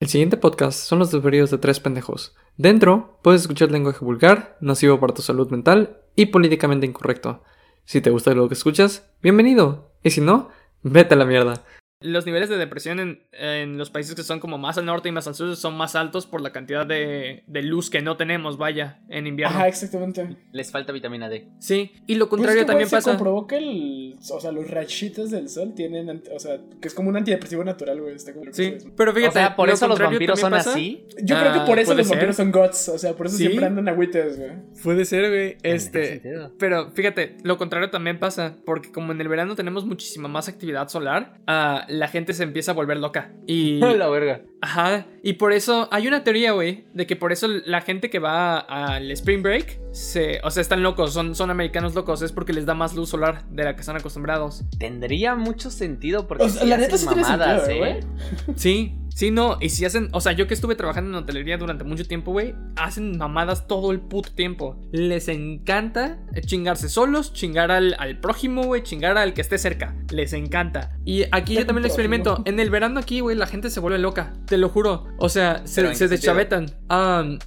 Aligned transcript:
El 0.00 0.08
siguiente 0.08 0.38
podcast 0.38 0.78
son 0.78 0.98
los 0.98 1.10
desvarios 1.10 1.50
de 1.50 1.58
tres 1.58 1.78
pendejos. 1.78 2.34
Dentro 2.56 3.18
puedes 3.20 3.42
escuchar 3.42 3.70
lenguaje 3.70 4.02
vulgar, 4.02 4.56
nocivo 4.58 4.98
para 4.98 5.12
tu 5.12 5.20
salud 5.20 5.50
mental 5.50 5.98
y 6.16 6.26
políticamente 6.26 6.86
incorrecto. 6.86 7.42
Si 7.84 8.00
te 8.00 8.08
gusta 8.08 8.32
lo 8.32 8.48
que 8.48 8.54
escuchas, 8.54 9.10
bienvenido. 9.22 9.90
Y 10.02 10.08
si 10.08 10.22
no, 10.22 10.48
vete 10.82 11.12
a 11.12 11.18
la 11.18 11.26
mierda. 11.26 11.64
Los 12.02 12.24
niveles 12.24 12.48
de 12.48 12.56
depresión 12.56 12.98
en, 12.98 13.20
en, 13.32 13.76
los 13.76 13.90
países 13.90 14.14
que 14.14 14.22
son 14.22 14.40
como 14.40 14.56
más 14.56 14.78
al 14.78 14.86
norte 14.86 15.10
y 15.10 15.12
más 15.12 15.26
al 15.28 15.34
sur 15.34 15.54
son 15.54 15.76
más 15.76 15.94
altos 15.94 16.24
por 16.26 16.40
la 16.40 16.50
cantidad 16.50 16.86
de, 16.86 17.44
de 17.46 17.62
luz 17.62 17.90
que 17.90 18.00
no 18.00 18.16
tenemos, 18.16 18.56
vaya, 18.56 19.00
en 19.10 19.26
invierno. 19.26 19.54
Ajá, 19.56 19.68
exactamente. 19.68 20.36
Les 20.52 20.70
falta 20.70 20.92
vitamina 20.92 21.28
D. 21.28 21.48
Sí, 21.58 21.92
y 22.06 22.14
lo 22.14 22.30
contrario 22.30 22.54
Pues 22.54 22.60
es 22.60 22.64
que, 22.64 22.66
también 22.66 22.88
pasa. 22.88 23.10
Se 23.12 23.16
comprobó 23.18 23.46
que 23.46 23.58
el, 23.58 24.16
o 24.30 24.40
sea, 24.40 24.50
los 24.50 24.70
rachitos 24.70 25.30
del 25.30 25.50
sol 25.50 25.74
tienen, 25.74 26.22
o 26.34 26.38
sea, 26.38 26.58
que 26.80 26.88
es 26.88 26.94
como 26.94 27.10
un 27.10 27.18
antidepresivo 27.18 27.64
natural, 27.64 28.00
güey. 28.00 28.14
Está 28.14 28.32
como 28.32 28.50
Sí, 28.50 28.78
pero 28.96 29.12
fíjate, 29.12 29.28
o 29.28 29.32
sea, 29.32 29.54
por 29.56 29.68
lo 29.68 29.74
eso 29.74 29.86
los 29.86 29.98
contrario 29.98 30.16
vampiros 30.18 30.40
son 30.40 30.50
pasa. 30.52 30.70
así. 30.70 31.04
Yo 31.22 31.38
creo 31.38 31.52
que 31.52 31.60
por 31.60 31.78
Ah, 31.78 31.82
eso 31.82 31.88
puede 31.90 31.98
los 31.98 32.06
ser. 32.06 32.16
vampiros 32.16 32.36
son 32.36 32.50
gods, 32.50 32.88
o 32.88 32.98
sea, 32.98 33.12
por 33.14 33.26
eso 33.26 33.36
Sí. 33.36 33.44
siempre 33.44 33.66
andan 33.66 33.88
agüites, 33.90 34.38
güey. 34.38 34.50
Puede 34.82 35.04
ser, 35.04 35.28
güey. 35.28 35.58
Este. 35.62 36.22
Pero 36.58 36.90
fíjate, 36.92 37.36
lo 37.42 37.58
contrario 37.58 37.90
también 37.90 38.18
pasa. 38.18 38.56
Porque 38.64 38.90
como 38.90 39.12
en 39.12 39.20
el 39.20 39.28
verano 39.28 39.54
tenemos 39.54 39.84
muchísima 39.84 40.28
más 40.28 40.48
actividad 40.48 40.88
solar, 40.88 41.34
ah, 41.46 41.86
la 41.90 42.08
gente 42.08 42.32
se 42.32 42.42
empieza 42.42 42.72
a 42.72 42.74
volver 42.74 42.98
loca. 42.98 43.32
Y. 43.46 43.80
la 43.80 44.08
verga. 44.08 44.42
Ajá. 44.62 45.06
Y 45.22 45.34
por 45.34 45.52
eso 45.52 45.88
hay 45.90 46.08
una 46.08 46.24
teoría, 46.24 46.52
güey, 46.52 46.84
de 46.94 47.06
que 47.06 47.16
por 47.16 47.32
eso 47.32 47.46
la 47.48 47.80
gente 47.82 48.10
que 48.10 48.18
va 48.18 48.58
al 48.58 49.10
Spring 49.10 49.42
Break, 49.42 49.80
se, 49.92 50.40
o 50.44 50.50
sea, 50.50 50.60
están 50.60 50.82
locos, 50.82 51.12
son, 51.12 51.34
son 51.34 51.50
americanos 51.50 51.94
locos, 51.94 52.22
es 52.22 52.32
porque 52.32 52.52
les 52.52 52.64
da 52.64 52.74
más 52.74 52.94
luz 52.94 53.10
solar 53.10 53.44
de 53.50 53.64
la 53.64 53.74
que 53.74 53.80
están 53.80 53.96
acostumbrados. 53.96 54.64
Tendría 54.78 55.34
mucho 55.34 55.70
sentido 55.70 56.26
porque 56.26 56.44
O 56.44 56.48
sea, 56.48 56.62
sí 56.62 56.68
la 56.68 56.76
neta 56.78 56.94
hacen 56.94 57.08
sí 57.08 57.14
tiene 57.14 57.28
mamadas, 57.28 57.66
sentido, 57.66 57.86
¿eh? 57.86 58.00
güey. 58.46 58.56
Sí, 58.56 58.98
sí, 59.14 59.30
no. 59.30 59.58
Y 59.60 59.70
si 59.70 59.84
hacen, 59.84 60.08
o 60.12 60.20
sea, 60.20 60.32
yo 60.32 60.46
que 60.46 60.54
estuve 60.54 60.74
trabajando 60.74 61.10
en 61.10 61.24
hotelería 61.24 61.58
durante 61.58 61.84
mucho 61.84 62.06
tiempo, 62.06 62.32
güey, 62.32 62.54
hacen 62.76 63.18
mamadas 63.18 63.66
todo 63.66 63.92
el 63.92 64.00
puto 64.00 64.32
tiempo. 64.32 64.80
Les 64.92 65.28
encanta 65.28 66.18
chingarse 66.46 66.88
solos, 66.88 67.32
chingar 67.34 67.70
al, 67.70 67.94
al 67.98 68.20
prójimo, 68.20 68.62
güey, 68.64 68.82
chingar 68.82 69.18
al 69.18 69.34
que 69.34 69.40
esté 69.40 69.58
cerca. 69.58 69.96
Les 70.10 70.32
encanta. 70.32 70.96
Y 71.04 71.24
aquí 71.32 71.54
yo 71.54 71.66
también 71.66 71.82
lo 71.82 71.88
experimento. 71.88 72.42
En 72.46 72.58
el 72.60 72.70
verano 72.70 73.00
aquí, 73.00 73.20
güey, 73.20 73.36
la 73.36 73.46
gente 73.46 73.70
se 73.70 73.80
vuelve 73.80 73.98
loca. 73.98 74.32
Te 74.50 74.58
lo 74.58 74.68
juro. 74.68 75.04
O 75.18 75.28
sea, 75.28 75.64
se, 75.64 75.80
¿Pero 75.80 75.90
en 75.90 75.96
se 75.96 76.08
deschavetan. 76.08 76.66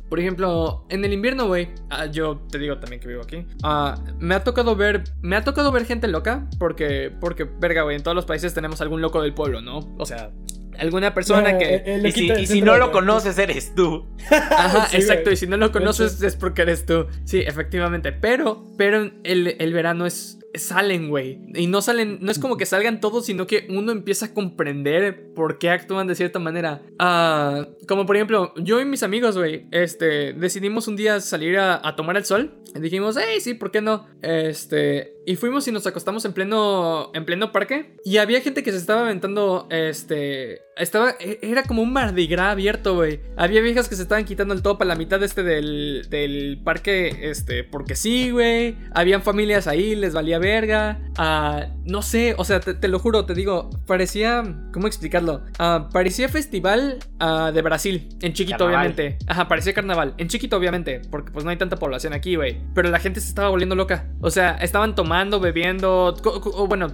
Por 0.07 0.21
ejemplo, 0.21 0.85
en 0.87 1.03
el 1.03 1.11
invierno, 1.11 1.47
güey, 1.47 1.67
ah, 1.89 2.05
yo 2.05 2.37
te 2.49 2.57
digo 2.57 2.77
también 2.77 3.01
que 3.01 3.09
vivo 3.09 3.21
aquí. 3.21 3.45
ah, 3.61 4.01
me 4.19 4.35
ha 4.35 4.43
tocado 4.45 4.77
ver, 4.77 5.03
me 5.21 5.35
ha 5.35 5.43
tocado 5.43 5.73
ver 5.73 5.85
gente 5.85 6.07
loca 6.07 6.47
porque, 6.57 7.13
porque, 7.19 7.43
verga, 7.43 7.81
güey, 7.81 7.97
en 7.97 8.03
todos 8.03 8.15
los 8.15 8.25
países 8.25 8.53
tenemos 8.53 8.79
algún 8.79 9.01
loco 9.01 9.21
del 9.21 9.33
pueblo, 9.33 9.61
¿no? 9.61 9.79
O 9.97 10.05
sea, 10.05 10.31
alguna 10.79 11.13
persona 11.13 11.53
No, 11.53 11.57
que... 11.59 11.75
eh, 11.75 11.83
el 11.85 12.05
Y 12.05 12.11
si, 12.47 12.57
y 12.59 12.61
no 12.61 12.77
lo 12.77 12.91
conoces, 12.91 13.37
eres 13.37 13.73
tú. 13.75 14.05
Ajá, 14.31 14.87
Sí, 14.87 14.97
exacto. 14.97 15.23
güey. 15.25 15.33
Y 15.33 15.37
si 15.37 15.47
no 15.47 15.57
lo 15.57 15.71
conoces 15.71 16.21
es 16.21 16.35
porque 16.35 16.63
eres 16.63 16.85
tú. 16.85 17.07
Sí, 17.25 17.39
efectivamente. 17.39 18.11
Pero, 18.11 18.65
pero 18.77 19.11
el, 19.23 19.55
el 19.59 19.73
verano 19.73 20.05
es. 20.05 20.39
Salen, 20.55 21.09
güey. 21.09 21.39
Y 21.55 21.65
no 21.65 21.81
salen. 21.81 22.19
No 22.21 22.29
es 22.31 22.37
como 22.37 22.57
que 22.57 22.67
salgan 22.67 22.99
todos, 23.01 23.25
sino 23.25 23.47
que 23.47 23.65
uno 23.71 23.91
empieza 23.91 24.27
a 24.27 24.33
comprender 24.35 25.33
por 25.33 25.57
qué 25.57 25.71
actúan 25.71 26.05
de 26.05 26.13
cierta 26.13 26.37
manera. 26.37 26.83
Ah, 26.99 27.69
como 27.87 28.05
por 28.05 28.15
ejemplo, 28.17 28.53
yo 28.57 28.79
y 28.79 28.85
mis 28.85 29.01
amigos, 29.01 29.35
güey. 29.35 29.65
Este. 29.71 30.33
Decidimos 30.33 30.87
un 30.87 30.95
día 30.95 31.19
salir 31.21 31.57
a, 31.57 31.81
a 31.87 31.95
tomar 31.95 32.17
el 32.17 32.25
sol. 32.25 32.53
Y 32.75 32.79
dijimos, 32.81 33.17
hey, 33.19 33.39
sí, 33.41 33.55
¿por 33.55 33.71
qué 33.71 33.81
no? 33.81 34.05
Este. 34.21 35.15
Y 35.25 35.37
fuimos 35.37 35.67
y 35.67 35.71
nos 35.71 35.87
acostamos 35.87 36.23
en 36.25 36.33
pleno. 36.33 37.09
En 37.15 37.25
pleno 37.25 37.51
parque. 37.51 37.95
Y 38.05 38.17
había 38.17 38.39
gente 38.41 38.61
que 38.61 38.71
se 38.71 38.77
estaba 38.77 39.01
aventando. 39.01 39.67
Este. 39.71 40.61
Estaba. 40.75 41.11
e- 41.19 41.39
Era 41.41 41.63
como 41.63 41.81
un 41.81 41.93
Mardi 41.93 42.27
Gras 42.27 42.51
abierto, 42.53 42.95
güey. 42.95 43.19
Había 43.37 43.61
viejas 43.61 43.87
que 43.87 43.95
se 43.95 44.01
estaban 44.03 44.25
quitando 44.25 44.53
el 44.53 44.61
top 44.61 44.81
a 44.81 44.85
la 44.85 44.95
mitad 44.95 45.21
este 45.23 45.43
del, 45.43 46.07
del 46.09 46.59
parque. 46.63 47.29
Este. 47.29 47.63
Porque 47.63 47.95
sí, 47.95 48.31
güey. 48.31 48.75
Habían 48.93 49.21
familias 49.21 49.67
ahí, 49.67 49.95
les 49.95 50.13
valía 50.13 50.39
verga. 50.39 50.99
Ah, 51.17 51.67
no 51.85 52.01
sé, 52.01 52.33
o 52.37 52.45
sea, 52.45 52.59
te, 52.59 52.73
te 52.73 52.87
lo 52.87 52.99
juro, 52.99 53.25
te 53.25 53.33
digo. 53.35 53.69
Parecía. 53.85 54.43
¿Cómo 54.73 54.87
explicarlo? 54.87 55.43
Ah, 55.59 55.89
parecía 55.93 56.27
festival 56.29 56.97
ah, 57.19 57.51
de 57.53 57.61
Brasil. 57.61 58.09
En 58.21 58.33
chiquito, 58.33 58.65
Carnaval. 58.65 58.87
obviamente. 58.87 59.17
Ajá, 59.27 59.47
parecía 59.47 59.73
carnaval. 59.73 60.15
En 60.17 60.27
chiquito, 60.27 60.57
obviamente. 60.57 61.01
Porque 61.11 61.31
pues 61.31 61.45
no 61.45 61.51
hay 61.51 61.57
tanta 61.57 61.77
población 61.77 62.13
aquí, 62.13 62.35
güey. 62.35 62.57
Pero 62.73 62.89
la 62.89 62.99
gente 62.99 63.21
se 63.21 63.27
estaba 63.29 63.49
volviendo 63.49 63.75
loca. 63.75 64.07
O 64.21 64.31
sea, 64.31 64.55
estaban 64.55 64.95
tomando, 64.95 65.39
bebiendo. 65.39 66.15
o 66.23 66.67
bueno, 66.67 66.87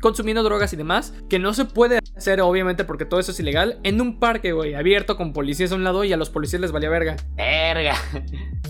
consumiendo 0.00 0.42
drogas 0.44 0.72
y 0.72 0.76
demás. 0.76 1.14
Que 1.28 1.40
no 1.40 1.52
se 1.52 1.64
puede 1.64 1.98
hacer, 2.16 2.40
obviamente, 2.40 2.84
porque 2.84 3.04
todo 3.04 3.23
eso 3.24 3.32
es 3.32 3.40
ilegal. 3.40 3.80
En 3.82 4.00
un 4.00 4.18
parque, 4.20 4.52
güey. 4.52 4.74
Abierto 4.74 5.16
con 5.16 5.32
policías 5.32 5.72
a 5.72 5.74
un 5.74 5.82
lado 5.84 6.04
y 6.04 6.12
a 6.12 6.16
los 6.16 6.30
policías 6.30 6.60
les 6.62 6.70
valía 6.72 6.88
verga. 6.90 7.16
Verga. 7.36 7.94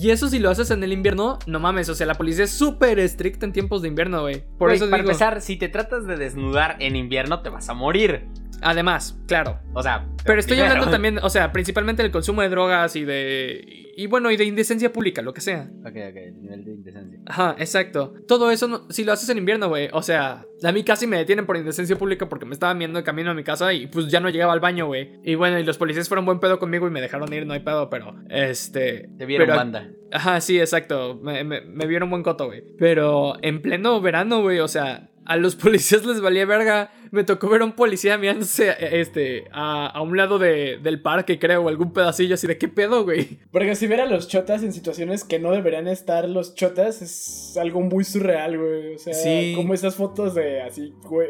Y 0.01 0.11
eso 0.11 0.29
si 0.29 0.39
lo 0.39 0.51
haces 0.51 0.71
en 0.71 0.83
el 0.83 0.93
invierno, 0.93 1.39
no 1.47 1.61
mames. 1.61 1.89
O 1.89 1.95
sea, 1.95 2.07
la 2.07 2.15
policía 2.15 2.45
es 2.45 2.51
súper 2.51 2.99
estricta 2.99 3.47
en 3.47 3.53
tiempos 3.53 3.83
de 3.83 3.89
invierno, 3.89 4.23
güey. 4.23 4.43
Por 4.59 4.69
Güey, 4.69 4.77
eso 4.77 4.91
para 4.91 5.03
digo. 5.03 5.11
empezar, 5.13 5.41
si 5.41 5.57
te 5.57 5.69
tratas 5.69 6.07
de 6.07 6.17
desnudar 6.17 6.77
en 6.81 6.97
invierno, 6.97 7.41
te 7.43 7.49
vas 7.49 7.69
a 7.69 7.75
morir. 7.75 8.25
Además, 8.63 9.19
claro. 9.27 9.59
O 9.75 9.83
sea, 9.83 10.07
Pero 10.25 10.41
estoy 10.41 10.57
primero. 10.57 10.73
hablando 10.73 10.91
también, 10.93 11.19
o 11.23 11.31
sea, 11.31 11.53
principalmente 11.53 12.03
del 12.03 12.11
consumo 12.13 12.43
de 12.43 12.49
drogas 12.49 12.97
y 12.97 13.05
de. 13.05 13.83
Y 13.97 14.07
bueno, 14.09 14.31
y 14.33 14.37
de 14.37 14.45
indecencia 14.45 14.93
pública, 14.93 15.23
lo 15.23 15.33
que 15.33 15.41
sea. 15.41 15.69
Ok, 15.83 15.87
ok, 15.87 16.17
el 16.17 16.41
nivel 16.43 16.65
de 16.65 16.73
indecencia. 16.73 17.21
Ajá, 17.27 17.55
exacto. 17.59 18.15
Todo 18.27 18.51
eso, 18.51 18.67
no- 18.67 18.91
si 18.91 19.05
lo 19.05 19.13
haces 19.13 19.29
en 19.29 19.39
invierno, 19.39 19.69
güey. 19.69 19.89
O 19.93 20.03
sea, 20.03 20.45
a 20.65 20.73
mí 20.73 20.83
casi 20.83 21.07
me 21.07 21.17
detienen 21.17 21.47
por 21.47 21.57
indecencia 21.57 21.97
pública 21.97 22.29
porque 22.29 22.45
me 22.45 22.55
estaban 22.55 22.79
viendo 22.79 22.99
de 22.99 23.05
camino 23.05 23.31
a 23.31 23.35
mi 23.35 23.45
casa 23.45 23.73
y 23.73 23.87
pues 23.87 24.09
ya 24.09 24.19
no 24.21 24.31
llegaba 24.31 24.53
al 24.53 24.59
baño, 24.61 24.87
güey. 24.87 25.21
Y 25.23 25.37
bueno, 25.37 25.59
y 25.61 25.65
los 25.65 25.79
policías 25.79 26.09
fueron 26.09 26.25
buen 26.25 26.41
pedo 26.41 26.59
conmigo 26.59 26.89
y 26.89 26.91
me 26.91 27.01
dejaron 27.01 27.33
ir, 27.33 27.47
no 27.47 27.53
hay 27.53 27.61
pedo, 27.61 27.89
pero 27.89 28.17
este. 28.31 29.09
Te 29.17 29.27
vieron 29.27 29.47
pero- 29.47 29.57
banda. 29.59 29.89
Ajá, 30.13 30.41
sí, 30.41 30.59
exacto. 30.61 31.19
Me, 31.23 31.45
me- 31.45 31.61
me 31.63 31.87
vieron 31.87 32.11
buen 32.11 32.23
coto, 32.23 32.47
güey. 32.47 32.63
Pero 32.79 33.35
en 33.43 33.63
pleno 33.63 34.01
verano, 34.01 34.43
güey, 34.43 34.59
o 34.61 34.69
sea, 34.69 35.09
a 35.25 35.37
los 35.37 35.55
policías 35.57 36.05
les 36.05 36.21
valía 36.21 36.47
verga. 36.47 36.91
Me 37.15 37.25
tocó 37.25 37.49
ver 37.49 37.63
a 37.63 37.65
un 37.65 37.73
policía 37.73 38.19
mirándose 38.19 38.71
eh, 38.71 39.01
este, 39.01 39.45
a, 39.53 39.87
a 39.87 40.03
un 40.03 40.17
lado 40.17 40.39
de- 40.39 40.79
del 40.83 41.01
parque, 41.01 41.39
creo, 41.39 41.63
o 41.63 41.69
algún 41.69 41.93
pedacillo 41.93 42.35
así 42.35 42.47
de 42.47 42.59
qué 42.59 42.69
pedo, 42.69 43.05
güey. 43.05 43.39
Porque 43.53 43.75
si 43.77 43.87
ver 43.87 44.01
a 44.01 44.07
los 44.07 44.29
chotas 44.29 44.63
en 44.63 44.73
situaciones 44.73 45.25
que 45.25 45.39
no 45.39 45.53
deberían 45.53 45.87
estar 45.89 46.29
los 46.29 46.55
chotas 46.55 47.01
es 47.03 47.57
algo 47.57 47.81
muy 47.81 48.05
surreal, 48.05 48.59
güey. 48.59 48.95
O 48.97 48.99
sea, 48.99 49.15
Sí. 49.15 49.53
como 49.57 49.75
esas 49.75 49.95
fotos 49.95 50.35
de 50.35 50.61
así, 50.63 50.93
güey. 51.05 51.29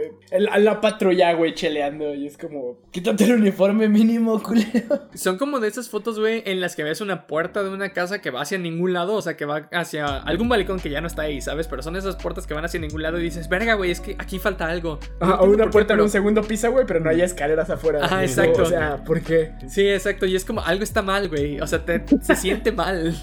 a 0.51 0.59
la 0.59 0.81
patrulla, 0.81 1.33
güey, 1.35 1.55
cheleando. 1.55 2.15
Y 2.15 2.27
es 2.27 2.39
como, 2.39 2.79
quítate 2.91 3.25
el 3.25 3.35
uniforme 3.35 3.89
mínimo, 3.89 4.43
culero. 4.43 5.09
Son 5.15 5.37
como 5.39 5.61
de 5.61 5.69
esas 5.69 5.89
fotos, 5.91 6.19
güey, 6.19 6.43
en 6.47 6.61
las 6.61 6.77
que 6.77 6.83
ves 6.83 7.01
una 7.03 7.27
puerta 7.27 7.63
de 7.63 7.69
una 7.69 7.93
casa 7.93 8.21
que 8.23 8.31
va 8.31 8.41
hacia 8.41 8.57
ningún 8.59 8.93
lado, 8.93 9.15
o 9.15 9.23
sea, 9.23 9.37
que 9.37 9.45
va 9.45 9.69
hacia 9.73 10.07
algún 10.19 10.49
balcón 10.49 10.81
que 10.81 10.89
ya 10.91 11.01
no 11.01 11.07
está 11.07 11.23
ahí, 11.23 11.41
¿sabes? 11.41 11.69
Pero 11.69 11.83
son 11.83 11.97
esas 11.97 12.17
puertas 12.17 12.47
que 12.47 12.55
van 12.55 12.65
hacia 12.65 12.81
ningún 12.81 13.03
lado 13.03 13.19
y 13.19 13.23
dices, 13.23 13.49
verga, 13.49 13.75
güey, 13.75 13.91
es 13.91 14.01
que 14.01 14.17
aquí 14.19 14.39
falta 14.39 14.67
algo. 14.69 14.99
No 15.21 15.35
o 15.35 15.45
una 15.51 15.69
puerta 15.75 15.93
en 15.93 15.97
pero- 15.99 16.05
un 16.05 16.11
segundo 16.11 16.43
piso, 16.43 16.71
güey, 16.73 16.87
pero 16.87 17.01
no 17.01 17.11
hay 17.11 17.21
escaleras 17.21 17.69
afuera. 17.69 18.01
Y 18.23 18.25
exacto. 18.25 18.63
O 18.63 18.67
sea, 18.67 18.97
¿por 19.05 19.21
qué? 19.21 19.53
Sí, 19.69 19.87
exacto, 19.89 20.25
y 20.25 20.35
es 20.37 20.45
como 20.45 20.63
algo 20.63 20.83
está 20.83 21.03
mal, 21.03 21.29
güey. 21.29 21.61
O 21.61 21.67
sea, 21.67 21.85
te, 21.85 22.03
se 22.23 22.35
siente 22.37 22.73
mal. 22.73 23.15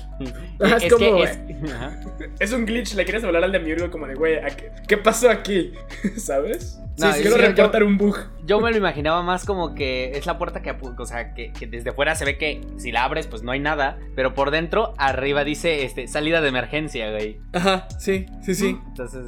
Ajá, 0.60 0.78
es 0.78 0.84
es 0.84 0.94
como, 0.94 1.18
que 1.18 1.24
es- 1.24 1.40
Ajá. 1.74 2.00
Es 2.40 2.52
un 2.54 2.66
glitch, 2.66 2.94
le 2.96 3.04
quieres 3.06 3.24
hablar 3.24 3.44
al 3.44 3.52
de 3.52 3.60
Miurgo 3.60 3.90
como 3.90 4.06
de, 4.08 4.14
güey, 4.16 4.36
¿a 4.38 4.48
qué, 4.50 4.72
¿qué 4.88 4.98
pasó 4.98 5.30
aquí? 5.30 5.74
¿Sabes? 6.18 6.78
No, 6.98 7.12
sí, 7.14 7.22
quiero 7.22 7.38
reportar 7.38 7.84
un 7.84 7.98
bug. 7.98 8.18
Yo 8.46 8.60
me 8.60 8.72
lo 8.72 8.78
imaginaba 8.78 9.22
más 9.24 9.46
como 9.46 9.76
que 9.76 10.12
es 10.12 10.26
la 10.26 10.38
puerta 10.38 10.62
que, 10.62 10.72
apu- 10.76 10.96
o 10.98 11.06
sea, 11.06 11.34
que, 11.34 11.54
que 11.54 11.68
desde 11.68 11.92
fuera 11.92 12.16
se 12.16 12.26
ve 12.26 12.38
que 12.38 12.62
si 12.78 12.92
la 12.92 13.04
abres, 13.04 13.28
pues 13.28 13.44
no 13.44 13.52
hay 13.52 13.60
nada. 13.60 13.98
Pero 14.16 14.34
por 14.34 14.52
dentro, 14.52 14.94
arriba 14.98 15.44
dice 15.44 15.84
este, 15.86 16.08
salida 16.08 16.42
de 16.42 16.50
emergencia, 16.50 17.12
güey. 17.12 17.40
Ajá, 17.54 17.88
sí, 18.00 18.26
sí, 18.44 18.56
sí. 18.56 18.78
Entonces, 18.88 19.24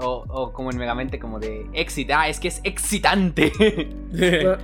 o, 0.00 0.24
o 0.28 0.52
como 0.52 0.70
en 0.70 0.78
Megamente, 0.78 1.18
como 1.18 1.38
de 1.38 1.66
éxito. 1.74 2.14
Ah, 2.16 2.28
es 2.28 2.40
que 2.40 2.48
es 2.48 2.60
excitante. 2.64 3.52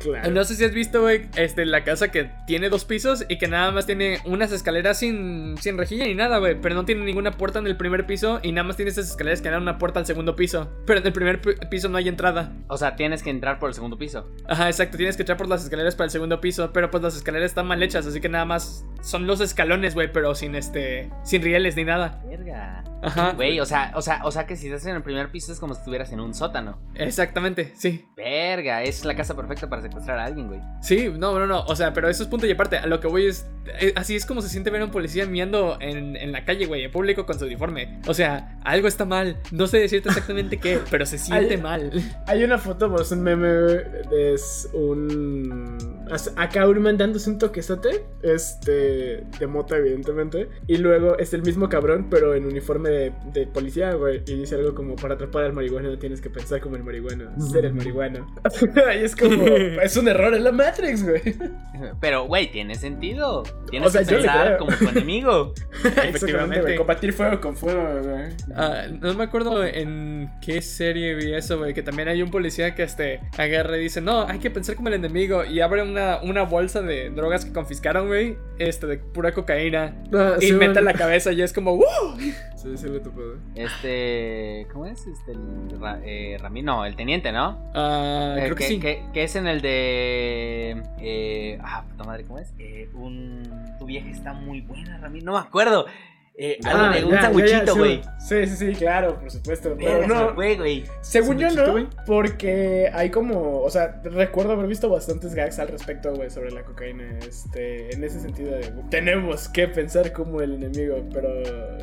claro. 0.00 0.30
No 0.30 0.44
sé 0.44 0.56
si 0.56 0.64
has 0.64 0.72
visto, 0.72 1.00
güey, 1.02 1.26
este, 1.36 1.64
la 1.64 1.84
casa 1.84 2.10
que 2.10 2.30
tiene 2.46 2.68
dos 2.68 2.84
pisos 2.84 3.24
y 3.28 3.38
que 3.38 3.48
nada 3.48 3.70
más 3.70 3.86
tiene 3.86 4.18
unas 4.24 4.52
escaleras 4.52 4.98
sin, 4.98 5.56
sin 5.58 5.78
rejilla 5.78 6.04
ni 6.06 6.14
nada, 6.14 6.38
güey. 6.38 6.60
Pero 6.60 6.74
no 6.74 6.84
tiene 6.84 7.04
ninguna 7.04 7.32
puerta 7.32 7.58
en 7.58 7.66
el 7.66 7.76
primer 7.76 8.06
piso 8.06 8.40
y 8.42 8.52
nada 8.52 8.64
más 8.66 8.76
tiene 8.76 8.90
esas 8.90 9.08
escaleras 9.10 9.40
que 9.40 9.50
dan 9.50 9.62
una 9.62 9.78
puerta 9.78 10.00
al 10.00 10.06
segundo 10.06 10.36
piso. 10.36 10.70
Pero 10.86 11.00
en 11.00 11.06
el 11.06 11.12
primer 11.12 11.40
pi- 11.40 11.54
piso 11.70 11.88
no 11.88 11.98
hay 11.98 12.08
entrada. 12.08 12.52
O 12.68 12.76
sea, 12.76 12.96
tienes 12.96 13.22
que 13.22 13.30
entrar 13.30 13.58
por 13.58 13.68
el 13.68 13.74
segundo 13.74 13.98
piso. 13.98 14.28
Ajá, 14.46 14.68
exacto. 14.68 14.96
Tienes 14.96 15.16
que 15.16 15.22
entrar 15.22 15.38
por 15.38 15.48
las 15.48 15.64
escaleras 15.64 15.94
para 15.94 16.06
el 16.06 16.10
segundo 16.10 16.40
piso. 16.40 16.72
Pero 16.72 16.90
pues 16.90 17.02
las 17.02 17.16
escaleras 17.16 17.50
están 17.50 17.66
mal 17.66 17.82
hechas, 17.82 18.06
así 18.06 18.20
que 18.20 18.28
nada 18.28 18.44
más 18.44 18.84
son 19.02 19.26
los 19.26 19.40
escalones, 19.40 19.94
güey, 19.94 20.12
pero 20.12 20.34
sin 20.34 20.54
este. 20.54 21.10
sin 21.22 21.42
rieles 21.42 21.76
ni 21.76 21.84
nada. 21.84 22.22
Verga. 22.26 22.84
Ajá. 23.02 23.32
Güey, 23.32 23.60
o 23.60 23.66
sea, 23.66 23.92
o 23.94 24.02
sea, 24.02 24.20
o 24.24 24.30
sea 24.30 24.46
que 24.46 24.56
si 24.56 24.66
estás 24.66 24.86
en 24.86 24.96
el 24.96 25.02
primer 25.02 25.30
piso 25.30 25.52
es 25.52 25.60
como 25.60 25.74
si 25.74 25.80
estuvieras 25.80 26.12
en 26.12 26.20
un 26.20 26.34
sótano. 26.34 26.78
Exactamente, 26.94 27.72
sí. 27.76 28.06
Verga, 28.16 28.82
es 28.82 29.04
la 29.04 29.14
casa 29.14 29.36
perfecta 29.36 29.68
para 29.68 29.82
secuestrar 29.82 30.18
a 30.18 30.24
alguien, 30.24 30.48
güey. 30.48 30.60
Sí, 30.82 31.10
no, 31.16 31.38
no, 31.38 31.46
no. 31.46 31.62
O 31.66 31.76
sea, 31.76 31.92
pero 31.92 32.08
eso 32.08 32.22
es 32.22 32.28
punto 32.28 32.46
y 32.46 32.50
aparte. 32.52 32.78
A 32.78 32.86
lo 32.86 33.00
que 33.00 33.06
voy 33.06 33.26
es. 33.26 33.46
eh, 33.80 33.92
así 33.96 34.16
es 34.16 34.26
como 34.26 34.42
se 34.42 34.48
siente 34.48 34.70
ver 34.70 34.80
a 34.82 34.86
un 34.86 34.90
policía 34.90 35.26
miando 35.26 35.76
en, 35.80 36.16
en 36.16 36.32
la 36.32 36.44
calle, 36.44 36.66
güey, 36.66 36.84
en 36.84 36.90
público 36.90 37.26
con 37.26 37.38
su 37.38 37.44
uniforme. 37.44 38.00
O 38.06 38.14
sea, 38.14 38.58
algo 38.64 38.88
está 38.88 39.04
mal. 39.04 39.36
No 39.52 39.66
sé 39.66 39.78
decirte 39.78 40.08
exactamente 40.08 40.58
qué, 40.58 40.80
pero 40.90 41.04
se 41.06 41.18
siente 41.18 41.58
mal. 41.58 41.90
Hay 42.26 42.42
una 42.44 42.58
foto, 42.58 42.90
pues 42.90 43.10
un 43.12 43.22
meme, 43.22 43.82
es 44.12 44.68
un... 44.72 45.78
Acá 46.36 46.66
Urman 46.68 46.96
dándose 46.96 47.28
un 47.30 47.38
toquezote, 47.38 48.04
este, 48.22 49.24
de 49.38 49.46
mota 49.48 49.76
evidentemente, 49.76 50.48
y 50.66 50.76
luego 50.78 51.18
es 51.18 51.34
el 51.34 51.42
mismo 51.42 51.68
cabrón, 51.68 52.06
pero 52.08 52.34
en 52.34 52.46
uniforme 52.46 52.85
de, 52.86 53.12
de 53.32 53.46
policía, 53.46 53.92
güey, 53.92 54.22
y 54.26 54.34
dice 54.34 54.54
algo 54.54 54.74
como, 54.74 54.96
para 54.96 55.14
atrapar 55.14 55.44
al 55.44 55.52
marihuano 55.52 55.90
no 55.90 55.98
tienes 55.98 56.20
que 56.20 56.30
pensar 56.30 56.60
como 56.60 56.76
el 56.76 56.84
marihuano, 56.84 57.30
ser 57.50 57.66
el 57.66 57.74
marihuano. 57.74 58.26
y 59.00 59.04
es 59.04 59.14
como, 59.14 59.44
es 59.82 59.96
un 59.96 60.08
error 60.08 60.34
en 60.34 60.44
la 60.44 60.52
Matrix, 60.52 61.04
güey. 61.04 61.36
Pero, 62.00 62.26
güey, 62.26 62.50
tiene 62.50 62.74
sentido. 62.74 63.42
Tienes 63.70 63.88
O 63.88 63.92
sea, 63.92 64.02
que 64.02 64.10
yo 64.12 64.16
pensar 64.18 64.56
como 64.58 64.72
tu 64.76 64.88
enemigo. 64.88 65.54
Exactamente, 65.84 66.60
güey, 66.60 66.76
combatir 66.76 67.12
fuego 67.12 67.40
con 67.40 67.56
fuego, 67.56 68.02
güey. 68.02 68.32
Ah, 68.54 68.84
no 68.90 69.14
me 69.14 69.24
acuerdo 69.24 69.64
en 69.64 70.30
qué 70.40 70.62
serie 70.62 71.14
vi 71.14 71.34
eso, 71.34 71.58
güey. 71.58 71.74
Que 71.74 71.82
también 71.82 72.08
hay 72.08 72.22
un 72.22 72.30
policía 72.30 72.74
que 72.74 72.82
este 72.82 73.20
agarra 73.36 73.76
y 73.78 73.82
dice: 73.82 74.00
No, 74.00 74.26
hay 74.26 74.38
que 74.38 74.50
pensar 74.50 74.76
como 74.76 74.88
el 74.88 74.94
enemigo. 74.94 75.44
Y 75.44 75.60
abre 75.60 75.82
una, 75.82 76.20
una 76.22 76.42
bolsa 76.42 76.82
de 76.82 77.10
drogas 77.10 77.44
que 77.44 77.52
confiscaron, 77.52 78.06
güey. 78.06 78.36
Este, 78.58 78.86
de 78.86 78.98
pura 78.98 79.32
cocaína. 79.32 79.94
Ah, 80.12 80.36
y 80.40 80.46
sí, 80.46 80.52
mete 80.52 80.66
bueno. 80.66 80.82
la 80.82 80.94
cabeza 80.94 81.32
y 81.32 81.42
es 81.42 81.52
como, 81.52 81.74
¡Woo! 81.74 81.84
Sí, 82.56 82.75
sí 82.76 82.86
lo 82.88 82.96
he 82.96 83.00
topado. 83.00 83.36
Este. 83.54 84.66
¿Cómo 84.72 84.86
es? 84.86 85.06
Este. 85.06 85.32
El, 85.32 85.80
Ra- 85.80 86.00
eh, 86.04 86.36
Ramí- 86.40 86.62
no, 86.62 86.84
el 86.84 86.96
teniente, 86.96 87.32
¿no? 87.32 87.58
Ah, 87.74 88.34
Eh, 88.38 88.42
creo 88.44 88.56
que, 88.56 88.62
que, 88.64 88.68
sí. 88.68 88.80
que- 88.80 89.02
que 89.12 89.22
es 89.24 89.36
en 89.36 89.46
el 89.46 89.60
de. 89.62 90.82
Eh, 91.00 91.58
ah, 91.62 91.84
puta 91.88 92.04
madre, 92.04 92.24
¿cómo 92.24 92.38
es? 92.38 92.52
Eh, 92.58 92.88
un. 92.94 93.42
Tu 93.78 93.86
vieja 93.86 94.08
está 94.08 94.32
muy 94.32 94.60
buena, 94.60 94.98
Ramí. 94.98 95.20
No 95.20 95.32
me 95.32 95.38
acuerdo. 95.38 95.86
Eh, 96.38 96.58
algo 96.64 96.82
Ah, 96.84 96.94
de 96.94 97.04
un 97.06 97.18
sanguchito, 97.18 97.76
güey. 97.76 98.02
Sí, 98.18 98.46
sí, 98.46 98.56
sí, 98.56 98.72
claro, 98.74 99.18
por 99.18 99.30
supuesto. 99.30 99.74
Pero 99.78 100.06
no, 100.06 100.34
fue, 100.34 100.56
güey. 100.56 100.84
Según 101.00 101.38
yo 101.38 101.48
¿Sanduchito, 101.48 101.66
no, 101.66 101.72
güey? 101.72 101.86
porque 102.04 102.90
hay 102.92 103.08
como, 103.10 103.62
o 103.62 103.70
sea, 103.70 104.02
recuerdo 104.04 104.52
haber 104.52 104.66
visto 104.66 104.90
bastantes 104.90 105.34
gags 105.34 105.58
al 105.58 105.68
respecto, 105.68 106.12
güey, 106.14 106.28
sobre 106.28 106.50
la 106.50 106.62
cocaína, 106.62 107.18
este, 107.26 107.94
en 107.94 108.04
ese 108.04 108.20
sentido 108.20 108.50
de, 108.52 108.70
tenemos 108.90 109.48
que 109.48 109.66
pensar 109.68 110.12
como 110.12 110.42
el 110.42 110.54
enemigo, 110.54 111.02
pero 111.10 111.28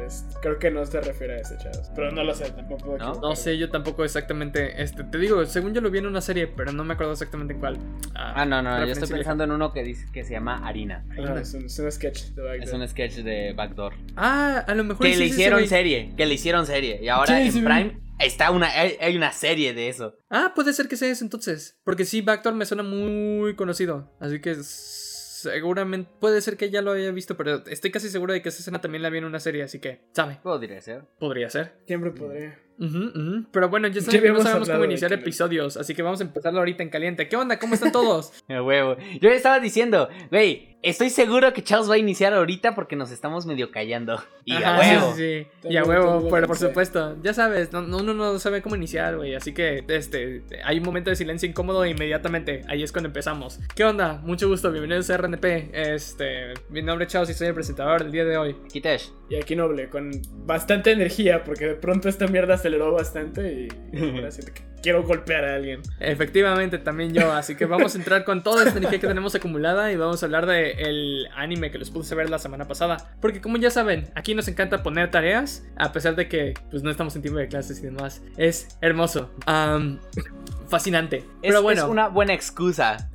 es- 0.06 0.24
creo 0.42 0.60
que 0.60 0.70
no 0.70 0.86
se 0.86 1.02
refiere 1.02 1.36
a 1.36 1.38
ese, 1.40 1.58
chavos. 1.58 1.90
Pero 1.96 2.12
no 2.12 2.24
lo 2.24 2.36
sé, 2.36 2.52
tampoco. 2.52 2.84
puedo 2.86 2.98
¿No? 3.00 3.14
No 3.22 3.36
sé, 3.36 3.58
yo 3.58 3.72
tampoco 3.72 4.04
exactamente. 4.04 4.84
Este, 4.84 5.04
te 5.04 5.18
digo, 5.18 5.44
según 5.48 5.74
yo 5.74 5.82
lo 5.82 5.90
vi 5.90 5.98
en 5.98 6.06
una 6.06 6.22
serie, 6.22 6.46
pero 6.46 6.72
no 6.74 6.84
me 6.84 6.94
acuerdo 6.94 7.14
exactamente 7.14 7.56
en 7.56 7.60
cuál. 7.60 7.78
Ah, 8.14 8.46
no, 8.46 8.62
no, 8.62 8.86
yo 8.86 8.92
estoy 8.92 9.10
pensando 9.10 9.46
en 9.46 9.52
uno 9.52 9.74
que 9.74 9.82
dice 9.84 10.06
que 10.14 10.24
se 10.24 10.34
llama 10.34 10.62
Harina. 10.68 11.04
Ah, 11.18 11.40
es, 11.42 11.56
un, 11.56 11.66
es 11.66 11.80
un 11.80 11.92
sketch 11.92 12.26
de 12.36 12.42
Bagdad. 12.44 12.64
Es 12.64 12.72
un 12.74 12.88
sketch 12.88 13.16
de 13.16 13.54
Backdoor. 13.54 13.94
Ah, 14.16 14.43
a 14.60 14.76
lo 14.76 14.84
mejor 14.84 15.06
Que 15.06 15.14
sí, 15.14 15.20
le 15.20 15.26
sí, 15.26 15.30
sí, 15.32 15.36
hicieron 15.36 15.68
serie, 15.68 16.14
que 16.16 16.26
le 16.26 16.34
hicieron 16.34 16.66
serie. 16.66 17.00
Y 17.02 17.08
ahora 17.10 17.38
Sí, 17.38 17.58
en. 17.58 17.66
Prime 17.66 18.04
está 18.20 18.52
una, 18.52 18.68
hay, 18.68 18.98
hay 19.00 19.16
una 19.16 19.32
serie 19.32 19.74
de 19.74 19.90
eso. 19.90 20.16
Ah, 20.30 20.54
puede 20.56 20.74
ser 20.74 20.88
que 20.88 20.96
sea 20.98 21.10
eso 21.10 21.24
entonces. 21.24 21.80
Porque 21.84 22.06
sí, 22.06 22.22
Backdoor 22.22 22.56
me 22.56 22.66
suena 22.66 22.84
muy 22.84 23.56
conocido. 23.56 24.16
Así 24.20 24.40
que 24.40 24.56
seguramente 24.64 26.10
puede 26.20 26.42
ser 26.42 26.58
que 26.58 26.70
ya 26.70 26.82
lo 26.82 26.92
haya 26.92 27.12
visto, 27.12 27.36
pero 27.36 27.66
estoy 27.68 27.92
casi 27.92 28.10
seguro 28.10 28.34
de 28.34 28.42
que 28.42 28.50
esa 28.50 28.60
escena 28.60 28.82
también 28.82 29.02
la 29.02 29.10
vi 29.10 29.18
en 29.18 29.26
una 29.26 29.40
serie, 29.40 29.64
así 29.64 29.80
que, 29.80 30.02
¿sabe? 30.14 30.40
Podría 30.42 30.82
ser. 30.82 31.06
Podría 31.20 31.50
ser. 31.50 31.74
Siempre 31.86 32.12
podría. 32.12 32.60
Pero 33.52 33.70
bueno, 33.70 33.88
ya, 33.88 34.02
Ya 34.02 34.32
no 34.32 34.42
sabemos 34.42 34.70
cómo 34.70 34.86
iniciar 34.86 35.14
episodios, 35.14 35.78
así 35.78 35.94
que 35.94 36.02
vamos 36.02 36.20
a 36.22 36.24
empezarlo 36.24 36.60
ahorita 36.60 36.84
en 36.84 36.90
caliente. 36.90 37.28
¿Qué 37.28 37.36
onda? 37.36 37.60
¿Cómo 37.60 37.74
están 37.76 37.92
todos? 37.94 38.32
A 38.50 38.62
huevo. 38.62 38.98
Yo 39.22 39.30
le 39.30 39.36
estaba 39.36 39.60
diciendo, 39.60 40.10
güey, 40.32 40.78
estoy 40.82 41.10
seguro 41.10 41.54
que 41.54 41.64
Charles 41.64 41.90
va 41.90 41.96
a 41.96 41.98
iniciar 41.98 42.34
ahorita 42.34 42.76
porque 42.76 42.96
nos 42.96 43.12
estamos 43.12 43.46
medio 43.46 43.72
callando. 43.72 44.22
Y 44.46 44.54
a 44.62 44.78
huevo. 44.78 45.14
Sí, 45.16 45.46
sí, 45.62 45.70
Y 45.70 45.78
a 45.78 45.84
huevo, 45.84 46.18
tengo 46.18 46.30
pero 46.30 46.48
por 46.48 46.58
supuesto. 46.58 47.16
Ya 47.24 47.34
sabes, 47.34 47.72
no, 47.72 47.82
no- 47.82 47.98
uno 47.98 48.14
no 48.14 48.40
sabe 48.40 48.62
cómo 48.62 48.76
iniciar, 48.76 49.16
güey. 49.16 49.36
Así 49.36 49.54
que 49.54 49.84
este, 49.88 50.44
hay 50.66 50.80
un 50.80 50.84
momento 50.84 51.10
de 51.10 51.16
silencio 51.16 51.48
incómodo 51.48 51.84
e 51.86 51.92
inmediatamente. 51.92 52.62
Ahí 52.68 52.84
es 52.84 52.92
cuando 52.92 53.08
empezamos. 53.08 53.60
¿Qué 53.76 53.86
onda? 53.86 54.20
Mucho 54.24 54.48
gusto, 54.50 54.72
bienvenidos 54.72 55.10
a 55.10 55.18
RNP. 55.18 55.70
Este, 55.74 56.54
mi 56.70 56.82
nombre 56.82 57.06
es 57.06 57.14
Chaos 57.14 57.30
y 57.30 57.34
soy 57.34 57.48
el 57.48 57.54
presentador 57.54 58.04
del 58.04 58.12
día 58.12 58.26
de 58.26 58.38
hoy. 58.38 58.56
Kitesh. 58.72 59.12
Y 59.30 59.36
aquí 59.38 59.56
Noble, 59.56 59.90
con 59.90 60.12
bastante 60.46 60.92
energía, 60.92 61.44
porque 61.44 61.66
de 61.68 61.76
pronto 61.76 62.10
esta 62.10 62.28
mierda 62.28 62.58
aceleró 62.64 62.94
bastante 62.94 63.68
y 63.94 63.98
ahora 64.16 64.32
siento 64.32 64.54
que 64.54 64.62
quiero 64.82 65.04
golpear 65.04 65.44
a 65.44 65.56
alguien. 65.56 65.82
Efectivamente, 66.00 66.78
también 66.78 67.14
yo. 67.14 67.32
Así 67.34 67.56
que 67.56 67.66
vamos 67.66 67.96
a 67.96 67.98
entrar 67.98 68.24
con 68.24 68.42
toda 68.42 68.64
esta 68.64 68.78
energía 68.78 69.00
que 69.00 69.08
tenemos 69.08 69.36
acumulada 69.36 69.92
y 69.92 69.98
vamos 69.98 70.24
a 70.24 70.26
hablar 70.26 70.46
de 70.46 70.72
el 70.72 71.28
anime 71.36 71.72
que 71.72 71.78
les 71.78 71.90
puse 71.90 72.16
ver 72.16 72.30
la 72.30 72.40
semana 72.40 72.68
pasada. 72.68 73.16
Porque 73.22 73.42
como 73.42 73.58
ya 73.58 73.70
saben, 73.70 74.10
aquí 74.16 74.34
nos 74.34 74.48
encanta 74.48 74.82
poner 74.84 75.12
tareas, 75.12 75.66
a 75.78 75.92
pesar 75.92 76.16
de 76.16 76.28
que 76.30 76.54
pues 76.70 76.84
no 76.84 76.90
estamos 76.92 77.16
en 77.16 77.22
tiempo 77.22 77.40
de 77.40 77.48
clases 77.48 77.80
y 77.80 77.84
demás. 77.84 78.22
Es 78.38 78.78
hermoso. 78.82 79.30
Fascinante. 80.70 81.18
Es, 81.18 81.26
Pero 81.42 81.62
bueno, 81.62 81.84
es 81.84 81.88
una 81.90 82.08
buena 82.08 82.34
excusa 82.34 83.10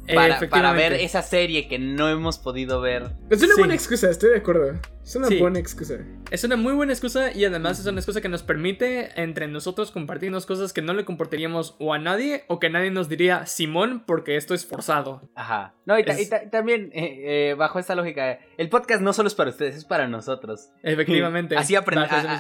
para, 0.51 0.73
ver 0.73 0.93
esa 0.93 1.23
serie 1.23 1.69
que 1.69 1.79
no 1.79 2.09
hemos 2.09 2.39
podido 2.39 2.81
ver. 2.81 3.11
Es 3.31 3.43
una 3.43 3.55
Sí. 3.55 3.61
buena 3.61 3.75
excusa, 3.75 4.11
estoy 4.11 4.31
de 4.31 4.37
acuerdo. 4.37 4.79
Es 5.09 5.17
una 5.17 5.29
Sí. 5.29 5.39
buena 5.39 5.59
excusa. 5.59 5.95
es 6.31 6.45
una 6.45 6.57
muy 6.57 6.75
buena 6.75 6.93
excusa 6.93 7.33
y 7.33 7.47
además 7.47 7.81
es 7.81 7.87
una 7.87 7.99
excusa 8.01 8.21
que 8.21 8.29
nos 8.29 8.43
permite 8.43 9.09
entre 9.19 9.49
nosotros 9.49 9.91
compartirnos 9.91 10.45
cosas 10.45 10.75
que 10.75 10.83
no 10.83 10.93
le 10.93 11.07
compartiríamos 11.07 11.75
o 11.79 11.95
a 11.95 11.99
nadie 11.99 12.45
o 12.49 12.59
que 12.61 12.69
nadie 12.69 12.91
nos 12.91 13.09
diría 13.09 13.47
Simón 13.47 14.05
porque 14.07 14.37
esto 14.37 14.53
es 14.53 14.67
forzado. 14.67 15.23
Ajá. 15.35 15.73
No, 15.87 15.99
y, 15.99 16.05
ta- 16.05 16.13
Es- 16.13 16.27
y 16.27 16.29
ta- 16.29 16.51
también, 16.51 16.91
eh, 16.93 17.51
eh, 17.51 17.55
bajo 17.55 17.79
esta 17.79 17.95
lógica, 17.95 18.39
el 18.59 18.69
podcast 18.69 19.01
no 19.01 19.15
solo 19.15 19.29
es 19.29 19.35
para 19.35 19.49
ustedes, 19.49 19.75
es 19.77 19.87
para 19.87 20.07
nosotros. 20.09 20.69
Efectivamente. 20.83 21.57
Así, 21.57 21.75
a- 21.75 21.79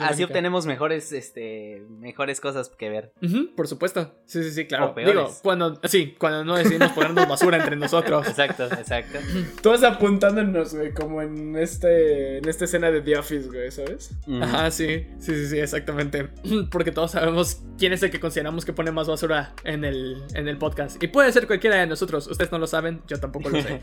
así 0.06 0.22
obtenemos 0.22 0.66
mejores, 0.66 1.10
este, 1.12 1.82
mejores 1.88 2.42
cosas 2.42 2.68
que 2.68 2.90
ver. 2.90 3.12
Por 3.56 3.66
supuesto. 3.66 4.14
Sí, 4.26 4.42
sí, 4.42 4.50
sí, 4.50 4.66
claro. 4.66 4.88
O 4.90 4.94
peores. 4.94 5.14
Digo, 5.14 5.30
cuando, 5.42 5.80
sí, 5.84 6.14
cuando 6.18 6.44
no 6.44 6.56
decidimos 6.56 6.92
ponernos 6.92 7.26
basura 7.26 7.56
entre 7.56 7.76
nosotros. 7.76 8.26
Exacto, 8.28 8.64
exacto. 8.66 9.18
Todos 9.62 9.82
apuntándonos, 9.84 10.74
güey, 10.74 10.92
como 10.92 11.22
en 11.22 11.56
este 11.56 12.36
en 12.38 12.48
esta 12.58 12.64
escena 12.64 12.90
de 12.90 13.00
The 13.00 13.16
Office, 13.16 13.48
güey, 13.48 13.70
¿sabes? 13.70 14.10
Mm. 14.26 14.42
Ajá, 14.42 14.70
sí, 14.72 15.06
sí, 15.20 15.32
sí, 15.32 15.46
sí, 15.46 15.58
exactamente. 15.60 16.28
Porque 16.72 16.90
todos 16.90 17.12
sabemos 17.12 17.62
quién 17.78 17.92
es 17.92 18.02
el 18.02 18.10
que 18.10 18.18
consideramos 18.18 18.64
que 18.64 18.72
pone 18.72 18.90
más 18.90 19.06
basura 19.06 19.52
en 19.62 19.84
el, 19.84 20.24
en 20.34 20.48
el 20.48 20.58
podcast. 20.58 21.00
Y 21.00 21.06
puede 21.06 21.30
ser 21.30 21.46
cualquiera 21.46 21.76
de 21.76 21.86
nosotros. 21.86 22.26
Ustedes 22.26 22.50
no 22.50 22.58
lo 22.58 22.66
saben, 22.66 23.00
yo 23.06 23.20
tampoco 23.20 23.50
lo 23.50 23.62
sé. 23.62 23.80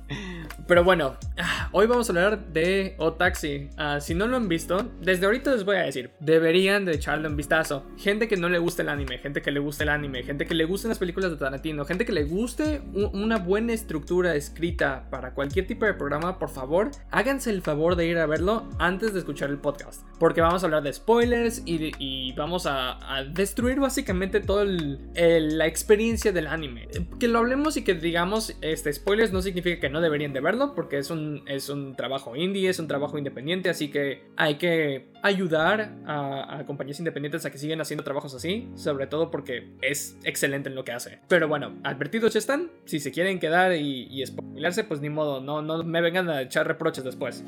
Pero 0.67 0.83
bueno, 0.83 1.15
ah, 1.37 1.69
hoy 1.71 1.87
vamos 1.87 2.09
a 2.09 2.11
hablar 2.11 2.47
de 2.47 2.95
Otaxi. 2.97 3.69
Ah, 3.77 4.01
si 4.01 4.13
no 4.13 4.27
lo 4.27 4.35
han 4.35 4.49
visto, 4.49 4.91
desde 4.99 5.25
ahorita 5.25 5.51
les 5.51 5.63
voy 5.63 5.77
a 5.77 5.83
decir, 5.83 6.11
deberían 6.19 6.83
de 6.83 6.95
echarle 6.95 7.29
un 7.29 7.37
vistazo. 7.37 7.85
Gente 7.97 8.27
que 8.27 8.35
no 8.35 8.49
le 8.49 8.59
gusta 8.59 8.81
el 8.81 8.89
anime, 8.89 9.19
gente 9.19 9.41
que 9.41 9.51
le 9.51 9.61
gusta 9.61 9.83
el 9.83 9.89
anime, 9.89 10.23
gente 10.23 10.45
que 10.45 10.53
le 10.53 10.65
gusten 10.65 10.89
las 10.89 10.99
películas 10.99 11.31
de 11.31 11.37
Tarantino, 11.37 11.85
gente 11.85 12.05
que 12.05 12.11
le 12.11 12.25
guste 12.25 12.81
una 12.93 13.37
buena 13.37 13.71
estructura 13.71 14.35
escrita 14.35 15.07
para 15.09 15.33
cualquier 15.33 15.65
tipo 15.65 15.85
de 15.85 15.93
programa, 15.93 16.37
por 16.39 16.49
favor, 16.49 16.91
háganse 17.09 17.51
el 17.59 17.63
favor 17.63 17.95
de 17.97 18.07
ir 18.07 18.17
a 18.17 18.25
verlo 18.25 18.63
antes 18.79 19.13
de 19.13 19.19
escuchar 19.19 19.49
el 19.49 19.57
podcast. 19.57 20.05
Porque 20.17 20.41
vamos 20.41 20.63
a 20.63 20.65
hablar 20.65 20.81
de 20.83 20.93
spoilers 20.93 21.61
y, 21.65 22.31
vamos 22.33 22.65
a, 22.65 23.15
a 23.15 23.23
destruir 23.23 23.79
básicamente 23.79 24.39
toda 24.39 24.65
la 24.65 25.67
experiencia 25.67 26.31
del 26.31 26.47
anime. 26.47 26.87
Que 27.19 27.27
lo 27.27 27.39
hablemos 27.39 27.75
y 27.77 27.83
que 27.83 27.93
digamos 27.93 28.55
este, 28.61 28.93
spoilers 28.93 29.33
no 29.33 29.41
significa 29.41 29.79
que 29.79 29.89
no 29.89 29.99
deberían 29.99 30.33
de 30.33 30.39
verlo, 30.39 30.73
porque 30.73 30.97
es 30.97 31.09
un, 31.09 31.43
es 31.47 31.69
un 31.69 31.95
trabajo 31.95 32.35
indie, 32.35 32.69
es 32.69 32.79
un 32.79 32.87
trabajo 32.87 33.17
independiente, 33.17 33.69
así 33.69 33.89
que 33.89 34.23
hay 34.37 34.55
que 34.55 35.09
ayudar 35.21 35.91
a, 36.05 36.59
a 36.59 36.65
compañías 36.65 36.99
independientes 36.99 37.45
a 37.45 37.51
que 37.51 37.57
sigan 37.57 37.81
haciendo 37.81 38.03
trabajos 38.03 38.33
así, 38.33 38.69
sobre 38.75 39.07
todo 39.07 39.31
porque 39.31 39.71
es 39.81 40.17
excelente 40.23 40.69
en 40.69 40.75
lo 40.75 40.83
que 40.83 40.91
hace. 40.91 41.19
Pero 41.27 41.47
bueno, 41.47 41.77
advertidos 41.83 42.33
ya 42.33 42.39
están, 42.39 42.69
si 42.85 42.99
se 42.99 43.11
quieren 43.11 43.39
quedar 43.39 43.73
y, 43.73 44.07
y 44.09 44.25
spoilarse, 44.25 44.83
pues 44.83 45.01
ni 45.01 45.09
modo, 45.09 45.41
no, 45.41 45.61
no 45.61 45.83
me 45.83 46.01
vengan 46.01 46.29
a 46.29 46.41
echar 46.41 46.67
reproches 46.67 47.03
después. 47.03 47.43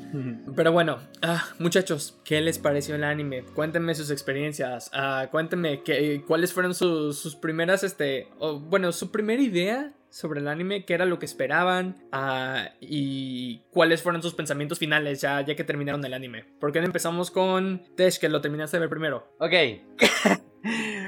Pero 0.56 0.72
bueno, 0.72 0.98
ah, 1.22 1.44
muchachos, 1.58 2.18
¿qué 2.24 2.40
les 2.40 2.58
pareció 2.58 2.94
el 2.94 3.04
anime? 3.04 3.44
Cuéntenme 3.54 3.94
sus 3.94 4.10
experiencias. 4.10 4.90
ah, 4.92 5.28
cuéntenme 5.30 5.82
qué- 5.82 6.22
cuáles 6.26 6.52
fueron 6.52 6.74
sus, 6.74 7.18
sus 7.18 7.36
primeras, 7.36 7.82
este, 7.84 8.28
bueno, 8.68 8.92
su 8.92 9.10
primera 9.10 9.42
idea 9.42 9.92
sobre 10.12 10.40
el 10.40 10.48
anime, 10.48 10.84
qué 10.84 10.94
era 10.94 11.06
lo 11.06 11.18
que 11.18 11.26
esperaban 11.26 11.96
ah, 12.12 12.68
y 12.80 13.62
cuáles 13.70 14.02
fueron 14.02 14.22
sus 14.22 14.34
pensamientos 14.34 14.78
finales 14.78 15.20
ya, 15.22 15.40
ya 15.40 15.56
que 15.56 15.64
terminaron 15.64 16.04
el 16.04 16.14
anime. 16.14 16.44
¿Por 16.60 16.70
qué 16.70 16.80
no 16.80 16.86
empezamos 16.86 17.30
con 17.30 17.82
Tesh, 17.96 18.20
que 18.20 18.28
lo 18.28 18.40
terminaste 18.40 18.76
de 18.76 18.82
ver 18.82 18.90
primero? 18.90 19.34
Ok. 19.38 19.52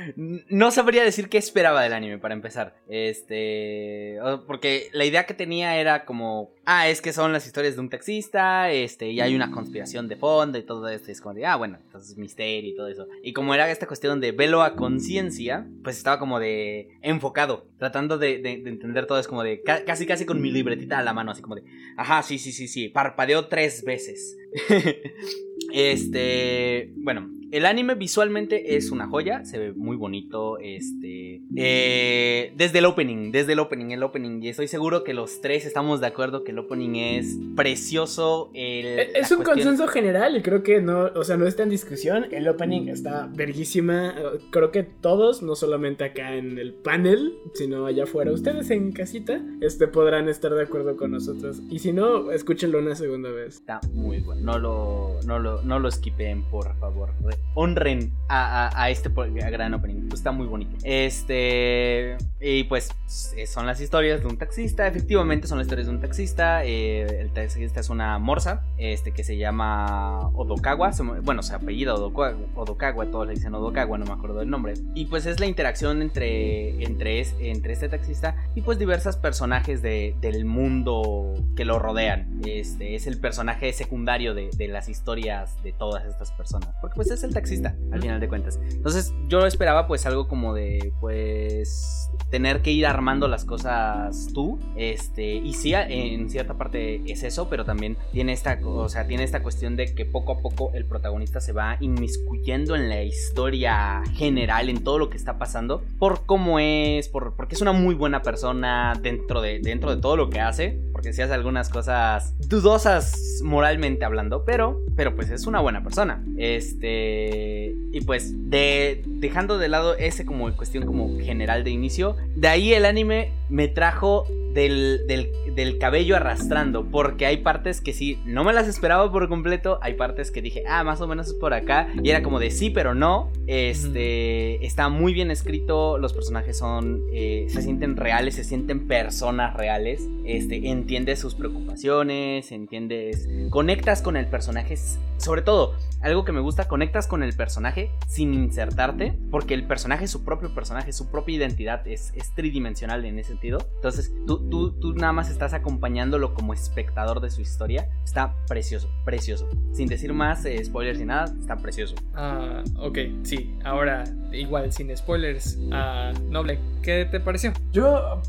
no 0.07 0.71
sabría 0.71 1.05
decir 1.05 1.29
qué 1.29 1.39
esperaba 1.39 1.83
del 1.83 1.93
anime 1.93 2.19
para 2.19 2.35
empezar. 2.35 2.77
Este, 2.89 4.19
porque 4.47 4.89
la 4.93 5.05
idea 5.05 5.27
que 5.27 5.35
tenía 5.35 5.77
era 5.79 6.05
como, 6.05 6.51
ah, 6.65 6.89
es 6.89 7.01
que 7.01 7.13
son 7.13 7.33
las 7.33 7.47
historias 7.47 7.75
de 7.75 7.81
un 7.81 7.91
taxista, 7.91 8.71
este, 8.71 9.11
y 9.11 9.21
hay 9.21 9.35
una 9.35 9.51
conspiración 9.51 10.09
de 10.09 10.17
fondo 10.17 10.59
y 10.59 10.63
todo 10.63 10.89
esto. 10.89 11.11
Y 11.11 11.13
es 11.13 11.21
como 11.21 11.35
de, 11.35 11.47
ah, 11.47 11.57
bueno, 11.57 11.79
entonces 11.83 12.17
misterio 12.17 12.71
y 12.71 12.77
todo 12.77 12.89
eso. 12.89 13.07
Y 13.23 13.33
como 13.33 13.55
era 13.55 13.71
esta 13.71 13.87
cuestión 13.87 14.21
de 14.21 14.33
velo 14.33 14.63
a 14.63 14.77
conciencia, 14.77 15.67
pues 15.83 15.97
estaba 15.97 16.19
como 16.19 16.41
de 16.41 16.99
enfocado, 17.03 17.67
tratando 17.79 18.19
de, 18.19 18.39
de, 18.39 18.53
entender 18.53 19.07
todo. 19.07 19.19
Es 19.19 19.29
como 19.29 19.43
de, 19.43 19.63
casi, 19.63 20.07
casi 20.07 20.27
con 20.27 20.41
mi 20.41 20.51
libretita 20.51 20.99
a 20.99 21.03
la 21.03 21.13
mano, 21.13 21.31
así 21.33 21.43
como 21.43 21.55
de, 21.55 21.65
ajá, 21.97 22.23
sí, 22.23 22.39
sí, 22.39 22.53
sí, 22.53 22.69
sí, 22.69 22.89
parpadeó 22.89 23.49
tres 23.49 23.85
veces. 23.85 24.37
este, 25.73 26.93
bueno, 26.97 27.29
el 27.55 27.67
anime 27.67 27.95
visualmente 27.95 28.75
es 28.75 28.91
una 28.91 29.07
joya, 29.07 29.45
se 29.45 29.61
ve 29.61 29.73
muy 29.75 29.97
bonito, 29.97 30.59
este, 30.59 31.41
eh, 31.55 32.53
desde 32.57 32.81
el 32.81 32.85
opening, 32.85 33.31
desde 33.31 33.53
el 33.53 33.61
opening, 33.61 33.93
el 33.93 34.03
opening, 34.03 34.43
y 34.43 34.49
estoy 34.49 34.67
seguro 34.67 35.05
que 35.05 35.15
los 35.15 35.41
tres 35.41 35.65
estamos 35.65 36.01
de 36.01 36.09
acuerdo 36.09 36.43
que 36.43 36.51
el 36.51 36.59
opening 36.59 36.97
es 36.97 37.39
precioso. 37.55 38.51
E, 38.55 39.13
es 39.15 39.31
un 39.31 39.45
consenso 39.45 39.87
general 39.87 40.37
y 40.37 40.43
creo 40.43 40.65
que 40.65 40.81
no, 40.81 41.05
o 41.15 41.23
sea, 41.23 41.37
no 41.37 41.47
está 41.47 41.63
en 41.63 41.71
discusión, 41.71 42.27
el 42.33 42.49
opening 42.49 42.89
está 42.89 43.31
verguísima, 43.33 44.17
creo 44.51 44.73
que 44.73 44.83
todos, 44.83 45.45
no 45.45 45.55
solamente 45.55 46.03
acá 46.03 46.35
en 46.35 46.59
el 46.59 46.75
panel, 46.75 47.35
sino 47.55 47.87
allá 47.87 48.03
afuera, 48.03 48.33
ustedes 48.33 48.69
en 48.73 48.91
casita, 48.91 49.41
este, 49.61 49.87
podrán 49.87 50.29
estar 50.29 50.53
de 50.53 50.63
acuerdo 50.65 50.97
con 50.97 51.13
nosotros, 51.13 51.63
y 51.71 51.79
si 51.79 51.93
no, 51.93 52.33
escúchenlo 52.33 52.81
una 52.81 52.97
segunda 52.97 53.31
vez. 53.31 53.55
Está 53.55 53.81
muy 53.93 54.19
bueno, 54.19 54.43
no 54.43 54.59
lo, 54.59 55.21
no 55.25 55.39
lo, 55.39 55.44
no 55.63 55.79
lo 55.79 55.91
skipen, 55.91 56.43
por 56.45 56.75
favor 56.77 57.11
honren 57.55 58.13
a, 58.29 58.91
este 58.91 59.11
gran 59.11 59.75
opening. 59.75 60.09
Está 60.13 60.33
muy 60.33 60.47
bonito. 60.47 60.77
Este. 60.83 62.17
Y 62.41 62.65
pues 62.65 62.91
eh, 63.37 63.47
son 63.47 63.67
las 63.67 63.81
historias 63.81 64.21
de 64.21 64.27
un 64.27 64.37
taxista. 64.37 64.87
Efectivamente, 64.87 65.47
son 65.47 65.59
las 65.59 65.67
historias 65.67 65.87
de 65.87 65.95
un 65.95 66.01
taxista. 66.01 66.65
Eh, 66.65 67.21
el 67.21 67.31
taxista 67.31 67.81
es 67.81 67.91
una 67.91 68.19
morsa. 68.19 68.65
Este 68.77 69.13
que 69.13 69.23
se 69.23 69.37
llama 69.37 70.31
Odokawa. 70.35 70.91
bueno, 71.23 71.43
se 71.43 71.55
apellida 71.55 71.95
Odokawa, 71.95 72.37
Odokawa. 72.57 73.07
Todos 73.07 73.29
le 73.29 73.35
dicen 73.35 73.55
Odokawa, 73.55 73.99
no 73.99 74.05
me 74.05 74.13
acuerdo 74.13 74.41
del 74.41 74.51
nombre. 74.51 74.75
Y 74.95 75.07
pues 75.07 75.27
es 75.27 75.39
la 75.39 75.47
interacción 75.47 76.03
entre, 76.03 76.83
entre, 76.83 77.21
entre 77.39 77.73
este 77.73 77.89
taxista 77.89 78.37
y 78.55 78.63
pues 78.63 78.79
diversos 78.79 79.17
personajes 79.17 79.81
del 79.81 80.45
mundo 80.45 81.35
que 81.57 81.65
lo 81.65 81.79
rodean. 81.79 82.41
Este 82.45 82.97
es 82.97 83.07
el 83.07 83.21
personaje 83.21 83.73
secundario 83.73 84.35
de, 84.35 84.51
de 84.57 84.69
las 84.69 84.89
historias 84.89 85.34
de 85.63 85.73
todas 85.73 86.05
estas 86.05 86.33
personas. 86.33 86.71
Porque 86.81 86.97
pues 86.97 87.11
es 87.11 87.23
el 87.25 87.33
taxista, 87.33 87.75
al 87.93 88.01
final 88.01 88.21
de 88.21 88.29
cuentas. 88.29 88.59
Entonces 88.71 89.13
yo 89.29 89.47
esperaba 89.47 89.87
pues 89.87 90.07
algo 90.07 90.29
como 90.29 90.55
de 90.55 90.93
pues 91.01 92.11
tener 92.31 92.63
que 92.63 92.73
ir 92.73 92.87
armando 92.87 93.29
las 93.29 93.45
cosas 93.45 94.29
tú. 94.33 94.59
Este, 94.77 95.35
y 95.35 95.55
sí, 95.55 95.73
en 95.75 96.31
cierta 96.31 96.55
parte 96.55 97.03
es 97.11 97.23
eso, 97.23 97.49
pero 97.49 97.65
también 97.65 97.97
tiene 98.13 98.33
esta, 98.33 98.59
o 98.65 98.89
sea, 98.89 99.07
tiene 99.07 99.25
esta 99.25 99.43
cuestión 99.43 99.77
de 99.77 99.95
que 99.95 100.05
poco 100.05 100.33
a 100.33 100.39
poco 100.39 100.71
el 100.75 100.85
protagonista 100.85 101.41
se 101.41 101.53
va 101.53 101.77
inmiscuyendo 101.81 102.77
en 102.77 102.89
la 102.89 103.03
historia 103.03 104.03
general, 104.15 104.69
en 104.69 104.83
todo 104.83 104.99
lo 104.99 105.11
que 105.11 105.17
está 105.17 105.39
pasando, 105.39 105.83
por 105.99 106.27
cómo 106.27 106.59
es, 106.59 107.09
por, 107.09 107.35
porque 107.35 107.55
es 107.55 107.61
una 107.61 107.73
muy 107.73 107.95
buena 107.95 108.23
persona 108.23 108.95
dentro 109.01 109.41
de, 109.41 109.61
dentro 109.61 109.95
de 109.95 110.01
todo 110.01 110.17
lo 110.17 110.31
que 110.31 110.41
hace, 110.41 110.81
porque 111.13 111.23
hace 111.23 111.35
algunas 111.35 111.69
cosas 111.69 112.35
dudosas 112.49 113.41
moralmente 113.43 114.05
hablando, 114.05 114.45
pero, 114.45 114.81
pero 114.97 115.15
pues 115.15 115.31
es 115.31 115.47
una 115.47 115.61
buena 115.61 115.83
persona. 115.83 116.25
Este, 116.37 117.75
y 117.93 118.01
pues 118.03 118.51
de, 118.51 119.03
dejando 119.07 119.59
de 119.59 119.69
lado 119.69 119.97
ese 119.97 120.25
como 120.25 120.55
cuestión 120.57 120.87
como 120.87 121.19
general 121.21 121.65
de 121.65 121.71
inicio, 121.71 122.17
de 122.37 122.49
ahí 122.49 122.73
el 122.73 122.85
anime 122.87 123.33
me 123.49 123.69
trajo 123.69 124.27
del, 124.55 125.07
del, 125.07 125.79
cabello 125.79 126.17
arrastrando, 126.17 126.87
porque 126.91 127.27
hay 127.27 127.39
partes 127.39 127.81
que 127.81 127.93
sí, 127.93 128.19
no 128.25 128.45
me 128.45 128.53
las 128.53 128.69
esperaba 128.69 129.11
por 129.11 129.29
completo, 129.29 129.79
hay 129.83 129.95
partes 129.95 130.31
que 130.31 130.41
dije, 130.41 130.63
ah, 130.69 130.85
más 130.85 131.01
o 131.01 131.09
menos 131.09 131.27
es 131.29 131.35
por 131.35 131.53
acá, 131.53 131.89
y 132.03 132.11
era 132.11 132.23
como 132.23 132.39
de 132.39 132.51
sí, 132.51 132.71
pero 132.71 132.95
no, 132.95 133.31
este, 133.47 134.65
está 134.65 134.89
muy 134.89 135.13
bien 135.13 135.31
escrito, 135.31 135.99
los 135.99 136.13
personajes 136.13 136.57
son, 136.57 137.03
eh, 137.13 137.47
se 137.49 137.63
sienten 137.63 137.97
reales, 137.97 138.37
se 138.37 138.45
sienten 138.45 138.87
personas 138.87 139.55
reales, 139.55 140.09
este, 140.25 140.69
entiendes 140.69 141.19
sus 141.19 141.35
preocupaciones, 141.35 142.53
entiendes, 142.53 143.29
conectas 143.51 144.01
con 144.01 144.17
el 144.17 144.27
personaje, 144.27 144.77
sobre 145.19 145.43
todo, 145.43 145.75
algo 146.01 146.25
que 146.25 146.33
me 146.33 146.41
gusta, 146.41 146.69
conectas 146.69 147.07
con 147.07 147.23
el 147.23 147.35
personaje 147.35 147.91
sin 148.07 148.35
insertarte, 148.35 149.19
porque 149.31 149.55
el 149.55 149.67
personaje 149.67 150.05
es 150.05 150.11
su 150.11 150.23
propio 150.23 150.55
personaje, 150.55 150.93
su 150.93 151.11
propia 151.11 151.37
identidad 151.37 151.87
es, 151.89 152.13
es 152.15 152.35
tridimensional 152.35 153.05
en 153.05 153.19
ese 153.19 153.31
sentido. 153.31 153.59
Entonces, 153.77 154.13
tú, 154.27 154.44
tú, 154.51 154.73
tú 154.73 154.95
nada 154.95 155.13
más 155.13 155.31
estás 155.31 155.55
acompañándolo 155.55 156.35
como 156.35 156.53
espectador 156.53 157.21
de 157.21 157.31
su 157.31 157.41
historia. 157.41 157.89
Está 158.05 158.35
precioso, 158.47 158.91
precioso. 159.05 159.49
Sin 159.73 159.89
decir 159.89 160.13
más 160.13 160.45
eh, 160.45 160.63
spoilers 160.65 160.99
ni 160.99 161.07
nada, 161.07 161.35
está 161.39 161.57
precioso. 161.57 161.95
Ah, 162.15 162.63
ok, 162.79 162.99
sí. 163.23 163.57
Ahora, 163.65 164.05
igual, 164.33 164.73
sin 164.73 164.95
spoilers. 164.97 165.59
Ah, 165.73 166.13
Noble, 166.29 166.59
¿qué 166.83 167.07
te 167.11 167.21
pareció? 167.21 167.53
Yo, 167.73 168.23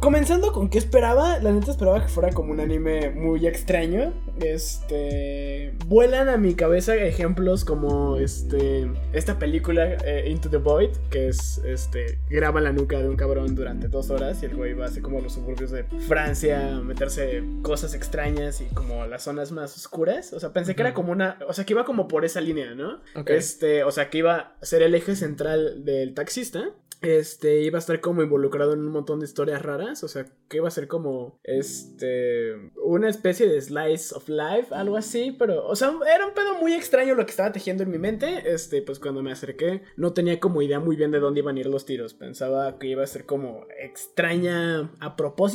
comenzando 0.00 0.52
con 0.52 0.68
qué 0.68 0.78
esperaba, 0.78 1.38
la 1.38 1.52
neta 1.52 1.70
esperaba 1.70 2.02
que 2.02 2.08
fuera 2.08 2.30
como 2.30 2.52
un 2.52 2.60
anime 2.60 3.10
muy 3.10 3.46
extraño. 3.46 4.12
Este. 4.40 5.74
Vuelan 5.86 6.28
a 6.28 6.36
mi 6.36 6.54
cabeza 6.54 6.94
ejemplos 6.96 7.64
como 7.64 8.16
este. 8.16 8.90
Esta 9.12 9.38
película, 9.38 9.96
eh, 10.04 10.28
Into 10.28 10.50
the 10.50 10.56
Void, 10.56 10.90
que 11.10 11.28
es 11.28 11.60
este. 11.64 12.18
Graba 12.30 12.60
la 12.60 12.72
nuca 12.72 12.98
de 12.98 13.08
un 13.08 13.16
cabrón 13.16 13.54
durante 13.54 13.88
dos 13.88 14.10
horas 14.10 14.42
y 14.42 14.46
el 14.46 14.56
güey 14.56 14.74
va 14.74 14.86
así 14.86 15.00
como 15.00 15.18
a 15.18 15.20
los 15.20 15.34
suburbios 15.34 15.61
de 15.70 15.84
Francia, 16.08 16.80
meterse 16.82 17.42
cosas 17.62 17.94
extrañas 17.94 18.60
y 18.60 18.66
como 18.74 19.06
las 19.06 19.22
zonas 19.22 19.52
más 19.52 19.76
oscuras. 19.76 20.32
O 20.32 20.40
sea, 20.40 20.52
pensé 20.52 20.74
que 20.74 20.82
era 20.82 20.94
como 20.94 21.12
una. 21.12 21.38
O 21.48 21.52
sea, 21.52 21.64
que 21.64 21.72
iba 21.72 21.84
como 21.84 22.08
por 22.08 22.24
esa 22.24 22.40
línea, 22.40 22.74
¿no? 22.74 23.00
Este. 23.26 23.84
O 23.84 23.90
sea, 23.90 24.10
que 24.10 24.18
iba 24.18 24.54
a 24.60 24.64
ser 24.64 24.82
el 24.82 24.94
eje 24.94 25.16
central 25.16 25.84
del 25.84 26.14
taxista 26.14 26.72
este 27.02 27.62
iba 27.62 27.78
a 27.78 27.80
estar 27.80 28.00
como 28.00 28.22
involucrado 28.22 28.72
en 28.72 28.80
un 28.80 28.92
montón 28.92 29.20
de 29.20 29.26
historias 29.26 29.60
raras, 29.60 30.04
o 30.04 30.08
sea, 30.08 30.26
que 30.48 30.58
iba 30.58 30.68
a 30.68 30.70
ser 30.70 30.86
como 30.86 31.40
este 31.42 32.54
una 32.76 33.08
especie 33.08 33.48
de 33.48 33.60
slice 33.60 34.14
of 34.14 34.28
life, 34.28 34.68
algo 34.72 34.96
así, 34.96 35.34
pero 35.36 35.66
o 35.66 35.74
sea, 35.74 35.92
era 36.14 36.26
un 36.26 36.34
pedo 36.34 36.54
muy 36.60 36.74
extraño 36.74 37.14
lo 37.14 37.24
que 37.26 37.30
estaba 37.30 37.52
tejiendo 37.52 37.82
en 37.82 37.90
mi 37.90 37.98
mente, 37.98 38.52
este, 38.52 38.82
pues 38.82 39.00
cuando 39.00 39.22
me 39.22 39.32
acerqué 39.32 39.82
no 39.96 40.12
tenía 40.12 40.38
como 40.38 40.62
idea 40.62 40.78
muy 40.78 40.96
bien 40.96 41.10
de 41.10 41.18
dónde 41.18 41.40
iban 41.40 41.56
a 41.56 41.60
ir 41.60 41.66
los 41.66 41.84
tiros, 41.84 42.14
pensaba 42.14 42.78
que 42.78 42.86
iba 42.86 43.02
a 43.02 43.06
ser 43.08 43.26
como 43.26 43.66
extraña 43.80 44.92
a 45.00 45.16
propósito. 45.16 45.51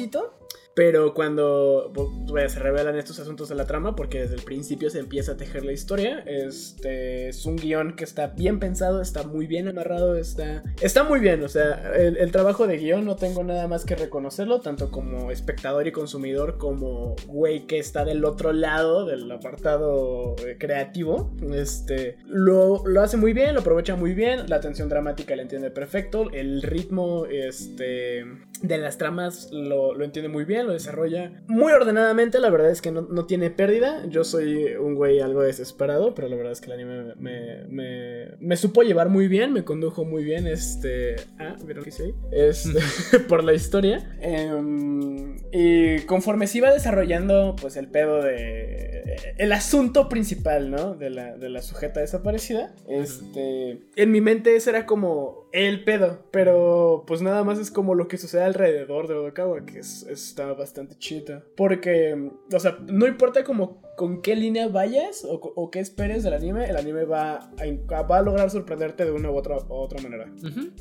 Pero 0.77 1.15
cuando 1.15 1.91
pues, 2.27 2.51
se 2.51 2.59
revelan 2.59 2.95
estos 2.97 3.17
asuntos 3.17 3.49
de 3.49 3.55
la 3.55 3.65
trama, 3.65 3.95
porque 3.95 4.19
desde 4.19 4.35
el 4.35 4.43
principio 4.43 4.91
se 4.91 4.99
empieza 4.99 5.31
a 5.31 5.35
tejer 5.35 5.65
la 5.65 5.71
historia, 5.71 6.19
este 6.27 7.29
es 7.29 7.47
un 7.47 7.55
guion 7.55 7.95
que 7.95 8.03
está 8.03 8.27
bien 8.27 8.59
pensado, 8.59 9.01
está 9.01 9.23
muy 9.23 9.47
bien 9.47 9.67
amarrado, 9.67 10.15
está, 10.15 10.63
está 10.79 11.03
muy 11.03 11.19
bien. 11.19 11.43
O 11.43 11.49
sea, 11.49 11.93
el, 11.95 12.31
trabajo 12.31 12.67
de 12.67 12.77
guion 12.77 13.05
no 13.05 13.15
tengo 13.15 13.43
nada 13.43 13.67
más 13.67 13.85
que 13.85 13.95
reconocerlo, 13.95 14.61
tanto 14.61 14.91
como 14.91 15.31
espectador 15.31 15.87
y 15.87 15.91
consumidor, 15.91 16.59
como 16.59 17.15
güey 17.25 17.65
que 17.65 17.79
está 17.79 18.05
del 18.05 18.23
otro 18.23 18.53
lado 18.53 19.07
del 19.07 19.31
apartado 19.31 20.35
eh, 20.45 20.57
creativo. 20.59 21.31
Este 21.55 22.17
lo, 22.27 22.85
lo 22.85 23.01
hace 23.01 23.17
muy 23.17 23.33
bien, 23.33 23.55
lo 23.55 23.61
aprovecha 23.61 23.95
muy 23.95 24.13
bien, 24.13 24.47
la 24.47 24.57
atención 24.57 24.89
dramática 24.89 25.35
la 25.35 25.41
entiende 25.41 25.71
perfecto, 25.71 26.29
el 26.31 26.61
ritmo 26.61 27.25
este, 27.25 28.25
de 28.61 28.77
las 28.77 28.97
tramas 28.97 29.49
lo, 29.51 29.93
lo 29.93 30.03
entiende 30.03 30.29
muy 30.29 30.45
bien 30.45 30.67
lo 30.67 30.73
desarrolla 30.73 31.31
muy 31.47 31.71
ordenadamente. 31.71 32.39
La 32.39 32.49
verdad 32.49 32.71
es 32.71 32.81
que 32.81 32.91
no, 32.91 33.25
tiene 33.25 33.49
pérdida. 33.49 34.05
Yo 34.07 34.23
soy 34.23 34.75
un 34.75 34.95
güey 34.95 35.19
algo 35.19 35.41
desesperado, 35.41 36.13
pero 36.13 36.27
la 36.27 36.35
verdad 36.35 36.51
es 36.51 36.61
que 36.61 36.67
el 36.67 36.73
anime 36.73 37.15
me, 37.15 38.35
me, 38.39 38.57
supo 38.57 38.83
llevar 38.83 39.09
muy 39.09 39.27
bien, 39.27 39.53
me 39.53 39.63
condujo 39.63 40.05
muy 40.05 40.23
bien. 40.23 40.47
Este. 40.47 41.15
Ah, 41.39 41.55
¿vieron 41.65 41.83
que 41.83 41.91
sí? 41.91 42.13
Este, 42.31 42.79
por 43.29 43.43
la 43.43 43.53
historia. 43.53 44.17
Em, 44.21 45.37
y 45.51 46.01
conforme 46.01 46.47
se 46.47 46.59
iba 46.59 46.71
desarrollando, 46.71 47.55
pues 47.59 47.77
el 47.77 47.87
pedo 47.87 48.21
de. 48.21 49.15
El 49.37 49.51
asunto 49.51 50.09
principal, 50.09 50.69
¿no? 50.69 50.95
De 50.95 51.09
la, 51.09 51.37
de 51.37 51.49
la 51.49 51.61
sujeta 51.61 51.99
desaparecida. 51.99 52.75
Este. 52.87 53.79
En 53.95 54.11
mi 54.11 54.21
mente 54.21 54.55
ese 54.55 54.69
era 54.69 54.85
como 54.85 55.49
el 55.53 55.83
pedo. 55.83 56.23
Pero 56.31 57.03
pues 57.07 57.21
nada 57.21 57.43
más 57.43 57.57
es 57.59 57.71
como 57.71 57.95
lo 57.95 58.07
que 58.07 58.17
sucede 58.17 58.43
alrededor 58.47 59.07
de 59.07 59.15
Odokawa, 59.15 59.65
que 59.65 59.79
es, 59.79 60.03
está 60.03 60.53
bastante 60.53 60.97
chita. 60.97 61.43
Porque, 61.55 62.31
o 62.51 62.59
sea, 62.59 62.77
no 62.87 63.07
importa 63.07 63.43
como 63.43 63.81
con 63.97 64.21
qué 64.21 64.35
línea 64.35 64.67
vayas 64.67 65.25
o, 65.27 65.71
qué 65.71 65.79
esperes 65.79 66.23
del 66.23 66.35
anime, 66.35 66.69
el 66.69 66.77
anime 66.77 67.03
va 67.03 67.49
a, 67.57 68.01
va 68.03 68.17
a 68.19 68.21
lograr 68.21 68.51
sorprenderte 68.51 69.03
de 69.05 69.11
una 69.11 69.31
u 69.31 69.35
otra, 69.35 69.57
otra 69.69 69.99
manera. 70.03 70.31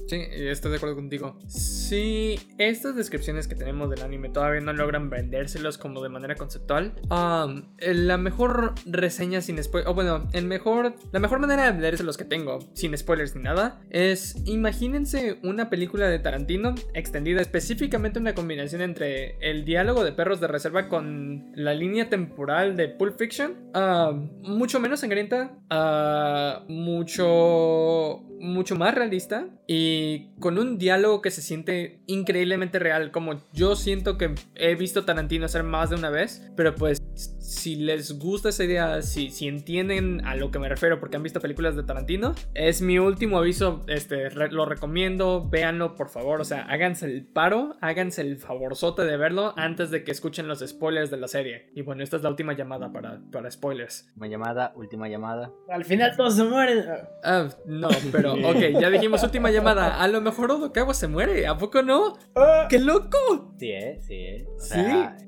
Sí, 0.06 0.23
estoy 0.30 0.70
de 0.73 0.76
acuerdo 0.76 0.96
contigo. 0.96 1.38
Si 1.49 2.38
estas 2.58 2.94
descripciones 2.94 3.49
que 3.49 3.54
tenemos 3.54 3.88
del 3.88 4.02
anime 4.02 4.28
todavía 4.28 4.61
no 4.61 4.75
logran 4.75 5.08
vendérselos 5.08 5.78
como 5.78 6.02
de 6.02 6.11
manera 6.11 6.35
conceptual, 6.35 6.92
um, 7.11 7.62
la 7.80 8.18
mejor 8.18 8.75
reseña 8.85 9.40
sin 9.40 9.62
spoilers, 9.64 9.90
o 9.90 9.94
bueno, 9.94 10.28
el 10.35 10.44
mejor, 10.44 10.94
la 11.11 11.18
mejor 11.18 11.38
manera 11.38 11.73
de 11.73 11.80
leerse 11.80 12.04
los 12.04 12.18
que 12.18 12.26
tengo, 12.26 12.58
sin 12.75 12.96
spoilers 12.99 13.35
ni 13.35 13.42
nada, 13.42 13.80
es 13.88 14.37
imagínense 14.44 15.38
una 15.42 15.70
película 15.70 16.06
de 16.11 16.18
Tarantino 16.18 16.75
extendida, 16.92 17.40
específicamente 17.57 18.19
una 18.19 18.35
combinación 18.35 18.83
entre 18.83 19.37
el 19.41 19.65
diálogo 19.65 20.05
de 20.05 20.13
perros 20.13 20.41
de 20.41 20.47
reserva 20.47 20.89
con 20.89 21.53
la 21.55 21.73
línea 21.73 22.11
temporal 22.11 22.77
de 22.77 22.89
Pulp 22.89 23.19
Fiction, 23.19 23.55
ah, 23.73 24.13
mucho 24.43 24.79
menos 24.79 25.01
sangrienta, 25.01 25.59
ah, 25.71 26.65
mucho 26.69 28.23
mucho 28.39 28.77
más 28.77 28.95
realista 28.95 29.49
y 29.67 30.35
con 30.41 30.59
un 30.59 30.77
diálogo 30.77 31.23
que 31.23 31.31
se 31.31 31.41
siente 31.41 32.03
increíblemente 32.07 32.79
real, 32.79 33.11
como 33.11 33.43
yo 33.53 33.75
siento 33.77 34.19
que 34.19 34.35
he 34.55 34.75
visto 34.75 35.05
Tarantino 35.05 35.47
hacer 35.47 35.63
más 35.63 35.91
de 35.91 35.97
una 35.97 36.11
vez, 36.11 36.51
pero 36.55 36.75
pues 36.75 37.01
si 37.47 37.76
les 37.76 38.19
gusta 38.19 38.49
esa 38.49 38.65
idea, 38.65 39.03
si, 39.03 39.31
si 39.31 39.47
entienden 39.47 40.25
a 40.26 40.35
lo 40.35 40.50
que 40.50 40.59
me 40.59 40.69
refiero 40.69 40.99
porque 40.99 41.17
han 41.17 41.23
visto 41.23 41.41
películas 41.41 41.76
de 41.76 41.85
Tarantino, 41.85 42.35
es 42.55 42.83
mi 42.83 42.99
último 42.99 43.38
aviso, 43.38 43.85
este, 43.87 44.31
lo 44.31 44.67
recomiendo, 44.67 45.49
véanlo 45.49 45.95
por 45.95 46.09
favor, 46.09 46.41
o 46.41 46.45
sea, 46.45 46.62
háganse 46.62 47.07
el 47.07 47.25
paro, 47.25 47.76
háganse 47.81 48.23
el 48.23 48.37
favorzote 48.37 49.03
de 49.05 49.17
verlo 49.17 49.55
antes 49.57 49.91
de 49.91 50.03
que 50.03 50.11
escuchen 50.11 50.49
los 50.49 50.61
spoilers 50.61 51.11
de 51.11 51.19
la 51.19 51.29
serie. 51.29 51.71
Y 51.75 51.83
bueno, 51.83 52.03
esta 52.03 52.17
es 52.17 52.23
la 52.23 52.31
última 52.31 52.55
llamada 52.55 52.93
para, 52.93 53.21
para 53.31 53.50
spoilers. 53.50 54.07
Última 54.09 54.26
llamada, 54.26 54.73
última 54.76 55.09
llamada. 55.09 55.53
Al 55.69 55.85
final 55.85 56.17
todos 56.17 56.35
se 56.37 56.45
mueren. 56.45 56.85
Ah, 57.23 57.49
no, 57.67 57.88
pero 58.11 58.35
ok, 58.35 58.81
ya 58.81 58.91
dijimos 58.91 59.23
última 59.23 59.50
llamada. 59.50 60.03
A 60.03 60.09
lo 60.09 60.21
mejor 60.21 60.50
Odokawa 60.50 60.95
se 60.95 61.07
muere, 61.09 61.47
¿a 61.47 61.57
poco 61.57 61.83
no? 61.83 62.19
Ah. 62.35 62.67
¡Qué 62.69 62.79
loco! 62.79 63.55
Sí, 63.59 63.71
¿eh? 63.71 63.99
Sí, 64.03 64.15
¿eh? 64.15 64.47
O 64.49 64.61
¿Sí? 64.61 64.81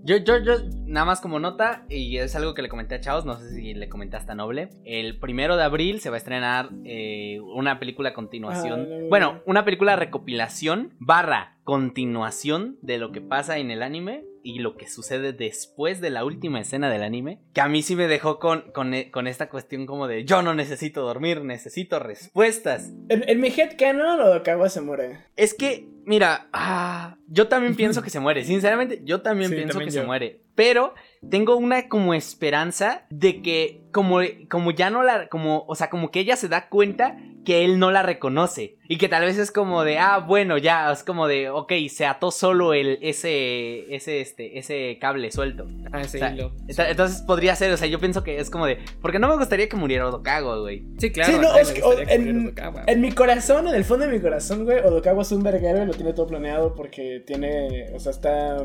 Yo, 0.05 0.17
yo, 0.19 0.39
yo, 0.39 0.55
nada 0.87 1.07
más 1.07 1.21
como 1.21 1.39
nota, 1.39 1.85
y 1.89 2.08
es 2.17 2.35
algo 2.35 2.55
que 2.55 2.63
le 2.63 2.71
comenté 2.71 2.95
a 2.95 3.01
Chaos, 3.01 3.27
no 3.27 3.39
sé 3.39 3.51
si 3.55 3.75
le 3.75 3.89
comenté 3.91 4.17
hasta 4.17 4.35
Noble. 4.35 4.71
El 4.85 5.19
primero 5.19 5.57
de 5.59 5.65
abril 5.65 6.01
se 6.01 6.09
va 6.09 6.17
a 6.17 6.19
estrenar 6.19 6.71
eh, 6.87 7.39
una 7.55 7.79
película 7.79 8.09
a 8.11 8.15
continuación. 8.15 8.81
Ah, 8.81 8.87
no, 8.89 8.99
no, 9.01 9.09
bueno, 9.09 9.33
no. 9.35 9.43
una 9.45 9.65
película 9.67 9.97
recopilación 9.97 10.95
barra 10.99 11.57
continuación 11.65 12.79
de 12.81 12.97
lo 12.99 13.13
que 13.13 13.21
pasa 13.21 13.59
en 13.59 13.71
el 13.71 13.83
anime 13.83 14.25
y 14.43 14.61
lo 14.61 14.77
que 14.77 14.89
sucede 14.89 15.33
después 15.35 16.01
de 16.01 16.09
la 16.09 16.25
última 16.25 16.61
escena 16.61 16.89
del 16.89 17.03
anime, 17.03 17.41
que 17.53 17.61
a 17.61 17.69
mí 17.69 17.83
sí 17.83 17.97
me 17.97 18.07
dejó 18.09 18.39
con, 18.39 18.71
con, 18.73 18.95
e- 18.95 19.11
con 19.11 19.27
esta 19.27 19.51
cuestión 19.51 19.85
como 19.85 20.07
de 20.07 20.25
yo 20.25 20.41
no 20.41 20.55
necesito 20.55 21.03
dormir, 21.03 21.43
necesito 21.45 21.99
respuestas. 21.99 22.91
En, 23.11 23.29
en 23.29 23.41
mi 23.41 23.49
headcanon, 23.49 24.21
Odokawa 24.21 24.69
se 24.71 24.81
muere. 24.81 25.19
Es 25.37 25.53
que, 25.55 25.89
mira, 26.07 26.49
ah, 26.53 27.17
yo 27.27 27.49
también 27.49 27.75
pienso 27.75 28.01
que 28.01 28.11
se 28.11 28.21
muere. 28.21 28.45
Sinceramente, 28.45 29.03
yo 29.05 29.21
también 29.21 29.51
Sí, 29.51 29.57
pienso 29.57 29.73
también 29.75 29.89
que 29.91 29.95
yo. 29.95 30.01
se 30.01 30.07
muere. 30.07 30.41
Pero 30.55 30.95
tengo 31.29 31.57
una 31.57 31.89
como 31.89 32.15
esperanza 32.15 33.07
de 33.11 33.43
que 33.43 33.83
como, 33.93 34.21
como 34.51 34.71
ya 34.71 34.91
no 34.91 35.03
la, 35.03 35.29
como, 35.29 35.65
o 35.67 35.75
sea, 35.75 35.89
como 35.91 36.11
que 36.11 36.21
ella 36.21 36.37
se 36.37 36.49
da 36.49 36.69
cuenta 36.69 37.17
que 37.45 37.65
él 37.65 37.79
no 37.79 37.91
la 37.91 38.03
reconoce. 38.03 38.77
Y 38.91 38.99
que 38.99 39.09
tal 39.09 39.25
vez 39.25 39.39
es 39.39 39.51
como 39.51 39.83
de, 39.85 39.99
ah, 39.99 40.19
bueno, 40.19 40.59
ya, 40.59 40.91
es 40.93 41.03
como 41.03 41.27
de, 41.27 41.49
ok, 41.49 41.73
se 41.89 42.05
ató 42.07 42.31
solo 42.31 42.75
el, 42.75 42.99
ese, 43.01 43.95
ese, 43.95 44.21
este, 44.21 44.59
ese 44.59 44.99
cable 45.01 45.31
suelto. 45.31 45.67
Ah, 45.93 46.03
ese 46.03 46.19
O 46.19 46.21
sea, 46.21 46.33
hilo. 46.35 46.53
enta- 46.67 46.91
Entonces 46.91 47.23
podría 47.23 47.57
ser, 47.57 47.73
o 47.73 47.77
sea, 47.79 47.87
yo 47.89 47.99
pienso 47.99 48.23
que 48.23 48.39
es 48.39 48.51
como 48.51 48.67
de, 48.67 48.79
porque 49.01 49.19
no 49.19 49.29
me 49.29 49.37
gustaría 49.37 49.69
que 49.69 49.77
muriera 49.77 50.09
Odokago, 50.09 50.61
güey. 50.61 50.85
Sí, 50.99 51.11
claro. 51.11 51.33
Sí, 51.33 51.39
no, 51.39 51.57
es 51.57 51.73
que, 51.73 51.83
o- 51.83 51.99
en, 51.99 52.47
Odokawa. 52.49 52.85
en 52.87 53.01
mi 53.01 53.13
corazón, 53.13 53.67
en 53.69 53.75
el 53.75 53.85
fondo 53.85 54.07
de 54.07 54.13
mi 54.13 54.21
corazón, 54.21 54.65
güey, 54.65 54.79
Odokawa 54.81 55.23
es 55.23 55.33
un 55.33 55.43
verguero 55.43 55.83
y 55.83 55.87
lo 55.87 55.95
tiene 55.95 56.13
todo 56.13 56.27
planeado 56.27 56.75
porque 56.75 57.23
tiene, 57.27 57.87
o 57.95 58.01
sea, 58.01 58.13
está... 58.13 58.59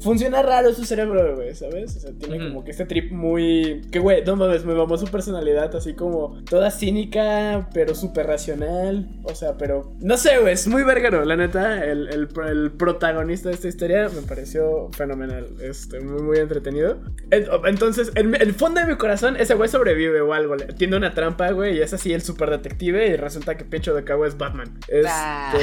Funciona 0.00 0.42
raro 0.42 0.72
su 0.72 0.84
cerebro, 0.84 1.34
güey, 1.36 1.54
¿sabes? 1.54 1.73
O 1.82 1.88
sea, 1.88 2.12
tiene 2.12 2.38
como 2.48 2.62
que 2.64 2.70
este 2.70 2.84
trip 2.84 3.10
muy... 3.10 3.82
Que, 3.90 3.98
güey, 3.98 4.22
no 4.24 4.36
mames, 4.36 4.64
me 4.64 4.74
mamó 4.74 4.96
su 4.96 5.06
personalidad 5.06 5.74
así 5.74 5.94
como 5.94 6.42
toda 6.48 6.70
cínica, 6.70 7.68
pero 7.74 7.94
súper 7.94 8.26
racional. 8.26 9.08
O 9.24 9.34
sea, 9.34 9.56
pero... 9.56 9.92
No 10.00 10.16
sé, 10.16 10.38
güey, 10.38 10.52
es 10.54 10.66
muy 10.68 10.82
verguero, 10.84 11.24
la 11.24 11.36
neta. 11.36 11.84
El, 11.84 12.08
el, 12.08 12.28
el 12.48 12.72
protagonista 12.72 13.48
de 13.48 13.54
esta 13.56 13.68
historia 13.68 14.08
me 14.14 14.22
pareció 14.22 14.88
fenomenal. 14.92 15.46
Este, 15.60 16.00
muy, 16.00 16.22
muy 16.22 16.38
entretenido. 16.38 16.98
En- 17.30 17.46
Entonces, 17.66 18.12
en 18.14 18.34
el 18.34 18.54
fondo 18.54 18.80
de 18.80 18.86
mi 18.86 18.96
corazón, 18.96 19.36
ese 19.36 19.54
güey 19.54 19.68
sobrevive 19.68 20.20
o 20.20 20.32
algo. 20.34 20.56
le- 20.56 20.66
Tiene 20.66 20.96
una 20.96 21.14
trampa, 21.14 21.50
güey, 21.50 21.78
y 21.78 21.80
es 21.80 21.92
así 21.94 22.12
el 22.12 22.22
super 22.22 22.50
detective. 22.50 23.08
Y 23.08 23.16
resulta 23.16 23.56
que 23.56 23.64
Pecho 23.64 23.94
de 23.94 24.04
Cabo 24.04 24.26
es 24.26 24.38
Batman. 24.38 24.78
Este, 24.88 25.08
Ah. 25.08 25.54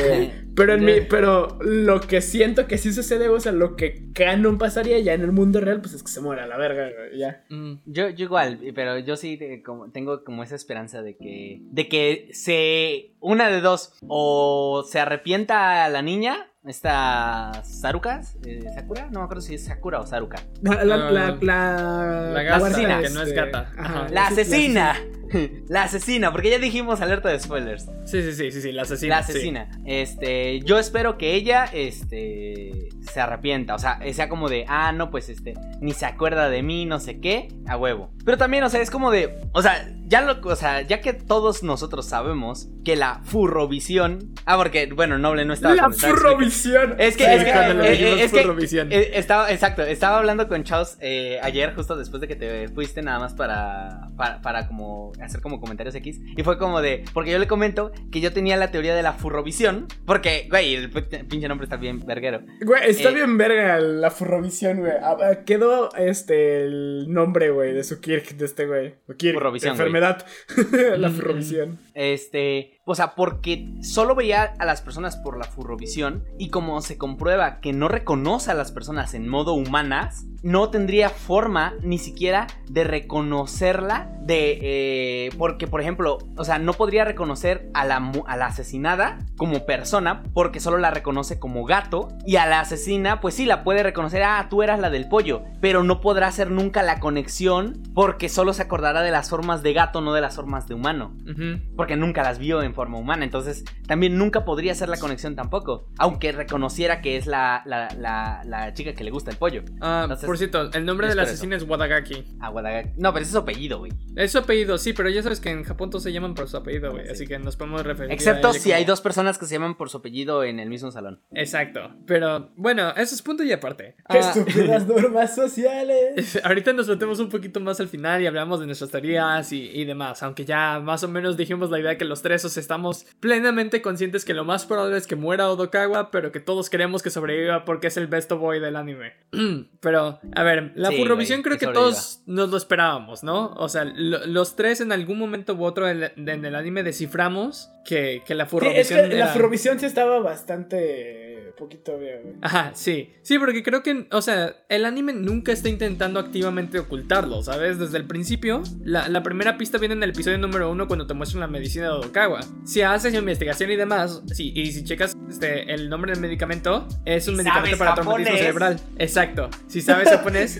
pero 0.55 0.73
en 0.73 0.83
mi, 0.85 1.01
pero 1.01 1.57
lo 1.61 2.01
que 2.01 2.21
siento 2.21 2.67
que 2.67 2.77
sí 2.77 2.91
sucede, 2.93 3.29
o 3.29 3.39
sea, 3.39 3.51
lo 3.51 3.75
que 3.75 4.09
canon 4.13 4.57
pasaría 4.57 4.99
ya 4.99 5.13
en 5.13 5.21
el 5.21 5.31
mundo 5.31 5.59
real, 5.61 5.81
pues 5.81 5.93
es 6.01 6.03
que 6.03 6.11
se 6.11 6.21
muera 6.21 6.43
a 6.43 6.47
la 6.47 6.57
verga, 6.57 6.89
güey, 6.89 7.19
ya. 7.19 7.43
Mm. 7.49 7.73
Yo, 7.85 8.09
yo 8.09 8.25
igual, 8.25 8.59
pero 8.75 8.97
yo 8.99 9.15
sí 9.15 9.37
te- 9.37 9.61
como- 9.61 9.91
tengo 9.91 10.23
como 10.23 10.43
esa 10.43 10.55
esperanza 10.55 11.01
de 11.01 11.15
que, 11.17 11.59
de 11.61 11.87
que 11.87 12.29
se, 12.33 13.13
una 13.19 13.49
de 13.49 13.61
dos, 13.61 13.93
o 14.07 14.83
se 14.89 14.99
arrepienta 14.99 15.87
la 15.89 16.01
niña, 16.01 16.47
esta 16.65 17.51
Saruka, 17.63 18.21
eh, 18.45 18.63
Sakura, 18.75 19.07
no 19.11 19.19
me 19.19 19.25
acuerdo 19.25 19.41
si 19.41 19.55
es 19.55 19.65
Sakura 19.65 19.99
o 19.99 20.05
Saruka, 20.05 20.37
La, 20.61 20.83
la, 20.83 20.95
Ah, 20.95 21.11
la, 21.11 21.37
la, 21.41 22.31
la 22.33 22.43
gata, 22.43 22.65
asesina, 22.67 23.01
que 23.01 23.09
no 23.09 23.21
es 23.21 23.33
gata. 23.33 23.71
Ajá. 23.77 24.07
la 24.09 24.27
asesina, 24.27 24.95
la 25.67 25.83
asesina, 25.83 26.31
porque 26.31 26.49
ya 26.49 26.59
dijimos 26.59 27.01
alerta 27.01 27.29
de 27.29 27.39
spoilers, 27.39 27.87
Sí, 28.05 28.21
sí, 28.23 28.33
sí, 28.33 28.51
sí, 28.51 28.61
sí, 28.61 28.71
la 28.71 28.83
asesina. 28.83 29.15
la 29.17 29.23
sí. 29.23 29.31
asesina, 29.31 29.69
este, 29.85 30.59
yo 30.61 30.79
espero 30.79 31.17
que 31.17 31.35
ella, 31.35 31.65
este, 31.65 32.89
se 33.01 33.19
arrepienta, 33.19 33.75
o 33.75 33.79
sea, 33.79 33.99
sea 34.13 34.29
como 34.29 34.49
de, 34.49 34.65
ah, 34.67 34.91
no, 34.91 35.11
pues 35.11 35.29
este, 35.29 35.53
ni 35.79 35.93
se 35.93 36.05
acuerda 36.05 36.49
de 36.49 36.63
mí, 36.63 36.85
no 36.85 36.99
sé 36.99 37.19
qué, 37.19 37.47
a 37.67 37.77
huevo. 37.77 38.11
Pero 38.25 38.37
también, 38.37 38.63
o 38.63 38.69
sea, 38.69 38.81
es 38.81 38.91
como 38.91 39.11
de, 39.11 39.39
o 39.53 39.61
sea, 39.61 39.87
ya 40.11 40.21
lo, 40.21 40.41
o 40.43 40.55
sea, 40.55 40.81
ya 40.81 40.99
que 40.99 41.13
todos 41.13 41.63
nosotros 41.63 42.05
sabemos 42.05 42.67
que 42.83 42.95
la 42.95 43.21
furrovisión, 43.23 44.33
ah, 44.45 44.57
porque, 44.57 44.91
bueno, 44.93 45.17
Noble 45.17 45.45
no 45.45 45.53
estaba 45.53 45.75
La 45.75 45.89
furrovisión. 45.89 46.95
Es 46.97 47.15
que, 47.15 47.23
Sí, 47.23 47.31
es 47.31 47.43
que, 47.43 47.49
eh, 47.49 48.19
eh, 48.19 48.23
es 48.23 48.31
que, 48.31 48.85
eh, 48.89 49.11
estaba, 49.13 49.51
exacto, 49.51 49.83
estaba 49.83 50.17
hablando 50.17 50.47
con 50.47 50.63
Chaos 50.63 50.97
eh, 50.99 51.39
ayer, 51.41 51.73
justo 51.75 51.95
después 51.95 52.19
de 52.21 52.27
que 52.27 52.35
te 52.35 52.67
fuiste, 52.69 53.01
nada 53.01 53.19
más 53.19 53.33
para, 53.33 54.09
para, 54.17 54.41
para 54.41 54.67
como 54.67 55.13
hacer 55.21 55.41
como 55.41 55.59
comentarios 55.59 55.95
X. 55.95 56.19
Y 56.35 56.43
fue 56.43 56.57
como 56.57 56.81
de, 56.81 57.03
porque 57.13 57.31
yo 57.31 57.39
le 57.39 57.47
comento 57.47 57.91
que 58.11 58.21
yo 58.21 58.33
tenía 58.33 58.57
la 58.57 58.71
teoría 58.71 58.95
de 58.95 59.03
la 59.03 59.13
furrovisión, 59.13 59.87
porque, 60.05 60.47
güey, 60.49 60.75
el 60.75 60.89
pinche 60.89 61.47
nombre 61.47 61.65
está 61.65 61.77
bien 61.77 61.99
verguero. 62.05 62.41
Güey, 62.65 62.89
está 62.89 63.09
Eh, 63.09 63.13
bien 63.15 63.37
verga 63.37 63.79
la 63.79 64.11
furrovisión, 64.11 64.79
güey. 64.79 64.93
Ah, 65.01 65.17
ah, 65.21 65.43
quedó 65.45 65.93
este 65.95 66.63
el 66.65 67.05
nombre, 67.11 67.49
güey, 67.51 67.73
de 67.73 67.83
su 67.83 67.99
Kirk, 68.01 68.35
de 68.35 68.45
este 68.45 68.65
güey. 68.65 68.95
O 69.07 69.13
Kirk, 69.13 69.33
Furrovisión, 69.35 69.75
güey. 69.75 69.87
enfermedad. 69.87 70.25
la 70.97 71.09
Mm, 71.09 71.13
furrovisión. 71.13 71.79
Este, 71.93 72.81
o 72.85 72.95
sea, 72.95 73.15
porque 73.15 73.73
solo 73.81 74.15
veía 74.15 74.53
a 74.59 74.65
las 74.65 74.81
personas 74.81 75.17
por 75.17 75.37
la 75.37 75.45
furrovisión 75.45 76.23
y 76.37 76.49
como 76.49 76.81
se 76.81 76.97
comprueba 76.97 77.59
que 77.59 77.73
no 77.73 77.87
reconoce 77.87 78.51
a 78.51 78.55
las 78.55 78.71
personas 78.71 79.13
en 79.13 79.27
modo 79.27 79.53
humanas, 79.53 80.25
no 80.43 80.69
tendría 80.69 81.09
forma 81.09 81.73
ni 81.83 81.97
siquiera 81.97 82.47
de 82.67 82.83
reconocerla 82.83 84.09
de, 84.21 84.59
eh, 84.61 85.29
porque 85.37 85.67
por 85.67 85.81
ejemplo, 85.81 86.17
o 86.35 86.43
sea, 86.43 86.59
no 86.59 86.73
podría 86.73 87.05
reconocer 87.05 87.69
a 87.73 87.85
la, 87.85 88.11
a 88.25 88.37
la 88.37 88.45
asesinada 88.47 89.19
como 89.37 89.65
persona 89.65 90.23
porque 90.33 90.59
solo 90.59 90.77
la 90.77 90.91
reconoce 90.91 91.39
como 91.39 91.65
gato 91.65 92.09
y 92.25 92.37
a 92.37 92.45
la 92.45 92.59
asesina 92.59 93.21
pues 93.21 93.35
sí 93.35 93.45
la 93.45 93.63
puede 93.63 93.83
reconocer, 93.83 94.23
ah, 94.23 94.47
tú 94.49 94.63
eras 94.63 94.79
la 94.79 94.89
del 94.89 95.07
pollo, 95.07 95.43
pero 95.59 95.83
no 95.83 96.01
podrá 96.01 96.27
hacer 96.27 96.49
nunca 96.49 96.83
la 96.83 96.99
conexión 96.99 97.81
porque 97.93 98.29
solo 98.29 98.53
se 98.53 98.63
acordará 98.63 99.01
de 99.01 99.11
las 99.11 99.29
formas 99.29 99.63
de 99.63 99.73
gato, 99.73 100.01
no 100.01 100.13
de 100.13 100.21
las 100.21 100.35
formas 100.35 100.67
de 100.67 100.75
humano. 100.75 101.15
Ujú. 101.29 101.75
Porque 101.81 101.95
nunca 101.95 102.21
las 102.21 102.37
vio 102.37 102.61
en 102.61 102.75
forma 102.75 102.99
humana. 102.99 103.25
Entonces, 103.25 103.65
también 103.87 104.15
nunca 104.15 104.45
podría 104.45 104.73
hacer 104.73 104.87
la 104.87 104.97
conexión 104.97 105.35
tampoco. 105.35 105.87
Aunque 105.97 106.31
reconociera 106.31 107.01
que 107.01 107.17
es 107.17 107.25
la, 107.25 107.63
la, 107.65 107.87
la, 107.97 108.43
la 108.45 108.71
chica 108.75 108.93
que 108.93 109.03
le 109.03 109.09
gusta 109.09 109.31
el 109.31 109.37
pollo. 109.37 109.63
Ah, 109.81 110.01
Entonces, 110.03 110.27
por 110.27 110.37
cierto, 110.37 110.69
el 110.73 110.85
nombre 110.85 111.07
del 111.07 111.17
asesino 111.17 111.55
es 111.55 111.63
Wadagaki. 111.63 112.37
A 112.39 112.51
Wadagaki. 112.51 112.91
No, 112.97 113.11
pero 113.13 113.23
es 113.25 113.31
su 113.31 113.39
apellido, 113.39 113.79
güey. 113.79 113.91
Es 114.15 114.31
su 114.31 114.37
apellido, 114.37 114.77
sí, 114.77 114.93
pero 114.93 115.09
ya 115.09 115.23
sabes 115.23 115.39
que 115.39 115.49
en 115.49 115.63
Japón 115.63 115.89
todos 115.89 116.03
se 116.03 116.13
llaman 116.13 116.35
por 116.35 116.47
su 116.49 116.57
apellido, 116.57 116.91
güey. 116.91 117.05
Sí. 117.07 117.11
Así 117.13 117.25
que 117.25 117.39
nos 117.39 117.55
podemos 117.55 117.83
referir. 117.83 118.11
Excepto 118.11 118.49
a 118.49 118.53
si 118.53 118.73
hay 118.73 118.85
dos 118.85 119.01
personas 119.01 119.39
que 119.39 119.47
se 119.47 119.55
llaman 119.55 119.75
por 119.75 119.89
su 119.89 119.97
apellido 119.97 120.43
en 120.43 120.59
el 120.59 120.69
mismo 120.69 120.91
salón. 120.91 121.23
Exacto. 121.31 121.95
Pero 122.05 122.51
bueno, 122.57 122.91
eso 122.91 123.15
es 123.15 123.23
punto 123.23 123.41
y 123.41 123.51
aparte. 123.51 123.95
Ah, 124.07 124.19
Estúpidas 124.19 124.85
normas 124.87 125.33
sociales. 125.33 126.39
Ahorita 126.43 126.73
nos 126.73 126.87
metemos 126.87 127.19
un 127.19 127.29
poquito 127.29 127.59
más 127.59 127.79
al 127.79 127.87
final 127.87 128.21
y 128.21 128.27
hablamos 128.27 128.59
de 128.59 128.67
nuestras 128.67 128.91
teorías 128.91 129.51
y, 129.51 129.67
y 129.71 129.85
demás, 129.85 130.21
aunque 130.21 130.45
ya 130.45 130.79
más 130.79 131.03
o 131.03 131.07
menos 131.07 131.37
dijimos 131.37 131.70
la 131.71 131.79
idea 131.79 131.97
que 131.97 132.05
los 132.05 132.21
tres 132.21 132.45
os 132.45 132.57
estamos 132.57 133.05
plenamente 133.19 133.81
conscientes 133.81 134.25
que 134.25 134.33
lo 134.33 134.45
más 134.45 134.65
probable 134.65 134.97
es 134.97 135.07
que 135.07 135.15
muera 135.15 135.49
Odokawa, 135.49 136.11
pero 136.11 136.31
que 136.31 136.39
todos 136.39 136.69
queremos 136.69 137.01
que 137.01 137.09
sobreviva 137.09 137.65
porque 137.65 137.87
es 137.87 137.97
el 137.97 138.07
best 138.07 138.31
boy 138.33 138.59
del 138.59 138.75
anime. 138.75 139.13
pero, 139.79 140.19
a 140.35 140.43
ver, 140.43 140.73
la 140.75 140.89
Sí, 140.89 140.97
Furrovisión 140.97 141.41
creo 141.41 141.57
que 141.57 141.65
que 141.67 141.73
todos 141.73 142.21
nos 142.25 142.49
lo 142.49 142.57
esperábamos, 142.57 143.23
¿no? 143.23 143.53
O 143.55 143.69
sea, 143.69 143.85
lo- 143.85 144.25
los 144.27 144.55
tres 144.55 144.81
en 144.81 144.91
algún 144.91 145.17
momento 145.17 145.53
u 145.55 145.63
otro 145.63 145.89
en, 145.89 146.03
en 146.03 146.45
el 146.45 146.55
anime 146.55 146.83
desciframos 146.83 147.69
que, 147.85 148.21
que 148.27 148.35
la 148.35 148.43
Sí, 148.45 148.47
es 148.47 148.51
Furrovisión 148.89 149.17
la 149.19 149.27
Furrovisión 149.27 149.79
sí 149.79 149.85
estaba 149.85 150.19
bastante 150.19 151.30
poquito 151.61 151.93
obvia, 151.95 152.19
güey. 152.21 152.35
Ajá, 152.41 152.71
sí. 152.73 153.13
Sí, 153.21 153.37
porque 153.37 153.61
creo 153.63 153.83
que, 153.83 154.07
o 154.11 154.21
sea, 154.21 154.55
el 154.67 154.85
anime 154.85 155.13
nunca 155.13 155.51
está 155.51 155.69
intentando 155.69 156.19
activamente 156.19 156.79
ocultarlo, 156.79 157.43
¿sabes? 157.43 157.77
Desde 157.77 157.97
el 157.97 158.05
principio, 158.05 158.63
la, 158.83 159.07
la 159.07 159.21
primera 159.21 159.57
pista 159.57 159.77
viene 159.77 159.93
en 159.93 160.03
el 160.03 160.09
episodio 160.09 160.37
número 160.39 160.71
uno 160.71 160.87
cuando 160.87 161.05
te 161.07 161.13
muestran 161.13 161.41
la 161.41 161.47
medicina 161.47 161.85
de 161.85 161.91
Odokawa. 161.91 162.41
Si 162.65 162.81
haces 162.81 163.13
investigación 163.13 163.69
y 163.71 163.75
demás, 163.75 164.23
sí, 164.33 164.51
y 164.55 164.71
si 164.71 164.83
checas 164.83 165.15
este, 165.29 165.71
el 165.73 165.89
nombre 165.89 166.11
del 166.11 166.21
medicamento, 166.21 166.87
es 167.05 167.27
un 167.27 167.35
medicamento 167.35 167.77
¿Sabes 167.77 167.79
para 167.79 167.91
japonés? 167.91 168.25
traumatismo 168.25 168.37
cerebral. 168.37 168.79
Exacto. 168.97 169.49
Si 169.67 169.81
sabes 169.81 170.09
japonés. 170.09 170.59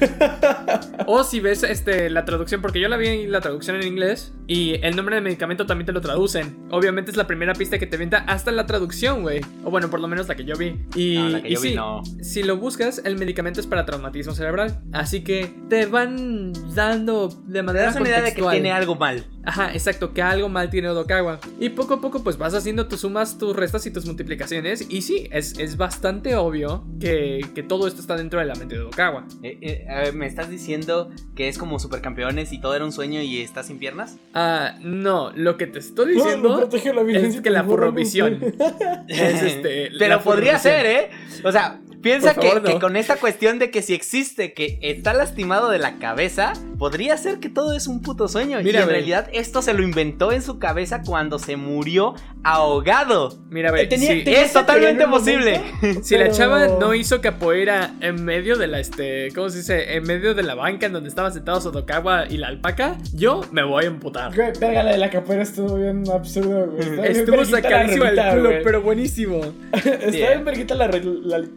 o 1.07 1.23
si 1.23 1.39
ves 1.39 1.63
este, 1.63 2.09
la 2.09 2.25
traducción, 2.25 2.61
porque 2.61 2.79
yo 2.79 2.87
la 2.87 2.97
vi 2.97 3.07
en 3.07 3.31
la 3.31 3.41
traducción 3.41 3.75
en 3.75 3.87
inglés, 3.87 4.33
y 4.47 4.75
el 4.83 4.95
nombre 4.95 5.15
del 5.15 5.23
medicamento 5.23 5.65
también 5.65 5.85
te 5.85 5.93
lo 5.93 6.01
traducen. 6.01 6.57
Obviamente 6.69 7.09
es 7.09 7.17
la 7.17 7.25
primera 7.25 7.53
pista 7.53 7.79
que 7.79 7.87
te 7.87 7.97
venta 7.97 8.19
hasta 8.27 8.51
la 8.51 8.65
traducción, 8.65 9.21
güey. 9.21 9.41
O 9.63 9.71
bueno, 9.71 9.89
por 9.89 9.99
lo 9.99 10.07
menos 10.07 10.27
la 10.27 10.35
que 10.35 10.43
yo 10.43 10.55
vi. 10.57 10.77
Y, 10.95 11.15
No, 11.15 11.29
la 11.29 11.41
que 11.41 11.49
y 11.49 11.53
yo 11.55 11.61
vi 11.61 11.75
no. 11.75 12.01
si 12.21 12.43
lo 12.43 12.57
buscas, 12.57 13.01
el 13.05 13.17
medicamento 13.17 13.59
es 13.59 13.67
para 13.67 13.85
traumatismo 13.85 14.33
cerebral. 14.33 14.81
Así 14.91 15.23
que 15.23 15.53
te 15.69 15.85
van 15.85 16.53
dando 16.75 17.29
de 17.29 17.59
Te 17.59 17.63
manera 17.63 17.85
das 17.85 17.95
una 17.95 18.09
idea 18.09 18.21
de 18.21 18.33
que 18.33 18.41
tiene 18.41 18.71
algo 18.71 18.95
mal. 18.95 19.25
Ajá, 19.43 19.73
exacto, 19.73 20.13
que 20.13 20.21
algo 20.21 20.49
mal 20.49 20.69
tiene 20.69 20.89
Odokawa. 20.89 21.39
Y 21.59 21.69
poco 21.69 21.95
a 21.95 22.01
poco 22.01 22.23
pues 22.23 22.37
vas 22.37 22.53
haciendo 22.53 22.87
tus 22.87 23.01
sumas, 23.01 23.37
tus 23.37 23.55
restas 23.55 23.85
y 23.87 23.91
tus 23.91 24.05
multiplicaciones. 24.05 24.85
Y 24.89 25.01
sí, 25.01 25.27
es, 25.31 25.57
es 25.57 25.77
bastante 25.77 26.35
obvio 26.35 26.85
que, 26.99 27.41
que 27.55 27.63
todo 27.63 27.87
esto 27.87 28.01
está 28.01 28.15
dentro 28.15 28.39
de 28.39 28.45
la 28.45 28.55
mente 28.55 28.75
de 28.75 28.81
Odokawa. 28.81 29.25
Eh, 29.43 29.57
eh, 29.61 29.85
a 29.89 30.01
ver, 30.01 30.13
¿Me 30.13 30.27
estás 30.27 30.49
diciendo 30.49 31.09
que 31.35 31.47
es 31.47 31.57
como 31.57 31.79
supercampeones 31.79 32.53
y 32.53 32.59
todo 32.61 32.75
era 32.75 32.85
un 32.85 32.91
sueño 32.91 33.21
y 33.21 33.41
estás 33.41 33.67
sin 33.67 33.79
piernas? 33.79 34.17
Ah, 34.33 34.75
no, 34.81 35.31
lo 35.35 35.57
que 35.57 35.67
te 35.67 35.79
estoy 35.79 36.13
diciendo 36.13 36.49
no 36.49 36.57
protege 36.57 36.93
la 36.93 37.01
es 37.01 37.41
que 37.41 37.49
la 37.49 37.63
güey. 37.63 38.03
es 39.07 39.43
este... 39.43 39.91
Pero 39.97 40.15
la 40.15 40.23
podría 40.23 40.59
furrovisión. 40.59 40.70
Ser, 40.71 40.85
¿eh? 40.85 41.09
O 41.43 41.51
sea, 41.51 41.79
piensa 42.01 42.33
favor, 42.33 42.63
que, 42.63 42.79
con 42.79 42.95
esta 42.95 43.15
cuestión 43.17 43.59
de 43.59 43.71
que 43.71 43.81
si 43.81 43.93
existe, 43.93 44.53
que 44.53 44.79
está 44.81 45.13
lastimado 45.13 45.69
de 45.69 45.79
la 45.79 45.97
cabeza, 45.99 46.53
podría 46.77 47.17
ser 47.17 47.39
que 47.39 47.49
todo 47.49 47.73
es 47.73 47.87
un 47.87 48.01
puto 48.01 48.27
sueño. 48.27 48.59
Mira, 48.63 48.79
y 48.79 48.83
en 48.83 48.89
realidad 48.89 49.29
esto 49.33 49.61
se 49.61 49.73
lo 49.73 49.83
inventó 49.83 50.31
en 50.31 50.41
su 50.41 50.59
cabeza 50.59 51.01
cuando 51.05 51.39
se 51.39 51.55
murió 51.55 52.15
ahogado. 52.43 53.37
Mira, 53.49 53.71
ve, 53.71 53.85
Tenía- 53.87 54.11
si, 54.13 54.23
tenía 54.23 54.41
es 54.43 54.53
totalmente 54.53 55.07
posible. 55.07 55.59
momento, 55.81 56.03
si 56.03 56.17
la 56.17 56.31
chava 56.31 56.67
no 56.79 56.93
hizo 56.93 57.21
capoeira 57.21 57.93
en 58.01 58.23
medio 58.23 58.57
de 58.57 58.67
la, 58.67 58.79
este, 58.79 59.29
¿cómo 59.33 59.49
se 59.49 59.59
dice? 59.59 59.95
En 59.95 60.03
medio 60.03 60.33
de 60.33 60.43
la 60.43 60.55
banca 60.55 60.85
en 60.87 60.93
donde 60.93 61.09
estaba 61.09 61.31
sentado 61.31 61.59
Odokawa 61.69 62.25
y 62.29 62.37
la 62.37 62.47
alpaca, 62.47 62.97
yo 63.13 63.41
me 63.51 63.63
voy 63.63 63.83
a 63.85 63.87
emputar. 63.87 64.33
Güey, 64.35 64.51
verga, 64.59 64.83
la 64.83 64.91
de 64.91 64.97
la 64.97 65.09
capoeira 65.09 65.43
estuvo 65.43 65.75
bien 65.75 66.03
absurdo, 66.11 66.67
güey. 66.67 67.07
Estuvo 67.11 67.45
sacadísimo 67.45 68.05
del 68.05 68.17
rolita, 68.17 68.31
culo, 68.35 68.49
güey. 68.49 68.63
pero 68.63 68.81
buenísimo. 68.81 69.41
Está 69.73 69.89
Bien. 70.07 70.11
bien 70.11 70.45
verguita 70.45 70.75
la, 70.75 70.87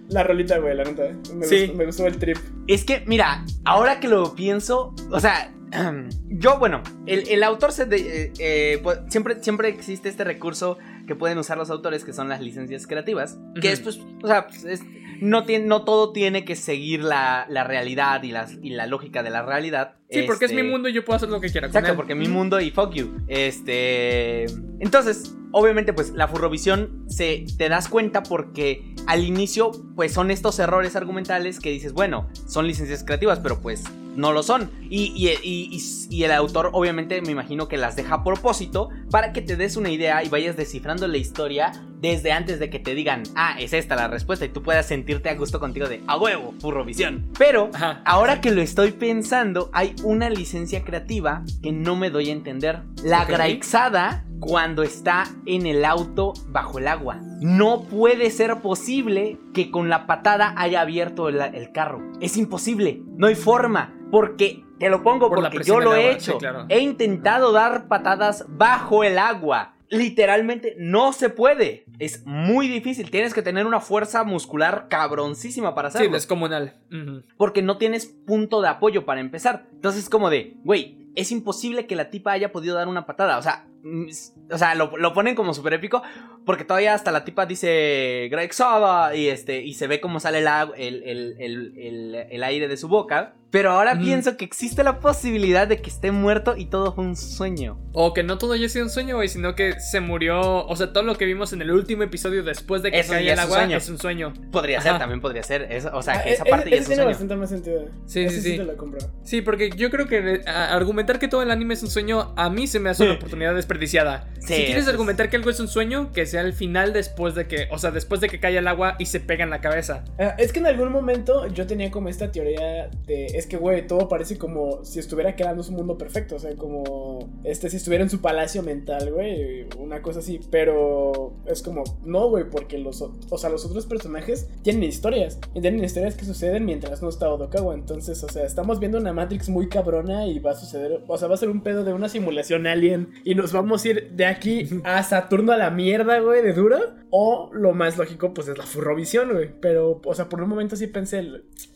la 0.09 0.23
rolita, 0.35 0.59
güey, 0.59 0.77
la 0.77 0.85
neta. 0.85 1.03
Me, 1.35 1.47
Sí. 1.47 1.61
gustó, 1.63 1.75
me 1.79 1.87
gustó 1.87 2.07
el 2.07 2.19
trip. 2.19 2.37
Es 2.67 2.85
que, 2.85 3.03
mira, 3.07 3.45
ahora 3.65 4.01
que 4.01 4.09
lo 4.09 4.35
pienso, 4.35 4.95
o 5.11 5.21
sea, 5.21 5.51
yo, 6.29 6.59
bueno, 6.59 6.83
el, 7.07 7.29
el 7.29 7.43
autor 7.43 7.73
se 7.73 7.87
de- 7.87 8.25
eh, 8.27 8.33
eh, 8.39 8.81
pues, 8.83 9.01
siempre, 9.09 9.43
siempre 9.43 9.69
existe 9.69 10.09
este 10.09 10.25
recurso 10.25 10.79
que 11.07 11.15
pueden 11.15 11.39
usar 11.39 11.59
los 11.59 11.71
autores, 11.71 12.05
que 12.05 12.13
son 12.13 12.29
las 12.29 12.41
licencias 12.41 12.87
creativas, 12.87 13.39
que 13.61 13.73
es, 13.73 13.81
pues, 13.81 13.99
o 14.23 14.27
sea, 14.27 14.47
pues, 14.47 14.65
es- 14.65 14.83
no, 15.21 15.45
tiene, 15.45 15.67
no 15.67 15.85
todo 15.85 16.13
tiene 16.13 16.45
que 16.45 16.57
seguir 16.57 17.03
la, 17.05 17.47
la 17.49 17.63
realidad 17.65 18.23
y, 18.25 18.33
las, 18.33 18.55
y 18.63 18.71
la 18.71 18.87
lógica 18.87 19.23
de 19.23 19.31
la 19.31 19.43
realidad. 19.43 19.95
Sí, 20.11 20.23
porque 20.27 20.45
es 20.45 20.51
Este, 20.53 20.63
mi 20.63 20.69
mundo 20.71 20.89
y 20.89 20.93
yo 20.93 21.05
puedo 21.05 21.17
hacer 21.17 21.29
lo 21.29 21.41
que 21.41 21.51
quiera 21.51 21.67
con 21.69 21.71
Exacto, 21.77 21.91
él. 21.93 21.97
porque 21.97 22.15
mi 22.15 22.29
mundo 22.29 22.61
y 22.61 22.71
fuck 22.71 22.93
you. 22.93 23.11
Este. 23.27 24.45
Entonces, 24.81 25.35
obviamente, 25.53 25.93
pues 25.93 26.11
la 26.11 26.29
furrovisión 26.29 27.05
se 27.09 27.47
te 27.57 27.69
das 27.69 27.89
cuenta 27.89 28.23
porque 28.23 28.95
al 29.07 29.25
inicio, 29.25 29.71
pues 29.97 30.13
son 30.13 30.31
estos 30.31 30.59
errores 30.59 30.97
argumentales 30.97 31.59
que 31.61 31.71
dices, 31.71 31.93
bueno, 31.93 32.29
son 32.47 32.67
licencias 32.67 33.03
creativas, 33.05 33.41
pero 33.41 33.61
pues 33.61 33.85
no 34.17 34.33
lo 34.33 34.43
son. 34.45 34.71
Y, 34.89 35.13
y- 35.17 35.79
y- 36.11 36.23
el 36.25 36.31
autor, 36.33 36.71
obviamente, 36.73 37.21
me 37.23 37.33
imagino 37.33 37.67
que 37.67 37.77
las 37.77 37.97
deja 37.97 38.17
a 38.17 38.25
propósito 38.25 38.89
para 39.11 39.33
que 39.33 39.43
te 39.43 39.57
des 39.57 39.77
una 39.77 39.91
idea 39.91 40.23
y 40.23 40.29
vayas 40.29 40.57
descifrando 40.57 41.09
la 41.09 41.17
historia 41.17 41.73
desde 42.01 42.31
antes 42.33 42.59
de 42.61 42.71
que 42.71 42.79
te 42.79 42.95
digan, 42.95 43.23
ah, 43.35 43.57
es 43.59 43.73
esta 43.73 43.97
la 43.97 44.07
respuesta 44.09 44.45
y 44.45 44.51
tú 44.51 44.63
puedas 44.63 44.87
sentirte 44.87 45.31
a 45.31 45.35
gusto 45.35 45.59
contigo 45.59 45.89
de, 45.89 46.01
a 46.07 46.17
huevo, 46.19 46.55
furrovisión. 46.61 47.27
Pero 47.39 47.71
Ajá. 47.75 48.03
Ahora 48.05 48.41
que 48.41 48.51
lo 48.53 48.61
estoy 48.63 48.93
pensando, 48.93 49.71
hay 49.73 49.94
una 50.03 50.31
licencia 50.31 50.85
creativa 50.85 51.43
que 51.63 51.73
no 51.73 51.97
me 51.97 52.11
doy 52.11 52.31
a 52.31 52.33
entender. 52.33 52.83
La 53.03 53.23
Ok. 53.23 53.29
Graixada 53.31 54.25
cuando 54.41 54.83
está 54.83 55.25
en 55.47 55.67
el 55.67 55.85
auto 55.85 56.35
bajo 56.49 56.79
el 56.79 56.89
agua. 56.89 57.19
No 57.41 57.83
puede 57.83 58.31
ser 58.31 58.61
posible 58.61 59.39
que 59.55 59.71
con 59.71 59.89
la 59.89 60.07
patada 60.07 60.55
haya 60.57 60.81
abierto 60.81 61.29
el, 61.29 61.41
el 61.41 61.73
carro. 61.73 62.03
Es 62.21 62.37
imposible. 62.37 63.03
No 63.17 63.27
hay 63.27 63.35
forma. 63.35 63.95
Porque, 64.11 64.65
te 64.79 64.91
lo 64.91 65.03
pongo 65.03 65.29
Por 65.29 65.41
porque 65.41 65.65
yo 65.65 65.81
lo 65.81 65.95
he 65.95 66.13
sí, 66.21 66.31
hecho. 66.31 66.39
claro. 66.39 66.67
He 66.69 66.81
intentado 66.81 67.53
dar 67.53 67.89
patadas 67.89 68.45
bajo 68.49 69.03
el 69.03 69.19
agua. 69.19 69.74
Literalmente 69.91 70.75
no 70.79 71.13
se 71.13 71.31
puede. 71.31 71.85
Es 71.99 72.25
muy 72.27 72.69
difícil. 72.69 73.11
Tienes 73.11 73.35
que 73.35 73.43
tener 73.43 73.67
una 73.67 73.81
fuerza 73.81 74.25
muscular 74.25 74.87
cabroncísima 74.89 75.75
para 75.75 75.91
Sí, 75.91 75.99
hacerlo 75.99 76.15
descomunal. 76.15 76.75
Ujú. 76.91 77.23
porque 77.37 77.63
no 77.63 77.77
tienes 77.79 78.07
punto 78.07 78.61
de 78.63 78.69
apoyo 78.69 79.05
para 79.05 79.21
empezar. 79.21 79.67
Entonces, 79.73 80.09
como 80.09 80.31
de, 80.31 80.55
güey, 80.65 80.99
es 81.15 81.31
imposible 81.31 81.87
que 81.87 81.97
la 81.97 82.11
tipa 82.11 82.33
haya 82.33 82.51
podido 82.51 82.75
dar 82.77 82.89
una 82.89 83.07
patada. 83.07 83.39
O 83.39 83.43
sea, 83.43 83.67
mm, 83.83 84.07
o 84.51 84.59
sea, 84.59 84.75
lo, 84.75 84.97
lo 84.97 85.13
ponen 85.13 85.35
como 85.35 85.55
súper 85.55 85.75
épico. 85.75 86.03
Porque 86.47 86.65
todavía 86.65 86.95
hasta 86.95 87.11
la 87.11 87.25
tipa 87.25 87.47
dice 87.47 88.29
Greg 88.31 88.53
Soda 88.53 89.15
y 89.15 89.29
este. 89.29 89.63
Y 89.63 89.75
se 89.75 89.87
ve 89.87 90.01
cómo 90.01 90.21
sale 90.21 90.39
el, 90.39 90.47
el, 90.77 91.03
el- 91.05 91.37
el- 91.39 91.73
el- 91.79 92.15
el 92.31 92.43
aire 92.45 92.69
de 92.69 92.77
su 92.77 92.89
boca. 92.89 93.35
Pero 93.51 93.71
ahora 93.71 93.95
Mm. 93.95 94.03
pienso 94.03 94.37
que 94.37 94.45
existe 94.45 94.83
la 94.83 94.99
posibilidad 94.99 95.69
de 95.69 95.81
que 95.81 95.89
esté 95.89 96.11
muerto 96.11 96.57
y 96.57 96.67
todo 96.67 96.93
fue 96.93 97.05
un 97.05 97.15
sueño. 97.15 97.79
O 97.93 98.13
que 98.13 98.25
no 98.25 98.37
todo 98.37 98.55
haya 98.55 98.69
sido 98.69 98.85
un 98.87 98.91
sueño, 98.91 99.15
güey, 99.15 99.29
sino 99.29 99.55
que 99.55 99.79
se 99.79 100.01
murió. 100.01 100.67
O 100.67 100.75
sea, 100.75 100.93
todo 100.93 101.05
lo 101.05 101.15
que 101.17 101.25
vimos 101.25 101.53
en 101.53 101.63
el 101.63 101.71
último 101.71 102.03
episodio 102.03 102.43
después 102.43 102.83
de 102.83 102.91
que 102.91 102.99
Eso 102.99 103.13
cae 103.13 103.25
ya 103.25 103.35
el 103.35 103.39
es 103.39 103.45
agua 103.45 103.59
sueño. 103.59 103.77
es 103.77 103.89
un 103.89 103.99
sueño. 103.99 104.35
Podría 104.51 104.79
Ajá. 104.81 104.89
ser, 104.91 104.99
también 104.99 105.21
podría 105.21 105.45
ser. 105.45 105.69
o 105.93 106.03
sea, 106.03 106.15
Ah, 106.15 106.23
que 106.25 106.33
esa 106.33 106.45
parte 106.45 106.67
eh, 106.69 106.73
ya 106.73 106.77
ese 106.79 106.83
es 106.83 106.89
un 106.89 106.89
tiene 106.89 106.97
sueño. 106.97 107.09
bastante 107.11 107.37
más 107.37 107.49
sentido. 107.51 107.85
Sí, 108.07 108.21
Ese 108.25 108.41
sí, 108.41 108.51
sí. 108.51 108.57
te 108.57 108.65
lo 108.65 108.77
compro. 108.77 108.99
Sí, 109.23 109.41
porque 109.41 109.71
yo 109.71 109.89
creo 109.89 110.09
que 110.09 110.19
eh, 110.19 110.41
a- 110.49 110.75
argumentar 110.75 111.21
que 111.21 111.29
todo 111.29 111.41
el 111.43 111.53
anime 111.53 111.75
es 111.75 111.83
un 111.85 111.91
sueño, 111.91 112.33
a 112.37 112.51
mí 112.51 112.67
se 112.67 112.81
me 112.81 112.91
hace 112.91 113.05
una 113.05 113.13
oportunidad 113.15 113.55
desperdiciada. 113.55 114.29
Sí, 114.41 114.55
si 114.55 114.65
quieres 114.65 114.83
es- 114.85 114.89
argumentar 114.89 115.31
que 115.31 115.37
algo 115.37 115.51
es 115.51 115.61
un 115.61 115.69
sueño, 115.69 116.11
que 116.13 116.27
sea 116.35 116.43
el 116.43 116.53
final 116.53 116.93
después 116.93 117.37
de 117.37 117.47
que, 117.47 117.69
o 117.71 117.79
sea, 117.79 117.93
después 117.93 118.21
de 118.21 118.29
que 118.29 118.41
cae 118.41 118.59
el 118.59 118.67
agua 118.67 118.97
y 118.99 119.07
se 119.07 119.21
pega 119.21 119.45
en 119.45 119.51
la 119.51 119.61
cabeza. 119.61 120.05
Ah, 120.19 120.35
es 120.37 120.53
que 120.53 120.59
en 120.59 120.67
algún 120.67 120.91
momento 120.91 121.47
yo 121.47 121.65
tenía 121.65 121.93
como 121.93 122.09
esta 122.09 122.33
teoría 122.33 122.91
de. 123.07 123.27
Es 123.27 123.47
que, 123.47 123.57
güey, 123.57 123.87
todo 123.87 124.09
parece 124.09 124.37
como 124.37 124.85
si 124.85 124.99
estuviera 124.99 125.37
quedando 125.37 125.63
su 125.63 125.71
mundo 125.71 125.97
perfecto. 125.97 126.35
O 126.35 126.39
sea, 126.41 126.55
como. 126.57 127.31
Este, 127.45 127.71
si 127.71 127.77
estuviera 127.77 128.03
en 128.03 128.11
su 128.11 128.21
palacio 128.21 128.65
mental, 128.65 129.13
güey. 129.13 129.67
Una 129.79 130.03
cosa 130.03 130.19
así. 130.19 130.41
Pero 130.51 131.35
es 131.47 131.63
como. 131.63 131.85
No, 132.05 132.29
güey, 132.29 132.51
porque 132.51 132.79
los, 132.79 133.01
o 133.01 133.39
sea, 133.39 133.49
los 133.49 133.65
otros 133.65 133.87
personajes 133.87 134.49
tienen 134.63 134.83
historias. 134.83 135.39
Y 135.55 135.61
tienen 135.61 135.85
historias 135.85 136.17
que 136.17 136.25
suceden 136.25 136.65
mientras 136.65 137.01
no 137.01 137.09
está 137.11 137.31
Odokawa. 137.31 137.75
Entonces, 137.75 138.25
o 138.25 138.29
sea, 138.29 138.45
estamos 138.45 138.81
viendo 138.81 138.99
una 138.99 139.13
Matrix 139.13 139.49
muy 139.49 139.69
cabrona 139.69 140.27
y 140.27 140.41
va 140.41 140.51
a 140.51 140.57
suceder. 140.57 141.01
O 141.07 141.17
sea, 141.17 141.29
va 141.29 141.35
a 141.35 141.39
ser 141.39 141.49
un 141.49 141.61
pedo 141.61 141.85
de 141.85 141.93
una 141.93 142.09
simulación 142.09 142.67
alien. 142.67 143.11
Y 143.23 143.37
nos 143.37 143.53
vamos 143.53 143.85
a 143.85 143.89
ir 143.89 144.11
de 144.11 144.27
aquí 144.27 144.69
a 144.83 145.01
Saturno 145.05 145.53
a 145.53 145.57
la 145.57 145.71
mierda, 145.71 146.19
güey, 146.25 146.43
de 146.43 146.53
duro. 146.53 146.79
O 147.11 147.51
lo 147.53 147.73
más 147.73 147.97
lógico, 147.99 148.35
pues 148.35 148.49
es 148.49 148.59
la 148.59 148.65
furrovisión, 148.65 149.33
güey. 149.33 149.51
Pero, 149.61 150.01
o 150.05 150.15
sea, 150.15 150.29
por 150.29 150.43
un 150.43 150.49
momento 150.49 150.77
sí 150.77 150.87
pensé, 150.87 151.23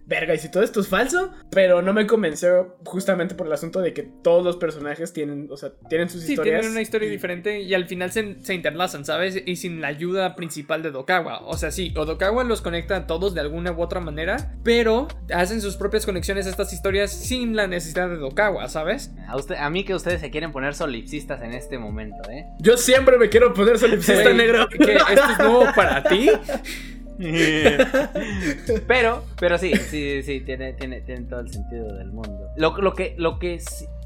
verga, 0.09 0.35
¿y 0.35 0.38
si 0.38 0.51
todo 0.51 0.62
esto 0.62 0.81
es 0.81 0.88
falso? 0.88 1.31
Pero 1.51 1.83
no 1.83 1.92
me 1.92 2.07
convenció 2.07 2.77
justamente 2.85 3.35
por 3.35 3.47
el 3.47 3.53
asunto 3.53 3.81
de 3.81 3.92
que 3.92 4.03
todos 4.03 4.42
los 4.44 4.57
personajes 4.57 5.12
tienen, 5.12 5.49
o 5.51 5.57
sea, 5.57 5.71
tienen 5.88 6.09
sus 6.09 6.23
Sí, 6.23 6.33
historias. 6.33 6.61
tienen 6.61 6.73
una 6.73 6.81
historia 6.81 7.09
y- 7.09 7.11
diferente 7.12 7.61
y 7.61 7.75
al 7.75 7.87
final 7.87 8.11
se, 8.11 8.40
se 8.40 8.55
interlazan, 8.55 9.05
¿sabes? 9.05 9.40
Y 9.44 9.57
sin 9.57 9.81
la 9.81 9.88
ayuda 9.88 10.35
principal 10.35 10.83
de 10.83 10.90
Dokawa. 10.90 11.42
O 11.44 11.57
sea, 11.57 11.71
sí, 11.71 11.92
Odokawa 11.97 12.42
los 12.44 12.62
conecta 12.62 12.97
a 12.97 13.07
todos 13.07 13.35
de 13.35 13.40
alguna 13.42 13.71
u 13.73 13.83
otra 13.83 14.01
manera, 14.01 14.55
pero 14.64 15.09
hacen 15.35 15.61
sus 15.61 15.77
propias 15.77 16.07
conexiones 16.07 16.47
a 16.47 16.51
estas 16.51 16.73
historias 16.73 17.12
sin 17.12 17.55
la 17.55 17.66
necesidad 17.66 18.09
de 18.09 18.16
Dokawa, 18.16 18.68
¿sabes? 18.68 19.12
A, 19.29 19.37
usted, 19.37 19.57
a 19.57 19.68
mí 19.71 19.85
que 19.85 19.94
ustedes 19.94 20.21
se 20.23 20.31
quieren 20.31 20.53
poner 20.53 20.75
solipsistas 20.75 21.42
en 21.42 21.53
este 21.53 21.77
momento, 21.79 22.16
¿eh? 22.31 22.47
Yo 22.61 22.77
siempre 22.79 23.18
me 23.18 23.29
quiero 23.29 23.53
poner 23.53 23.79
solipsista 23.79 24.33
negro. 24.33 24.66
¿Que 24.68 24.94
esto 24.94 25.31
es 25.33 25.38
nuevo 25.38 25.66
para 25.77 26.03
ti? 26.03 26.31
pero, 28.87 29.24
pero 29.38 29.59
sí, 29.59 29.74
sí, 29.74 30.22
sí, 30.22 30.40
tiene, 30.40 30.72
tiene, 30.74 31.00
tiene 31.00 31.22
todo 31.22 31.40
el 31.40 31.50
sentido 31.52 31.96
del 31.96 32.12
mundo. 32.12 32.48
Lo, 32.57 32.76
lo 32.76 32.94
que, 32.94 33.14
lo 33.18 33.38
que 33.38 33.59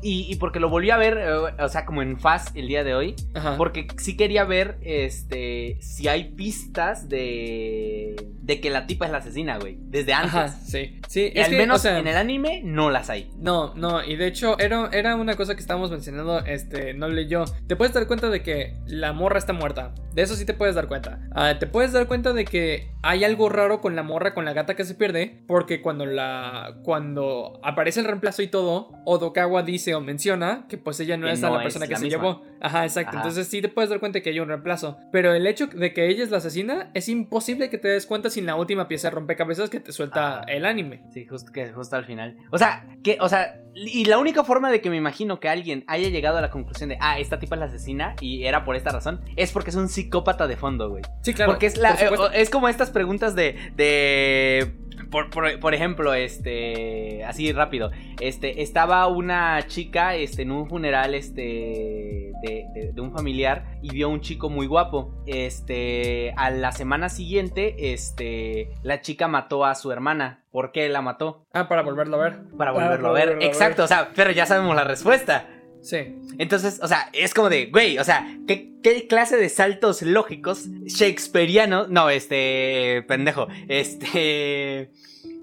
y, 0.02 0.32
y 0.32 0.36
porque 0.36 0.60
lo 0.60 0.68
volví 0.68 0.90
a 0.90 0.96
ver, 0.96 1.18
eh, 1.18 1.32
o 1.32 1.68
sea, 1.68 1.84
como 1.84 2.02
en 2.02 2.18
Fast 2.18 2.56
el 2.56 2.68
día 2.68 2.84
de 2.84 2.94
hoy. 2.94 3.14
Ajá. 3.34 3.56
Porque 3.56 3.86
sí 3.96 4.16
quería 4.16 4.44
ver 4.44 4.78
este 4.82 5.78
si 5.80 6.08
hay 6.08 6.32
pistas 6.32 7.08
de 7.08 8.16
de 8.42 8.60
que 8.60 8.70
la 8.70 8.86
tipa 8.86 9.06
es 9.06 9.12
la 9.12 9.18
asesina, 9.18 9.58
güey, 9.58 9.78
desde 9.80 10.12
antes. 10.12 10.34
Ajá, 10.34 10.48
sí. 10.48 11.00
Sí, 11.08 11.30
Y 11.32 11.38
es 11.38 11.46
al 11.46 11.52
que, 11.52 11.58
menos 11.58 11.78
o 11.78 11.82
sea, 11.82 11.98
en 11.98 12.08
el 12.08 12.16
anime 12.16 12.62
no 12.64 12.90
las 12.90 13.08
hay. 13.08 13.30
No, 13.36 13.72
no, 13.74 14.02
y 14.02 14.16
de 14.16 14.26
hecho 14.26 14.58
era, 14.58 14.88
era 14.92 15.14
una 15.14 15.36
cosa 15.36 15.54
que 15.54 15.60
estábamos 15.60 15.90
mencionando, 15.90 16.40
este, 16.40 16.94
no 16.94 17.08
yo. 17.20 17.44
Te 17.66 17.76
puedes 17.76 17.94
dar 17.94 18.06
cuenta 18.06 18.30
de 18.30 18.42
que 18.42 18.74
la 18.86 19.12
morra 19.12 19.38
está 19.38 19.52
muerta. 19.52 19.94
De 20.12 20.22
eso 20.22 20.34
sí 20.34 20.44
te 20.44 20.54
puedes 20.54 20.74
dar 20.74 20.88
cuenta. 20.88 21.20
Ah, 21.34 21.58
te 21.58 21.66
puedes 21.66 21.92
dar 21.92 22.06
cuenta 22.06 22.32
de 22.32 22.44
que 22.44 22.88
hay 23.02 23.24
algo 23.24 23.48
raro 23.48 23.80
con 23.80 23.96
la 23.96 24.02
morra, 24.02 24.34
con 24.34 24.44
la 24.44 24.52
gata 24.52 24.74
que 24.74 24.84
se 24.84 24.94
pierde, 24.94 25.42
porque 25.46 25.80
cuando 25.80 26.06
la 26.06 26.78
cuando 26.82 27.60
aparece 27.62 28.00
el 28.00 28.06
reemplazo 28.06 28.42
y 28.42 28.48
todo, 28.48 28.90
Odokawa 29.04 29.62
dice 29.62 29.91
menciona 30.00 30.66
que 30.68 30.78
pues 30.78 30.98
ella 31.00 31.16
no 31.16 31.26
Que 31.26 31.32
es 31.32 31.40
no 31.40 31.50
la 31.50 31.56
es 31.58 31.62
persona 31.64 31.86
que 31.86 31.92
la 31.92 31.98
se 31.98 32.04
misma. 32.04 32.18
llevó. 32.22 32.42
Ajá, 32.60 32.84
exacto. 32.84 33.10
Ajá. 33.10 33.18
Entonces 33.18 33.48
sí 33.48 33.60
te 33.60 33.68
puedes 33.68 33.90
dar 33.90 34.00
cuenta 34.00 34.20
que 34.20 34.30
hay 34.30 34.40
un 34.40 34.48
reemplazo. 34.48 34.98
Pero 35.12 35.34
el 35.34 35.46
hecho 35.46 35.66
de 35.66 35.92
que 35.92 36.08
ella 36.08 36.22
es 36.24 36.30
la 36.30 36.38
asesina 36.38 36.90
es 36.94 37.08
imposible 37.08 37.68
que 37.70 37.78
te 37.78 37.88
des 37.88 38.06
cuenta 38.06 38.30
sin 38.30 38.46
la 38.46 38.54
última 38.56 38.88
pieza 38.88 39.08
de 39.08 39.14
rompecabezas 39.16 39.70
que 39.70 39.80
te 39.80 39.92
suelta 39.92 40.38
Ajá. 40.40 40.44
el 40.48 40.64
anime. 40.64 41.02
Sí, 41.12 41.26
justo, 41.26 41.52
que 41.52 41.72
justo 41.72 41.96
al 41.96 42.04
final. 42.04 42.36
O 42.50 42.58
sea, 42.58 42.86
que, 43.02 43.18
o 43.20 43.28
sea, 43.28 43.60
y 43.74 44.04
la 44.04 44.18
única 44.18 44.44
forma 44.44 44.70
de 44.70 44.80
que 44.80 44.90
me 44.90 44.96
imagino 44.96 45.40
que 45.40 45.48
alguien 45.48 45.84
haya 45.86 46.08
llegado 46.08 46.38
a 46.38 46.40
la 46.40 46.50
conclusión 46.50 46.88
de, 46.90 46.98
ah, 47.00 47.18
esta 47.18 47.38
tipa 47.38 47.56
es 47.56 47.60
la 47.60 47.66
asesina 47.66 48.14
y 48.20 48.44
era 48.44 48.64
por 48.64 48.76
esta 48.76 48.90
razón, 48.92 49.20
es 49.36 49.50
porque 49.52 49.70
es 49.70 49.76
un 49.76 49.88
psicópata 49.88 50.46
de 50.46 50.56
fondo, 50.56 50.90
güey. 50.90 51.02
Sí, 51.22 51.32
claro. 51.34 51.52
porque 51.52 51.66
es 51.66 51.76
la, 51.78 51.90
por 51.96 51.98
supuesto. 52.00 52.32
eh, 52.32 52.42
es 52.42 52.50
como 52.50 52.68
estas 52.68 52.90
preguntas 52.90 53.34
de, 53.34 53.56
de 53.74 54.74
por, 55.12 55.30
por- 55.30 55.60
por 55.60 55.74
ejemplo, 55.74 56.12
este, 56.14 57.22
así 57.24 57.52
rápido, 57.52 57.92
este, 58.20 58.62
estaba 58.62 59.06
una 59.06 59.62
chica, 59.68 60.16
este, 60.16 60.42
en 60.42 60.50
un 60.50 60.68
funeral, 60.68 61.14
este, 61.14 62.32
de, 62.42 62.66
de- 62.74 62.92
de 62.92 63.00
un 63.00 63.12
familiar 63.12 63.76
y 63.82 63.90
vio 63.90 64.06
a 64.06 64.10
un 64.10 64.20
chico 64.20 64.48
muy 64.50 64.66
guapo, 64.66 65.14
este, 65.26 66.32
a 66.36 66.50
la 66.50 66.72
semana 66.72 67.08
siguiente, 67.08 67.92
este, 67.92 68.70
la 68.82 69.00
chica 69.02 69.28
mató 69.28 69.64
a 69.64 69.74
su 69.76 69.92
hermana. 69.92 70.40
¿Por 70.50 70.72
qué 70.72 70.88
la 70.88 71.00
mató? 71.02 71.46
Ah, 71.52 71.68
para 71.68 71.82
volverlo 71.82 72.16
a 72.20 72.24
ver. 72.24 72.32
Para 72.58 72.72
Para 72.72 72.72
volverlo 72.72 73.08
a 73.08 73.12
ver. 73.12 73.26
volverlo 73.26 73.32
a 73.34 73.38
ver. 73.38 73.42
Exacto, 73.48 73.84
o 73.84 73.86
sea, 73.86 74.10
pero 74.14 74.32
ya 74.32 74.46
sabemos 74.46 74.74
la 74.76 74.84
respuesta. 74.84 75.46
Sí. 75.82 75.98
Entonces, 76.38 76.80
o 76.82 76.88
sea, 76.88 77.08
es 77.12 77.34
como 77.34 77.48
de, 77.50 77.66
güey, 77.66 77.98
o 77.98 78.04
sea, 78.04 78.26
¿qué, 78.46 78.72
qué 78.82 79.06
clase 79.08 79.36
de 79.36 79.48
saltos 79.48 80.02
lógicos 80.02 80.68
shakespearianos? 80.86 81.88
No, 81.90 82.08
este, 82.08 83.04
pendejo, 83.08 83.48
este... 83.68 84.90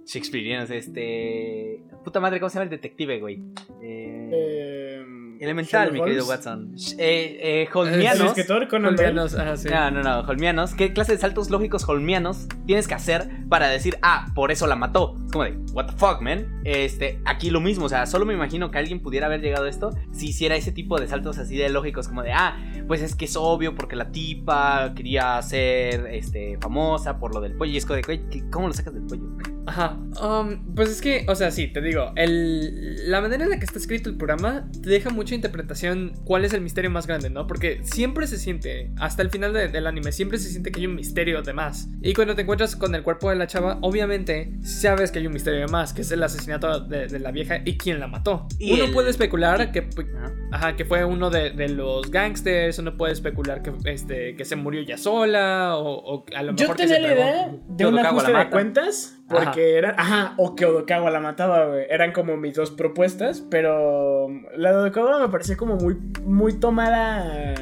Shakespearianos, 0.05 0.71
este... 0.71 1.83
Puta 2.03 2.19
madre, 2.19 2.39
¿cómo 2.39 2.49
se 2.49 2.55
llama 2.55 2.63
el 2.63 2.69
detective, 2.71 3.19
güey? 3.19 3.39
Eh, 3.83 4.29
Eh, 4.31 5.37
elemental, 5.39 5.91
mi 5.91 5.99
querido 6.01 6.25
Holmes. 6.25 6.29
Watson. 6.29 6.75
Eh, 6.97 7.39
eh, 7.41 7.67
El 7.71 7.77
holmianos. 7.77 8.27
escritor 8.27 8.67
ajá, 9.35 9.55
sí. 9.57 9.69
No, 9.69 9.91
no, 9.91 10.01
no, 10.03 10.19
holmianos. 10.21 10.73
¿Qué 10.73 10.93
clase 10.93 11.13
de 11.13 11.17
saltos 11.17 11.49
lógicos 11.49 11.87
holmianos 11.87 12.47
tienes 12.65 12.87
que 12.87 12.93
hacer 12.93 13.29
para 13.49 13.67
decir, 13.69 13.97
ah, 14.01 14.27
por 14.35 14.51
eso 14.51 14.67
la 14.67 14.75
mató? 14.75 15.15
Es 15.25 15.31
como 15.31 15.45
de, 15.45 15.51
what 15.73 15.87
the 15.87 15.93
fuck, 15.93 16.21
man. 16.21 16.58
Este, 16.71 17.19
aquí 17.25 17.49
lo 17.49 17.61
mismo, 17.61 17.85
o 17.85 17.89
sea, 17.89 18.05
solo 18.05 18.25
me 18.25 18.33
imagino 18.35 18.69
que 18.69 18.77
alguien 18.77 18.99
pudiera 19.01 19.25
haber 19.25 19.41
llegado 19.41 19.65
a 19.65 19.69
esto 19.69 19.89
si 20.11 20.27
hiciera 20.27 20.55
ese 20.55 20.71
tipo 20.71 20.99
de 20.99 21.07
saltos 21.07 21.39
así 21.39 21.57
de 21.57 21.67
lógicos, 21.69 22.07
como 22.07 22.21
de, 22.21 22.31
ah, 22.31 22.57
pues 22.87 23.01
es 23.01 23.15
que 23.15 23.25
es 23.25 23.35
obvio 23.35 23.73
porque 23.73 23.95
la 23.95 24.11
tipa 24.11 24.93
quería 24.95 25.41
ser, 25.41 26.05
este, 26.11 26.57
famosa 26.61 27.17
por 27.19 27.33
lo 27.33 27.41
del 27.41 27.53
pollo. 27.53 27.71
Y 27.71 27.77
es 27.77 27.85
como 27.85 27.95
de, 27.95 28.01
güey, 28.03 28.29
¿qué- 28.29 28.49
¿cómo 28.51 28.67
lo 28.67 28.73
sacas 28.73 28.93
del 28.93 29.03
pollo? 29.03 29.23
Ajá. 29.65 29.97
Um, 30.21 30.73
pues 30.75 30.89
es 30.89 31.01
que, 31.01 31.25
o 31.27 31.35
sea, 31.35 31.51
sí, 31.51 31.67
te 31.67 31.81
digo, 31.81 32.11
la 32.15 33.21
manera 33.21 33.43
en 33.45 33.49
la 33.51 33.59
que 33.59 33.65
está 33.65 33.77
escrito 33.79 34.09
el 34.09 34.17
programa 34.17 34.69
te 34.83 34.89
deja 34.89 35.09
mucha 35.09 35.35
interpretación 35.35 36.13
cuál 36.23 36.45
es 36.45 36.53
el 36.53 36.61
misterio 36.61 36.89
más 36.91 37.07
grande, 37.07 37.29
¿no? 37.29 37.47
Porque 37.47 37.81
siempre 37.83 38.27
se 38.27 38.37
siente, 38.37 38.91
hasta 38.97 39.21
el 39.21 39.29
final 39.29 39.53
de- 39.53 39.67
del 39.69 39.87
anime, 39.87 40.11
siempre 40.11 40.37
se 40.37 40.49
siente 40.49 40.71
que 40.71 40.79
hay 40.79 40.87
un 40.87 40.95
misterio 40.95 41.41
de 41.41 41.53
más. 41.53 41.89
Y 42.01 42.13
cuando 42.13 42.35
te 42.35 42.41
encuentras 42.43 42.75
con 42.75 42.93
el 42.95 43.03
cuerpo 43.03 43.29
de 43.29 43.35
la 43.35 43.47
chava, 43.47 43.77
obviamente 43.81 44.53
sabes 44.61 45.11
que 45.11 45.19
hay 45.19 45.27
un 45.27 45.33
misterio 45.33 45.59
de 45.61 45.67
más, 45.67 45.93
que 45.93 46.01
es 46.01 46.11
el 46.11 46.23
asesinato 46.23 46.58
de, 46.59 47.07
de 47.07 47.19
la 47.19 47.31
vieja 47.31 47.61
y 47.65 47.77
quién 47.77 47.99
la 47.99 48.07
mató. 48.07 48.47
Y 48.59 48.73
uno 48.73 48.85
el- 48.85 48.91
puede 48.91 49.09
especular 49.09 49.71
que... 49.71 49.89
Ajá. 50.51 50.75
Que 50.75 50.85
fue 50.85 51.05
uno 51.05 51.29
de, 51.29 51.51
de 51.51 51.69
los 51.69 52.09
gangsters, 52.11 52.79
uno 52.79 52.97
puede 52.97 53.13
especular 53.13 53.61
que, 53.61 53.71
este, 53.85 54.35
que 54.35 54.45
se 54.45 54.55
murió 54.55 54.81
ya 54.81 54.97
sola, 54.97 55.75
o, 55.77 56.15
o 56.15 56.25
a 56.35 56.43
lo 56.43 56.53
Yo 56.55 56.63
mejor 56.63 56.75
que 56.77 56.83
tenía 56.83 56.95
se 56.95 57.01
la 57.01 57.13
idea 57.13 57.51
de 57.67 57.85
un 57.85 57.99
ajuste 57.99 58.33
de 58.33 58.49
cuentas. 58.49 59.15
Porque 59.29 59.75
era. 59.77 59.93
Ajá, 59.95 60.33
o 60.37 60.55
que 60.55 60.65
Odokawa 60.65 61.11
la 61.11 61.19
mataba, 61.19 61.65
güey. 61.67 61.85
Eran 61.87 62.13
como 62.13 62.35
mis 62.35 62.55
dos 62.55 62.71
propuestas. 62.71 63.43
Pero 63.49 64.27
la 64.57 64.71
de 64.71 64.77
Odokawa 64.77 65.19
me 65.19 65.29
parecía 65.29 65.55
como 65.55 65.75
muy, 65.75 65.97
muy 66.23 66.53
tomada. 66.59 67.53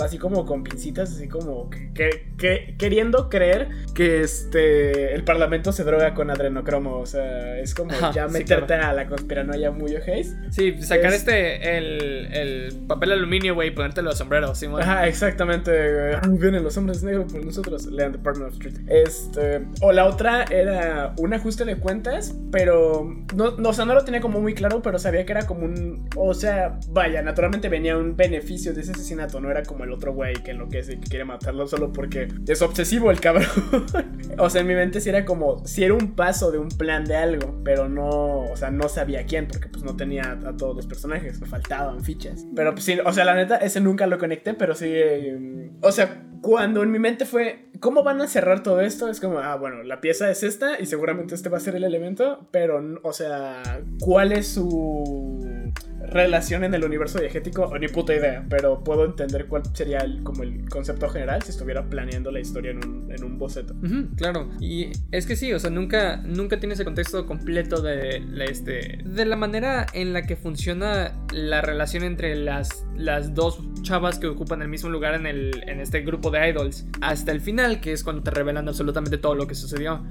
Así 0.00 0.18
como 0.18 0.46
con 0.46 0.62
pincitas, 0.64 1.10
así 1.12 1.28
como 1.28 1.70
que, 1.70 1.92
que- 1.92 2.32
que- 2.38 2.74
queriendo 2.78 3.28
creer 3.28 3.68
que 3.94 4.22
este 4.22 5.14
el 5.14 5.22
parlamento 5.24 5.72
se 5.72 5.84
droga 5.84 6.14
con 6.14 6.30
adrenocromo. 6.30 6.96
O 6.98 7.06
sea, 7.06 7.58
es 7.58 7.74
como 7.74 7.92
ya 8.14 8.26
sí, 8.28 8.32
meterte 8.32 8.74
a 8.74 8.92
la 8.92 9.06
conspiranoia 9.06 9.70
muy 9.70 9.94
ojéis. 9.96 10.34
Sí, 10.50 10.80
sacar 10.82 11.12
Es- 11.12 11.20
este, 11.20 11.76
el, 11.78 12.28
el 12.32 12.74
papel 12.88 13.12
aluminio, 13.12 13.54
güey, 13.54 13.68
y 13.68 13.70
ponértelo 13.72 14.10
a 14.10 14.16
sombrero, 14.16 14.54
sí, 14.54 14.66
bueno. 14.66 14.84
Ajá, 14.90 15.06
exactamente. 15.08 15.70
güey. 15.70 16.38
Vienen 16.38 16.62
los 16.64 16.76
hombres 16.76 17.02
negros 17.02 17.32
por 17.32 17.44
nosotros. 17.44 17.86
Lean 17.86 18.12
Department 18.12 18.52
of 18.52 18.58
Truth. 18.58 18.78
Este. 18.88 19.62
O 19.80 19.92
la 19.92 20.06
otra 20.06 20.44
era 20.50 21.14
un 21.18 21.34
ajuste 21.34 21.64
de 21.64 21.76
cuentas, 21.76 22.34
pero. 22.50 23.08
No, 23.34 23.52
no, 23.58 23.68
o 23.68 23.72
sea, 23.72 23.84
no 23.84 23.94
lo 23.94 24.04
tenía 24.04 24.20
como 24.20 24.40
muy 24.40 24.54
claro, 24.54 24.82
pero 24.82 24.98
sabía 24.98 25.24
que 25.26 25.32
era 25.32 25.46
como 25.46 25.64
un. 25.64 26.08
O 26.16 26.34
sea, 26.34 26.78
vaya, 26.88 27.22
naturalmente 27.22 27.68
venía 27.68 27.96
un 27.96 28.16
beneficio 28.16 28.72
de 28.72 28.80
ese 28.80 28.92
asesinato. 28.92 29.40
No 29.40 29.50
era 29.50 29.62
como 29.62 29.81
el 29.84 29.92
otro 29.92 30.12
güey 30.12 30.34
que 30.34 30.52
enloquece 30.52 30.94
y 30.94 30.96
que 30.98 31.08
quiere 31.08 31.24
matarlo 31.24 31.66
solo 31.66 31.92
porque 31.92 32.28
es 32.46 32.62
obsesivo 32.62 33.10
el 33.10 33.20
cabrón. 33.20 33.46
o 34.38 34.50
sea, 34.50 34.60
en 34.60 34.66
mi 34.66 34.74
mente 34.74 35.00
sí 35.00 35.08
era 35.08 35.24
como. 35.24 35.66
Si 35.66 35.84
era 35.84 35.94
un 35.94 36.14
paso 36.14 36.50
de 36.50 36.58
un 36.58 36.68
plan 36.68 37.04
de 37.04 37.16
algo, 37.16 37.60
pero 37.64 37.88
no. 37.88 38.40
O 38.40 38.56
sea, 38.56 38.70
no 38.70 38.88
sabía 38.88 39.24
quién, 39.26 39.48
porque 39.48 39.68
pues 39.68 39.82
no 39.82 39.96
tenía 39.96 40.32
a 40.32 40.56
todos 40.56 40.76
los 40.76 40.86
personajes. 40.86 41.40
Me 41.40 41.46
faltaban 41.46 42.02
fichas. 42.02 42.46
Pero 42.54 42.72
pues 42.72 42.84
sí, 42.84 42.98
o 43.04 43.12
sea, 43.12 43.24
la 43.24 43.34
neta, 43.34 43.56
ese 43.56 43.80
nunca 43.80 44.06
lo 44.06 44.18
conecté, 44.18 44.54
pero 44.54 44.74
sí. 44.74 44.86
eh, 44.88 45.70
o 45.80 45.92
sea, 45.92 46.24
cuando 46.40 46.82
en 46.82 46.90
mi 46.90 46.98
mente 46.98 47.24
fue. 47.24 47.66
¿Cómo 47.80 48.04
van 48.04 48.20
a 48.20 48.28
cerrar 48.28 48.62
todo 48.62 48.80
esto? 48.80 49.08
Es 49.08 49.18
como, 49.18 49.40
ah, 49.40 49.56
bueno, 49.56 49.82
la 49.82 50.00
pieza 50.00 50.30
es 50.30 50.44
esta 50.44 50.80
y 50.80 50.86
seguramente 50.86 51.34
este 51.34 51.48
va 51.48 51.56
a 51.56 51.60
ser 51.60 51.74
el 51.74 51.82
elemento, 51.82 52.46
pero, 52.52 52.80
o 53.02 53.12
sea, 53.12 53.60
¿cuál 53.98 54.30
es 54.30 54.46
su 54.46 55.72
relación 56.10 56.64
en 56.64 56.74
el 56.74 56.84
universo 56.84 57.18
diegético? 57.20 57.72
Ni 57.78 57.88
puta 57.88 58.14
idea, 58.14 58.44
pero 58.48 58.82
puedo 58.84 59.04
entender 59.04 59.46
cuál 59.46 59.62
sería 59.74 59.98
el- 59.98 60.22
como 60.22 60.42
el 60.42 60.68
concepto 60.68 61.08
general 61.08 61.42
si 61.42 61.50
estuviera 61.50 61.84
planeando 61.88 62.30
la 62.30 62.40
historia 62.40 62.70
en 62.72 62.78
un, 62.86 63.12
en 63.12 63.24
un 63.24 63.38
boceto. 63.38 63.74
Ujú, 63.82 64.14
claro, 64.16 64.48
y 64.60 64.90
es 65.10 65.26
que 65.26 65.36
sí, 65.36 65.52
o 65.52 65.58
sea, 65.58 65.70
nunca, 65.70 66.16
nunca 66.18 66.58
tienes 66.60 66.78
el 66.78 66.84
contexto 66.84 67.26
completo 67.26 67.80
de 67.82 68.20
la, 68.20 68.44
este, 68.44 68.98
de 69.04 69.24
la 69.24 69.36
manera 69.36 69.86
en 69.92 70.12
la 70.12 70.22
que 70.26 70.36
funciona 70.36 71.12
la 71.32 71.60
relación 71.60 72.02
entre 72.04 72.36
las, 72.36 72.84
las 72.96 73.34
dos 73.34 73.60
chavas 73.82 74.18
que 74.18 74.26
ocupan 74.26 74.62
el 74.62 74.68
mismo 74.68 74.90
lugar 74.90 75.14
en, 75.14 75.26
el, 75.26 75.62
en 75.66 75.80
este 75.80 76.00
grupo 76.02 76.30
de 76.30 76.48
idols 76.50 76.86
hasta 77.00 77.32
el 77.32 77.40
final, 77.40 77.80
que 77.80 77.92
es 77.92 78.04
cuando 78.04 78.22
te 78.22 78.30
revelan 78.30 78.68
absolutamente 78.68 79.18
todo 79.18 79.34
lo 79.34 79.46
que 79.46 79.54
sucedió. 79.54 80.04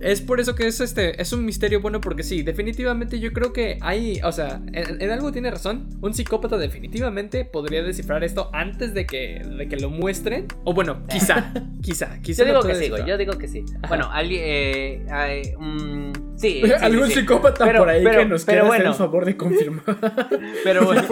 Es 0.00 0.20
por 0.20 0.40
eso 0.40 0.54
que 0.54 0.66
es 0.66 0.80
este, 0.80 1.20
es 1.20 1.32
un 1.32 1.44
misterio 1.44 1.80
bueno 1.80 2.00
porque 2.00 2.22
sí, 2.22 2.42
definitivamente 2.42 3.18
yo 3.18 3.32
creo 3.32 3.52
que 3.52 3.78
hay, 3.80 4.20
o 4.22 4.30
sea, 4.32 4.60
en, 4.72 5.00
en 5.00 5.10
algo 5.10 5.32
tiene 5.36 5.50
razón, 5.50 5.90
un 6.00 6.14
psicópata 6.14 6.56
definitivamente 6.56 7.44
podría 7.44 7.82
descifrar 7.82 8.24
esto 8.24 8.48
antes 8.54 8.94
de 8.94 9.04
que, 9.04 9.42
de 9.44 9.68
que 9.68 9.76
lo 9.76 9.90
muestren, 9.90 10.46
o 10.64 10.72
bueno, 10.72 11.06
quizá, 11.10 11.52
quizá, 11.82 12.22
quizá. 12.22 12.42
Yo 12.42 12.46
digo 12.54 12.62
que 12.62 12.74
sí, 12.74 12.90
yo 13.06 13.18
digo 13.18 13.32
que 13.36 13.46
sí. 13.46 13.62
Ajá. 13.82 13.88
Bueno, 13.88 14.08
alguien, 14.10 14.40
eh, 14.42 15.54
mm, 15.58 16.12
sí, 16.38 16.62
sí, 16.64 16.72
Algún 16.80 17.08
sí. 17.08 17.16
psicópata 17.16 17.66
Pero- 17.66 17.80
por 17.80 17.90
ahí 17.90 18.02
pero- 18.02 18.20
que 18.20 18.24
nos 18.24 18.46
quiera 18.46 18.62
hacer 18.62 18.68
bueno. 18.78 18.90
el 18.92 18.96
favor 18.96 19.26
de 19.26 19.36
confirmar. 19.36 19.84
Pero 20.64 20.86
bueno, 20.86 21.02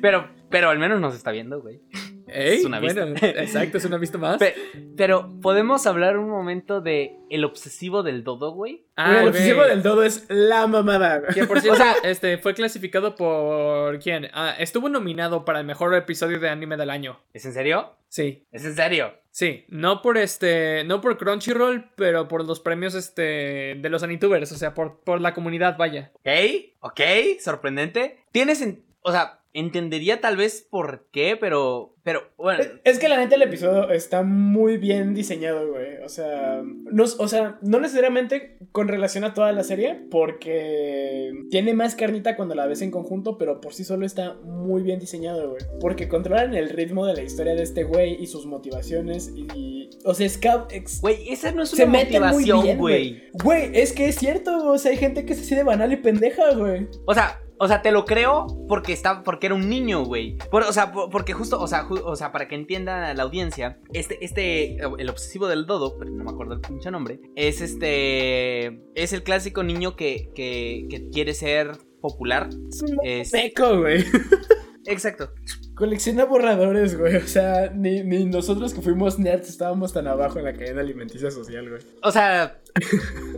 pero, 0.00 0.28
pero 0.48 0.70
al 0.70 0.78
menos 0.78 0.98
nos 0.98 1.14
está 1.14 1.30
viendo, 1.30 1.60
güey. 1.60 1.82
Ey, 2.36 2.58
Es 2.58 2.64
una 2.64 2.80
vista. 2.80 3.04
bueno, 3.04 3.18
exacto, 3.22 3.78
es 3.78 3.84
una 3.84 3.98
vista 3.98 4.18
más. 4.18 4.38
Pe- 4.38 4.54
Pero, 4.96 5.32
¿podemos 5.40 5.86
hablar 5.86 6.18
un 6.18 6.28
momento 6.28 6.80
de 6.80 7.16
el 7.30 7.44
obsesivo 7.44 8.02
del 8.02 8.24
dodo, 8.24 8.52
güey? 8.52 8.86
Ah, 8.96 9.20
el 9.22 9.28
obsesivo 9.28 9.62
del 9.64 9.82
dodo 9.82 10.02
es 10.02 10.26
la 10.28 10.66
mamada. 10.66 11.22
Que 11.34 11.44
por 11.44 11.60
cierto, 11.62 11.82
este 12.02 12.38
fue 12.38 12.54
clasificado 12.54 13.14
por 13.14 13.98
quién? 14.00 14.28
Ah, 14.34 14.54
estuvo 14.58 14.88
nominado 14.88 15.44
para 15.44 15.60
el 15.60 15.66
mejor 15.66 15.94
episodio 15.94 16.38
de 16.38 16.48
anime 16.48 16.76
del 16.76 16.90
año. 16.90 17.18
¿Es 17.32 17.44
en 17.46 17.52
serio? 17.52 17.94
Sí, 18.08 18.46
¿Es 18.52 18.64
en 18.64 18.74
serio? 18.76 19.14
sí, 19.30 19.66
no 19.68 20.00
por 20.00 20.16
este, 20.16 20.84
no 20.84 21.02
por 21.02 21.18
Crunchyroll, 21.18 21.90
pero 21.96 22.26
por 22.28 22.46
los 22.46 22.60
premios 22.60 22.94
este 22.94 23.74
de 23.78 23.88
los 23.90 24.02
Anitubers, 24.02 24.50
o 24.52 24.56
sea, 24.56 24.72
por, 24.72 25.00
por 25.00 25.20
la 25.20 25.34
comunidad, 25.34 25.76
vaya. 25.76 26.10
Ok, 26.14 26.28
ok, 26.80 27.00
sorprendente. 27.40 28.24
Tienes, 28.32 28.62
en- 28.62 28.84
o 29.02 29.12
sea, 29.12 29.40
entendería 29.58 30.20
tal 30.20 30.36
vez 30.36 30.66
por 30.70 31.08
qué, 31.12 31.36
pero. 31.40 31.94
Pero, 32.04 32.22
bueno. 32.36 32.62
Es, 32.62 32.70
es 32.84 32.98
que 33.00 33.08
la 33.08 33.16
neta 33.16 33.34
el 33.34 33.42
episodio 33.42 33.90
está 33.90 34.22
muy 34.22 34.76
bien 34.76 35.12
diseñado, 35.12 35.72
güey. 35.72 35.96
O 36.04 36.08
sea, 36.08 36.62
no, 36.62 37.02
o 37.02 37.26
sea, 37.26 37.58
no 37.62 37.80
necesariamente 37.80 38.58
con 38.70 38.86
relación 38.86 39.24
a 39.24 39.34
toda 39.34 39.50
la 39.50 39.64
serie, 39.64 40.06
porque 40.08 41.32
tiene 41.50 41.74
más 41.74 41.96
carnita 41.96 42.36
cuando 42.36 42.54
la 42.54 42.66
ves 42.66 42.82
en 42.82 42.92
conjunto, 42.92 43.38
pero 43.38 43.60
por 43.60 43.74
sí 43.74 43.82
solo 43.82 44.06
está 44.06 44.34
muy 44.44 44.82
bien 44.82 45.00
diseñado, 45.00 45.50
güey. 45.50 45.62
Porque 45.80 46.08
controlan 46.08 46.54
el 46.54 46.68
ritmo 46.68 47.06
de 47.06 47.14
la 47.14 47.22
historia 47.22 47.56
de 47.56 47.62
este 47.64 47.82
güey 47.82 48.22
y 48.22 48.28
sus 48.28 48.46
motivaciones 48.46 49.32
y... 49.34 49.90
o 50.04 50.14
sea, 50.14 50.26
ex- 50.70 51.00
Güey, 51.00 51.28
esa 51.30 51.50
no 51.50 51.62
es 51.64 51.70
se 51.70 51.82
una 51.84 51.92
muy 51.92 52.04
motivación, 52.04 52.62
bien, 52.62 52.78
güey. 52.78 53.22
Güey, 53.32 53.70
es 53.74 53.92
que 53.92 54.06
es 54.08 54.14
cierto, 54.16 54.70
o 54.70 54.78
sea, 54.78 54.92
hay 54.92 54.96
gente 54.96 55.24
que 55.24 55.32
es 55.32 55.40
así 55.40 55.56
de 55.56 55.64
banal 55.64 55.92
y 55.92 55.96
pendeja, 55.96 56.54
güey. 56.54 56.86
O 57.04 57.14
sea, 57.14 57.40
o 57.58 57.68
sea, 57.68 57.82
te 57.82 57.90
lo 57.90 58.04
creo 58.04 58.46
porque 58.68 58.92
está, 58.92 59.22
porque 59.22 59.46
era 59.46 59.54
un 59.54 59.68
niño, 59.68 60.04
güey. 60.04 60.36
Por- 60.50 60.62
o 60.64 60.72
sea, 60.72 60.92
por- 60.92 61.10
porque 61.10 61.32
justo, 61.32 61.60
o 61.60 61.66
sea, 61.66 61.84
ju- 61.84 62.02
o 62.04 62.16
sea, 62.16 62.32
para 62.32 62.48
que 62.48 62.54
entienda 62.54 63.12
la 63.14 63.22
audiencia, 63.22 63.78
este, 63.92 64.24
este, 64.24 64.76
el 64.76 65.08
obsesivo 65.10 65.46
del 65.48 65.66
dodo, 65.66 65.96
pero 65.98 66.10
no 66.10 66.24
me 66.24 66.30
acuerdo 66.30 66.54
el 66.54 66.60
pinche 66.60 66.90
nombre, 66.90 67.20
es 67.34 67.60
este, 67.60 68.82
es 68.94 69.12
el 69.12 69.22
clásico 69.22 69.62
niño 69.62 69.96
que, 69.96 70.30
que, 70.34 70.86
que 70.90 71.08
quiere 71.10 71.34
ser 71.34 71.72
popular. 72.00 72.48
Es 72.68 72.82
un 72.82 72.98
Es- 73.02 73.30
seco, 73.30 73.78
güey. 73.80 74.04
Exacto. 74.86 75.30
Colecciona 75.74 76.24
borradores, 76.24 76.96
güey. 76.96 77.16
O 77.16 77.26
sea, 77.26 77.70
ni, 77.74 78.02
ni 78.04 78.24
nosotros 78.24 78.72
que 78.72 78.80
fuimos 78.80 79.18
nerds 79.18 79.48
estábamos 79.48 79.92
tan 79.92 80.06
abajo 80.06 80.38
en 80.38 80.44
la 80.44 80.52
cadena 80.54 80.80
alimenticia 80.80 81.30
social, 81.30 81.68
güey. 81.68 81.82
O 82.02 82.12
sea, 82.12 82.60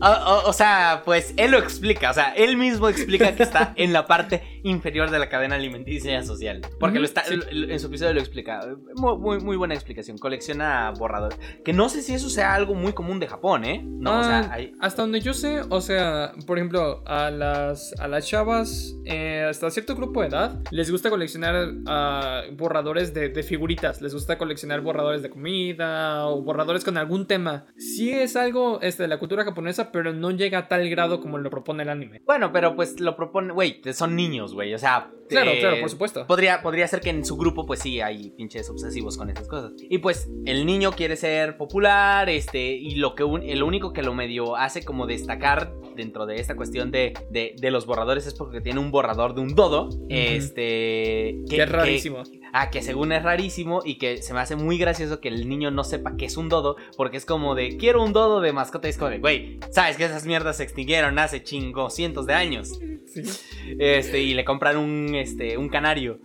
o, 0.01 0.07
o- 0.07 0.49
o 0.49 0.53
sea, 0.53 1.03
pues 1.05 1.35
él 1.37 1.51
lo 1.53 1.59
explica, 1.59 2.11
o 2.11 2.15
sea, 2.15 2.33
él 2.35 2.57
mismo 2.57 2.89
explica 2.89 3.35
que 3.35 3.43
está 3.43 3.73
en 3.77 3.93
la 3.93 4.07
parte 4.07 4.61
inferior 4.65 5.11
de 5.11 5.19
la 5.19 5.29
cadena 5.29 5.57
alimenticia 5.57 6.23
social, 6.23 6.61
porque 6.81 6.99
lo 6.99 7.05
está, 7.05 7.25
sí. 7.25 7.35
l- 7.51 7.73
en 7.73 7.81
su 7.81 7.87
episodio 7.89 8.15
lo 8.15 8.21
explica, 8.21 8.61
muy, 8.97 9.17
muy, 9.19 9.41
muy 9.41 9.57
buena 9.57 9.75
explicación, 9.75 10.19
colecciona 10.19 10.93
borradores, 10.99 11.39
que 11.65 11.73
no 11.73 11.89
sé 11.89 12.03
si 12.03 12.15
eso 12.15 12.29
sea 12.31 12.55
algo 12.55 12.75
muy 12.75 12.93
común 12.93 13.21
de 13.21 13.27
Japón, 13.29 13.65
¿eh? 13.65 13.83
No, 13.85 14.21
o 14.21 14.25
sea, 14.25 14.39
Ah, 14.41 14.49
hay... 14.53 14.73
Hasta 14.81 15.03
donde 15.03 15.21
yo 15.21 15.33
sé, 15.35 15.63
o 15.69 15.81
sea, 15.81 16.33
por 16.47 16.59
ejemplo, 16.59 17.03
a 17.07 17.31
las, 17.31 17.93
a 17.99 18.07
las 18.09 18.27
chavas, 18.27 18.95
eh, 19.05 19.45
hasta 19.49 19.71
cierto 19.71 19.95
grupo 19.97 20.21
de 20.23 20.29
edad, 20.29 20.61
les 20.71 20.91
gusta 20.91 21.11
coleccionar 21.11 21.73
ah, 21.87 22.43
borradores 22.53 23.15
de, 23.15 23.29
de 23.31 23.43
figuritas, 23.43 24.01
les 24.01 24.13
gusta 24.15 24.39
coleccionar 24.39 24.81
borradores 24.81 25.23
de 25.23 25.31
comida 25.31 26.27
o 26.27 26.43
borradores 26.43 26.85
con 26.85 26.97
algún 26.99 27.27
tema. 27.27 27.67
Sí 27.77 28.11
es 28.13 28.37
algo 28.37 28.81
este, 28.81 29.03
de 29.05 29.09
la 29.09 29.19
cultura 29.19 29.28
japonesa, 29.37 29.93
pero 29.93 30.13
no 30.13 30.31
llega 30.31 30.59
a 30.59 30.69
tal 30.69 30.89
grado 30.91 31.21
como 31.21 31.39
lo 31.39 31.51
propone 31.51 31.83
el 31.83 31.89
anime. 31.89 32.23
Bueno, 32.25 32.53
pero 32.53 32.75
pues 32.75 32.99
lo 33.01 33.17
propone, 33.17 33.53
güey, 33.53 33.81
son 33.93 34.17
niños, 34.17 34.55
güey, 34.55 34.75
o 34.75 34.79
sea... 34.79 35.11
Claro, 35.29 35.51
eh, 35.51 35.59
claro, 35.61 35.77
por 35.81 35.91
supuesto. 35.91 36.27
Podría, 36.27 36.63
podría 36.63 36.89
ser 36.89 37.01
que 37.01 37.11
en 37.11 37.23
su 37.23 37.37
grupo, 37.37 37.67
pues 37.67 37.81
sí, 37.81 38.01
hay 38.01 38.31
pinches 38.31 38.71
obsesivos 38.71 39.19
con 39.19 39.29
esas 39.29 39.47
cosas. 39.47 39.73
Y 39.79 39.99
pues 39.99 40.31
el 40.47 40.65
niño 40.65 40.93
quiere 40.93 41.17
ser 41.17 41.59
popular, 41.59 42.31
este, 42.31 42.71
y 42.73 42.95
lo 42.95 43.15
que 43.15 43.25
un- 43.25 43.43
el 43.43 43.63
único 43.63 43.93
que 43.93 44.03
lo 44.03 44.15
medio 44.15 44.57
hace 44.57 44.87
como 44.87 45.07
destacar 45.07 45.75
dentro 45.97 46.25
de 46.25 46.37
esta 46.37 46.57
cuestión 46.57 46.91
de, 46.91 47.13
de, 47.29 47.55
de 47.61 47.71
los 47.71 47.85
borradores 47.85 48.27
es 48.27 48.33
porque 48.33 48.63
tiene 48.63 48.81
un 48.81 48.91
borrador 48.91 49.35
de 49.35 49.43
un 49.43 49.55
dodo. 49.55 49.91
Este. 50.09 51.39
Que 51.49 51.63
es 51.63 51.69
rarísimo. 51.71 52.23
Ah, 52.53 52.71
que 52.71 52.83
según 52.83 53.13
es 53.13 53.23
rarísimo 53.23 53.83
y 53.85 53.99
que 53.99 54.23
se 54.23 54.35
me 54.35 54.41
hace 54.41 54.57
muy 54.57 54.79
gracioso 54.79 55.21
que 55.21 55.29
el 55.29 55.49
niño 55.49 55.71
no 55.71 55.85
sepa 55.85 56.17
que 56.17 56.25
es 56.27 56.37
un 56.37 56.49
dodo, 56.49 56.77
porque 56.97 57.17
es 57.17 57.25
como 57.25 57.55
de, 57.55 57.77
quiero 57.77 58.03
un 58.05 58.13
dodo 58.13 58.41
de 58.41 58.53
mascota. 58.53 58.89
Y 58.89 58.91
es 58.91 58.99
como 58.99 59.11
de, 59.11 59.19
güey, 59.19 59.59
sabes 59.71 59.97
que 59.97 60.05
esas 60.05 60.27
mierdas 60.27 60.57
se 60.59 60.63
extinguieron 60.65 61.19
hace 61.19 61.43
chingo 61.43 61.91
cientos 61.91 62.27
de 62.27 62.35
años. 62.35 62.79
Sí. 63.13 63.23
Este, 63.79 64.21
y 64.21 64.35
le 64.35 64.45
compran 64.45 64.77
un, 64.77 65.15
este, 65.15 65.57
un 65.59 65.69
canario. 65.69 66.21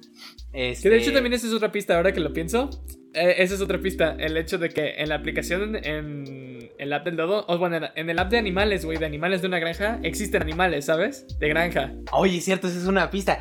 Este, 0.51 0.83
Que 0.89 0.95
de 0.95 1.01
hecho 1.01 1.13
también 1.13 1.33
esa 1.33 1.47
es 1.47 1.53
otra 1.53 1.71
pista, 1.71 1.95
ahora 1.97 2.12
que 2.12 2.19
lo 2.19 2.31
pienso. 2.33 2.69
Eh, 3.15 3.36
esa 3.43 3.53
es 3.55 3.62
otra 3.62 3.79
pista, 3.79 4.15
el 4.19 4.36
hecho 4.38 4.57
de 4.57 4.69
que 4.69 4.95
en 4.97 5.09
la 5.09 5.15
aplicación, 5.15 5.75
en 5.75 6.71
el 6.79 6.93
app 6.93 7.05
del 7.05 7.15
dodo, 7.15 7.45
o 7.47 7.57
bueno, 7.59 7.77
en- 7.77 7.83
en 7.95 8.09
el 8.09 8.17
app 8.17 8.31
de 8.31 8.39
animales, 8.39 8.86
güey, 8.86 8.97
de 8.97 9.05
animales 9.05 9.41
de 9.41 9.47
una 9.47 9.59
granja, 9.59 9.99
existen 10.01 10.41
animales, 10.41 10.86
¿sabes? 10.86 11.27
De 11.39 11.47
granja. 11.47 11.93
Oye, 12.12 12.38
es 12.39 12.45
cierto, 12.45 12.67
esa 12.67 12.79
es 12.79 12.86
una 12.88 13.12
pista. 13.12 13.39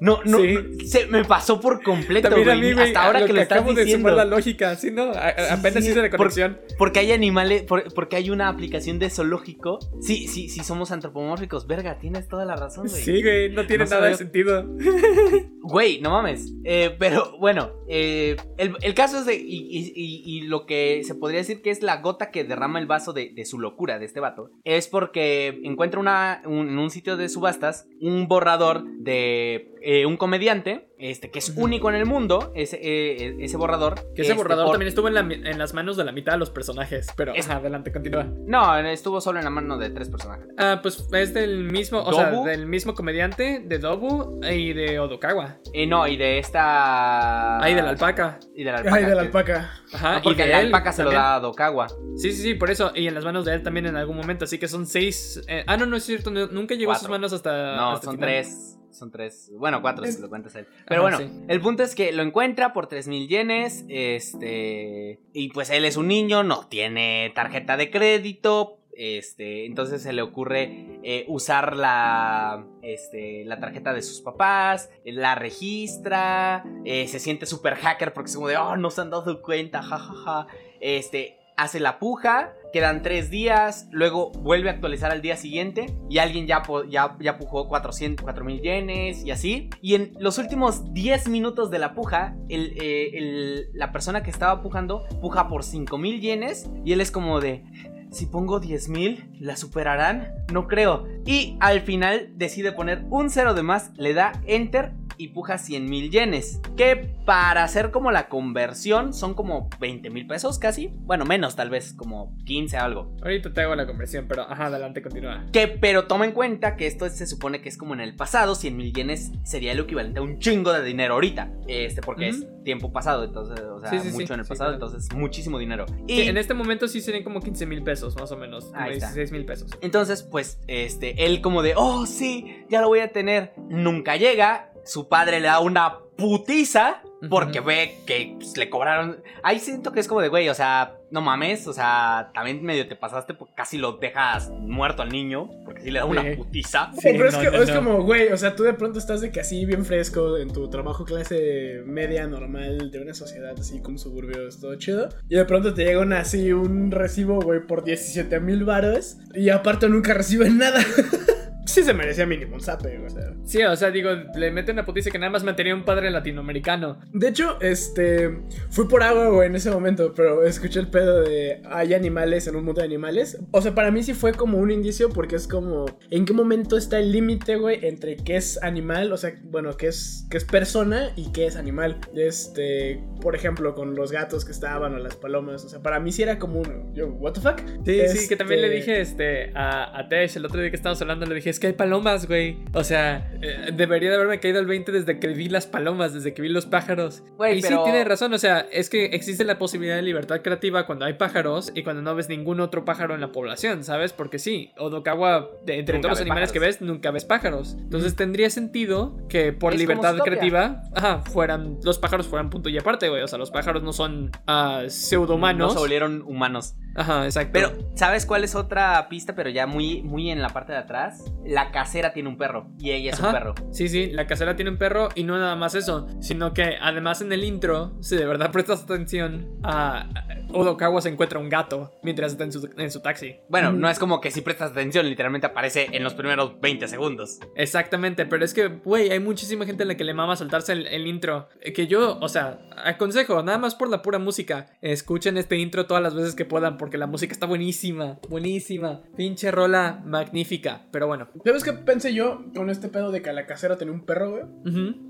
No, 0.00 0.20
no, 0.24 0.38
Sí. 0.38 0.86
se 0.86 1.06
me 1.06 1.24
pasó 1.24 1.60
por 1.60 1.82
completo, 1.82 2.28
También 2.28 2.50
a 2.50 2.54
mí, 2.54 2.72
güey, 2.72 2.86
Hasta 2.86 3.04
ahora 3.04 3.20
lo 3.20 3.26
que 3.26 3.32
lo 3.32 3.40
estás 3.40 3.64
de 3.66 3.70
diciendo. 3.84 4.08
sumar 4.10 4.14
la 4.14 4.24
lógica, 4.36 4.76
¿sí, 4.76 4.90
no? 4.92 5.02
A- 5.12 5.28
a- 5.28 5.32
Sí, 5.32 5.52
apenas 5.58 5.84
sí, 5.84 5.90
hice 5.90 6.02
la 6.02 6.10
por- 6.10 6.18
conexión. 6.18 6.58
Porque 6.78 7.00
hay 7.00 7.12
animales, 7.12 7.62
por- 7.64 7.92
porque 7.94 8.16
hay 8.16 8.30
una 8.30 8.48
aplicación 8.48 8.98
de 8.98 9.10
zoológico. 9.10 9.78
Sí, 10.00 10.28
sí, 10.28 10.48
sí, 10.48 10.62
somos 10.62 10.92
antropomórficos. 10.92 11.66
Verga, 11.66 11.98
tienes 11.98 12.28
toda 12.28 12.44
la 12.44 12.54
razón, 12.56 12.86
güey. 12.88 13.02
Sí, 13.02 13.22
güey, 13.22 13.50
no 13.52 13.66
tiene 13.66 13.84
No 13.84 13.90
nada 13.90 14.06
de 14.08 14.14
sentido. 14.16 14.64
Güey, 15.60 16.00
no 16.00 16.10
mames. 16.10 16.54
Eh, 16.64 16.96
pero 16.98 17.36
bueno, 17.38 17.72
eh, 17.90 18.36
el, 18.56 18.74
el 18.80 18.94
caso 18.94 19.18
es 19.18 19.26
de. 19.26 19.34
Y, 19.34 19.66
y- 19.68 19.92
y- 19.94 20.22
y 20.24 20.40
lo 20.42 20.64
que 20.64 21.02
se 21.04 21.14
podría 21.14 21.40
decir 21.40 21.60
que 21.60 21.68
es 21.68 21.82
la 21.82 22.00
gota 22.00 22.30
que 22.30 22.44
derrama 22.44 22.78
el 22.78 22.86
vaso 22.86 23.12
de, 23.12 23.32
de 23.34 23.44
su 23.44 23.58
locura 23.58 23.98
de 23.98 24.06
este 24.06 24.18
vato. 24.20 24.50
Es 24.64 24.88
porque 24.88 25.60
encuentra 25.64 26.00
una, 26.00 26.40
un- 26.46 26.70
en 26.70 26.78
un 26.78 26.90
sitio 26.90 27.18
de 27.18 27.28
subastas 27.28 27.86
un 28.00 28.28
borrador 28.28 28.84
de 28.98 29.74
eh, 29.90 30.04
un 30.06 30.16
comediante. 30.18 30.84
Este, 31.00 31.30
que 31.30 31.38
es 31.38 31.50
único 31.56 31.88
en 31.90 31.94
el 31.94 32.06
mundo. 32.06 32.50
Ese, 32.56 32.76
eh, 32.82 33.36
ese 33.38 33.56
borrador. 33.56 33.94
Que 34.16 34.22
ese 34.22 34.32
Este, 34.32 34.34
borrador 34.34 34.64
por- 34.66 34.72
también 34.74 34.88
estuvo 34.88 35.06
en, 35.06 35.14
la 35.14 35.22
mi- 35.22 35.34
en 35.36 35.56
las 35.56 35.72
manos 35.72 35.96
de 35.96 36.04
la 36.04 36.10
mitad 36.10 36.32
de 36.32 36.38
los 36.38 36.50
personajes. 36.50 37.06
Pero, 37.16 37.34
Es- 37.34 37.48
ajá, 37.48 37.58
adelante, 37.58 37.92
continúa. 37.92 38.24
No, 38.46 38.76
estuvo 38.78 39.20
solo 39.20 39.38
en 39.38 39.44
la 39.44 39.50
mano 39.50 39.78
de 39.78 39.90
tres 39.90 40.10
personajes. 40.10 40.46
Ah, 40.58 40.80
pues 40.82 41.06
es 41.12 41.32
del 41.34 41.62
mismo, 41.70 42.00
o 42.00 42.12
sea, 42.12 42.30
del 42.42 42.66
mismo 42.66 42.94
comediante, 42.96 43.62
de 43.64 43.78
Dobu 43.78 44.40
y 44.44 44.72
de 44.72 44.98
Odokawa. 44.98 45.58
Eh, 45.72 45.86
no, 45.86 46.06
y 46.08 46.16
de 46.16 46.38
esta. 46.38 47.62
Ahí 47.62 47.74
de 47.74 47.82
la 47.82 47.90
alpaca. 47.90 48.38
Y 48.54 48.64
de 48.64 48.72
la 48.72 48.78
alpaca. 48.78 48.96
Ay, 48.96 49.04
de 49.04 49.14
la 49.14 49.20
alpaca. 49.22 49.70
Ajá, 49.92 50.12
No, 50.14 50.18
y 50.18 50.22
porque 50.22 50.42
de 50.42 50.48
la 50.48 50.60
él 50.60 50.66
alpaca 50.66 50.92
se 50.92 51.04
lo 51.04 51.10
da 51.12 51.36
a 51.36 51.40
Dokawa. 51.40 51.88
Sí, 52.16 52.32
sí, 52.32 52.42
sí, 52.42 52.54
por 52.54 52.70
eso. 52.70 52.90
Y 52.94 53.06
en 53.06 53.14
las 53.14 53.24
manos 53.24 53.44
de 53.44 53.54
él 53.54 53.62
también 53.62 53.86
en 53.86 53.96
algún 53.96 54.16
momento. 54.16 54.44
Así 54.44 54.58
que 54.58 54.66
son 54.68 54.86
seis. 54.86 55.40
eh, 55.48 55.62
ah, 55.66 55.76
no, 55.76 55.86
no 55.86 55.96
es 55.96 56.04
cierto. 56.04 56.30
no- 56.32 56.48
nunca 56.48 56.74
llegó 56.74 56.92
a 56.92 56.98
sus 56.98 57.08
manos 57.08 57.32
hasta. 57.32 57.76
No, 57.76 57.92
hasta 57.92 58.06
son 58.06 58.14
final. 58.16 58.28
tres. 58.28 58.77
Son 58.98 59.10
tres. 59.10 59.50
Bueno, 59.56 59.80
cuatro 59.80 60.04
si 60.06 60.20
lo 60.20 60.28
cuentas 60.28 60.54
él. 60.56 60.66
Pero 60.86 61.06
Ajá, 61.06 61.16
bueno, 61.18 61.32
sí. 61.32 61.44
el 61.48 61.60
punto 61.60 61.82
es 61.82 61.94
que 61.94 62.12
lo 62.12 62.22
encuentra 62.22 62.72
por 62.72 62.86
3000 62.88 63.28
yenes. 63.28 63.84
Este. 63.88 65.20
Y 65.32 65.50
pues 65.50 65.70
él 65.70 65.84
es 65.84 65.96
un 65.96 66.08
niño, 66.08 66.42
no 66.42 66.66
tiene 66.66 67.32
tarjeta 67.34 67.76
de 67.76 67.90
crédito. 67.90 68.74
Este. 68.92 69.64
Entonces 69.66 70.02
se 70.02 70.12
le 70.12 70.22
ocurre 70.22 70.98
eh, 71.04 71.24
usar 71.28 71.76
la. 71.76 72.66
Este. 72.82 73.44
La 73.44 73.60
tarjeta 73.60 73.92
de 73.92 74.02
sus 74.02 74.20
papás. 74.20 74.90
La 75.04 75.34
registra. 75.34 76.64
eh, 76.84 77.06
se 77.08 77.20
siente 77.20 77.46
super 77.46 77.76
hacker 77.76 78.12
porque 78.12 78.28
es 78.30 78.34
como 78.34 78.48
de. 78.48 78.56
Oh, 78.56 78.76
no 78.76 78.90
se 78.90 79.00
han 79.00 79.10
dado 79.10 79.40
cuenta. 79.42 79.82
jajaja 79.82 80.48
Este. 80.80 81.36
Hace 81.56 81.80
la 81.80 81.98
puja, 81.98 82.52
quedan 82.72 83.02
tres 83.02 83.30
días, 83.30 83.88
luego 83.90 84.30
vuelve 84.32 84.68
a 84.68 84.72
actualizar 84.72 85.10
al 85.10 85.22
día 85.22 85.36
siguiente 85.36 85.86
y 86.08 86.18
alguien 86.18 86.46
ya, 86.46 86.62
ya, 86.88 87.16
ya 87.20 87.38
pujó 87.38 87.68
400, 87.68 88.22
4000 88.22 88.60
yenes 88.60 89.24
y 89.24 89.30
así. 89.30 89.70
Y 89.80 89.94
en 89.94 90.12
los 90.18 90.38
últimos 90.38 90.92
10 90.92 91.28
minutos 91.28 91.70
de 91.70 91.78
la 91.78 91.94
puja, 91.94 92.36
eh, 92.48 93.66
la 93.72 93.92
persona 93.92 94.22
que 94.22 94.30
estaba 94.30 94.62
pujando 94.62 95.04
puja 95.20 95.48
por 95.48 95.64
5000 95.64 96.20
yenes 96.20 96.70
y 96.84 96.92
él 96.92 97.00
es 97.00 97.10
como 97.10 97.40
de... 97.40 97.64
Si 98.10 98.24
pongo 98.24 98.58
10.000, 98.58 99.38
¿la 99.38 99.54
superarán? 99.54 100.32
No 100.50 100.66
creo. 100.66 101.06
Y 101.26 101.58
al 101.60 101.82
final 101.82 102.30
decide 102.36 102.72
poner 102.72 103.04
un 103.10 103.28
cero 103.28 103.52
de 103.52 103.62
más, 103.62 103.90
le 103.98 104.14
da 104.14 104.32
enter 104.46 104.94
y 105.18 105.28
puja 105.28 105.54
100.000 105.56 106.10
yenes. 106.10 106.60
Que 106.76 106.96
para 107.24 107.64
hacer 107.64 107.90
como 107.90 108.10
la 108.10 108.28
conversión 108.28 109.12
son 109.12 109.34
como 109.34 109.68
20 109.80 110.10
mil 110.10 110.26
pesos 110.26 110.58
casi. 110.58 110.90
Bueno, 111.00 111.24
menos 111.24 111.56
tal 111.56 111.70
vez, 111.70 111.92
como 111.92 112.36
15 112.46 112.76
algo. 112.76 113.14
Ahorita 113.22 113.52
te 113.52 113.60
hago 113.60 113.74
la 113.74 113.86
conversión, 113.86 114.26
pero 114.28 114.42
ajá, 114.42 114.66
adelante, 114.66 115.02
continúa. 115.02 115.44
Que, 115.52 115.68
pero 115.68 116.06
toma 116.06 116.24
en 116.24 116.32
cuenta 116.32 116.76
que 116.76 116.86
esto 116.86 117.08
se 117.10 117.26
supone 117.26 117.60
que 117.60 117.68
es 117.68 117.76
como 117.76 117.94
en 117.94 118.00
el 118.00 118.14
pasado, 118.16 118.54
100 118.54 118.76
mil 118.76 118.92
yenes 118.92 119.32
sería 119.42 119.72
el 119.72 119.80
equivalente 119.80 120.20
a 120.20 120.22
un 120.22 120.38
chingo 120.38 120.72
de 120.72 120.82
dinero 120.82 121.14
ahorita. 121.14 121.50
Este, 121.66 122.00
porque 122.00 122.28
es 122.28 122.46
tiempo 122.64 122.92
pasado, 122.92 123.24
entonces, 123.24 123.60
o 123.60 123.80
sea, 123.80 123.90
Sí, 123.90 123.98
sí, 124.00 124.10
sí, 124.10 124.14
mucho 124.14 124.34
en 124.34 124.40
el 124.40 124.46
pasado, 124.46 124.70
claro. 124.70 124.86
entonces 124.86 125.14
muchísimo 125.16 125.58
dinero. 125.58 125.86
Y 126.06 126.22
en 126.22 126.36
este 126.36 126.54
momento 126.54 126.86
sí 126.88 127.00
serían 127.00 127.24
como 127.24 127.40
15 127.40 127.66
mil 127.66 127.82
pesos, 127.82 128.16
más 128.16 128.30
o 128.30 128.36
menos. 128.36 128.66
Como 128.66 128.78
Ahí 128.78 128.94
está. 128.94 129.06
16 129.06 129.32
mil 129.32 129.44
pesos. 129.44 129.70
Entonces, 129.80 130.22
pues, 130.22 130.60
este, 130.66 131.24
él 131.26 131.40
como 131.40 131.62
de, 131.62 131.74
oh, 131.76 132.06
sí, 132.06 132.64
ya 132.68 132.80
lo 132.80 132.88
voy 132.88 133.00
a 133.00 133.12
tener. 133.12 133.52
Nunca 133.68 134.16
llega. 134.16 134.72
Su 134.88 135.06
padre 135.06 135.38
le 135.38 135.48
da 135.48 135.60
una 135.60 135.98
putiza 136.16 137.02
porque 137.28 137.58
Ujú. 137.58 137.68
ve 137.68 137.98
que 138.06 138.36
pues, 138.38 138.56
le 138.56 138.70
cobraron. 138.70 139.22
Ahí 139.42 139.58
siento 139.58 139.92
que 139.92 140.00
es 140.00 140.08
como 140.08 140.22
de, 140.22 140.28
güey, 140.28 140.48
o 140.48 140.54
sea, 140.54 140.94
no 141.10 141.20
mames, 141.20 141.66
o 141.66 141.74
sea, 141.74 142.30
también 142.32 142.62
medio 142.62 142.88
te 142.88 142.96
pasaste 142.96 143.34
porque 143.34 143.52
casi 143.54 143.76
lo 143.76 143.98
dejas 143.98 144.48
muerto 144.50 145.02
al 145.02 145.10
niño, 145.10 145.50
porque 145.66 145.82
sí 145.82 145.90
le 145.90 145.98
da 145.98 146.06
una 146.06 146.24
putiza. 146.36 146.90
Sí, 146.94 147.00
pero 147.12 147.28
es, 147.28 147.34
no, 147.34 147.40
que, 147.40 147.50
no, 147.50 147.62
es 147.62 147.68
no. 147.68 147.74
como, 147.74 148.02
güey, 148.02 148.32
o 148.32 148.36
sea, 148.38 148.56
tú 148.56 148.62
de 148.62 148.72
pronto 148.72 148.98
estás 148.98 149.20
de 149.20 149.30
que 149.30 149.40
así 149.40 149.66
bien 149.66 149.84
fresco 149.84 150.38
en 150.38 150.50
tu 150.50 150.70
trabajo 150.70 151.04
clase 151.04 151.82
media 151.84 152.26
normal 152.26 152.90
de 152.90 153.00
una 153.02 153.12
sociedad 153.12 153.54
así 153.58 153.82
con 153.82 153.98
suburbios, 153.98 154.58
todo 154.58 154.74
chido. 154.76 155.10
Y 155.28 155.36
de 155.36 155.44
pronto 155.44 155.74
te 155.74 155.84
llega 155.84 156.00
una, 156.00 156.20
así 156.20 156.52
un 156.54 156.90
recibo, 156.90 157.40
güey, 157.40 157.66
por 157.66 157.84
17 157.84 158.40
mil 158.40 158.64
varos. 158.64 159.18
Y 159.34 159.50
aparte 159.50 159.86
nunca 159.88 160.14
reciben 160.14 160.56
nada. 160.56 160.80
sí 161.68 161.82
se 161.82 161.94
merecía 161.94 162.26
mínimo 162.26 162.54
un 162.54 162.60
zape, 162.60 162.98
o 162.98 163.10
sea. 163.10 163.34
Sí, 163.44 163.62
o 163.62 163.76
sea, 163.76 163.90
digo, 163.90 164.10
le 164.34 164.50
meten 164.50 164.76
una 164.76 164.84
putiza 164.84 165.10
que 165.10 165.18
nada 165.18 165.30
más 165.30 165.44
mantenía 165.44 165.74
un 165.74 165.84
padre 165.84 166.10
latinoamericano. 166.10 166.98
De 167.12 167.28
hecho, 167.28 167.60
este. 167.60 168.38
Fui 168.70 168.88
por 168.88 169.02
agua, 169.02 169.28
güey, 169.28 169.48
en 169.48 169.56
ese 169.56 169.70
momento, 169.70 170.12
pero 170.14 170.44
escuché 170.44 170.80
el 170.80 170.88
pedo 170.88 171.20
de. 171.20 171.62
Hay 171.70 171.94
animales 171.94 172.46
en 172.46 172.56
un 172.56 172.64
mundo 172.64 172.80
de 172.80 172.86
animales. 172.86 173.38
O 173.50 173.60
sea, 173.60 173.74
para 173.74 173.90
mí 173.90 174.02
sí 174.02 174.14
fue 174.14 174.32
como 174.32 174.58
un 174.58 174.70
indicio, 174.70 175.10
porque 175.10 175.36
es 175.36 175.46
como. 175.46 175.86
¿En 176.10 176.24
qué 176.24 176.32
momento 176.32 176.76
está 176.76 176.98
el 176.98 177.12
límite, 177.12 177.56
güey, 177.56 177.84
entre 177.86 178.16
qué 178.16 178.36
es 178.36 178.62
animal, 178.62 179.12
o 179.12 179.16
sea, 179.16 179.34
bueno, 179.44 179.76
qué 179.76 179.88
es, 179.88 180.26
qué 180.30 180.38
es 180.38 180.44
persona 180.44 181.10
y 181.16 181.32
qué 181.32 181.46
es 181.46 181.56
animal? 181.56 181.98
Este. 182.14 183.02
Por 183.20 183.34
ejemplo, 183.34 183.74
con 183.74 183.94
los 183.94 184.12
gatos 184.12 184.44
que 184.44 184.52
estaban 184.52 184.94
o 184.94 184.98
las 184.98 185.16
palomas. 185.16 185.64
O 185.64 185.68
sea, 185.68 185.80
para 185.80 186.00
mí 186.00 186.12
sí 186.12 186.22
era 186.22 186.38
como 186.38 186.60
un. 186.60 186.94
Yo, 186.94 187.08
¿what 187.08 187.32
the 187.32 187.40
fuck? 187.40 187.60
Sí, 187.84 188.00
sí, 188.08 188.28
que 188.28 188.36
también 188.36 188.62
le 188.62 188.68
Este, 188.68 188.76
dije 188.78 189.00
este, 189.00 189.52
a, 189.54 189.98
a 189.98 190.08
Tesh 190.08 190.36
el 190.36 190.46
otro 190.46 190.60
día 190.60 190.70
que 190.70 190.76
estábamos 190.76 191.00
hablando, 191.02 191.26
le 191.26 191.34
dije, 191.34 191.50
es 191.58 191.60
que 191.60 191.66
hay 191.66 191.72
palomas, 191.72 192.28
güey. 192.28 192.56
O 192.72 192.84
sea, 192.84 193.32
eh, 193.42 193.70
debería 193.72 194.10
de 194.10 194.16
haberme 194.16 194.38
caído 194.38 194.60
el 194.60 194.66
20 194.66 194.92
desde 194.92 195.18
que 195.18 195.26
vi 195.28 195.48
las 195.48 195.66
palomas, 195.66 196.14
desde 196.14 196.32
que 196.32 196.40
vi 196.40 196.48
los 196.48 196.66
pájaros. 196.66 197.24
Güey, 197.36 197.58
y 197.58 197.62
pero- 197.62 197.78
sí, 197.78 197.82
tiene 197.84 198.04
razón, 198.04 198.32
o 198.32 198.38
sea, 198.38 198.66
es 198.70 198.88
que 198.88 199.06
existe 199.06 199.44
la 199.44 199.58
posibilidad 199.58 199.96
de 199.96 200.02
libertad 200.02 200.40
creativa 200.40 200.86
cuando 200.86 201.04
hay 201.04 201.14
pájaros 201.14 201.72
y 201.74 201.82
cuando 201.82 202.00
no 202.00 202.14
ves 202.14 202.28
ningún 202.28 202.60
otro 202.60 202.84
pájaro 202.84 203.14
en 203.14 203.20
la 203.20 203.32
población, 203.32 203.82
¿sabes? 203.82 204.12
Porque 204.12 204.38
sí, 204.38 204.70
Odokawa, 204.78 205.48
de, 205.66 205.80
entre 205.80 205.96
Nunca 205.96 206.08
todos 206.08 206.18
los 206.18 206.20
animales 206.20 206.52
que 206.52 206.60
ves, 206.60 206.80
nunca 206.80 207.10
ves 207.10 207.24
pájaros. 207.24 207.76
Entonces 207.78 208.14
tendría 208.14 208.50
sentido 208.50 209.16
que 209.28 209.52
por 209.52 209.74
Es 209.74 209.80
libertad 209.80 210.16
creativa, 210.18 210.82
ajá, 210.94 211.22
fueran, 211.22 211.78
los 211.82 211.98
pájaros 211.98 212.28
fueran 212.28 212.50
punto 212.50 212.68
y 212.68 212.78
aparte, 212.78 213.08
güey. 213.08 213.22
O 213.22 213.28
sea, 213.28 213.38
los 213.38 213.50
pájaros 213.50 213.82
no 213.82 213.92
son 213.92 214.30
ah, 214.46 214.82
No 214.84 214.90
pseudohumanos. 214.90 215.72
se 215.72 215.78
volvieron 215.80 216.22
humanos. 216.22 216.76
Ajá, 216.94 217.24
exacto. 217.24 217.50
Pero, 217.52 217.72
¿sabes 217.94 218.26
cuál 218.26 218.42
es 218.42 218.54
otra 218.54 219.08
pista? 219.08 219.34
Pero 219.34 219.50
ya 219.50 219.66
muy, 219.66 220.02
muy 220.02 220.30
en 220.30 220.42
la 220.42 220.48
parte 220.48 220.72
de 220.72 220.78
atrás. 220.78 221.24
La 221.48 221.70
casera 221.72 222.12
tiene 222.12 222.28
un 222.28 222.36
perro. 222.36 222.68
Y 222.78 222.90
ella 222.90 223.12
es 223.12 223.20
un 223.20 223.32
perro. 223.32 223.54
Sí, 223.72 223.88
sí, 223.88 224.10
la 224.12 224.26
casera 224.26 224.54
tiene 224.54 224.70
un 224.70 224.76
perro 224.76 225.08
y 225.14 225.24
no 225.24 225.38
nada 225.38 225.56
más 225.56 225.74
eso, 225.74 226.06
sino 226.20 226.52
que 226.52 226.76
además 226.80 227.22
en 227.22 227.32
el 227.32 227.42
intro, 227.44 227.96
si 228.00 228.16
de 228.16 228.26
verdad 228.26 228.52
prestas 228.52 228.82
atención, 228.82 229.48
a 229.62 230.08
Odokawa 230.52 231.00
se 231.00 231.08
encuentra 231.08 231.38
un 231.38 231.48
gato 231.48 231.92
mientras 232.02 232.32
está 232.32 232.44
en 232.44 232.52
su, 232.52 232.68
en 232.76 232.90
su 232.90 233.00
taxi. 233.00 233.36
Bueno, 233.48 233.72
no 233.72 233.88
es 233.88 233.98
como 233.98 234.20
que 234.20 234.30
si 234.30 234.42
prestas 234.42 234.72
atención, 234.72 235.08
literalmente 235.08 235.46
aparece 235.46 235.88
en 235.92 236.04
los 236.04 236.14
primeros 236.14 236.60
20 236.60 236.86
segundos. 236.88 237.38
Exactamente, 237.56 238.26
pero 238.26 238.44
es 238.44 238.52
que, 238.54 238.68
güey, 238.68 239.10
hay 239.10 239.20
muchísima 239.20 239.64
gente 239.64 239.84
a 239.84 239.86
la 239.86 239.96
que 239.96 240.04
le 240.04 240.14
mama 240.14 240.36
saltarse 240.36 240.72
el, 240.72 240.86
el 240.86 241.06
intro. 241.06 241.48
eh, 241.60 241.72
Que 241.72 241.86
yo, 241.86 242.18
o 242.20 242.28
sea, 242.28 242.58
aconsejo, 242.84 243.42
nada 243.42 243.58
más 243.58 243.74
por 243.74 243.88
la 243.88 244.02
pura 244.02 244.18
música, 244.18 244.66
escuchen 244.82 245.36
este 245.38 245.56
intro 245.56 245.86
todas 245.86 246.02
las 246.02 246.14
veces 246.14 246.34
que 246.34 246.44
puedan, 246.44 246.76
porque 246.76 246.98
la 246.98 247.06
música 247.06 247.32
está 247.32 247.46
buenísima, 247.46 248.18
buenísima. 248.28 249.00
Pinche 249.16 249.50
rola 249.50 250.02
magnífica, 250.04 250.82
pero 250.90 251.06
bueno. 251.06 251.28
¿Sabes 251.44 251.64
qué 251.64 251.72
pensé 251.72 252.12
yo 252.14 252.44
con 252.54 252.70
este 252.70 252.88
pedo 252.88 253.10
de 253.10 253.22
que 253.22 253.32
la 253.32 253.46
casera 253.46 253.76
tenía 253.76 253.94
un 253.94 254.04
perro, 254.04 254.30
güey? 254.30 254.44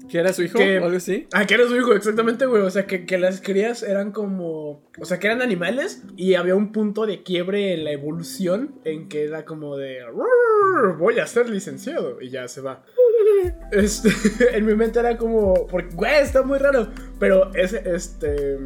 ¿Que 0.08 0.18
era 0.18 0.32
su 0.32 0.42
hijo 0.42 0.58
Que- 0.58 0.78
o 0.78 0.84
algo 0.84 0.96
así? 0.96 1.26
Ah, 1.32 1.46
que 1.46 1.54
era 1.54 1.66
su 1.66 1.76
hijo, 1.76 1.92
exactamente, 1.94 2.46
güey. 2.46 2.62
O 2.62 2.70
sea, 2.70 2.86
que, 2.86 3.06
que 3.06 3.18
las 3.18 3.40
crías 3.40 3.82
eran 3.82 4.12
como. 4.12 4.82
O 5.00 5.04
sea, 5.04 5.18
que 5.18 5.26
eran 5.26 5.42
animales 5.42 6.02
y 6.16 6.34
había 6.34 6.54
un 6.54 6.72
punto 6.72 7.06
de 7.06 7.22
quiebre 7.22 7.74
en 7.74 7.84
la 7.84 7.92
evolución 7.92 8.74
en 8.84 9.08
que 9.08 9.24
era 9.24 9.44
como 9.44 9.76
de. 9.76 10.00
"Rrr, 10.04 10.96
Voy 10.98 11.18
a 11.18 11.26
ser 11.26 11.48
licenciado. 11.48 12.20
Y 12.20 12.30
ya 12.30 12.46
se 12.48 12.60
va. 12.60 12.84
Este, 13.70 14.08
en 14.56 14.66
mi 14.66 14.74
mente 14.74 14.98
era 14.98 15.16
como. 15.16 15.66
Porque, 15.68 15.94
güey, 15.94 16.20
está 16.22 16.42
muy 16.42 16.58
raro. 16.58 16.88
Pero 17.20 17.54
ese, 17.54 17.82
este. 17.94 18.56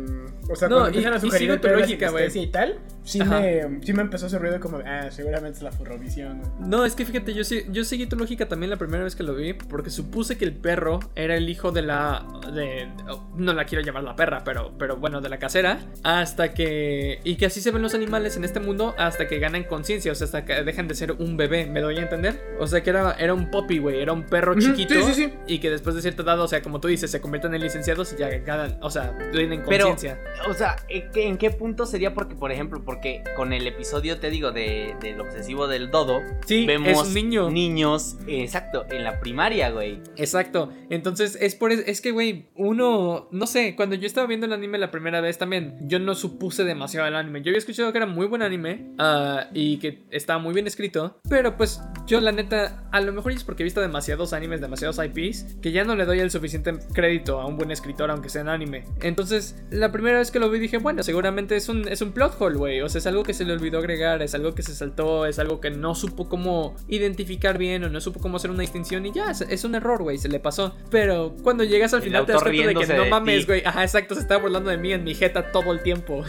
O 0.50 0.56
sea, 0.56 0.68
No, 0.68 0.88
y- 0.90 1.04
a 1.04 1.16
y 1.18 1.78
lógica, 1.80 2.10
güey. 2.10 2.30
sinestesia 2.30 2.42
y 2.42 2.46
tal, 2.50 2.78
sí 3.04 3.20
me, 3.22 3.80
sí 3.82 3.92
me 3.92 4.02
empezó 4.02 4.26
a 4.26 4.28
hacer 4.28 4.40
ruido 4.40 4.60
como, 4.60 4.78
ah, 4.78 5.10
seguramente 5.10 5.58
es 5.58 5.62
la 5.62 5.72
furrovisión. 5.72 6.42
No, 6.60 6.84
es 6.84 6.94
que 6.94 7.04
fíjate, 7.04 7.34
yo, 7.34 7.44
sí- 7.44 7.64
yo 7.70 7.84
seguí 7.84 8.06
tu 8.06 8.16
lógica 8.16 8.46
también 8.48 8.70
la 8.70 8.76
primera 8.76 9.04
vez 9.04 9.16
que 9.16 9.22
lo 9.22 9.34
vi, 9.34 9.52
porque 9.54 9.90
supuse 9.90 10.36
que 10.38 10.44
el 10.44 10.54
perro 10.54 11.00
era 11.14 11.36
el 11.36 11.48
hijo 11.48 11.72
de 11.72 11.82
la... 11.82 12.26
De, 12.52 12.88
oh, 13.10 13.28
no 13.36 13.52
la 13.52 13.64
quiero 13.64 13.82
llamar 13.84 14.02
la 14.04 14.16
perra, 14.16 14.42
pero, 14.44 14.72
pero 14.78 14.96
bueno, 14.96 15.20
de 15.20 15.28
la 15.28 15.38
casera, 15.38 15.80
hasta 16.02 16.52
que... 16.54 17.20
Y 17.24 17.36
que 17.36 17.46
así 17.46 17.60
se 17.60 17.70
ven 17.70 17.82
los 17.82 17.94
animales 17.94 18.36
en 18.36 18.44
este 18.44 18.60
mundo 18.60 18.94
hasta 18.98 19.26
que 19.28 19.38
ganan 19.38 19.64
conciencia, 19.64 20.12
o 20.12 20.14
sea, 20.14 20.24
hasta 20.26 20.44
que 20.44 20.62
dejan 20.64 20.88
de 20.88 20.94
ser 20.94 21.12
un 21.12 21.36
bebé, 21.36 21.66
¿me 21.66 21.80
doy 21.80 21.98
a 21.98 22.02
entender? 22.02 22.40
O 22.58 22.66
sea, 22.66 22.82
que 22.82 22.90
era, 22.90 23.12
era 23.18 23.34
un 23.34 23.50
puppy, 23.50 23.78
güey, 23.78 24.00
era 24.00 24.12
un 24.12 24.24
perro 24.24 24.58
chiquito. 24.58 24.94
sí, 24.94 25.02
sí, 25.02 25.14
sí. 25.14 25.32
Y 25.46 25.58
que 25.58 25.70
después 25.70 25.94
de 25.96 26.02
cierta 26.02 26.22
edad, 26.22 26.40
o 26.40 26.48
sea, 26.48 26.62
como 26.62 26.80
tú 26.80 26.88
dices, 26.88 27.10
se 27.10 27.20
convierten 27.20 27.54
en 27.54 27.60
licenciados 27.62 28.12
y 28.12 28.16
ya 28.16 28.28
ganan, 28.38 28.78
o 28.80 28.90
sea, 28.90 29.16
tienen 29.32 29.62
Pero- 29.68 29.88
conciencia. 29.88 30.22
O 30.48 30.54
sea, 30.54 30.76
¿en 30.88 31.10
qué, 31.10 31.26
en 31.28 31.38
qué 31.38 31.50
punto 31.50 31.86
sería? 31.86 32.14
Porque, 32.14 32.34
por 32.34 32.50
ejemplo, 32.52 32.82
porque 32.92 33.24
con 33.36 33.54
el 33.54 33.66
episodio, 33.66 34.18
te 34.20 34.28
digo, 34.28 34.52
de, 34.52 34.94
del 35.00 35.18
obsesivo 35.18 35.66
del 35.66 35.90
dodo, 35.90 36.20
Sí, 36.44 36.66
vemos 36.66 37.08
es 37.08 37.14
niño. 37.14 37.48
niños, 37.50 38.18
eh, 38.26 38.42
exacto, 38.42 38.84
en 38.90 39.02
la 39.02 39.18
primaria, 39.18 39.70
güey. 39.70 39.98
Exacto. 40.18 40.70
Entonces, 40.90 41.38
es 41.40 41.54
por 41.54 41.72
es, 41.72 41.88
es 41.88 42.02
que, 42.02 42.10
güey, 42.10 42.50
uno, 42.54 43.28
no 43.30 43.46
sé, 43.46 43.76
cuando 43.76 43.96
yo 43.96 44.06
estaba 44.06 44.26
viendo 44.26 44.44
el 44.44 44.52
anime 44.52 44.76
la 44.76 44.90
primera 44.90 45.22
vez 45.22 45.38
también, 45.38 45.78
yo 45.88 46.00
no 46.00 46.14
supuse 46.14 46.64
demasiado 46.64 47.06
el 47.06 47.16
anime. 47.16 47.40
Yo 47.40 47.48
había 47.48 47.60
escuchado 47.60 47.92
que 47.92 47.96
era 47.96 48.06
muy 48.06 48.26
buen 48.26 48.42
anime 48.42 48.90
ah, 48.98 49.46
y 49.54 49.78
que 49.78 50.02
estaba 50.10 50.38
muy 50.38 50.52
bien 50.52 50.66
escrito, 50.66 51.18
pero 51.30 51.56
pues 51.56 51.80
yo 52.06 52.20
la 52.20 52.32
neta, 52.32 52.84
a 52.92 53.00
lo 53.00 53.14
mejor 53.14 53.32
es 53.32 53.42
porque 53.42 53.62
he 53.62 53.64
visto 53.64 53.80
demasiados 53.80 54.34
animes, 54.34 54.60
demasiados 54.60 54.98
IPs, 55.02 55.56
que 55.62 55.72
ya 55.72 55.84
no 55.84 55.96
le 55.96 56.04
doy 56.04 56.20
el 56.20 56.30
suficiente 56.30 56.74
crédito 56.92 57.40
a 57.40 57.46
un 57.46 57.56
buen 57.56 57.70
escritor 57.70 58.10
aunque 58.10 58.28
sea 58.28 58.42
en 58.42 58.50
anime. 58.50 58.84
Entonces, 59.00 59.64
la 59.70 59.90
primera 59.92 60.18
vez 60.18 60.30
que 60.30 60.38
lo 60.38 60.50
vi 60.50 60.58
dije, 60.58 60.76
bueno, 60.76 61.02
seguramente 61.02 61.56
es 61.56 61.70
un, 61.70 61.88
es 61.88 62.02
un 62.02 62.12
plot 62.12 62.36
hole, 62.38 62.58
güey. 62.58 62.81
O 62.82 62.88
sea, 62.88 62.98
es 62.98 63.06
algo 63.06 63.22
que 63.22 63.34
se 63.34 63.44
le 63.44 63.52
olvidó 63.52 63.78
agregar, 63.78 64.22
es 64.22 64.34
algo 64.34 64.54
que 64.54 64.62
se 64.62 64.74
saltó, 64.74 65.26
es 65.26 65.38
algo 65.38 65.60
que 65.60 65.70
no 65.70 65.94
supo 65.94 66.28
cómo 66.28 66.74
identificar 66.88 67.58
bien 67.58 67.84
o 67.84 67.88
no 67.88 68.00
supo 68.00 68.20
cómo 68.20 68.36
hacer 68.36 68.50
una 68.50 68.62
distinción 68.62 69.06
y 69.06 69.12
ya, 69.12 69.30
es, 69.30 69.42
es 69.42 69.64
un 69.64 69.74
error, 69.74 70.02
güey, 70.02 70.18
se 70.18 70.28
le 70.28 70.40
pasó. 70.40 70.74
Pero 70.90 71.34
cuando 71.42 71.64
llegas 71.64 71.92
al 71.94 72.00
El 72.00 72.04
final 72.04 72.26
te 72.26 72.32
das 72.32 72.42
cuenta 72.42 72.66
de 72.66 72.74
que 72.74 72.86
no 72.86 73.04
de 73.04 73.10
mames, 73.10 73.46
güey. 73.46 73.62
Ajá, 73.64 73.82
exacto, 73.82 74.14
se 74.14 74.20
estaba 74.20 74.42
burlando 74.42 74.70
de 74.70 74.78
mí 74.78 74.92
en 74.92 75.04
mi 75.04 75.14
jeta 75.14 75.52
todo 75.52 75.72
el 75.72 75.82
tiempo. 75.82 76.24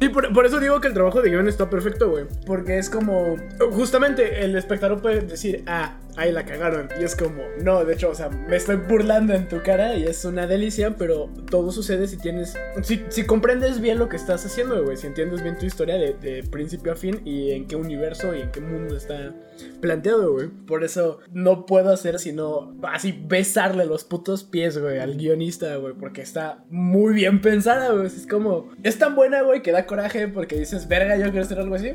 Sí, 0.00 0.08
por, 0.08 0.32
por 0.32 0.44
eso 0.44 0.60
digo 0.60 0.80
que 0.80 0.88
el 0.88 0.94
trabajo 0.94 1.22
de 1.22 1.30
guion 1.30 1.48
está 1.48 1.70
perfecto, 1.70 2.10
güey. 2.10 2.24
Porque 2.46 2.78
es 2.78 2.90
como. 2.90 3.36
Justamente 3.72 4.44
el 4.44 4.56
espectador 4.56 5.00
puede 5.00 5.20
decir, 5.20 5.62
ah, 5.66 5.98
ahí 6.16 6.32
la 6.32 6.44
cagaron. 6.44 6.88
Y 7.00 7.04
es 7.04 7.14
como, 7.14 7.42
no, 7.60 7.84
de 7.84 7.94
hecho, 7.94 8.10
o 8.10 8.14
sea, 8.14 8.28
me 8.28 8.56
estoy 8.56 8.76
burlando 8.76 9.34
en 9.34 9.48
tu 9.48 9.62
cara 9.62 9.94
y 9.96 10.04
es 10.04 10.24
una 10.24 10.46
delicia, 10.46 10.96
pero 10.96 11.30
todo 11.50 11.72
sucede 11.72 12.06
si 12.06 12.16
tienes. 12.16 12.56
Si, 12.82 13.04
si 13.08 13.24
comprendes 13.24 13.80
bien 13.80 13.98
lo 13.98 14.08
que 14.08 14.16
estás 14.16 14.44
haciendo, 14.44 14.82
güey. 14.82 14.96
Si 14.96 15.06
entiendes 15.06 15.42
bien 15.42 15.58
tu 15.58 15.66
historia 15.66 15.96
de, 15.96 16.14
de 16.14 16.42
principio 16.44 16.92
a 16.92 16.96
fin 16.96 17.20
y 17.24 17.52
en 17.52 17.66
qué 17.66 17.76
universo 17.76 18.34
y 18.34 18.40
en 18.42 18.50
qué 18.50 18.60
mundo 18.60 18.96
está 18.96 19.34
planteado, 19.80 20.32
güey. 20.32 20.48
Por 20.48 20.84
eso 20.84 21.20
no 21.32 21.66
puedo 21.66 21.92
hacer 21.92 22.18
sino 22.18 22.74
así 22.82 23.12
besarle 23.26 23.86
los 23.86 24.04
putos 24.04 24.44
pies, 24.44 24.78
güey, 24.78 24.98
al 24.98 25.16
guionista, 25.16 25.76
güey. 25.76 25.94
Porque 25.94 26.22
está 26.22 26.64
muy 26.70 27.14
bien 27.14 27.40
pensada, 27.40 27.92
güey. 27.92 28.06
Es 28.06 28.26
como. 28.26 28.70
Es 28.82 28.98
tan 28.98 29.14
buena, 29.14 29.42
güey, 29.42 29.62
que 29.62 29.72
da 29.72 29.86
coraje 29.86 30.28
porque 30.28 30.58
dices, 30.58 30.88
verga, 30.88 31.16
yo 31.16 31.24
quiero 31.30 31.42
hacer 31.42 31.58
algo 31.58 31.74
así. 31.74 31.92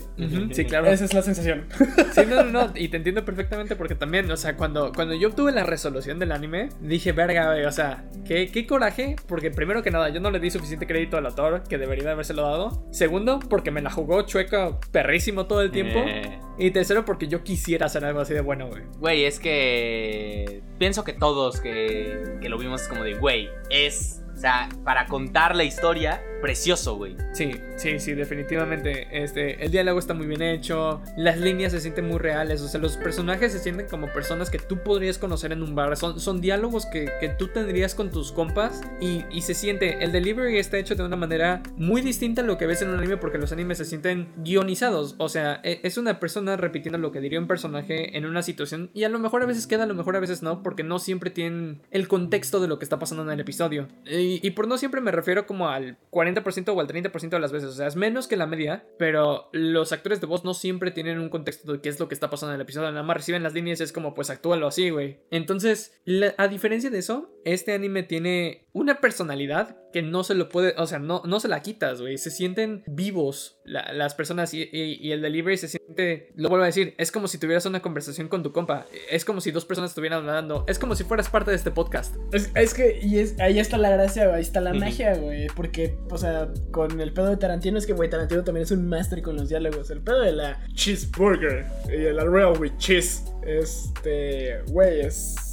Sí, 0.52 0.66
claro. 0.66 0.88
Esa 0.88 1.06
es 1.06 1.14
la 1.14 1.22
sensación. 1.22 1.66
Sí, 2.14 2.22
no, 2.28 2.44
no, 2.44 2.68
no, 2.68 2.74
y 2.76 2.90
te 2.90 2.98
entiendo 2.98 3.24
perfectamente 3.24 3.76
porque 3.76 3.94
también, 3.96 4.30
o 4.32 4.38
sea, 4.38 4.58
cuando, 4.58 4.92
cuando 4.94 5.14
yo 5.14 5.30
obtuve 5.30 5.52
la 5.52 5.64
resolución 5.64 6.18
del 6.18 6.32
anime, 6.32 6.70
dije, 6.82 7.12
verga, 7.12 7.52
güey, 7.54 7.66
o 7.66 7.72
sea, 7.72 8.06
qué, 8.26 8.50
qué 8.52 8.66
coraje, 8.66 9.16
porque 9.28 9.52
primero 9.52 9.84
que 9.84 9.92
nada, 9.92 10.10
yo 10.10 10.20
no 10.20 10.32
le 10.32 10.40
di 10.40 10.50
suficiente 10.50 10.88
crédito 10.88 11.18
al 11.18 11.26
autor 11.26 11.64
que 11.64 11.78
debería 11.78 12.06
de 12.06 12.12
habérselo 12.12 12.42
dado. 12.44 12.88
Segundo, 12.92 13.40
porque 13.50 13.72
me 13.72 13.82
la 13.82 13.92
jugó 13.92 14.24
chueca 14.24 14.80
perrísimo 14.92 15.46
todo 15.46 15.62
el 15.62 15.72
tiempo. 15.72 16.00
Eh, 16.00 16.40
Y 16.58 16.72
tercero, 16.72 17.06
porque 17.06 17.28
yo 17.28 17.44
quisiera 17.50 17.88
hacer 17.88 18.06
algo 18.06 18.20
así 18.20 18.36
de 18.36 18.42
bueno, 18.42 18.68
güey. 18.68 18.84
Güey, 19.00 19.26
es 19.26 19.40
que 19.40 20.62
pienso 20.78 21.04
que 21.04 21.14
todos 21.14 21.60
que, 21.60 22.38
que 22.40 22.48
lo 22.48 22.60
vimos 22.60 22.88
como 22.88 23.04
de, 23.04 23.16
güey, 23.16 23.50
es, 23.72 24.22
o 24.36 24.38
sea, 24.38 24.70
para 24.86 25.08
contar 25.08 25.56
la 25.56 25.64
historia, 25.64 26.24
precioso, 26.42 26.96
güey. 26.96 27.16
Sí, 27.34 27.52
sí, 27.76 28.00
sí, 28.00 28.14
definitivamente. 28.14 29.08
Este, 29.12 29.64
el 29.64 29.72
diálogo 29.72 30.00
está 30.00 30.14
muy 30.14 30.28
bien 30.28 30.42
hecho, 30.42 31.02
las 31.18 31.38
líneas 31.38 31.72
se 31.72 31.82
sienten 31.82 32.08
muy 32.08 32.18
reales, 32.18 32.62
o 32.62 32.68
sea, 32.68 32.80
los 32.80 32.98
personajes 32.98 33.52
se 33.52 33.60
sienten 33.60 33.88
como 33.88 34.08
personas 34.08 34.50
que 34.50 34.60
tú 34.60 34.78
podrías 34.84 35.18
conocer 35.18 35.52
en 35.52 35.64
un 35.64 35.76
bar. 35.76 35.96
Son, 35.98 36.20
son 36.20 36.42
diálogos 36.42 36.86
que, 36.86 37.10
que 37.20 37.30
tú 37.30 37.48
tendrías 37.50 37.96
con 37.96 38.10
tus 38.12 38.32
compas 38.32 38.82
y, 39.02 39.26
y 39.32 39.42
se 39.42 39.54
siente, 39.54 40.04
el 40.04 40.12
delivery 40.12 40.58
está 40.58 40.78
hecho 40.78 40.96
de 40.96 41.04
una 41.04 41.16
manera 41.16 41.62
muy 41.76 42.02
distinta 42.02 42.42
a 42.42 42.46
lo 42.46 42.58
que 42.58 42.68
ves 42.68 42.82
en 42.82 42.90
un 42.90 42.98
anime 43.00 43.18
porque 43.18 43.38
los 43.38 43.52
animes 43.52 43.78
se 43.78 43.86
sienten 43.86 44.30
guionizados. 44.38 45.16
O 45.18 45.30
sea, 45.30 45.60
e- 45.64 45.80
es 45.84 45.98
una 45.98 46.20
persona 46.20 46.58
repitiendo 46.58 46.98
lo 46.98 47.12
que 47.12 47.20
diría 47.22 47.40
un 47.40 47.48
personaje 47.48 48.18
en 48.18 48.26
una 48.26 48.42
situación 48.42 48.90
y 48.94 49.04
a 49.04 49.10
lo 49.10 49.20
mejor 49.20 49.44
a 49.44 49.46
veces 49.46 49.68
queda, 49.68 49.84
a 49.84 49.88
lo 49.88 49.96
mejor 49.96 50.16
a 50.16 50.20
veces 50.20 50.42
no, 50.44 50.64
porque 50.64 50.84
no 50.84 51.00
siempre 51.00 51.30
tienen 51.30 51.82
el 51.92 52.08
contexto 52.08 52.60
de 52.60 52.68
lo 52.68 52.80
que 52.80 52.86
está 52.86 53.00
pasando 53.00 53.24
en 53.24 53.30
el 53.32 53.40
episodio. 53.40 53.88
Y, 54.06 54.46
y 54.46 54.52
por 54.52 54.68
no 54.68 54.78
siempre 54.78 55.02
me 55.02 55.12
refiero 55.12 55.46
como 55.46 55.70
al 55.70 55.98
40% 56.12 56.29
o 56.38 56.80
al 56.80 56.88
30% 56.88 57.30
de 57.30 57.40
las 57.40 57.52
veces, 57.52 57.70
o 57.70 57.74
sea, 57.74 57.88
es 57.88 57.96
menos 57.96 58.28
que 58.28 58.38
la 58.38 58.48
media, 58.48 58.86
pero 58.98 59.50
los 59.52 59.92
actores 59.92 60.22
de 60.22 60.28
voz 60.28 60.44
no 60.44 60.54
siempre 60.54 60.92
tienen 60.92 61.20
un 61.20 61.30
contexto 61.30 61.74
de 61.74 61.82
qué 61.82 61.90
es 61.90 62.00
lo 62.00 62.08
que 62.08 62.14
está 62.14 62.30
pasando 62.30 62.54
en 62.54 62.56
el 62.56 62.62
episodio, 62.62 62.92
nada 62.92 63.04
más 63.04 63.18
reciben 63.18 63.44
las 63.44 63.54
líneas 63.54 63.82
es 63.82 63.92
como, 63.92 64.14
pues 64.14 64.30
actúalo 64.30 64.68
así, 64.68 64.90
güey. 64.90 65.20
Entonces, 65.32 66.00
a 66.38 66.48
diferencia 66.48 66.90
de 66.90 67.00
eso, 67.00 67.32
este 67.54 67.74
anime 67.74 68.04
tiene 68.04 68.68
una 68.74 69.02
personalidad 69.02 69.78
que 69.92 70.02
no 70.02 70.24
se 70.24 70.36
lo 70.36 70.50
puede, 70.50 70.76
o 70.78 70.86
sea, 70.86 71.00
no, 71.00 71.24
no 71.26 71.40
se 71.40 71.48
la 71.48 71.62
quitas, 71.62 72.00
güey. 72.02 72.18
Se 72.18 72.30
sienten 72.30 72.84
vivos 72.86 73.60
las 73.66 74.14
personas 74.14 74.54
y, 74.54 74.70
y, 74.72 75.12
el 75.12 75.22
delivery 75.22 75.58
se 75.58 75.68
siente, 75.68 76.32
lo 76.36 76.50
vuelvo 76.50 76.64
a 76.64 76.68
decir, 76.68 76.94
es 76.98 77.12
como 77.12 77.28
si 77.28 77.38
tuvieras 77.38 77.66
una 77.66 77.82
conversación 77.82 78.28
con 78.28 78.44
tu 78.44 78.52
compa. 78.52 78.86
Es 79.10 79.26
como 79.26 79.42
si 79.42 79.52
dos 79.52 79.66
personas 79.66 79.92
estuvieran 79.92 80.20
hablando. 80.20 80.66
Es 80.68 80.80
como 80.80 80.96
si 80.96 81.04
fueras 81.04 81.30
parte 81.30 81.52
de 81.52 81.58
este 81.58 81.72
podcast. 81.72 82.16
Es, 82.32 82.52
es 82.56 82.74
que, 82.74 83.00
y 83.02 83.18
es, 83.18 83.40
ahí 83.40 83.60
está 83.60 83.78
la 83.78 83.90
gracia, 83.90 84.34
ahí 84.34 84.42
está 84.42 84.62
la 84.62 84.74
magia, 84.74 85.16
güey. 85.16 85.48
Porque, 85.48 85.98
o 86.10 86.18
sea, 86.18 86.50
con 86.72 87.02
el 87.02 87.12
pedo 87.14 87.30
de 87.30 87.38
Tarantino 87.38 87.78
es 87.78 87.88
que, 87.88 87.94
güey, 87.94 88.10
Tarantino 88.10 88.44
también 88.44 88.64
es 88.64 88.72
un 88.72 88.88
máster 88.88 89.22
con 89.22 89.36
los 89.36 89.50
diálogos. 89.50 89.90
El 89.90 90.02
pedo 90.02 90.22
de 90.22 90.32
la 90.32 90.64
cheeseburger 90.74 91.66
y 91.92 92.14
la 92.14 92.24
real 92.26 92.58
with 92.60 92.74
cheese. 92.78 93.24
Este, 93.44 94.62
güey, 94.68 95.02
es 95.02 95.49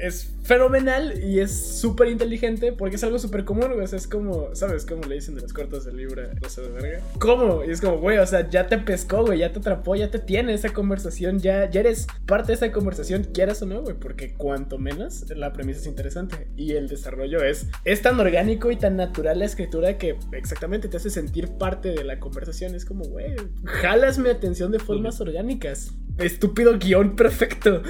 es 0.00 0.34
fenomenal 0.42 1.22
y 1.22 1.40
es 1.40 1.78
súper 1.80 2.08
inteligente 2.08 2.72
porque 2.72 2.96
es 2.96 3.04
algo 3.04 3.18
súper 3.18 3.44
común, 3.44 3.68
güey. 3.68 3.84
O 3.84 3.86
sea, 3.86 3.98
es 3.98 4.06
como, 4.06 4.54
¿sabes 4.54 4.84
cómo 4.84 5.02
le 5.04 5.16
dicen 5.16 5.34
de 5.34 5.42
los 5.42 5.52
cortos 5.52 5.84
de 5.84 5.92
libra? 5.92 6.30
No 6.40 6.48
sé 6.48 6.62
de 6.62 6.70
verga. 6.70 7.00
¿Cómo? 7.18 7.64
Y 7.64 7.70
es 7.70 7.80
como, 7.80 7.98
güey, 7.98 8.18
o 8.18 8.26
sea, 8.26 8.48
ya 8.48 8.66
te 8.66 8.78
pescó, 8.78 9.24
güey, 9.24 9.40
ya 9.40 9.52
te 9.52 9.58
atrapó, 9.58 9.94
ya 9.96 10.10
te 10.10 10.18
tiene 10.18 10.54
esa 10.54 10.70
conversación, 10.72 11.38
ya, 11.38 11.70
ya 11.70 11.80
eres 11.80 12.06
parte 12.26 12.48
de 12.48 12.54
esa 12.54 12.72
conversación, 12.72 13.24
quieras 13.32 13.62
o 13.62 13.66
no, 13.66 13.82
güey, 13.82 13.94
porque 13.94 14.34
cuanto 14.34 14.78
menos 14.78 15.28
la 15.30 15.52
premisa 15.52 15.80
es 15.80 15.86
interesante 15.86 16.48
y 16.56 16.72
el 16.72 16.88
desarrollo 16.88 17.42
es, 17.42 17.68
es 17.84 18.02
tan 18.02 18.18
orgánico 18.18 18.70
y 18.70 18.76
tan 18.76 18.96
natural 18.96 19.38
la 19.38 19.44
escritura 19.44 19.98
que 19.98 20.16
exactamente 20.32 20.88
te 20.88 20.96
hace 20.96 21.10
sentir 21.10 21.48
parte 21.58 21.90
de 21.90 22.04
la 22.04 22.18
conversación. 22.18 22.74
Es 22.74 22.84
como, 22.84 23.04
güey, 23.04 23.34
jalas 23.64 24.18
mi 24.18 24.30
atención 24.30 24.72
de 24.72 24.78
formas 24.78 25.20
orgánicas. 25.20 25.92
Estúpido 26.20 26.78
guion 26.78 27.16
perfecto. 27.16 27.82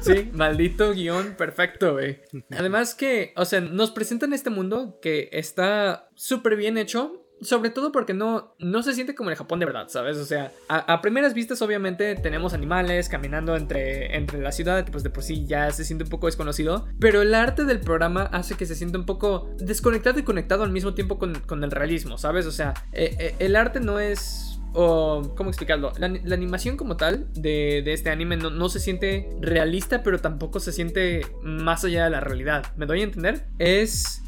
sí, 0.00 0.30
maldito 0.32 0.92
guion 0.92 1.34
perfecto, 1.36 1.94
güey. 1.94 2.20
Además 2.50 2.94
que, 2.94 3.32
o 3.36 3.44
sea, 3.44 3.60
nos 3.60 3.90
presentan 3.90 4.32
este 4.32 4.50
mundo 4.50 4.98
que 5.00 5.28
está 5.32 6.08
súper 6.14 6.56
bien 6.56 6.78
hecho. 6.78 7.20
Sobre 7.40 7.68
todo 7.68 7.90
porque 7.92 8.14
no, 8.14 8.54
no 8.58 8.82
se 8.82 8.94
siente 8.94 9.14
como 9.14 9.28
el 9.28 9.36
Japón 9.36 9.58
de 9.58 9.66
verdad, 9.66 9.88
¿sabes? 9.88 10.16
O 10.16 10.24
sea, 10.24 10.52
a, 10.68 11.02
primeras 11.02 11.34
vistas 11.34 11.60
obviamente 11.60 12.14
tenemos 12.14 12.54
animales 12.54 13.08
caminando 13.08 13.56
entre, 13.56 14.16
entre 14.16 14.40
la 14.40 14.52
ciudad, 14.52 14.86
pues 14.90 15.02
de 15.02 15.10
por 15.10 15.24
sí 15.24 15.44
ya 15.44 15.70
se 15.72 15.84
siente 15.84 16.04
un 16.04 16.10
poco 16.10 16.26
desconocido, 16.26 16.86
pero 17.00 17.20
el 17.20 17.34
arte 17.34 17.64
del 17.64 17.80
programa 17.80 18.22
hace 18.32 18.54
que 18.54 18.64
se 18.64 18.76
sienta 18.76 18.98
un 18.98 19.04
poco 19.04 19.50
desconectado 19.58 20.18
y 20.20 20.22
conectado 20.22 20.62
al 20.62 20.70
mismo 20.70 20.94
tiempo 20.94 21.18
con, 21.18 21.34
con 21.40 21.64
el 21.64 21.72
realismo, 21.72 22.16
¿sabes? 22.18 22.46
O 22.46 22.52
sea, 22.52 22.72
eh, 22.92 23.14
eh, 23.18 23.34
el 23.40 23.56
arte 23.56 23.80
no 23.80 23.98
es 23.98 24.53
o 24.74 25.34
cómo 25.36 25.50
explicarlo, 25.50 25.92
la, 25.98 26.06
animación 26.34 26.76
como 26.76 26.96
tal 26.96 27.32
de, 27.32 27.82
este 27.92 28.10
anime 28.10 28.36
no, 28.36 28.68
se 28.68 28.80
siente 28.80 29.28
realista, 29.40 30.02
pero 30.02 30.20
tampoco 30.20 30.60
se 30.60 30.72
siente 30.72 31.26
más 31.42 31.84
allá 31.84 32.04
de 32.04 32.10
la 32.10 32.20
realidad. 32.20 32.66
¿Me 32.76 32.86
doy 32.86 33.00
a 33.00 33.04
entender? 33.04 33.46
Es... 33.58 34.22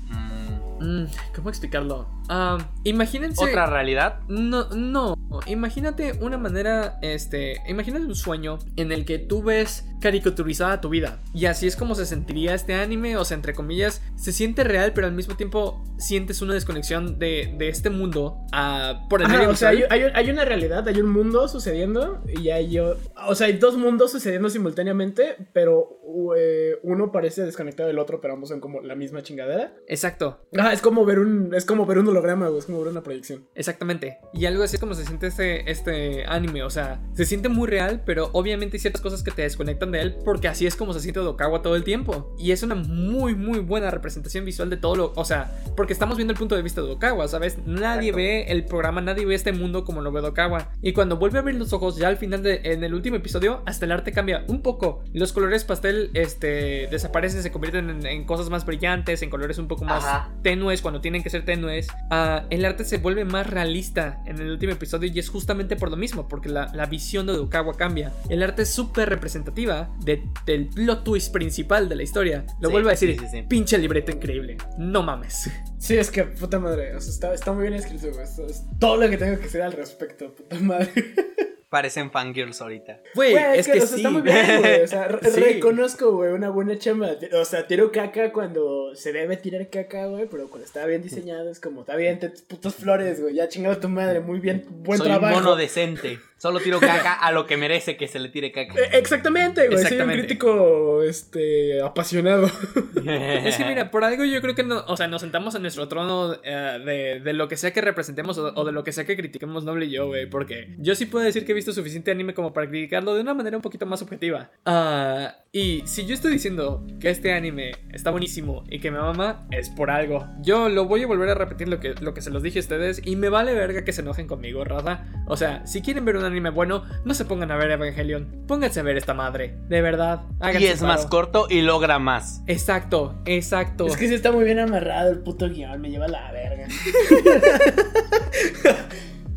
Mm, 0.80 1.04
¿Cómo 1.34 1.50
explicarlo? 1.50 2.15
Ah, 2.28 2.58
imagínense. 2.84 3.44
¿Otra 3.44 3.66
realidad? 3.66 4.20
No, 4.28 4.68
no. 4.70 5.16
Imagínate 5.46 6.12
una 6.20 6.38
manera, 6.38 6.98
este, 7.02 7.60
imagínate 7.68 8.04
un 8.04 8.14
sueño 8.14 8.58
en 8.76 8.92
el 8.92 9.04
que 9.04 9.18
tú 9.18 9.42
ves 9.42 9.84
caricaturizada 10.00 10.80
tu 10.80 10.88
vida. 10.88 11.18
Y 11.34 11.46
así 11.46 11.66
es 11.66 11.76
como 11.76 11.94
se 11.94 12.06
sentiría 12.06 12.54
este 12.54 12.74
anime, 12.74 13.16
o 13.16 13.24
sea, 13.24 13.36
entre 13.36 13.54
comillas, 13.54 14.02
se 14.16 14.32
siente 14.32 14.64
real, 14.64 14.92
pero 14.94 15.06
al 15.06 15.12
mismo 15.12 15.36
tiempo 15.36 15.84
sientes 15.98 16.42
una 16.42 16.54
desconexión 16.54 17.18
de, 17.18 17.56
este 17.60 17.90
mundo 17.90 18.38
uh, 18.52 19.08
por 19.08 19.22
el 19.22 19.28
medio. 19.28 19.50
O 19.50 19.56
sea, 19.56 19.70
hay, 19.70 20.30
una 20.30 20.44
realidad, 20.44 20.86
hay 20.86 21.00
un 21.00 21.10
mundo 21.10 21.48
sucediendo 21.48 22.22
y 22.26 22.50
hay 22.50 22.70
yo, 22.70 22.96
o 23.26 23.34
sea, 23.34 23.48
hay 23.48 23.54
dos 23.54 23.76
mundos 23.76 24.12
sucediendo 24.12 24.48
simultáneamente, 24.48 25.36
pero 25.52 26.00
eh, 26.36 26.78
uno 26.82 27.10
parece 27.10 27.42
desconectado 27.42 27.88
del 27.88 27.98
otro, 27.98 28.20
pero 28.20 28.34
ambos 28.34 28.50
son 28.50 28.60
como 28.60 28.80
la 28.82 28.94
misma 28.94 29.22
chingadera. 29.22 29.74
Exacto. 29.88 30.40
Ah, 30.56 30.72
es 30.72 30.82
como 30.82 31.04
ver 31.04 31.18
un, 31.18 31.54
es 31.54 31.64
como 31.64 31.86
ver 31.86 31.98
un 31.98 32.06
holograma, 32.16 32.48
es 32.56 32.66
como 32.66 32.80
ver 32.80 32.88
una 32.88 33.02
proyección. 33.02 33.46
Exactamente. 33.54 34.18
Y 34.32 34.46
algo 34.46 34.62
así 34.62 34.78
como 34.78 34.94
se 34.94 35.04
siente 35.04 35.26
este, 35.26 35.70
este 35.70 36.24
anime, 36.26 36.62
o 36.62 36.70
sea, 36.70 37.00
se 37.14 37.24
siente 37.24 37.48
muy 37.48 37.68
real, 37.68 38.02
pero 38.04 38.30
obviamente 38.32 38.76
hay 38.76 38.80
ciertas 38.80 39.02
cosas 39.02 39.22
que 39.22 39.30
te 39.30 39.42
desconectan 39.42 39.90
de 39.92 40.00
él, 40.00 40.16
porque 40.24 40.48
así 40.48 40.66
es 40.66 40.76
como 40.76 40.92
se 40.92 41.00
siente 41.00 41.20
Dokawa 41.20 41.62
todo 41.62 41.76
el 41.76 41.84
tiempo. 41.84 42.34
Y 42.38 42.52
es 42.52 42.62
una 42.62 42.74
muy, 42.74 43.34
muy 43.34 43.58
buena 43.60 43.90
representación 43.90 44.44
visual 44.44 44.70
de 44.70 44.76
todo 44.76 44.96
lo, 44.96 45.12
o 45.14 45.24
sea, 45.24 45.62
porque 45.76 45.92
estamos 45.92 46.16
viendo 46.16 46.32
el 46.32 46.38
punto 46.38 46.56
de 46.56 46.62
vista 46.62 46.80
de 46.80 46.88
Dokawa, 46.88 47.28
¿sabes? 47.28 47.58
Nadie 47.66 48.12
ve 48.12 48.44
el 48.48 48.64
programa, 48.64 49.00
nadie 49.00 49.26
ve 49.26 49.34
este 49.34 49.52
mundo 49.52 49.84
como 49.84 50.00
lo 50.00 50.12
ve 50.12 50.20
Dokawa. 50.20 50.70
Y 50.82 50.92
cuando 50.92 51.16
vuelve 51.16 51.38
a 51.38 51.40
abrir 51.40 51.56
los 51.56 51.72
ojos, 51.72 51.96
ya 51.96 52.08
al 52.08 52.16
final, 52.16 52.42
de, 52.42 52.60
en 52.64 52.84
el 52.84 52.94
último 52.94 53.16
episodio, 53.16 53.62
hasta 53.66 53.84
el 53.84 53.92
arte 53.92 54.12
cambia 54.12 54.44
un 54.48 54.62
poco. 54.62 55.02
Los 55.12 55.32
colores 55.32 55.64
pastel, 55.64 56.10
este, 56.14 56.88
desaparecen, 56.90 57.42
se 57.42 57.50
convierten 57.50 58.06
en, 58.06 58.24
cosas 58.24 58.50
más 58.50 58.64
brillantes, 58.64 59.22
en 59.22 59.30
colores 59.30 59.58
un 59.58 59.68
poco 59.68 59.84
más 59.84 60.04
tenues 60.42 60.82
cuando 60.82 61.00
tienen 61.00 61.22
que 61.22 61.30
ser 61.30 61.44
tenues. 61.44 61.88
Ah, 62.10 62.44
el 62.50 62.64
arte 62.64 62.84
se 62.84 62.98
vuelve 62.98 63.24
más 63.24 63.48
realista 63.48 64.22
en 64.26 64.38
el 64.40 64.50
último 64.50 64.72
episodio 64.72 65.10
y 65.12 65.18
es 65.18 65.28
justamente 65.28 65.76
por 65.76 65.90
lo 65.90 65.96
mismo, 65.96 66.28
porque 66.28 66.48
la, 66.48 66.86
visión 66.86 67.26
de 67.26 67.32
Dokawa 67.32 67.76
cambia. 67.76 68.12
El 68.28 68.42
arte 68.42 68.62
es 68.62 68.70
súper 68.70 69.08
representativa 69.08 69.90
del 70.04 70.68
plot 70.68 71.04
twist 71.04 71.32
principal 71.32 71.88
de 71.88 71.96
la 71.96 72.02
historia. 72.02 72.46
Lo 72.60 72.70
vuelvo 72.70 72.88
a 72.88 72.92
decir, 72.92 73.16
pinche 73.48 73.76
libreto 73.78 74.12
increíble. 74.12 74.56
No 74.78 75.02
mames. 75.02 75.50
Sí, 75.78 75.96
es 75.96 76.10
que 76.10 76.24
puta 76.24 76.58
madre, 76.58 76.96
está, 76.96 77.52
muy 77.52 77.62
bien 77.62 77.74
escrito, 77.74 78.08
es 78.08 78.64
todo 78.78 78.96
lo 78.96 79.10
que 79.10 79.16
tengo 79.16 79.36
que 79.36 79.44
decir 79.44 79.62
al 79.62 79.72
respecto, 79.72 80.34
puta 80.34 80.58
madre. 80.60 80.92
parecen 81.76 82.10
fangirls 82.10 82.62
ahorita. 82.62 83.02
Güey, 83.14 83.34
es, 83.34 83.66
que, 83.68 83.76
está 83.76 84.08
muy 84.08 84.22
bien, 84.22 84.60
güey. 84.60 84.80
O 84.80 84.86
sea, 84.86 85.08
reconozco, 85.36 86.10
güey, 86.12 86.32
una 86.32 86.48
buena 86.48 86.78
chamba. 86.78 87.10
O 87.38 87.44
sea, 87.44 87.66
tiro 87.66 87.92
caca 87.92 88.32
cuando 88.32 88.94
se 88.94 89.12
debe 89.12 89.36
tirar 89.36 89.68
caca, 89.68 90.06
güey, 90.06 90.26
pero 90.26 90.48
cuando 90.48 90.64
está 90.64 90.86
bien 90.86 91.02
diseñado 91.02 91.50
es 91.50 91.60
como, 91.60 91.82
está 91.82 91.94
bien, 91.94 92.18
te 92.18 92.30
putas 92.30 92.76
flores, 92.76 93.20
güey, 93.20 93.34
ya 93.34 93.50
chingado 93.50 93.76
tu 93.76 93.90
madre, 93.90 94.20
muy 94.20 94.40
bien, 94.40 94.64
buen 94.70 94.96
Soy 94.96 95.08
trabajo. 95.08 95.36
Un 95.36 95.42
mono 95.42 95.56
decente. 95.56 96.18
Solo 96.38 96.60
tiro 96.60 96.78
caca 96.80 97.14
a 97.14 97.32
lo 97.32 97.46
que 97.46 97.56
merece 97.56 97.96
que 97.96 98.08
se 98.08 98.18
le 98.18 98.28
tire 98.28 98.52
caca. 98.52 98.74
Eh, 98.78 98.90
exactamente, 98.92 99.68
güey. 99.68 99.82
Soy 99.82 99.98
un 99.98 100.10
crítico 100.10 101.02
este, 101.02 101.80
apasionado. 101.80 102.46
es 102.46 103.56
que 103.56 103.64
mira, 103.64 103.90
por 103.90 104.04
algo 104.04 104.22
yo 104.24 104.42
creo 104.42 104.54
que 104.54 104.62
no, 104.62 104.84
o 104.86 104.96
sea, 104.98 105.08
nos 105.08 105.22
sentamos 105.22 105.54
en 105.54 105.62
nuestro 105.62 105.88
trono 105.88 106.34
eh, 106.44 106.78
de, 106.84 107.20
de, 107.20 107.32
lo 107.32 107.48
que 107.48 107.56
sea 107.56 107.72
que 107.72 107.80
representemos 107.80 108.36
o, 108.36 108.64
de 108.64 108.72
lo 108.72 108.84
que 108.84 108.92
sea 108.92 109.06
que 109.06 109.16
critiquemos 109.16 109.64
Noble 109.64 109.86
y 109.86 109.90
yo, 109.90 110.08
güey. 110.08 110.26
Porque 110.26 110.74
yo 110.78 110.94
sí 110.94 111.06
puedo 111.06 111.24
decir 111.24 111.46
que 111.46 111.52
he 111.52 111.54
visto 111.54 111.72
suficiente 111.72 112.10
anime 112.10 112.34
como 112.34 112.52
para 112.52 112.68
criticarlo 112.68 113.14
de 113.14 113.22
una 113.22 113.32
manera 113.32 113.56
un 113.56 113.62
poquito 113.62 113.86
más 113.86 114.02
objetiva. 114.02 114.50
Ah, 114.66 115.36
y 115.52 115.82
si 115.86 116.04
yo 116.04 116.12
estoy 116.12 116.32
diciendo 116.32 116.86
que 117.00 117.08
este 117.08 117.32
anime 117.32 117.72
está 117.94 118.10
buenísimo 118.10 118.64
y 118.68 118.78
que 118.78 118.90
me 118.90 118.98
mama, 118.98 119.46
es 119.50 119.70
por 119.70 119.90
algo. 119.90 120.26
Yo 120.42 120.68
lo 120.68 120.84
voy 120.84 121.02
a 121.02 121.06
volver 121.06 121.30
a 121.30 121.34
repetir 121.34 121.68
lo 121.68 121.80
que, 121.80 121.94
lo 121.94 122.12
que 122.12 122.20
se 122.20 122.28
los 122.28 122.42
dije 122.42 122.58
a 122.58 122.60
ustedes 122.60 123.00
y 123.02 123.16
me 123.16 123.30
vale 123.30 123.54
verga 123.54 123.82
que 123.82 123.94
se 123.94 124.02
enojen 124.02 124.26
conmigo, 124.26 124.60
¿verdad? 124.60 125.06
O 125.26 125.36
sea, 125.38 125.66
si 125.66 125.80
quieren 125.80 126.04
ver 126.04 126.18
un 126.18 126.25
anime 126.26 126.50
bueno, 126.50 126.84
no 127.04 127.14
se 127.14 127.24
pongan 127.24 127.50
a 127.50 127.56
ver 127.56 127.70
Evangelion. 127.70 128.44
Pónganse 128.46 128.80
a 128.80 128.82
ver 128.82 128.96
esta 128.96 129.14
madre. 129.14 129.56
De 129.68 129.82
verdad. 129.82 130.22
Y 130.58 130.66
es 130.66 130.82
más 130.82 131.06
corto 131.06 131.46
y 131.48 131.62
logra 131.62 131.98
más. 131.98 132.42
Exacto, 132.46 133.20
exacto. 133.24 133.86
Es 133.86 133.96
que 133.96 134.08
sí 134.08 134.14
está 134.14 134.32
muy 134.32 134.44
bien 134.44 134.58
amarrado 134.58 135.10
el 135.10 135.20
puto 135.20 135.48
guion. 135.48 135.80
Me 135.80 135.90
lleva 135.90 136.08
la 136.08 136.30
verga. 136.32 136.66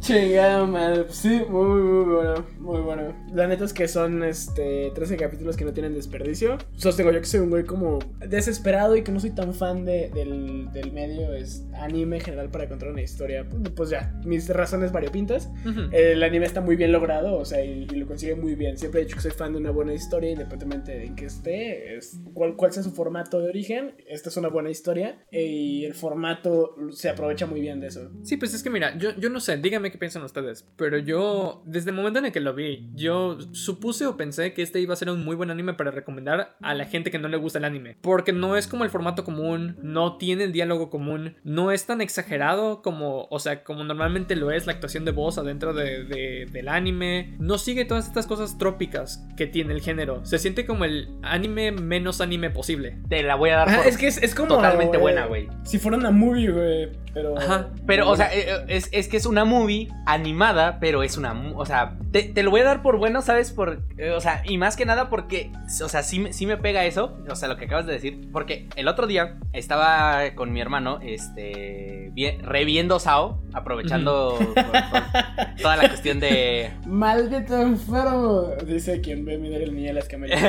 Chingada 0.10 0.66
madre. 0.66 1.04
Pues 1.04 1.18
sí, 1.18 1.40
muy, 1.48 1.82
muy 1.82 2.16
bueno. 2.16 2.46
Muy 2.58 2.82
bueno. 2.82 3.16
La 3.32 3.46
neta 3.46 3.64
es 3.64 3.74
que 3.74 3.88
son 3.88 4.24
este 4.24 4.92
13 4.96 5.18
capítulos 5.18 5.56
que 5.56 5.66
no 5.66 5.72
tienen 5.72 5.94
desperdicio. 5.94 6.58
Sostengo 6.78 7.12
yo 7.12 7.20
que 7.20 7.28
soy 7.28 7.42
un 7.42 7.52
güey 7.52 7.64
como 7.64 8.00
desesperado 8.28 8.96
y 8.96 9.04
que 9.04 9.12
no 9.12 9.20
soy 9.20 9.30
tan 9.30 9.54
fan 9.54 9.86
de, 9.86 10.10
del, 10.10 10.72
del, 10.72 10.92
medio. 10.94 11.32
Es 11.36 11.64
anime 11.76 12.16
en 12.16 12.24
general 12.24 12.50
para 12.50 12.68
contar 12.68 12.90
una 12.90 13.04
historia. 13.04 13.48
Pues 13.76 13.92
ya, 13.92 14.20
mis 14.26 14.50
razones 14.50 14.92
variopintas. 14.92 15.48
El 15.92 16.24
anime 16.24 16.48
está 16.48 16.60
muy 16.60 16.76
bien 16.76 16.92
logrado, 16.92 17.38
o 17.38 17.46
sea, 17.46 17.64
y, 17.64 17.86
lo 17.86 18.08
consigue 18.08 18.34
muy 18.34 18.56
bien. 18.56 18.80
Siempre 18.80 19.02
he 19.02 19.04
dicho 19.04 19.16
que 19.16 19.22
soy 19.22 19.32
fan 19.32 19.52
de 19.52 19.60
una 19.60 19.70
buena 19.70 19.94
historia, 19.94 20.32
independientemente 20.32 20.92
de 20.92 21.06
en 21.06 21.16
qué 21.16 21.26
esté. 21.26 21.98
Es, 21.98 22.20
cuál, 22.34 22.56
cuál 22.56 22.74
sea 22.74 22.82
su 22.82 22.92
formato 22.92 23.40
de 23.40 23.50
origen. 23.50 23.94
Esta 24.08 24.30
es 24.30 24.38
una 24.38 24.48
buena 24.48 24.72
historia. 24.72 25.24
Y 25.32 25.86
el 25.86 25.94
formato 25.94 26.76
se 26.90 27.10
aprovecha 27.10 27.46
muy 27.46 27.62
bien 27.62 27.80
de 27.80 27.88
eso. 27.88 28.10
Sí, 28.24 28.38
pues 28.38 28.56
es 28.56 28.64
que 28.64 28.72
mira, 28.72 28.98
yo, 28.98 29.16
yo 29.16 29.30
no 29.30 29.40
sé, 29.40 29.58
dígame 29.58 29.92
qué 29.92 29.99
piensan 30.00 30.24
ustedes. 30.24 30.66
Pero 30.76 30.98
yo, 30.98 31.62
desde 31.66 31.92
el 31.92 31.96
momento 31.96 32.20
en 32.20 32.26
el 32.26 32.32
que 32.32 32.40
lo 32.40 32.54
vi, 32.54 32.90
yo 32.96 33.38
supuse 33.52 34.08
o 34.08 34.18
pensé 34.18 34.54
que 34.54 34.62
este 34.62 34.80
iba 34.80 34.94
a 34.94 34.98
ser 34.98 35.10
un 35.10 35.24
muy 35.24 35.36
buen 35.36 35.52
anime 35.52 35.74
para 35.74 35.92
recomendar 35.92 36.56
a 36.62 36.74
la 36.74 36.86
gente 36.86 37.12
que 37.12 37.20
no 37.20 37.28
le 37.28 37.38
gusta 37.38 37.60
el 37.60 37.66
anime. 37.66 37.98
Porque 38.02 38.34
no 38.34 38.56
es 38.56 38.68
como 38.68 38.84
el 38.84 38.90
formato 38.90 39.24
común, 39.24 39.78
no 39.82 40.18
tiene 40.18 40.46
el 40.46 40.52
diálogo 40.52 40.90
común, 40.90 41.36
no 41.44 41.72
es 41.72 41.86
tan 41.86 42.02
exagerado 42.02 42.82
como, 42.82 43.28
o 43.30 43.40
sea, 43.40 43.64
como 43.64 43.84
normalmente 43.84 44.36
lo 44.36 44.52
es 44.52 44.66
la 44.66 44.74
actuación 44.74 45.06
de 45.06 45.12
voz 45.12 45.38
adentro 45.38 45.74
de, 45.74 46.48
del 46.52 46.68
anime. 46.68 47.36
No 47.40 47.58
sigue 47.58 47.86
todas 47.86 48.08
estas 48.08 48.28
cosas 48.28 48.58
trópicas 48.58 49.26
que 49.38 49.48
tiene 49.48 49.74
el 49.74 49.82
género. 49.82 50.26
Se 50.26 50.40
siente 50.40 50.66
como 50.66 50.86
el 50.86 51.10
anime 51.22 51.72
menos 51.72 52.22
anime 52.22 52.50
posible. 52.50 52.98
Te 53.10 53.24
la 53.24 53.36
voy 53.36 53.50
a 53.50 53.58
dar. 53.58 53.88
es 53.88 53.98
que 53.98 54.08
es, 54.08 54.36
como. 54.36 54.50
Totalmente 54.50 54.98
buena, 54.98 55.26
güey. 55.26 55.48
Si 55.64 55.78
fuera 55.78 55.98
una 55.98 56.12
movie, 56.12 56.52
güey. 56.52 56.90
Pero. 57.14 57.38
Ajá. 57.38 57.70
Pero, 57.86 58.10
o 58.10 58.16
sea, 58.16 58.30
eh, 58.34 58.66
es, 58.68 58.90
es 58.92 59.08
que 59.08 59.18
es 59.18 59.26
una 59.26 59.46
movie 59.46 59.79
muy 59.88 59.94
animada, 60.06 60.80
pero 60.80 61.04
es 61.04 61.18
una... 61.18 61.34
O 61.56 61.66
sea, 61.66 61.96
te, 62.12 62.24
te 62.24 62.44
lo 62.44 62.52
voy 62.52 62.62
a 62.62 62.66
dar 62.66 62.82
por 62.82 62.98
bueno, 62.98 63.22
¿sabes? 63.22 63.52
Por, 63.52 63.82
eh, 63.98 64.12
o 64.12 64.20
sea, 64.22 64.42
y 64.46 64.58
más 64.58 64.76
que 64.76 64.86
nada 64.86 65.10
porque, 65.10 65.52
o 65.84 65.90
sea, 65.90 66.04
sí, 66.04 66.20
me- 66.20 66.34
sí 66.34 66.46
me 66.46 66.58
pega 66.58 66.86
eso, 66.86 67.18
o 67.30 67.36
sea, 67.36 67.48
lo 67.48 67.58
que 67.58 67.66
acabas 67.66 67.86
de 67.86 67.94
decir, 67.94 68.30
porque 68.32 68.68
el 68.76 68.88
otro 68.88 69.08
día 69.08 69.38
estaba 69.54 70.32
con 70.36 70.52
mi 70.52 70.60
hermano, 70.62 71.00
este, 71.02 72.10
vi- 72.14 72.32
reviendo 72.42 73.00
Sao, 73.00 73.42
aprovechando 73.54 74.38
por- 74.38 74.54
por 74.54 75.56
toda 75.62 75.78
la 75.78 75.88
cuestión 75.88 76.20
de... 76.20 76.72
Maldito 76.86 77.62
enfermo. 77.62 78.48
Dice 78.66 79.02
quien 79.02 79.24
ve 79.26 79.38
mirar 79.38 79.62
el 79.62 79.76
niño 79.76 79.92
a 79.92 79.94
las 79.94 80.06
camellas. 80.10 80.40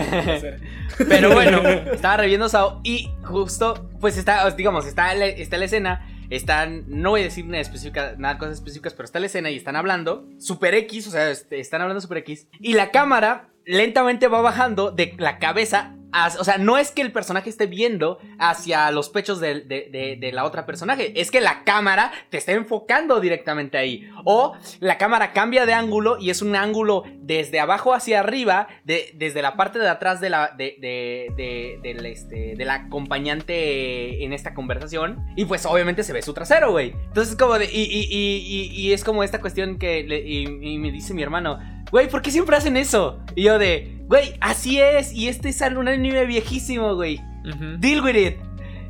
Pero 1.09 1.33
bueno, 1.35 1.61
estaba 1.93 2.17
reviendo 2.17 2.49
Sao 2.49 2.81
y 2.85 3.11
justo, 3.23 3.89
pues 4.01 4.17
está, 4.17 4.47
os- 4.47 4.57
digamos, 4.57 4.87
está 4.87 5.15
está 5.15 5.57
la 5.59 5.65
escena. 5.67 6.07
Están, 6.31 6.85
no 6.87 7.11
voy 7.11 7.21
a 7.21 7.25
decir 7.25 7.45
nada, 7.45 7.61
específica, 7.61 8.15
nada 8.17 8.39
cosas 8.39 8.55
específicas, 8.55 8.95
pero 8.95 9.05
está 9.05 9.21
la 9.21 9.27
escena 9.27 9.51
y 9.51 9.57
están 9.57 9.77
hablando. 9.77 10.27
Super 10.39 10.75
X, 10.75 11.09
o 11.09 11.11
sea, 11.11 11.31
este, 11.31 11.61
están 11.61 11.83
hablando 11.83 12.01
Super 12.01 12.19
X. 12.19 12.47
Y 12.61 12.75
la 12.75 12.91
cámara 12.91 13.49
lentamente 13.65 14.29
va 14.29 14.41
bajando 14.41 14.91
de 14.91 15.15
la 15.19 15.39
cabeza. 15.39 15.97
O 16.39 16.45
sea, 16.45 16.59
no 16.59 16.77
es 16.79 16.91
que 16.91 17.03
el 17.03 17.13
personaje 17.13 17.51
esté 17.51 17.67
viendo 17.67 18.19
hacia 18.39 18.91
los 18.91 19.09
pechos 19.11 19.41
de, 19.41 19.61
de- 19.61 19.89
de- 19.91 20.17
de 20.19 20.33
la 20.33 20.45
otra 20.45 20.67
personaje. 20.67 21.13
Es 21.21 21.31
que 21.31 21.41
la 21.41 21.65
cámara 21.65 22.11
te 22.31 22.39
está 22.39 22.53
enfocando 22.53 23.21
directamente 23.21 23.79
ahí. 23.79 24.09
O 24.25 24.55
la 24.81 24.99
cámara 24.99 25.33
cambia 25.33 25.67
de 25.67 25.73
ángulo 25.73 26.19
y 26.19 26.31
es 26.31 26.43
un 26.43 26.57
ángulo 26.57 27.05
desde 27.21 27.61
abajo 27.61 27.95
hacia 27.95 28.21
arriba, 28.21 28.67
de- 28.85 29.11
desde 29.15 29.41
la 29.43 29.57
parte 29.57 29.79
de 29.79 29.89
atrás 29.89 30.21
de 30.21 30.31
la, 30.31 30.49
de, 30.57 30.77
de, 30.81 31.29
de- 31.37 31.79
del, 31.83 32.05
este, 32.07 32.55
del 32.57 32.71
acompañante 32.71 34.25
en 34.25 34.33
esta 34.33 34.55
conversación. 34.55 35.25
Y 35.37 35.45
pues 35.45 35.65
obviamente 35.67 36.03
se 36.03 36.13
ve 36.13 36.23
su 36.23 36.35
trasero, 36.35 36.71
güey. 36.73 36.93
Entonces 37.09 37.37
como 37.37 37.59
de... 37.59 37.67
Y, 37.73 38.93
es 38.93 39.05
como 39.05 39.23
esta 39.23 39.41
cuestión 39.41 39.79
que... 39.79 40.01
y 40.01 40.79
me 40.79 40.91
dice 40.91 41.15
mi 41.15 41.23
hermano, 41.23 41.59
güey, 41.91 42.09
¿por 42.09 42.23
qué 42.23 42.31
siempre 42.31 42.57
hacen 42.57 42.77
eso? 42.77 43.21
Y 43.35 43.45
yo 43.45 43.59
de, 43.59 44.03
güey, 44.07 44.35
así 44.41 44.81
es. 44.81 45.13
Y 45.13 45.29
este 45.29 45.49
es 45.49 45.61
un 45.61 45.89
anime 45.89 46.25
viejísimo, 46.25 46.95
güey. 46.95 47.21
Ujú. 47.45 47.79
Deal 47.79 48.03
with 48.03 48.17
it. 48.17 48.37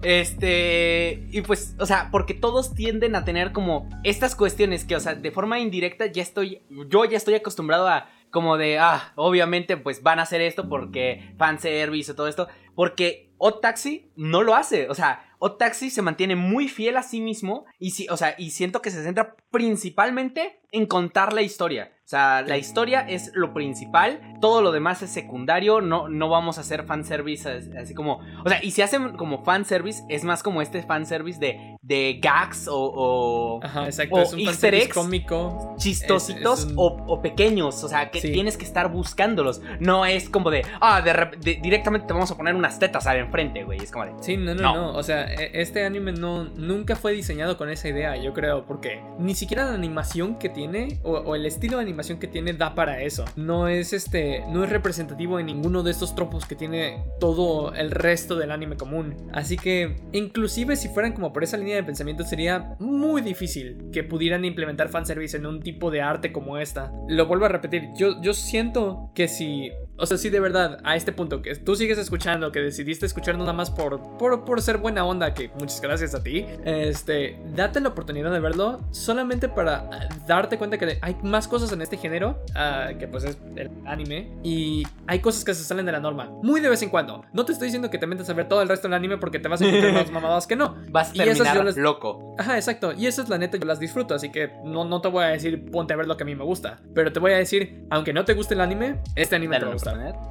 Este. 0.02 1.26
Y 1.30 1.42
pues, 1.42 1.76
o 1.78 1.86
sea, 1.86 2.08
porque 2.10 2.34
todos 2.34 2.74
tienden 2.74 3.14
a 3.14 3.24
tener 3.24 3.52
como 3.52 3.88
estas 4.02 4.34
cuestiones 4.34 4.84
que, 4.84 4.96
o 4.96 5.00
sea, 5.00 5.14
de 5.14 5.30
forma 5.30 5.58
indirecta 5.60 6.06
ya 6.06 6.22
estoy. 6.22 6.62
Yo 6.88 7.04
ya 7.04 7.16
estoy 7.16 7.34
acostumbrado 7.34 7.88
a. 7.88 8.08
Como 8.30 8.56
de, 8.56 8.78
ah, 8.78 9.12
obviamente, 9.16 9.76
pues 9.76 10.04
van 10.04 10.20
a 10.20 10.22
hacer 10.22 10.40
esto 10.40 10.68
porque 10.68 11.34
fanservice 11.36 12.12
o 12.12 12.14
todo 12.14 12.28
esto. 12.28 12.46
Porque 12.76 13.32
Odd 13.38 13.58
Taxi 13.58 14.12
no 14.14 14.44
lo 14.44 14.54
hace. 14.54 14.88
O 14.88 14.94
sea, 14.94 15.34
Odd 15.40 15.56
Taxi 15.56 15.90
se 15.90 16.00
mantiene 16.00 16.36
muy 16.36 16.68
fiel 16.68 16.96
a 16.96 17.02
sí 17.02 17.20
mismo. 17.20 17.64
Y 17.80 17.90
sí, 17.90 18.06
o 18.08 18.16
sea, 18.16 18.36
y 18.38 18.50
siento 18.50 18.82
que 18.82 18.92
se 18.92 19.02
centra 19.02 19.34
principalmente 19.50 20.60
en 20.70 20.86
contar 20.86 21.32
la 21.32 21.42
historia. 21.42 21.92
O 22.10 22.16
sea, 22.18 22.42
la 22.42 22.58
historia 22.58 23.02
es 23.02 23.30
lo 23.36 23.54
principal, 23.54 24.18
todo 24.40 24.62
lo 24.62 24.72
demás 24.72 25.00
es 25.00 25.10
secundario, 25.10 25.80
no, 25.80 26.08
no 26.08 26.28
vamos 26.28 26.58
a 26.58 26.62
hacer 26.62 26.82
fanservice 26.82 27.48
as- 27.48 27.68
así 27.80 27.94
como... 27.94 28.18
O 28.44 28.48
sea, 28.48 28.58
y 28.64 28.72
si 28.72 28.82
hacen 28.82 29.16
como 29.16 29.44
fanservice, 29.44 30.02
es 30.08 30.24
más 30.24 30.42
como 30.42 30.60
este 30.60 30.82
fanservice 30.82 31.38
de, 31.38 31.76
de 31.82 32.18
gags 32.22 32.68
o, 32.68 32.76
o 32.76 33.60
Ajá, 33.64 33.86
exacto. 33.86 34.16
O 34.16 34.20
es 34.20 34.32
un 34.34 34.40
easter 34.40 34.74
eggs. 34.74 34.94
cómico. 34.94 35.74
chistositos 35.78 36.58
Es- 36.60 36.64
es 36.66 36.72
un- 36.72 36.78
o, 36.78 36.84
o 37.06 37.22
pequeños, 37.22 37.82
o 37.82 37.88
sea, 37.88 38.10
que 38.10 38.20
Sí. 38.20 38.32
tienes 38.32 38.56
que 38.58 38.64
estar 38.66 38.90
buscándolos. 38.92 39.62
No 39.80 40.04
es 40.04 40.28
como 40.28 40.50
de, 40.50 40.62
ah, 40.80 41.00
de 41.00 41.10
de- 41.40 41.58
directamente 41.62 42.06
te 42.06 42.12
vamos 42.12 42.30
a 42.30 42.36
poner 42.36 42.54
unas 42.54 42.78
tetas 42.78 43.06
al 43.06 43.16
enfrente, 43.18 43.64
güey. 43.64 43.78
Es 43.82 43.90
como 43.90 44.04
de... 44.04 44.12
Sí, 44.20 44.36
no, 44.36 44.54
no, 44.54 44.60
No. 44.62 44.74
no, 44.92 44.98
O 44.98 45.02
sea, 45.02 45.32
e- 45.32 45.50
este 45.62 45.84
anime 45.86 46.12
no 46.12 46.44
nunca 46.44 46.96
fue 46.96 47.12
diseñado 47.12 47.56
con 47.56 47.70
esa 47.70 47.88
idea, 47.88 48.14
yo 48.16 48.34
creo, 48.34 48.66
porque 48.66 49.00
ni 49.18 49.34
siquiera 49.34 49.64
la 49.64 49.72
animación 49.74 50.38
que 50.38 50.50
tiene 50.50 51.00
o, 51.02 51.12
o 51.12 51.34
el 51.34 51.46
estilo 51.46 51.78
de 51.78 51.82
animación 51.84 52.18
que 52.18 52.26
tiene 52.26 52.52
da 52.52 52.74
para 52.74 53.00
eso. 53.02 53.24
No 53.36 53.68
es 53.68 53.92
este, 53.94 54.44
no 54.48 54.64
es 54.64 54.70
representativo 54.70 55.38
en 55.38 55.46
ninguno 55.46 55.82
de 55.82 55.92
estos 55.92 56.14
tropos 56.14 56.44
que 56.44 56.56
tiene 56.56 57.02
todo 57.20 57.72
el 57.74 57.90
resto 57.90 58.36
del 58.36 58.50
anime 58.50 58.76
común. 58.76 59.16
Así 59.32 59.56
que, 59.56 59.96
inclusive 60.12 60.76
si 60.76 60.88
fueran 60.88 61.12
como 61.12 61.32
por 61.32 61.42
esa 61.42 61.56
línea 61.56 61.69
de 61.76 61.82
pensamiento, 61.82 62.24
sería 62.24 62.76
muy 62.78 63.22
difícil 63.22 63.90
que 63.92 64.04
pudieran 64.04 64.44
implementar 64.44 64.88
fanservice 64.88 65.36
en 65.36 65.46
un 65.46 65.60
tipo 65.60 65.90
de 65.90 66.02
arte 66.02 66.32
como 66.32 66.58
esta. 66.58 66.92
Lo 67.08 67.26
vuelvo 67.26 67.46
a 67.46 67.48
repetir, 67.48 67.90
yo, 67.96 68.20
yo 68.20 68.32
siento 68.34 69.10
que 69.14 69.28
si 69.28 69.70
o 70.00 70.06
sea, 70.06 70.16
sí, 70.16 70.30
de 70.30 70.40
verdad, 70.40 70.78
a 70.84 70.96
este 70.96 71.12
punto, 71.12 71.42
que 71.42 71.54
tú 71.56 71.76
sigues 71.76 71.98
escuchando, 71.98 72.50
que 72.52 72.60
decidiste 72.60 73.06
escuchar 73.06 73.36
nada 73.38 73.52
más 73.52 73.70
por, 73.70 74.00
por, 74.18 74.44
por 74.44 74.60
ser 74.62 74.78
buena 74.78 75.04
onda, 75.04 75.34
que 75.34 75.50
muchas 75.58 75.80
gracias 75.80 76.14
a 76.14 76.22
ti, 76.22 76.46
este, 76.64 77.38
date 77.54 77.80
la 77.80 77.90
oportunidad 77.90 78.30
de 78.32 78.40
verlo 78.40 78.80
solamente 78.90 79.48
para 79.48 79.88
ah, 79.92 80.08
darte 80.26 80.58
cuenta 80.58 80.78
que 80.78 80.98
hay 81.02 81.16
más 81.22 81.46
cosas 81.48 81.72
en 81.72 81.82
este 81.82 81.96
género, 81.96 82.42
ah, 82.54 82.88
que 82.98 83.06
pues 83.06 83.24
es 83.24 83.38
el 83.56 83.70
anime, 83.86 84.30
y 84.42 84.84
hay 85.06 85.20
cosas 85.20 85.44
que 85.44 85.54
se 85.54 85.64
salen 85.64 85.86
de 85.86 85.92
la 85.92 86.00
norma, 86.00 86.30
muy 86.42 86.60
de 86.60 86.68
vez 86.68 86.82
en 86.82 86.90
cuando. 86.90 87.24
No 87.32 87.44
te 87.44 87.52
estoy 87.52 87.66
diciendo 87.66 87.90
que 87.90 87.98
te 87.98 88.06
metas 88.06 88.28
a 88.30 88.32
ver 88.32 88.48
todo 88.48 88.62
el 88.62 88.68
resto 88.68 88.88
del 88.88 88.94
anime 88.94 89.18
porque 89.18 89.38
te 89.38 89.48
vas 89.48 89.60
a 89.62 89.66
encontrar 89.66 89.92
más 89.92 90.10
mamadas 90.12 90.46
que 90.46 90.56
no. 90.56 90.76
Vas 90.90 91.10
a 91.10 91.16
Y 91.16 91.20
esas 91.20 91.36
terminar 91.38 91.56
yo 91.56 91.62
las- 91.64 91.76
loco. 91.76 92.34
Ajá, 92.38 92.56
exacto. 92.56 92.92
Y 92.92 93.06
eso 93.06 93.22
es 93.22 93.28
la 93.28 93.38
neta, 93.38 93.56
yo 93.58 93.64
las 93.66 93.78
disfruto. 93.80 94.14
Así 94.14 94.30
que 94.30 94.50
no, 94.64 94.84
no 94.84 95.00
te 95.00 95.08
voy 95.08 95.24
a 95.24 95.28
decir 95.28 95.70
ponte 95.70 95.92
a 95.92 95.96
ver 95.96 96.06
lo 96.06 96.16
que 96.16 96.22
a 96.22 96.26
mí 96.26 96.34
me 96.34 96.44
gusta. 96.44 96.78
Pero 96.94 97.12
te 97.12 97.20
voy 97.20 97.32
a 97.32 97.36
decir, 97.36 97.84
aunque 97.90 98.12
no 98.12 98.24
te 98.24 98.34
guste 98.34 98.54
el 98.54 98.60
anime, 98.60 99.00
este 99.14 99.36
anime 99.36 99.58
te 99.58 99.64
va 99.66 99.72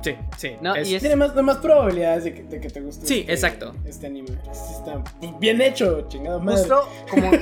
Sí, 0.01 0.15
sí. 0.37 0.55
No, 0.61 0.75
es- 0.75 0.89
y 0.89 0.95
es- 0.95 1.01
Tiene 1.01 1.15
más, 1.15 1.35
más 1.35 1.57
probabilidades 1.57 2.23
de 2.25 2.33
que, 2.33 2.43
de 2.43 2.59
que 2.59 2.69
te 2.69 2.81
guste. 2.81 3.05
Sí, 3.05 3.19
este- 3.21 3.33
exacto. 3.33 3.73
Este 3.85 4.07
anime. 4.07 4.29
Sí 4.51 4.73
está 4.77 5.03
bien 5.39 5.61
hecho, 5.61 6.07
chingado 6.07 6.39
madre. 6.39 6.59
Justo 6.59 6.89
como. 7.09 7.31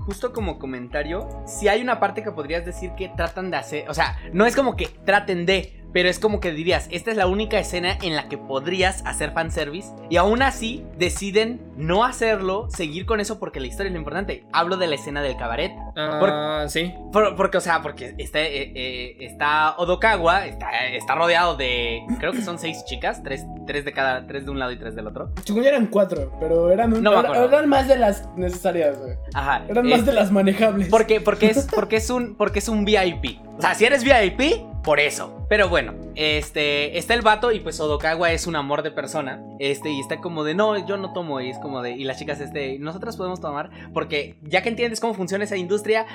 Justo 0.06 0.32
como 0.32 0.58
comentario, 0.58 1.28
si 1.46 1.68
hay 1.68 1.82
una 1.82 2.00
parte 2.00 2.22
que 2.22 2.32
podrías 2.32 2.64
decir 2.64 2.92
que 2.96 3.08
tratan 3.10 3.50
de 3.50 3.56
hacer, 3.58 3.88
o 3.88 3.94
sea, 3.94 4.18
no 4.32 4.44
es 4.46 4.56
como 4.56 4.74
que 4.76 4.86
traten 5.04 5.46
de, 5.46 5.79
pero 5.92 6.08
es 6.08 6.18
como 6.18 6.40
que 6.40 6.52
dirías, 6.52 6.88
esta 6.90 7.10
es 7.10 7.16
la 7.16 7.26
única 7.26 7.58
escena 7.58 7.96
en 8.02 8.14
la 8.16 8.28
que 8.28 8.38
podrías 8.38 9.02
hacer 9.06 9.32
fanservice 9.32 9.88
y 10.08 10.16
aún 10.16 10.42
así 10.42 10.84
deciden 10.98 11.60
no 11.76 12.04
hacerlo, 12.04 12.68
seguir 12.70 13.06
con 13.06 13.20
eso 13.20 13.38
porque 13.38 13.58
la 13.60 13.66
historia 13.66 13.88
es 13.88 13.92
lo 13.94 13.98
importante. 13.98 14.44
Hablo 14.52 14.76
de 14.76 14.86
la 14.86 14.94
escena 14.96 15.22
del 15.22 15.36
cabaret. 15.36 15.72
Ah, 15.96 16.64
sí. 16.68 16.92
Por- 17.12 17.34
porque, 17.36 17.58
o 17.58 17.60
sea, 17.60 17.82
porque 17.82 18.14
está, 18.18 18.40
eh, 18.40 18.72
eh, 18.74 19.16
está 19.20 19.74
Odokawa, 19.78 20.46
está, 20.46 20.86
está 20.88 21.14
rodeado 21.14 21.56
de, 21.56 22.02
creo 22.18 22.32
que 22.32 22.42
son 22.42 22.58
seis 22.58 22.84
chicas, 22.84 23.22
tres, 23.22 23.44
tres 23.66 23.84
de 23.84 23.92
cada, 23.92 24.26
tres 24.26 24.44
de 24.44 24.50
un 24.50 24.58
lado 24.58 24.72
y 24.72 24.78
tres 24.78 24.94
del 24.94 25.06
otro. 25.06 25.30
Según 25.44 25.64
eran 25.64 25.86
cuatro, 25.86 26.32
pero 26.38 26.70
eran, 26.70 26.92
un- 26.92 27.02
No 27.02 27.18
era- 27.20 27.44
eran 27.44 27.68
más 27.68 27.88
de 27.88 27.96
las 27.96 28.28
necesarias, 28.36 28.98
güey. 28.98 29.14
Ajá. 29.34 29.64
Eran 29.68 29.86
eh, 29.86 29.90
más 29.96 30.06
de 30.06 30.12
las 30.12 30.30
manejables. 30.30 30.88
Porque, 30.88 31.20
porque, 31.20 31.46
es, 31.50 31.66
porque, 31.74 31.96
es 31.96 32.10
un, 32.10 32.34
porque 32.36 32.58
es 32.60 32.68
un 32.68 32.84
VIP. 32.84 33.40
O 33.56 33.60
sea, 33.62 33.74
si 33.74 33.84
eres 33.84 34.04
VIP, 34.04 34.64
por 34.82 35.00
eso. 35.00 35.44
Pero 35.48 35.68
bueno, 35.68 35.94
este, 36.14 36.96
está 36.98 37.14
el 37.14 37.22
vato 37.22 37.52
y 37.52 37.60
pues 37.60 37.78
Odokawa 37.80 38.32
es 38.32 38.46
un 38.46 38.56
amor 38.56 38.82
de 38.82 38.90
persona. 38.90 39.42
Este, 39.58 39.90
y 39.90 40.00
está 40.00 40.18
como 40.20 40.44
de, 40.44 40.54
no, 40.54 40.86
yo 40.86 40.96
no 40.96 41.12
tomo. 41.12 41.40
Y 41.40 41.50
es 41.50 41.58
como 41.58 41.82
de, 41.82 41.92
y 41.92 42.04
las 42.04 42.18
chicas, 42.18 42.40
este, 42.40 42.78
nosotras 42.78 43.16
podemos 43.16 43.40
tomar. 43.40 43.70
Porque 43.92 44.36
ya 44.42 44.62
que 44.62 44.68
entiendes 44.70 45.00
cómo 45.00 45.14
funciona 45.14 45.44
esa 45.44 45.56
industria, 45.56 46.06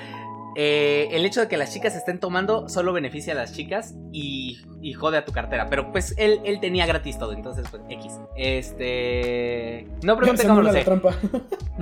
eh, 0.58 1.08
el 1.12 1.26
hecho 1.26 1.40
de 1.42 1.48
que 1.48 1.58
las 1.58 1.72
chicas 1.74 1.94
estén 1.94 2.18
tomando 2.18 2.68
solo 2.70 2.92
beneficia 2.94 3.34
a 3.34 3.36
las 3.36 3.52
chicas 3.54 3.94
y, 4.10 4.58
y 4.80 4.94
jode 4.94 5.18
a 5.18 5.24
tu 5.26 5.32
cartera. 5.32 5.68
Pero 5.68 5.92
pues 5.92 6.14
él, 6.16 6.40
él 6.44 6.60
tenía 6.60 6.86
gratis 6.86 7.18
todo, 7.18 7.32
entonces 7.34 7.66
pues 7.70 7.82
X. 7.90 8.18
Este... 8.80 9.86
No 10.02 10.16
pregunte 10.16 10.42
Se 10.42 10.48
cómo 10.48 10.62
lo 10.62 10.72
sé. 10.72 10.82
trampa. 10.82 11.14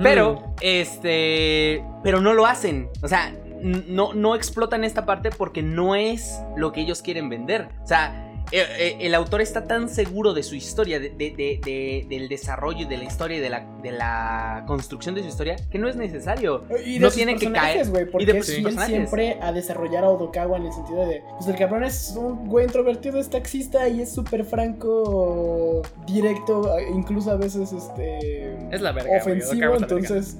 Pero, 0.01 0.35
Mm. 0.35 0.53
este. 0.61 1.83
Pero 2.03 2.19
no 2.21 2.33
lo 2.33 2.45
hacen. 2.45 2.89
O 3.01 3.07
sea, 3.07 3.33
no, 3.65 4.13
no 4.13 4.35
explotan 4.35 4.83
esta 4.83 5.05
parte 5.05 5.31
porque 5.31 5.63
no 5.63 5.95
es 5.95 6.39
lo 6.55 6.71
que 6.71 6.81
ellos 6.81 7.01
quieren 7.01 7.29
vender. 7.29 7.69
O 7.83 7.87
sea. 7.87 8.34
Eh, 8.51 8.63
eh, 8.77 8.97
El 9.01 9.15
autor 9.15 9.41
está 9.41 9.65
tan 9.65 9.89
seguro 9.89 10.33
de 10.33 10.43
su 10.43 10.55
historia, 10.55 10.99
de, 10.99 11.09
de- 11.09 11.31
de- 11.31 11.59
de- 11.63 12.05
del 12.09 12.27
desarrollo 12.29 12.81
y 12.81 12.85
de 12.85 12.97
la 12.97 13.03
historia 13.05 13.37
y 13.37 13.39
de 13.39 13.49
la, 13.49 13.65
de 13.81 13.91
la 13.91 14.63
construcción 14.67 15.15
de 15.15 15.21
su 15.23 15.27
historia, 15.29 15.55
que 15.71 15.77
no 15.79 15.87
es 15.87 15.95
necesario. 15.95 16.63
Y 16.85 16.93
de 16.95 16.99
No 16.99 17.07
sus 17.07 17.15
tienen 17.15 17.35
que 17.37 17.47
personajes, 17.47 17.75
caer. 17.75 17.89
güey, 17.89 18.03
Y 18.03 18.05
porque 18.07 18.25
de 18.33 18.43
siempre 18.85 19.37
a 19.41 19.51
desarrollar 19.51 20.03
a 20.03 20.09
Odokawa 20.09 20.57
en 20.57 20.65
el 20.67 20.73
sentido 20.73 21.05
de, 21.07 21.21
pues 21.37 21.47
el 21.49 21.55
cabrón 21.55 21.83
es 21.83 22.15
un 22.17 22.47
güey 22.47 22.65
introvertido, 22.65 23.19
es 23.19 23.29
taxista 23.29 23.87
y 23.89 24.01
es 24.01 24.11
súper 24.13 24.43
franco, 24.45 25.81
directo, 26.05 26.69
incluso 26.93 27.31
a 27.31 27.35
veces 27.35 27.71
este 27.73 28.55
Es 28.71 28.81
la 28.81 28.91
verga. 28.91 29.09
güey, 29.23 29.37
ofensivo, 29.39 29.75
entonces 29.75 30.37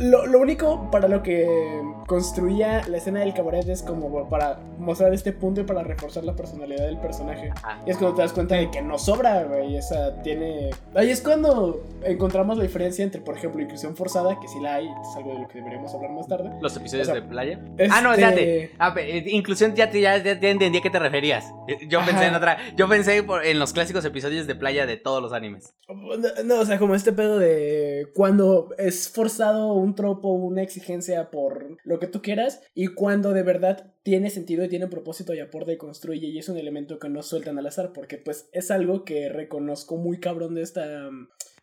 lo, 0.00 0.26
lo 0.26 0.40
único 0.40 0.90
para 0.90 1.06
lo 1.08 1.22
que 1.22 1.46
construía 2.06 2.82
la 2.88 2.96
escena 2.96 3.20
del 3.20 3.32
cabaret 3.32 3.68
es 3.68 3.82
como 3.82 4.28
para 4.28 4.58
mostrar 4.78 5.14
este 5.14 5.32
punto 5.32 5.60
y 5.60 5.64
para 5.64 5.82
reforzar 5.82 6.24
la 6.24 6.34
personalidad 6.34 6.86
del 6.86 6.98
personaje 6.98 7.43
personaje. 7.50 7.82
Y 7.86 7.90
es 7.90 7.96
cuando 7.96 8.16
te 8.16 8.22
das 8.22 8.32
cuenta 8.32 8.54
de 8.56 8.70
que 8.70 8.82
no 8.82 8.98
sobra, 8.98 9.44
güey. 9.44 9.76
Esa 9.76 10.20
tiene. 10.22 10.70
Ahí 10.94 11.10
es 11.10 11.20
cuando 11.20 11.84
encontramos 12.04 12.56
la 12.56 12.62
diferencia 12.64 13.04
entre, 13.04 13.20
por 13.20 13.36
ejemplo, 13.36 13.60
inclusión 13.62 13.96
forzada, 13.96 14.38
que 14.40 14.48
sí 14.48 14.58
la 14.60 14.76
hay, 14.76 14.86
es 14.86 15.16
algo 15.16 15.32
de 15.34 15.38
lo 15.40 15.48
que 15.48 15.58
deberíamos 15.58 15.94
hablar 15.94 16.10
más 16.12 16.28
tarde. 16.28 16.50
Los 16.60 16.76
episodios 16.76 17.08
O 17.08 17.12
sea, 17.12 17.20
de 17.20 17.28
playa. 17.28 17.58
Ah, 17.90 18.00
no, 18.00 18.12
Este- 18.14 18.24
espérate. 18.24 18.70
Ah, 18.78 18.94
eh, 18.98 19.24
inclusión 19.28 19.74
ya, 19.74 19.90
te- 19.90 20.00
ya, 20.00 20.16
ya, 20.22 20.32
entendí 20.32 20.78
a 20.78 20.82
qué 20.82 20.90
te 20.90 20.98
referías. 20.98 21.44
Eh, 21.68 21.86
Yo 21.88 22.00
pensé 22.04 22.26
en 22.26 22.34
otra. 22.34 22.58
Yo 22.76 22.88
pensé 22.88 23.22
por- 23.22 23.44
en 23.44 23.58
los 23.58 23.72
clásicos 23.72 24.04
episodios 24.04 24.46
de 24.46 24.54
playa 24.54 24.86
de 24.86 24.96
todos 24.96 25.22
los 25.22 25.32
animes. 25.32 25.74
No, 25.88 26.42
no, 26.44 26.60
o 26.60 26.64
sea, 26.64 26.78
como 26.78 26.94
este 26.94 27.12
pedo 27.12 27.38
de 27.38 28.08
cuando 28.14 28.68
es 28.78 29.10
forzado 29.10 29.72
un 29.74 29.94
tropo, 29.94 30.28
una 30.32 30.62
exigencia 30.62 31.30
por 31.30 31.76
lo 31.84 31.98
que 31.98 32.06
tú 32.06 32.22
quieras, 32.22 32.60
y 32.74 32.88
cuando 32.88 33.32
de 33.32 33.42
verdad 33.42 33.93
tiene 34.04 34.28
sentido 34.28 34.62
y 34.62 34.68
tiene 34.68 34.86
propósito 34.86 35.34
y 35.34 35.40
aporta 35.40 35.72
y 35.72 35.78
construye, 35.78 36.28
y 36.28 36.38
es 36.38 36.48
un 36.50 36.58
elemento 36.58 36.98
que 36.98 37.08
no 37.08 37.22
sueltan 37.22 37.58
al 37.58 37.66
azar, 37.66 37.92
porque 37.92 38.18
pues 38.18 38.48
es 38.52 38.70
algo 38.70 39.04
que 39.04 39.30
reconozco 39.30 39.96
muy 39.96 40.20
cabrón 40.20 40.54
de 40.54 40.62
esta. 40.62 41.10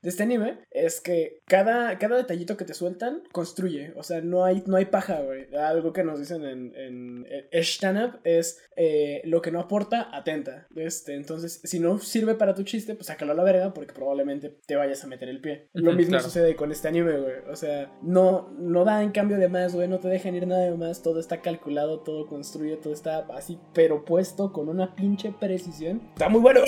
De 0.01 0.09
este 0.09 0.23
anime 0.23 0.59
es 0.71 0.99
que 0.99 1.41
cada, 1.45 1.97
cada 1.99 2.17
detallito 2.17 2.57
que 2.57 2.65
te 2.65 2.73
sueltan 2.73 3.21
construye. 3.31 3.93
O 3.95 4.03
sea, 4.03 4.21
no 4.21 4.43
hay, 4.43 4.63
no 4.65 4.77
hay 4.77 4.85
paja, 4.85 5.21
güey. 5.21 5.53
Algo 5.55 5.93
que 5.93 6.03
nos 6.03 6.19
dicen 6.19 6.43
en, 6.43 6.73
en, 6.75 7.27
en 7.29 7.63
stand-up 7.63 8.19
es 8.23 8.59
eh, 8.75 9.21
lo 9.25 9.41
que 9.41 9.51
no 9.51 9.59
aporta, 9.59 10.09
atenta. 10.11 10.67
Este, 10.75 11.15
entonces, 11.15 11.61
si 11.63 11.79
no 11.79 11.99
sirve 11.99 12.35
para 12.35 12.55
tu 12.55 12.63
chiste, 12.63 12.95
pues 12.95 13.07
sácalo 13.07 13.33
a 13.33 13.35
la 13.35 13.43
verga 13.43 13.73
porque 13.73 13.93
probablemente 13.93 14.49
te 14.65 14.75
vayas 14.75 15.03
a 15.03 15.07
meter 15.07 15.29
el 15.29 15.39
pie. 15.39 15.69
Lo 15.73 15.93
mismo 15.93 16.11
claro. 16.11 16.23
sucede 16.23 16.55
con 16.55 16.71
este 16.71 16.87
anime, 16.87 17.17
güey. 17.17 17.35
O 17.49 17.55
sea, 17.55 17.91
no, 18.01 18.49
no 18.57 18.85
da 18.85 19.03
en 19.03 19.11
cambio 19.11 19.37
de 19.37 19.49
más, 19.49 19.75
güey. 19.75 19.87
No 19.87 19.99
te 19.99 20.07
dejan 20.07 20.35
ir 20.35 20.47
nada 20.47 20.63
de 20.63 20.75
más. 20.75 21.03
Todo 21.03 21.19
está 21.19 21.41
calculado, 21.41 21.99
todo 22.01 22.27
construye, 22.27 22.77
todo 22.77 22.93
está 22.93 23.27
así, 23.35 23.59
pero 23.73 24.03
puesto 24.03 24.51
con 24.51 24.67
una 24.69 24.95
pinche 24.95 25.33
precisión. 25.39 26.01
Está 26.13 26.29
muy 26.29 26.41
bueno. 26.41 26.61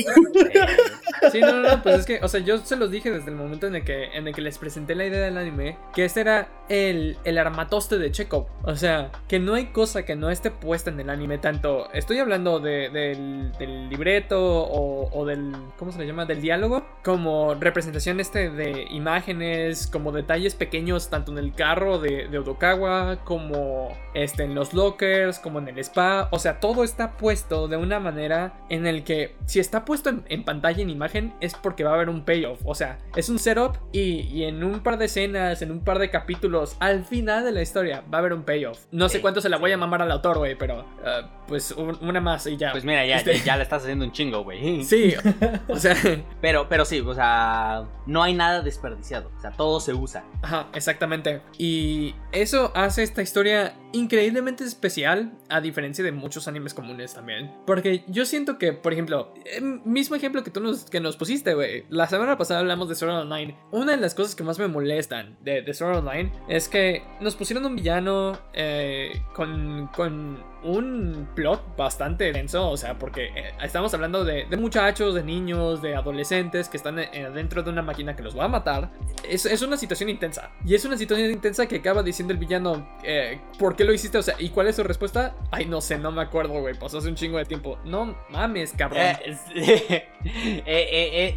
Sí, 1.31 1.39
no, 1.39 1.53
no, 1.53 1.61
no, 1.61 1.81
pues 1.81 2.01
es 2.01 2.05
que, 2.05 2.19
o 2.21 2.27
sea, 2.27 2.41
yo 2.41 2.57
se 2.57 2.75
los 2.75 2.91
dije 2.91 3.09
desde 3.09 3.22
el 3.31 3.35
momento 3.37 3.67
en 3.67 3.75
el 3.75 3.83
que, 3.83 4.05
en 4.05 4.27
el 4.27 4.33
que 4.33 4.41
les 4.41 4.57
presenté 4.57 4.95
la 4.95 5.05
idea 5.05 5.21
del 5.21 5.37
anime, 5.37 5.77
que 5.93 6.05
este 6.05 6.21
era 6.21 6.47
el, 6.69 7.17
el 7.23 7.37
armatoste 7.37 7.97
de 7.97 8.11
Chekhov. 8.11 8.47
O 8.63 8.75
sea, 8.75 9.11
que 9.27 9.39
no 9.39 9.53
hay 9.53 9.67
cosa 9.67 10.03
que 10.05 10.15
no 10.15 10.29
esté 10.29 10.51
puesta 10.51 10.89
en 10.89 10.99
el 10.99 11.09
anime, 11.09 11.37
tanto, 11.37 11.91
estoy 11.93 12.19
hablando 12.19 12.59
de- 12.59 12.89
del, 12.89 13.51
del 13.59 13.89
libreto 13.89 14.39
o, 14.41 15.25
del, 15.25 15.51
¿cómo 15.77 15.91
se 15.91 15.99
le 15.99 16.07
llama? 16.07 16.25
Del 16.25 16.41
diálogo, 16.41 16.85
como 17.03 17.53
representación 17.55 18.19
este 18.19 18.49
de 18.49 18.87
imágenes, 18.91 19.87
como 19.87 20.11
detalles 20.11 20.55
pequeños, 20.55 21.09
tanto 21.09 21.31
en 21.31 21.37
el 21.37 21.53
carro 21.53 21.99
de, 21.99 22.27
de 22.27 22.39
Odokawa, 22.39 23.17
como 23.23 23.89
este, 24.13 24.43
en 24.43 24.55
los 24.55 24.73
lockers, 24.73 25.39
como 25.39 25.59
en 25.59 25.67
el 25.69 25.79
spa. 25.79 26.27
O 26.31 26.39
sea, 26.39 26.59
todo 26.59 26.83
está 26.83 27.17
puesto 27.17 27.67
de 27.67 27.77
una 27.77 27.99
manera 27.99 28.53
en 28.69 28.85
el 28.87 29.03
que 29.03 29.35
si 29.45 29.59
está 29.59 29.85
puesto 29.85 30.09
en 30.27 30.43
pantalla, 30.43 30.81
en 30.81 30.89
imagen, 30.89 31.33
es 31.41 31.53
porque 31.55 31.83
va 31.83 31.91
a 31.91 31.93
haber 31.95 32.09
un 32.09 32.25
payoff. 32.25 32.59
O 32.65 32.75
sea, 32.75 32.97
es 33.15 33.29
un 33.29 33.39
setup 33.39 33.77
y, 33.91 34.21
y 34.21 34.43
en 34.45 34.63
un 34.63 34.79
par 34.81 34.97
de 34.97 35.05
escenas, 35.05 35.61
en 35.61 35.71
un 35.71 35.83
par 35.83 35.99
de 35.99 36.09
capítulos, 36.09 36.75
al 36.79 37.03
final 37.05 37.43
de 37.45 37.51
la 37.51 37.61
historia 37.61 38.03
va 38.13 38.17
a 38.17 38.19
haber 38.19 38.33
un 38.33 38.43
payoff. 38.43 38.79
No 38.91 39.09
sé 39.09 39.21
cuánto 39.21 39.41
se 39.41 39.49
la 39.49 39.57
voy 39.57 39.71
a 39.71 39.77
mamar 39.77 40.01
al 40.01 40.11
autor, 40.11 40.37
güey, 40.39 40.55
pero 40.55 40.85
ah, 41.05 41.43
pues 41.47 41.71
un- 41.71 41.97
una 42.01 42.19
más 42.21 42.47
y 42.47 42.57
ya. 42.57 42.71
Pues 42.71 42.83
mira, 42.85 43.05
ya, 43.05 43.17
Este- 43.17 43.37
ya, 43.39 43.43
ya 43.45 43.57
le 43.57 43.63
estás 43.63 43.83
haciendo 43.83 44.05
un 44.05 44.11
chingo, 44.11 44.43
güey. 44.43 44.83
Sí, 44.83 45.13
o 45.67 45.75
sea, 45.77 45.95
Pero, 46.41 46.67
pero 46.69 46.85
sí, 46.85 46.99
o 47.01 47.13
sea, 47.13 47.85
no 48.05 48.23
hay 48.23 48.33
nada 48.33 48.61
desperdiciado. 48.61 49.31
O 49.37 49.41
sea, 49.41 49.51
todo 49.51 49.79
se 49.79 49.93
usa. 49.93 50.23
Ajá, 50.41 50.67
exactamente. 50.73 51.41
Y 51.57 52.15
eso 52.31 52.71
hace 52.75 53.03
esta 53.03 53.21
historia 53.21 53.73
increíblemente 53.93 54.63
especial, 54.63 55.31
a 55.49 55.61
diferencia 55.61 56.03
de 56.03 56.11
muchos 56.11 56.47
animes 56.47 56.73
comunes 56.73 57.13
también. 57.13 57.51
Porque 57.65 58.03
yo 58.07 58.25
siento 58.25 58.57
que, 58.57 58.73
por 58.73 58.91
ejemplo, 58.91 59.33
eh, 59.45 59.61
mismo 59.61 60.15
ejemplo 60.15 60.43
que 60.43 60.51
tú 60.51 60.59
nos, 60.59 60.85
que 60.85 60.99
nos 60.99 61.15
pusiste, 61.15 61.53
güey. 61.53 61.85
La 61.89 62.07
semana 62.07 62.37
pasada 62.37 62.59
hablamos 62.59 62.89
de 62.89 62.95
Sword 62.95 63.13
Online. 63.13 63.55
Una 63.71 63.93
de 63.93 63.97
las 63.97 64.15
cosas 64.15 64.35
que 64.35 64.43
más 64.43 64.59
me 64.59 64.67
molestan 64.67 65.37
de, 65.41 65.61
de 65.61 65.73
Sword 65.73 65.99
Online 65.99 66.31
es 66.49 66.67
que 66.67 67.03
nos 67.21 67.35
pusieron 67.35 67.65
un 67.65 67.75
villano 67.75 68.37
eh, 68.53 69.21
con, 69.33 69.87
con 69.95 70.52
un 70.63 71.27
plot 71.35 71.75
bastante 71.75 72.31
denso, 72.31 72.69
o 72.69 72.77
sea, 72.77 72.97
porque 72.97 73.25
eh, 73.35 73.53
estamos 73.61 73.93
hablando 73.93 74.23
de, 74.23 74.45
muchachos, 74.57 75.13
de 75.15 75.23
niños, 75.23 75.81
de 75.81 75.95
adolescentes 75.95 76.69
que 76.69 76.77
están 76.77 76.99
eh, 76.99 77.29
dentro 77.33 77.63
de 77.63 77.69
una 77.69 77.81
máquina 77.81 78.15
que 78.15 78.23
los 78.23 78.37
va 78.37 78.45
a 78.45 78.47
matar. 78.47 78.91
Es, 79.27 79.61
una 79.61 79.77
situación 79.77 80.09
intensa. 80.09 80.51
Y 80.65 80.75
es 80.75 80.83
una 80.85 80.97
situación 80.97 81.31
intensa 81.31 81.67
que 81.67 81.77
acaba 81.77 82.03
diciendo 82.03 82.33
el 82.33 82.39
villano, 82.39 82.87
eh, 83.03 83.39
¿por 83.59 83.75
qué 83.75 83.83
lo 83.83 83.93
hiciste? 83.93 84.17
O 84.17 84.23
sea, 84.23 84.35
¿y 84.39 84.49
cuál 84.49 84.67
es 84.67 84.75
su 84.75 84.83
respuesta? 84.83 85.35
Ay, 85.51 85.65
no 85.65 85.81
sé, 85.81 85.97
no 85.97 86.11
me 86.11 86.21
acuerdo, 86.21 86.59
güey, 86.59 86.73
pasó 86.75 86.97
hace 86.97 87.09
un 87.09 87.15
chingo 87.15 87.37
de 87.37 87.45
tiempo. 87.45 87.77
No 87.85 88.17
mames, 88.29 88.73
cabrón. 88.73 89.03
Es- 89.25 89.39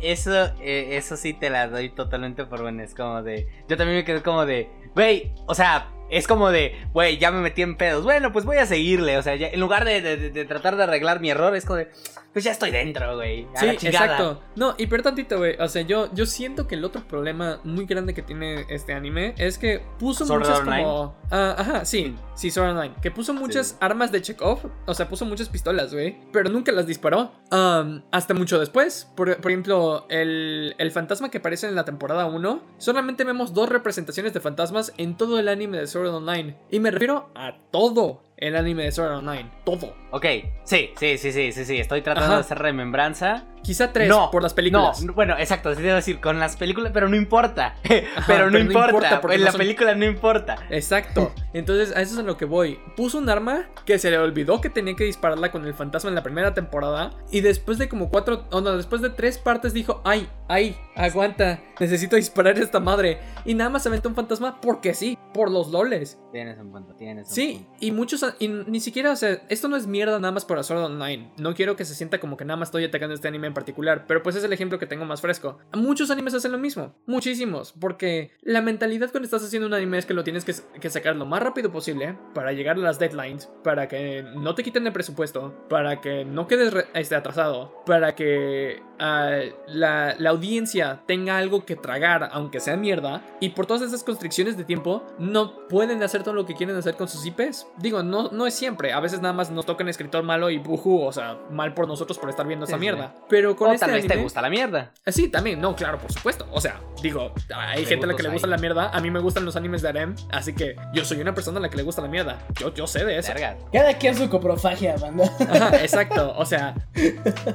eso, 0.02 0.54
eso 0.60 1.16
sí 1.16 1.32
te 1.32 1.50
la 1.50 1.68
doy 1.68 1.90
totalmente 1.90 2.44
por 2.44 2.62
buena. 2.62 2.84
Es 2.84 2.94
como 2.94 3.22
de. 3.22 3.48
Yo 3.68 3.76
también 3.76 3.98
me 3.98 4.04
quedé 4.04 4.22
como 4.22 4.46
de. 4.46 4.70
Güey, 4.94 5.32
o 5.46 5.54
sea, 5.54 5.90
es 6.10 6.26
como 6.26 6.50
de. 6.50 6.74
Güey, 6.92 7.18
ya 7.18 7.30
me 7.30 7.40
metí 7.40 7.62
en 7.62 7.76
pedos. 7.76 8.04
Bueno, 8.04 8.32
pues 8.32 8.44
voy 8.44 8.56
a 8.58 8.66
seguirle. 8.66 9.18
O 9.18 9.22
sea, 9.22 9.36
ya- 9.36 9.48
en 9.48 9.60
lugar 9.60 9.84
de, 9.84 10.00
de- 10.00 10.44
tratar 10.44 10.76
de 10.76 10.84
arreglar 10.84 11.20
mi 11.20 11.30
error, 11.30 11.54
es 11.56 11.64
como 11.64 11.78
de. 11.78 11.90
Pues 12.32 12.44
ya 12.44 12.52
estoy 12.52 12.70
dentro, 12.70 13.16
güey. 13.16 13.46
Sí, 13.54 13.66
la 13.66 13.76
chingada". 13.76 14.04
exacto. 14.04 14.42
No, 14.56 14.74
y 14.76 14.86
pero 14.88 15.02
tantito, 15.02 15.38
güey. 15.38 15.56
O 15.58 15.68
sea, 15.68 15.80
yo, 15.82 16.10
yo 16.12 16.26
siento 16.26 16.66
que 16.68 16.74
el 16.74 16.84
otro 16.84 17.02
problema 17.08 17.60
muy 17.64 17.86
grande 17.86 18.12
que 18.12 18.20
tiene 18.20 18.66
este 18.68 18.92
anime 18.92 19.34
es 19.38 19.56
que 19.56 19.80
puso 19.98 20.26
¿Sword 20.26 20.40
muchas 20.40 20.60
Online? 20.60 20.82
como. 20.82 21.16
Ah, 21.30 21.54
ajá, 21.58 21.84
sí, 21.86 22.14
sí, 22.34 22.50
Sword 22.50 22.70
Online. 22.76 22.94
Que 23.00 23.10
puso 23.10 23.32
muchas 23.32 23.68
Sí. 23.68 23.76
armas 23.80 24.12
de 24.12 24.20
Chekhov. 24.20 24.70
O 24.84 24.92
sea, 24.94 25.08
puso 25.08 25.24
muchas 25.24 25.48
pistolas, 25.48 25.94
güey. 25.94 26.18
Pero 26.30 26.50
nunca 26.50 26.72
las 26.72 26.86
disparó. 26.86 27.32
Um, 27.50 28.02
hasta 28.10 28.34
mucho 28.34 28.58
después. 28.60 29.10
Por, 29.16 29.34
por 29.40 29.50
ejemplo, 29.50 30.04
el, 30.10 30.74
el 30.76 30.90
fantasma 30.90 31.30
que 31.30 31.38
aparece 31.38 31.66
en 31.68 31.74
la 31.74 31.86
temporada 31.86 32.26
1. 32.26 32.60
Solamente 32.76 33.24
vemos 33.24 33.54
dos 33.54 33.70
representaciones 33.70 34.34
de 34.34 34.40
fantasmas 34.40 34.92
en 34.98 35.16
todo 35.16 35.38
el 35.38 35.48
anime 35.48 35.78
de 35.78 35.86
Sword 35.96 36.14
Online. 36.14 36.54
Y 36.70 36.78
me 36.80 36.90
refiero 36.90 37.30
a 37.34 37.56
todo 37.70 38.22
el 38.36 38.54
anime 38.54 38.84
de 38.84 38.92
Sword 38.92 39.12
Online. 39.12 39.50
Todo. 39.64 39.94
Ok, 40.10 40.26
sí, 40.64 40.90
sí, 40.96 41.16
sí, 41.16 41.32
sí, 41.32 41.52
sí, 41.52 41.64
sí. 41.64 41.78
Estoy 41.78 42.02
tratando 42.02 42.26
Ajá. 42.26 42.34
de 42.36 42.40
hacer 42.40 42.58
remembranza. 42.58 43.46
Quizá 43.66 43.92
tres 43.92 44.08
No, 44.08 44.30
por 44.30 44.42
las 44.42 44.54
películas. 44.54 45.02
No, 45.02 45.12
bueno, 45.12 45.34
exacto, 45.38 45.74
te 45.74 45.82
iba 45.82 45.92
a 45.92 45.96
decir, 45.96 46.20
con 46.20 46.38
las 46.38 46.56
películas, 46.56 46.92
pero 46.94 47.08
no 47.08 47.16
importa. 47.16 47.74
Ajá, 47.84 48.24
pero 48.28 48.46
no 48.46 48.50
pero 48.50 48.50
no 48.52 48.58
importa, 48.60 48.86
importa 48.90 49.20
porque 49.20 49.34
en 49.34 49.40
no 49.40 49.44
la 49.46 49.50
son- 49.52 49.58
película 49.58 49.94
no 49.96 50.04
importa. 50.04 50.56
Exacto. 50.70 51.32
Entonces, 51.52 51.94
a 51.96 52.00
eso 52.00 52.14
es 52.14 52.20
a 52.20 52.22
lo 52.22 52.36
que 52.36 52.44
voy. 52.44 52.78
Puso 52.96 53.18
un 53.18 53.28
arma 53.28 53.68
que 53.84 53.98
se 53.98 54.10
le 54.10 54.18
olvidó 54.18 54.60
que 54.60 54.70
tenía 54.70 54.94
que 54.94 55.04
dispararla 55.04 55.50
con 55.50 55.64
el 55.66 55.74
fantasma 55.74 56.08
en 56.10 56.14
la 56.14 56.22
primera 56.22 56.54
temporada. 56.54 57.10
Y 57.32 57.40
después 57.40 57.78
de 57.78 57.88
como 57.88 58.08
cuatro, 58.10 58.44
o 58.52 58.60
no, 58.60 58.76
después 58.76 59.02
de 59.02 59.10
tres 59.10 59.38
partes 59.38 59.72
dijo, 59.72 60.00
ay, 60.04 60.28
ay, 60.48 60.76
aguanta, 60.94 61.60
necesito 61.80 62.16
disparar 62.16 62.58
esta 62.58 62.78
madre. 62.78 63.18
Y 63.44 63.54
nada 63.54 63.70
más 63.70 63.82
se 63.82 63.88
aventó 63.88 64.08
un 64.08 64.14
fantasma 64.14 64.60
porque 64.60 64.94
sí, 64.94 65.18
por 65.34 65.50
los 65.50 65.68
loles. 65.72 66.20
Tienes 66.32 66.58
un 66.58 66.70
punto, 66.70 66.94
tienes 66.94 67.28
un 67.28 67.34
Sí, 67.34 67.54
punto. 67.64 67.76
y 67.80 67.90
muchos, 67.92 68.24
y 68.38 68.48
ni 68.48 68.80
siquiera, 68.80 69.10
o 69.12 69.16
sea, 69.16 69.40
esto 69.48 69.68
no 69.68 69.76
es 69.76 69.86
mierda 69.86 70.18
nada 70.18 70.32
más 70.32 70.44
por 70.44 70.62
Sword 70.62 70.82
Online. 70.84 71.32
No 71.38 71.54
quiero 71.54 71.74
que 71.76 71.84
se 71.84 71.94
sienta 71.94 72.18
como 72.20 72.36
que 72.36 72.44
nada 72.44 72.56
más 72.58 72.68
estoy 72.68 72.84
atacando 72.84 73.14
este 73.14 73.28
anime 73.28 73.46
particular, 73.56 74.04
pero 74.06 74.22
pues 74.22 74.36
es 74.36 74.44
el 74.44 74.52
ejemplo 74.52 74.78
que 74.78 74.86
tengo 74.86 75.06
más 75.06 75.22
fresco. 75.22 75.58
Muchos 75.72 76.10
animes 76.10 76.34
hacen 76.34 76.52
lo 76.52 76.58
mismo, 76.58 76.94
muchísimos, 77.06 77.72
porque 77.72 78.32
la 78.42 78.60
mentalidad 78.60 79.10
cuando 79.10 79.24
estás 79.24 79.42
haciendo 79.42 79.66
un 79.66 79.72
anime 79.72 79.96
es 79.96 80.04
que 80.04 80.12
lo 80.12 80.24
tienes 80.24 80.44
que, 80.44 80.90
sacar 80.90 81.16
lo 81.16 81.24
más 81.24 81.42
rápido 81.42 81.72
posible 81.72 82.18
para 82.34 82.52
llegar 82.52 82.76
a 82.76 82.80
las 82.80 82.98
deadlines, 82.98 83.46
para 83.64 83.88
que 83.88 84.22
no 84.36 84.54
te 84.54 84.62
quiten 84.62 84.86
el 84.86 84.92
presupuesto, 84.92 85.66
para 85.70 86.02
que 86.02 86.24
no 86.26 86.46
quedes 86.46 86.86
este, 86.94 87.14
atrasado, 87.14 87.82
para 87.86 88.14
que 88.14 88.82
ah, 88.98 89.38
la, 89.66 90.14
la 90.18 90.30
audiencia 90.30 91.00
tenga 91.06 91.36
algo 91.38 91.64
que 91.64 91.76
tragar, 91.76 92.28
aunque 92.32 92.60
sea 92.60 92.76
mierda, 92.76 93.22
y 93.40 93.50
por 93.50 93.66
todas 93.66 93.82
esas 93.82 94.02
constricciones 94.04 94.56
de 94.56 94.64
tiempo, 94.64 95.02
no 95.18 95.66
pueden 95.68 96.02
hacer 96.02 96.22
todo 96.22 96.34
lo 96.34 96.46
que 96.46 96.54
quieren 96.54 96.76
hacer 96.76 96.94
con 96.96 97.08
sus 97.08 97.24
IPs. 97.26 97.66
Digo, 97.78 98.02
no, 98.02 98.30
no 98.30 98.46
es 98.46 98.54
siempre, 98.54 98.92
a 98.92 99.00
veces 99.00 99.20
nada 99.20 99.34
más 99.34 99.50
nos 99.50 99.66
toca 99.66 99.82
un 99.82 99.88
escritor 99.90 100.22
malo 100.22 100.50
y 100.50 100.58
buju, 100.58 101.02
o 101.02 101.12
sea, 101.12 101.38
mal 101.50 101.74
por 101.74 101.88
nosotros 101.88 102.18
por 102.18 102.30
estar 102.30 102.46
viendo 102.46 102.66
Sí, 102.66 102.70
esa 102.72 102.76
sí. 102.78 102.80
mierda. 102.80 103.14
Pero 103.28 103.56
con 103.56 103.70
O 103.70 103.72
este 103.72 103.86
tal 103.86 103.94
vez 103.94 104.06
te 104.06 104.16
gusta 104.16 104.40
la 104.42 104.50
mierda. 104.50 104.92
Eh, 105.04 105.12
Sí, 105.12 105.28
también, 105.28 105.60
no, 105.60 105.74
claro, 105.74 105.98
por 105.98 106.12
supuesto. 106.12 106.46
O 106.52 106.60
sea, 106.60 106.80
digo, 107.02 107.32
hay 107.54 107.84
gente 107.86 108.04
a 108.04 108.08
la 108.08 108.16
que 108.16 108.22
le 108.22 108.28
gusta 108.28 108.46
la 108.46 108.58
mierda. 108.58 108.90
A 108.90 109.00
mí 109.00 109.10
me 109.10 109.18
gustan 109.20 109.44
los 109.44 109.56
animes 109.56 109.82
de 109.82 109.88
harem, 109.88 110.14
así 110.30 110.54
que 110.54 110.76
yo 110.92 111.04
soy 111.04 111.20
una 111.20 111.34
persona 111.34 111.58
a 111.58 111.62
la 111.62 111.68
que 111.70 111.76
le 111.76 111.82
gusta 111.82 112.02
la 112.02 112.08
mierda. 112.08 112.38
Yo, 112.58 112.72
yo 112.74 112.86
sé 112.86 113.04
de 113.04 113.18
eso. 113.18 113.32
Verga. 113.32 113.56
Cada 113.72 113.94
quien 113.98 114.14
su 114.14 114.28
coprofagia, 114.28 114.96
banda. 114.96 115.24
Ajá, 115.48 115.76
exacto. 115.82 116.34
O 116.36 116.44
sea, 116.44 116.74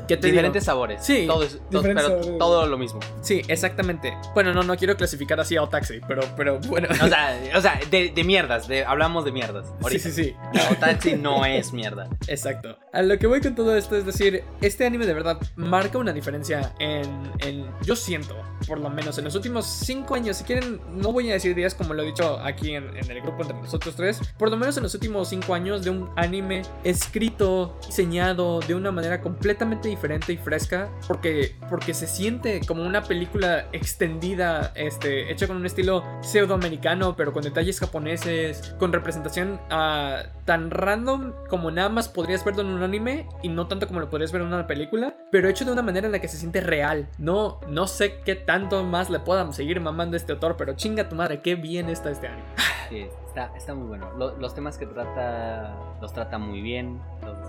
¿qué 0.08 0.18
te 0.18 0.28
Diferentes 0.28 0.64
digo? 0.64 0.66
sabores. 0.72 1.04
Sí, 1.04 1.28
todo, 1.34 1.44
es, 1.44 1.60
todo- 1.70 1.82
pero 1.84 2.66
lo 2.68 2.78
mismo. 2.78 3.00
Sí, 3.22 3.42
exactamente. 3.48 4.16
Bueno, 4.34 4.54
no, 4.54 4.64
no 4.64 4.76
quiero 4.78 4.96
clasificar 4.96 5.40
así 5.40 5.56
a 5.58 5.64
Otaxi, 5.64 6.00
pero, 6.08 6.22
pero 6.38 6.60
bueno. 6.68 6.88
O 7.02 7.08
sea, 7.08 7.40
o 7.56 7.62
sea 7.62 7.80
de, 7.90 8.10
de 8.10 8.24
mierdas, 8.24 8.68
de, 8.68 8.86
hablamos 8.86 9.26
de 9.26 9.32
mierdas. 9.32 9.68
Sí, 9.68 9.74
ahorita. 9.84 10.04
sí, 10.04 10.12
sí. 10.12 10.36
No, 10.54 10.76
Taxi 10.78 11.16
no 11.16 11.46
es 11.46 11.74
mierda. 11.74 12.10
Exacto. 12.28 12.78
A 12.94 13.02
lo 13.02 13.18
que 13.18 13.28
voy 13.28 13.42
con 13.42 13.56
todo 13.56 13.76
esto 13.76 13.96
es 13.96 14.06
decir, 14.06 14.44
este 14.62 14.86
anime 14.86 15.06
de 15.06 15.14
verdad 15.14 15.38
marca 15.56 15.98
una 15.98 16.14
diferencia 16.14 16.74
en, 16.80 17.32
en 17.40 17.66
yo 17.84 17.96
siento, 17.96 18.36
por 18.68 18.80
lo 18.80 18.90
menos 18.90 19.18
en 19.18 19.24
los 19.26 19.36
últimos 19.36 19.66
5 19.66 20.16
años, 20.16 20.38
si 20.38 20.44
quieren, 20.44 20.82
no 20.96 21.12
voy 21.14 21.30
a 21.30 21.34
decir 21.34 21.56
días 21.56 21.74
como 21.74 21.94
lo 21.94 22.04
he 22.04 22.08
dicho 22.08 22.40
aquí 22.44 22.76
en, 22.76 22.96
en 22.98 23.10
el 23.10 23.22
grupo 23.22 23.44
entre 23.44 23.58
nosotros 23.58 23.96
tres, 23.96 24.20
por 24.38 24.50
lo 24.50 24.58
menos 24.58 24.76
en 24.78 24.84
los 24.84 24.94
últimos 24.94 25.30
5 25.30 25.54
años 25.54 25.84
de 25.84 25.90
un 25.90 26.10
anime 26.16 26.64
escrito, 26.84 27.78
diseñado 27.88 28.60
de 28.62 28.76
una 28.76 28.92
manera 28.92 29.22
completamente 29.22 29.88
diferente 29.90 30.34
y 30.34 30.38
fresca, 30.38 30.90
porque, 31.22 31.56
porque 31.70 31.94
se 31.94 32.08
siente 32.08 32.62
como 32.68 32.82
una 32.82 33.04
película 33.04 33.68
extendida, 33.74 34.72
este, 34.74 35.32
hecha 35.32 35.46
con 35.46 35.56
un 35.56 35.68
estilo 35.68 36.04
pseudoamericano, 36.22 37.16
pero 37.16 37.32
con 37.32 37.44
detalles 37.44 37.80
japoneses, 37.80 38.76
con 38.80 38.92
representación 38.92 39.62
ah, 39.70 40.24
tan 40.46 40.72
random 40.72 41.34
como 41.48 41.70
nada 41.70 41.90
más 41.90 42.10
podrías 42.10 42.44
verlo 42.44 42.62
en 42.64 42.70
un 42.70 42.82
anime 42.82 43.28
y 43.44 43.50
no 43.50 43.68
tanto 43.68 43.86
como 43.88 44.00
lo 44.00 44.10
podrías 44.10 44.32
ver 44.32 44.42
en 44.42 44.48
una 44.48 44.66
película, 44.66 45.14
pero 45.32 45.48
hecho 45.48 45.64
de 45.64 45.72
una 45.72 45.84
manera 45.84 46.08
en 46.08 46.12
la 46.12 46.20
que 46.20 46.28
se 46.28 46.38
siente 46.38 46.60
real. 46.60 47.08
No, 47.20 47.60
no 47.68 47.86
sé 47.86 48.22
qué 48.26 48.34
tanto 48.34 48.84
más 48.84 49.12
le 49.12 49.20
puedan 49.20 49.54
seguir 49.54 49.80
mamando 49.80 50.16
a 50.16 50.18
este 50.18 50.32
autor, 50.34 50.56
pero 50.58 50.74
chinga 50.74 51.08
tu 51.08 51.16
madre, 51.16 51.42
qué 51.42 51.54
bien 51.54 51.88
está 51.90 52.10
este 52.10 52.30
anime. 52.30 52.48
Sí, 52.90 53.06
está, 53.28 53.52
está 53.56 53.76
muy 53.76 53.88
bueno. 53.88 54.10
Lo- 54.18 54.36
los 54.38 54.56
temas 54.56 54.78
que 54.80 54.88
trata, 54.88 55.76
los 56.02 56.12
trata 56.14 56.40
muy 56.40 56.62
bien, 56.62 57.00
los 57.24 57.41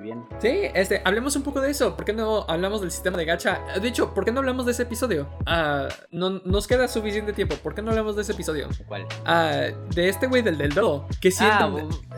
bien. 0.00 0.24
Sí, 0.40 0.62
este, 0.74 1.02
hablemos 1.04 1.36
un 1.36 1.42
poco 1.42 1.60
de 1.60 1.70
eso. 1.70 1.96
¿Por 1.96 2.04
qué 2.04 2.12
no 2.12 2.44
hablamos 2.48 2.80
del 2.80 2.90
sistema 2.90 3.16
de 3.18 3.24
gacha? 3.24 3.60
De 3.80 3.86
hecho, 3.88 4.12
¿por 4.14 4.24
qué 4.24 4.32
no 4.32 4.40
hablamos 4.40 4.66
de 4.66 4.72
ese 4.72 4.82
episodio? 4.82 5.28
Ah, 5.46 5.88
no, 6.10 6.30
nos 6.44 6.66
queda 6.66 6.88
suficiente 6.88 7.32
tiempo. 7.32 7.54
¿Por 7.56 7.74
qué 7.74 7.82
no 7.82 7.90
hablamos 7.90 8.16
de 8.16 8.22
ese 8.22 8.32
episodio? 8.32 8.68
¿Cuál? 8.86 9.06
Ah, 9.24 9.66
de 9.94 10.08
este 10.08 10.26
güey 10.26 10.42
del 10.42 10.58
del 10.58 10.74
dodo. 10.74 11.06
Que 11.20 11.30
Ah, 11.40 11.70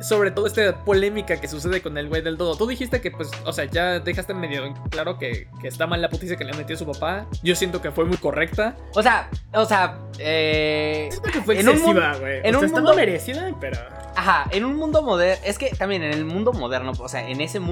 sobre 0.03 0.31
todo 0.31 0.47
esta 0.47 0.85
polémica 0.85 1.41
que 1.41 1.47
sucede 1.49 1.81
con 1.83 1.97
el 1.99 2.09
güey 2.09 2.23
del 2.23 2.37
dodo. 2.37 2.57
Tú 2.57 2.67
dijiste 2.67 3.01
que, 3.01 3.11
pues, 3.11 3.31
o 3.45 3.53
sea, 3.53 3.65
ya 3.67 4.01
dejaste 4.01 4.35
medio 4.35 4.63
claro 4.91 5.19
que, 5.19 5.49
que 5.61 5.69
está 5.69 5.87
mal 5.87 6.01
la 6.01 6.09
putiza 6.09 6.37
que 6.37 6.45
le 6.45 6.53
metió 6.55 6.77
su 6.77 6.87
papá. 6.87 7.27
Yo 7.43 7.55
siento 7.55 7.81
que 7.83 7.91
fue 7.91 8.05
muy 8.05 8.17
correcta. 8.17 8.77
O 8.95 9.03
sea, 9.03 9.29
o 9.55 9.65
sea, 9.65 9.99
eh, 10.19 11.09
Siento 11.11 11.31
que 11.31 11.41
fue 11.43 11.61
En 11.61 11.69
un 11.69 11.75
excesiva, 11.75 12.17
güey. 12.19 12.41
en 12.43 12.55
O 12.55 12.59
sea, 12.61 12.69
un 12.69 12.75
mundo- 12.75 12.95
merecida, 12.95 13.55
pero. 13.61 13.79
Ajá, 14.15 14.45
en 14.51 14.65
un 14.67 14.77
mundo 14.77 15.03
moderno, 15.03 15.43
es 15.47 15.57
que 15.59 15.71
también 15.71 16.03
en 16.03 16.13
el 16.13 16.25
mundo 16.27 16.53
moderno, 16.53 16.93
o 16.99 17.09
sea, 17.09 17.27
en 17.27 17.41
ese 17.41 17.61
mundo, 17.61 17.72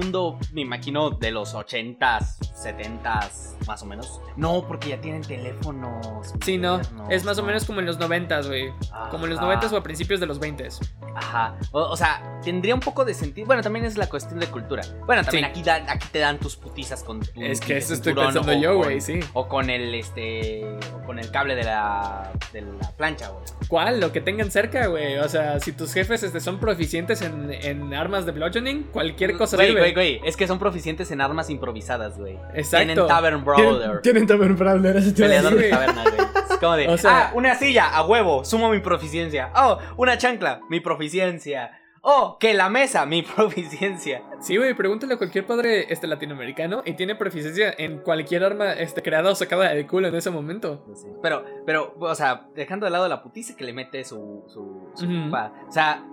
me 0.53 0.61
imagino, 0.61 1.11
de 1.11 1.31
los 1.31 1.53
80s, 1.55 2.37
70s, 2.55 3.65
más 3.67 3.81
o 3.81 3.85
menos. 3.85 4.21
No, 4.35 4.65
porque 4.67 4.89
ya 4.89 5.01
tienen 5.01 5.21
teléfonos. 5.21 6.33
Sí, 6.43 6.57
no. 6.57 6.81
Es 7.09 7.23
más 7.23 7.37
o 7.37 7.41
¿no? 7.41 7.47
menos 7.47 7.65
como 7.65 7.79
en 7.79 7.85
los 7.85 7.99
noventas, 7.99 8.47
güey. 8.47 8.71
Como 9.09 9.25
en 9.25 9.31
los 9.31 9.39
Ajá. 9.39 9.45
noventas 9.47 9.71
o 9.73 9.77
a 9.77 9.83
principios 9.83 10.19
de 10.19 10.25
los 10.25 10.39
veintes. 10.39 10.79
Ajá. 11.15 11.55
O, 11.71 11.81
o 11.81 11.97
sea, 11.97 12.39
tendría 12.43 12.73
un 12.73 12.79
poco 12.79 13.05
de 13.05 13.13
sentido. 13.13 13.45
Bueno, 13.47 13.61
también 13.61 13.85
es 13.85 13.97
la 13.97 14.07
cuestión 14.07 14.39
de 14.39 14.47
cultura. 14.47 14.83
Bueno, 15.05 15.23
también 15.23 15.51
Sí. 15.53 15.69
aquí, 15.69 16.01
te 16.11 16.19
dan 16.19 16.37
tus 16.39 16.55
putizas 16.55 17.03
con 17.03 17.19
tu. 17.19 17.41
Es 17.41 17.59
que 17.59 17.77
eso 17.77 17.93
estoy 17.93 18.13
pensando 18.13 18.51
o 18.51 18.55
yo, 18.55 18.77
güey, 18.77 19.01
sí. 19.01 19.19
O 19.33 19.47
con 19.47 19.69
el 19.69 19.93
este. 19.95 20.63
O 20.95 21.05
con 21.05 21.19
el 21.19 21.29
cable 21.31 21.55
de 21.55 21.63
la. 21.63 22.31
de 22.53 22.61
la 22.61 22.91
plancha, 22.97 23.29
güey. 23.29 23.43
¿Cuál? 23.67 23.99
Lo 23.99 24.11
que 24.11 24.21
tengan 24.21 24.51
cerca, 24.51 24.87
güey. 24.87 25.17
O 25.17 25.29
sea, 25.29 25.59
si 25.59 25.71
tus 25.71 25.93
jefes 25.93 26.23
este, 26.23 26.39
son 26.39 26.59
proficientes 26.59 27.21
en, 27.21 27.51
en 27.51 27.93
armas 27.93 28.25
de 28.25 28.31
bludgeoning, 28.31 28.83
cualquier 28.91 29.37
cosa 29.37 29.57
Güey, 29.57 29.69
sirve. 29.69 29.90
Güey, 29.93 30.17
güey. 30.17 30.21
Es 30.29 30.35
que 30.37 30.47
son 30.47 30.59
proficientes 30.59 31.11
en 31.11 31.21
armas 31.21 31.49
improvisadas, 31.49 32.17
güey. 32.17 32.37
Exacto. 32.53 32.85
Tienen 32.85 33.07
Tavern 33.07 33.43
Brawler. 33.45 34.01
tienen 34.01 34.27
Tavern 34.27 34.55
Brawler, 34.57 34.97
eso 34.97 35.13
te 35.13 35.21
Peleador 35.23 35.55
de 35.55 35.69
taberna, 35.69 36.03
güey. 36.03 36.15
Es 36.51 36.57
como 36.57 36.75
de, 36.75 36.87
O 36.89 36.97
sea- 36.97 37.27
ah, 37.29 37.31
una 37.35 37.55
silla, 37.55 37.89
a 37.89 38.05
huevo, 38.05 38.43
sumo 38.45 38.69
mi 38.69 38.79
proficiencia. 38.79 39.51
Oh, 39.55 39.77
una 39.97 40.17
chancla, 40.17 40.61
mi 40.69 40.79
proficiencia. 40.79 41.77
Oh, 42.03 42.37
que 42.39 42.55
la 42.55 42.67
mesa, 42.69 43.05
mi 43.05 43.21
proficiencia. 43.35 44.23
Sí, 44.39 44.57
güey, 44.57 44.73
pregúntale 44.73 45.13
a 45.13 45.17
cualquier 45.17 45.45
padre 45.45 45.85
este, 45.93 46.07
latinoamericano 46.07 46.81
y 46.83 46.93
tiene 46.93 47.13
proficiencia 47.15 47.71
en 47.77 47.99
cualquier 47.99 48.43
arma 48.43 48.73
este, 48.73 49.03
creada 49.03 49.29
o 49.29 49.35
sacada 49.35 49.69
del 49.69 49.85
culo 49.85 50.07
en 50.07 50.15
ese 50.15 50.31
momento. 50.31 50.83
Pero, 51.21 51.45
pero, 51.63 51.93
o 51.99 52.15
sea, 52.15 52.47
dejando 52.55 52.85
de 52.85 52.91
lado 52.91 53.07
la 53.07 53.21
putiza 53.21 53.55
que 53.55 53.63
le 53.65 53.73
mete 53.73 54.03
su, 54.03 54.43
su, 54.47 54.89
su 54.95 55.07
papá. 55.29 55.53
O 55.67 55.71
sea, 55.71 56.03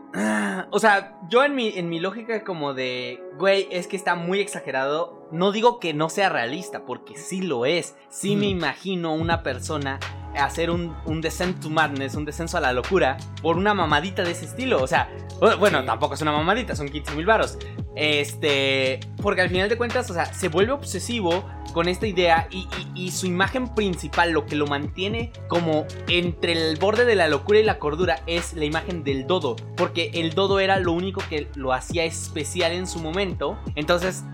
o 0.70 0.78
sea, 0.78 1.18
yo 1.28 1.44
en 1.44 1.54
mi, 1.54 1.76
en 1.76 1.88
mi 1.88 2.00
lógica 2.00 2.44
como 2.44 2.74
de, 2.74 3.22
güey, 3.36 3.68
es 3.70 3.86
que 3.86 3.96
está 3.96 4.14
muy 4.14 4.40
exagerado. 4.40 5.17
No 5.30 5.52
digo 5.52 5.78
que 5.80 5.92
no 5.94 6.08
sea 6.08 6.28
realista, 6.28 6.84
porque 6.86 7.16
sí 7.16 7.42
lo 7.42 7.66
es. 7.66 7.94
Sí 8.08 8.34
me 8.36 8.46
imagino 8.46 9.12
una 9.14 9.42
persona 9.42 10.00
hacer 10.36 10.70
un, 10.70 10.94
un 11.04 11.20
descent 11.20 11.60
to 11.60 11.68
madness, 11.70 12.14
un 12.14 12.24
descenso 12.24 12.56
a 12.58 12.60
la 12.60 12.72
locura, 12.72 13.16
por 13.42 13.56
una 13.56 13.74
mamadita 13.74 14.22
de 14.22 14.30
ese 14.30 14.44
estilo. 14.46 14.82
O 14.82 14.86
sea, 14.86 15.10
bu- 15.40 15.58
bueno, 15.58 15.80
Sí. 15.80 15.86
tampoco 15.86 16.14
es 16.14 16.22
una 16.22 16.32
mamadita, 16.32 16.74
son 16.76 16.88
15 16.88 17.14
mil 17.14 17.26
varos. 17.26 17.58
Este, 17.96 19.00
porque 19.20 19.42
al 19.42 19.48
final 19.50 19.68
de 19.68 19.76
cuentas, 19.76 20.08
o 20.10 20.14
sea, 20.14 20.32
se 20.32 20.48
vuelve 20.48 20.72
obsesivo 20.72 21.44
con 21.74 21.88
esta 21.88 22.06
idea 22.06 22.48
y, 22.50 22.66
y- 22.94 23.06
y 23.06 23.10
su 23.10 23.26
imagen 23.26 23.74
principal, 23.74 24.30
lo 24.30 24.46
que 24.46 24.56
lo 24.56 24.66
mantiene 24.66 25.32
como 25.48 25.84
entre 26.08 26.52
el 26.52 26.76
borde 26.78 27.04
de 27.04 27.14
la 27.14 27.28
locura 27.28 27.58
y 27.58 27.64
la 27.64 27.78
cordura, 27.78 28.22
es 28.26 28.54
la 28.54 28.64
imagen 28.64 29.04
del 29.04 29.26
dodo. 29.26 29.56
Porque 29.76 30.10
el 30.14 30.34
dodo 30.34 30.60
era 30.60 30.78
lo 30.78 30.92
único 30.92 31.22
que 31.28 31.48
lo 31.54 31.72
hacía 31.74 32.04
especial 32.04 32.72
en 32.72 32.86
su 32.86 32.98
momento. 33.00 33.58
Entonces 33.74 34.24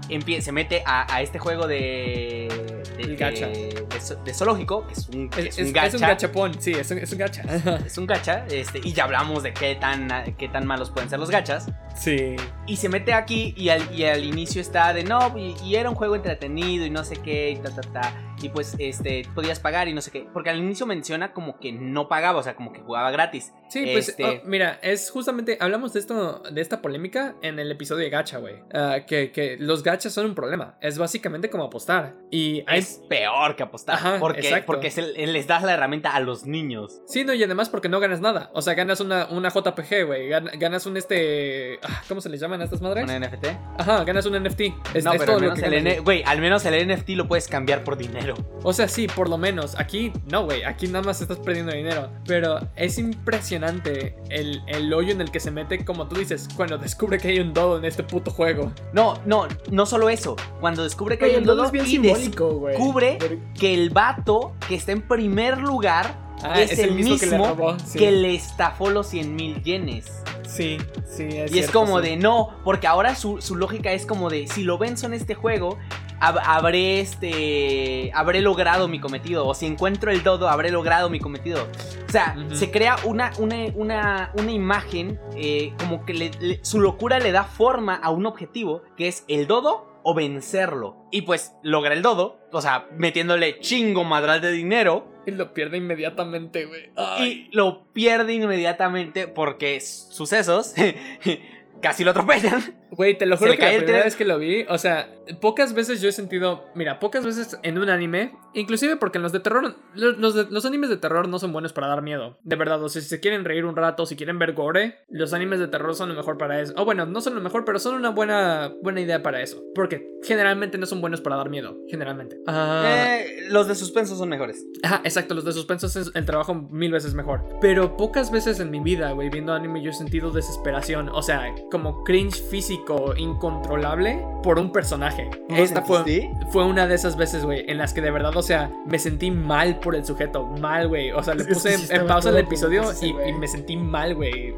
se 0.41 0.53
mete 0.53 0.84
a, 0.87 1.13
a 1.15 1.23
este 1.23 1.39
juego 1.39 1.67
de. 1.67 2.49
de, 2.97 3.17
gacha. 3.17 3.47
de- 3.49 3.85
de 3.89 4.01
zo- 4.01 4.23
de 4.25 4.35
zoológico, 4.35 4.87
que 4.87 4.93
es 4.95 5.09
un, 5.09 5.31
es- 5.37 5.59
un 5.59 5.73
gacha. 5.73 5.87
es 5.89 5.95
un 5.95 6.01
gachapón, 6.01 6.61
sí, 6.61 6.73
es 6.73 6.91
un, 6.91 6.99
es 6.99 7.13
un 7.13 7.19
gacha. 7.19 7.43
Es 7.87 7.99
un 7.99 8.07
gacha, 8.07 8.45
este, 8.51 8.81
y 8.83 8.93
ya 8.93 9.05
hablamos 9.05 9.43
de 9.43 9.53
qué 9.55 9.75
tan, 9.77 10.09
qué 10.37 10.49
tan 10.49 10.67
malos 10.67 10.91
pueden 10.91 11.09
ser 11.11 11.19
los 11.19 11.31
gachas. 11.31 11.67
sí. 11.97 12.37
Y 12.67 12.77
se 12.77 12.89
mete 12.89 13.13
aquí 13.13 13.55
y 13.57 13.69
al, 13.69 13.95
y 13.95 14.05
al 14.05 14.25
inicio 14.25 14.61
está 14.61 14.93
de 14.95 15.05
no, 15.05 15.37
y, 15.39 15.55
y 15.65 15.77
era 15.77 15.89
un 15.91 15.95
juego 15.97 16.17
entretenido 16.17 16.85
y 16.87 16.91
no 16.91 17.05
sé 17.05 17.17
qué, 17.17 17.51
y 17.51 17.57
ta, 17.57 17.71
ta, 17.71 17.83
ta. 17.83 18.34
Y 18.45 18.51
pues 18.51 18.77
este, 18.79 19.27
podías 19.35 19.59
pagar 19.59 19.89
y 19.89 19.95
no 19.95 20.03
sé 20.03 20.11
qué. 20.11 20.27
Porque 20.33 20.51
al 20.51 20.59
inicio 20.59 20.85
menciona 20.85 21.33
como 21.33 21.59
que 21.59 21.73
no 21.73 22.09
pagaba, 22.09 22.41
o 22.41 22.43
sea, 22.43 22.55
como 22.57 22.75
que 22.75 22.81
jugaba 22.81 23.11
gratis. 23.11 23.53
Sí, 23.71 23.87
pues 23.91 24.11
Este- 24.11 24.25
oh, 24.25 24.41
mira, 24.45 24.79
es 24.83 25.11
justamente, 25.11 25.57
hablamos 25.61 25.95
de 25.95 26.01
esto, 26.01 26.43
de 26.51 26.61
esta 26.61 26.83
polémica 26.83 27.37
en 27.41 27.59
el 27.59 27.71
episodio 27.73 28.05
de 28.05 28.11
gacha, 28.11 28.37
güey. 28.39 28.57
Ah, 28.75 28.99
que, 29.07 29.33
que 29.33 29.57
los 29.59 29.83
gachas 29.83 30.13
son 30.13 30.27
un 30.27 30.35
problema. 30.35 30.77
Es 30.83 30.99
básicamente 30.99 31.49
como 31.49 31.65
apostar. 31.65 32.15
Y 32.31 32.63
hay... 32.67 32.81
Es 32.81 33.01
peor 33.09 33.57
que 33.57 33.63
apostar. 33.63 33.95
Ajá, 33.95 34.17
porque 34.21 34.41
exacto. 34.41 34.67
porque 34.67 34.91
se- 34.91 35.27
les 35.27 35.47
das 35.47 35.63
la 35.63 35.73
herramienta 35.73 36.15
a 36.15 36.21
los 36.21 36.45
niños. 36.45 37.01
Sí, 37.07 37.25
no, 37.25 37.33
y 37.33 37.43
además 37.43 37.71
porque 37.71 37.89
no 37.89 37.99
ganas 38.01 38.21
nada. 38.21 38.51
O 38.53 38.61
sea, 38.61 38.75
ganas 38.75 39.01
una, 39.01 39.27
una 39.31 39.49
JPG, 39.49 40.05
güey. 40.05 40.29
Gan- 40.29 40.51
Ganas 40.59 40.85
un 40.85 40.99
este... 40.99 41.79
ah, 41.83 42.03
¿Cómo 42.09 42.21
se 42.21 42.29
les 42.29 42.41
llaman 42.41 42.61
a 42.61 42.65
estas 42.65 42.83
madres? 42.83 43.05
¿Un 43.09 43.21
NFT? 43.23 43.47
Ajá, 43.79 44.05
ganas 44.05 44.27
un 44.27 44.35
NFT. 44.43 44.61
Es, 44.95 45.05
no, 45.05 45.13
es 45.15 45.19
pero 45.19 45.25
todo 45.25 45.37
al 45.37 45.43
lo 45.43 45.49
menos 45.55 45.59
que 45.61 45.67
el, 45.67 45.75
N- 45.87 46.25
al 46.27 46.41
menos 46.41 46.65
el 46.67 46.89
NFT 46.95 47.11
lo 47.11 47.27
puedes 47.27 47.49
cambiar 47.49 47.83
por 47.85 47.97
dinero. 47.97 48.34
O 48.63 48.73
sea, 48.73 48.89
sí, 48.89 49.07
por 49.07 49.29
lo 49.29 49.39
menos. 49.39 49.79
Aquí 49.79 50.13
no, 50.31 50.45
güey. 50.45 50.65
Aquí 50.65 50.87
nada 50.89 51.05
más 51.05 51.21
estás 51.21 51.39
perdiendo 51.39 51.73
dinero. 51.73 52.11
Pero 52.27 52.59
es 52.77 52.99
impresionante 52.99 54.17
el, 54.31 54.63
el 54.67 54.93
hoyo 54.93 55.13
en 55.13 55.21
el 55.21 55.31
que 55.31 55.41
se 55.41 55.51
mete, 55.51 55.85
como 55.85 56.07
tú 56.09 56.17
dices, 56.17 56.49
cuando 56.57 56.79
descubre 56.79 57.19
que 57.19 57.29
hay 57.29 57.41
un 57.41 57.53
dodo 57.53 57.79
en 57.79 57.85
este 57.85 58.03
puto 58.03 58.31
juego. 58.31 58.73
No, 58.93 59.15
no, 59.27 59.47
no 59.71 59.87
solo 59.87 60.09
eso. 60.09 60.37
Cuando 60.61 60.83
descubre 60.85 61.19
que 61.19 61.27
hay 61.27 61.37
un 61.37 61.45
dodo 61.45 61.65
es 61.65 61.73
bien 61.73 61.85
y 61.87 61.99
des- 61.99 62.13
simbólico, 62.19 62.51
güey. 62.59 62.75
descubre 62.77 63.17
Porque- 63.21 63.39
que 63.59 63.75
el 63.75 63.91
vato 63.91 64.55
que 64.69 64.75
está 64.77 64.93
en 64.93 65.03
primer 65.03 65.59
lugar 65.59 66.23
Ah, 66.43 66.61
es, 66.61 66.79
el 66.79 66.93
mismo, 66.95 67.17
que 67.19 67.27
le 67.27 67.39
robó. 67.39 67.77
Sí, 67.79 67.99
que 67.99 68.11
le 68.11 68.35
estafó 68.35 68.91
los 68.91 69.07
100 69.07 69.35
mil 69.35 69.63
yenes. 69.63 70.11
sí, 70.47 70.77
sí, 71.07 71.23
es 71.31 71.53
y 71.55 71.59
es 71.61 71.71
como 71.71 72.01
sí. 72.01 72.09
de 72.11 72.17
no, 72.17 72.51
porque 72.65 72.87
ahora 72.87 73.15
su, 73.15 73.41
su 73.41 73.57
lógica 73.57 73.93
es 73.93 74.05
como 74.05 74.29
de 74.29 74.47
si 74.47 74.63
lo 74.63 74.77
venzo 74.77 75.07
en 75.07 75.15
este 75.15 75.35
juego, 75.35 75.79
hab- 76.25 76.41
habré 76.45 77.01
este 77.01 78.11
habré 78.15 78.41
logrado 78.41 78.89
mi 78.89 79.01
cometido. 79.01 79.47
O 79.47 79.55
si 79.55 79.67
encuentro 79.67 80.11
el 80.11 80.23
dodo, 80.23 80.49
habré 80.49 80.71
logrado 80.71 81.11
mi 81.11 81.21
cometido. 81.21 81.67
O 82.09 82.11
sea, 82.13 82.37
se 82.53 82.71
crea 82.71 82.97
una, 83.05 83.33
una, 83.39 83.57
una, 83.75 84.33
una 84.39 84.53
imagen 84.53 85.19
eh, 85.37 85.73
como 85.79 86.05
que 86.05 86.15
le- 86.15 86.31
le- 86.41 86.65
su 86.65 86.81
locura 86.81 87.19
le 87.19 87.33
da 87.33 87.45
forma 87.45 87.95
a 87.97 88.11
un 88.11 88.27
objetivo 88.27 88.83
que 88.97 89.09
es 89.09 89.25
el 89.29 89.47
dodo 89.47 89.93
o 90.05 90.15
vencerlo. 90.15 90.97
Y 91.11 91.23
pues 91.23 91.53
logra 91.63 91.95
el 91.95 92.03
dodo, 92.03 92.39
o 92.53 92.61
sea, 92.61 92.87
metiéndole 92.97 93.59
chingo 93.61 94.05
madral 94.05 94.41
de 94.41 94.53
dinero. 94.53 95.13
Y 95.27 95.31
lo 95.31 95.55
pierde 95.55 95.79
inmediatamente, 95.79 96.67
güey. 96.67 96.91
Y 97.23 97.49
lo 97.53 97.87
pierde 97.95 98.35
inmediatamente 98.35 99.27
porque 99.27 99.81
sucesos 99.81 100.75
casi 101.85 102.03
lo 102.03 102.11
atropellan. 102.13 102.63
Güey, 102.91 103.19
te 103.19 103.27
lo 103.27 103.37
juro 103.37 103.53
que 103.53 103.59
la 103.59 103.69
primera 103.69 103.87
tren. 103.87 104.03
vez 104.05 104.17
que 104.17 104.25
lo 104.25 104.39
vi, 104.39 104.65
o 104.69 104.79
sea, 104.79 105.09
pocas 105.41 105.75
veces 105.75 106.01
yo 106.01 106.09
he 106.09 106.13
sentido, 106.13 106.65
mira, 106.75 106.99
pocas 107.01 107.25
veces 107.25 107.59
en 107.63 107.77
un 107.79 107.89
anime, 107.91 108.33
inclusive 108.55 108.97
porque 108.97 109.19
en 109.19 109.23
los 109.23 109.33
de 109.33 109.41
terror, 109.41 109.75
los, 109.95 110.17
los 110.19 110.35
de- 110.35 110.47
los 110.51 110.65
animes 110.65 110.91
de 110.91 110.97
terror 110.97 111.29
no 111.29 111.39
son 111.41 111.53
buenos 111.53 111.73
para 111.73 111.89
dar 111.89 112.03
miedo, 112.03 112.39
de 112.45 112.57
verdad, 112.57 112.83
o 112.83 112.89
sea, 112.89 113.03
si 113.03 113.09
se 113.09 113.21
quieren 113.21 113.45
reír 113.45 113.65
un 113.65 113.75
rato, 113.77 114.07
si 114.07 114.15
quieren 114.17 114.39
ver 114.39 114.53
gore, 114.55 115.01
los 115.09 115.33
animes 115.35 115.59
de 115.59 115.67
terror 115.69 115.95
son 115.97 116.09
lo 116.11 116.15
mejor 116.15 116.39
para 116.39 116.61
eso, 116.61 116.73
o 116.77 116.85
bueno, 116.85 117.05
no 117.05 117.21
son 117.21 117.35
lo 117.35 117.41
mejor, 117.41 117.65
pero 117.65 117.79
son 117.81 117.97
una 117.97 118.11
buena, 118.11 118.73
buena 118.83 119.01
idea 119.01 119.23
para 119.23 119.43
eso, 119.43 119.63
porque 119.75 120.09
generalmente 120.23 120.79
no 120.79 120.87
son 120.87 121.01
buenos 121.01 121.21
para 121.21 121.37
dar 121.37 121.51
miedo, 121.51 121.77
generalmente. 121.91 122.39
Ah, 122.47 123.17
Eh, 123.19 123.49
los 123.51 123.67
de 123.69 123.75
suspenso 123.75 124.17
son 124.17 124.29
mejores. 124.29 124.65
Ajá, 124.85 125.01
exacto, 125.05 125.35
los 125.35 125.45
de 125.45 125.53
suspenso 125.53 125.87
es 125.89 126.13
el 126.15 126.25
trabajo 126.25 126.55
mil 126.55 126.93
veces 126.93 127.13
mejor. 127.15 127.45
Pero 127.61 127.97
pocas 127.97 128.31
veces 128.31 128.61
en 128.61 128.71
mi 128.71 128.81
vida, 128.81 129.11
güey, 129.13 129.31
viendo 129.31 129.53
anime 129.53 129.83
yo 129.83 129.91
he 129.91 129.95
sentido 129.95 130.31
desesperación. 130.31 131.09
O 131.11 131.23
sea, 131.23 131.53
como 131.75 132.05
cringe 132.05 132.41
físico 132.41 133.15
incontrolable 133.17 134.25
por 134.45 134.61
un 134.61 134.71
personaje. 134.71 135.29
¿Lo 135.49 135.57
Esta 135.57 135.83
fue, 135.83 136.31
fue 136.51 136.65
una 136.65 136.87
de 136.87 136.95
esas 136.95 137.17
veces, 137.17 137.45
güey, 137.45 137.65
en 137.69 137.79
las 137.79 137.93
que 137.93 138.01
de 138.01 138.13
verdad, 138.13 138.37
o 138.37 138.43
sea, 138.43 138.71
me 138.87 138.97
sentí 139.01 139.33
mal 139.33 139.81
por 139.81 139.97
el 139.97 140.05
sujeto. 140.05 140.45
Mal, 140.61 140.87
güey. 140.87 141.11
O 141.11 141.21
sea, 141.25 141.35
le 141.35 141.45
puse 141.45 141.77
sí 141.77 141.89
en- 141.93 142.07
pausa 142.07 142.29
el 142.31 142.37
episodio 142.37 142.85
y 143.03 143.33
me 143.33 143.49
sentí 143.49 143.77
mal, 143.77 144.15
güey. 144.15 144.51
eh, 144.51 144.55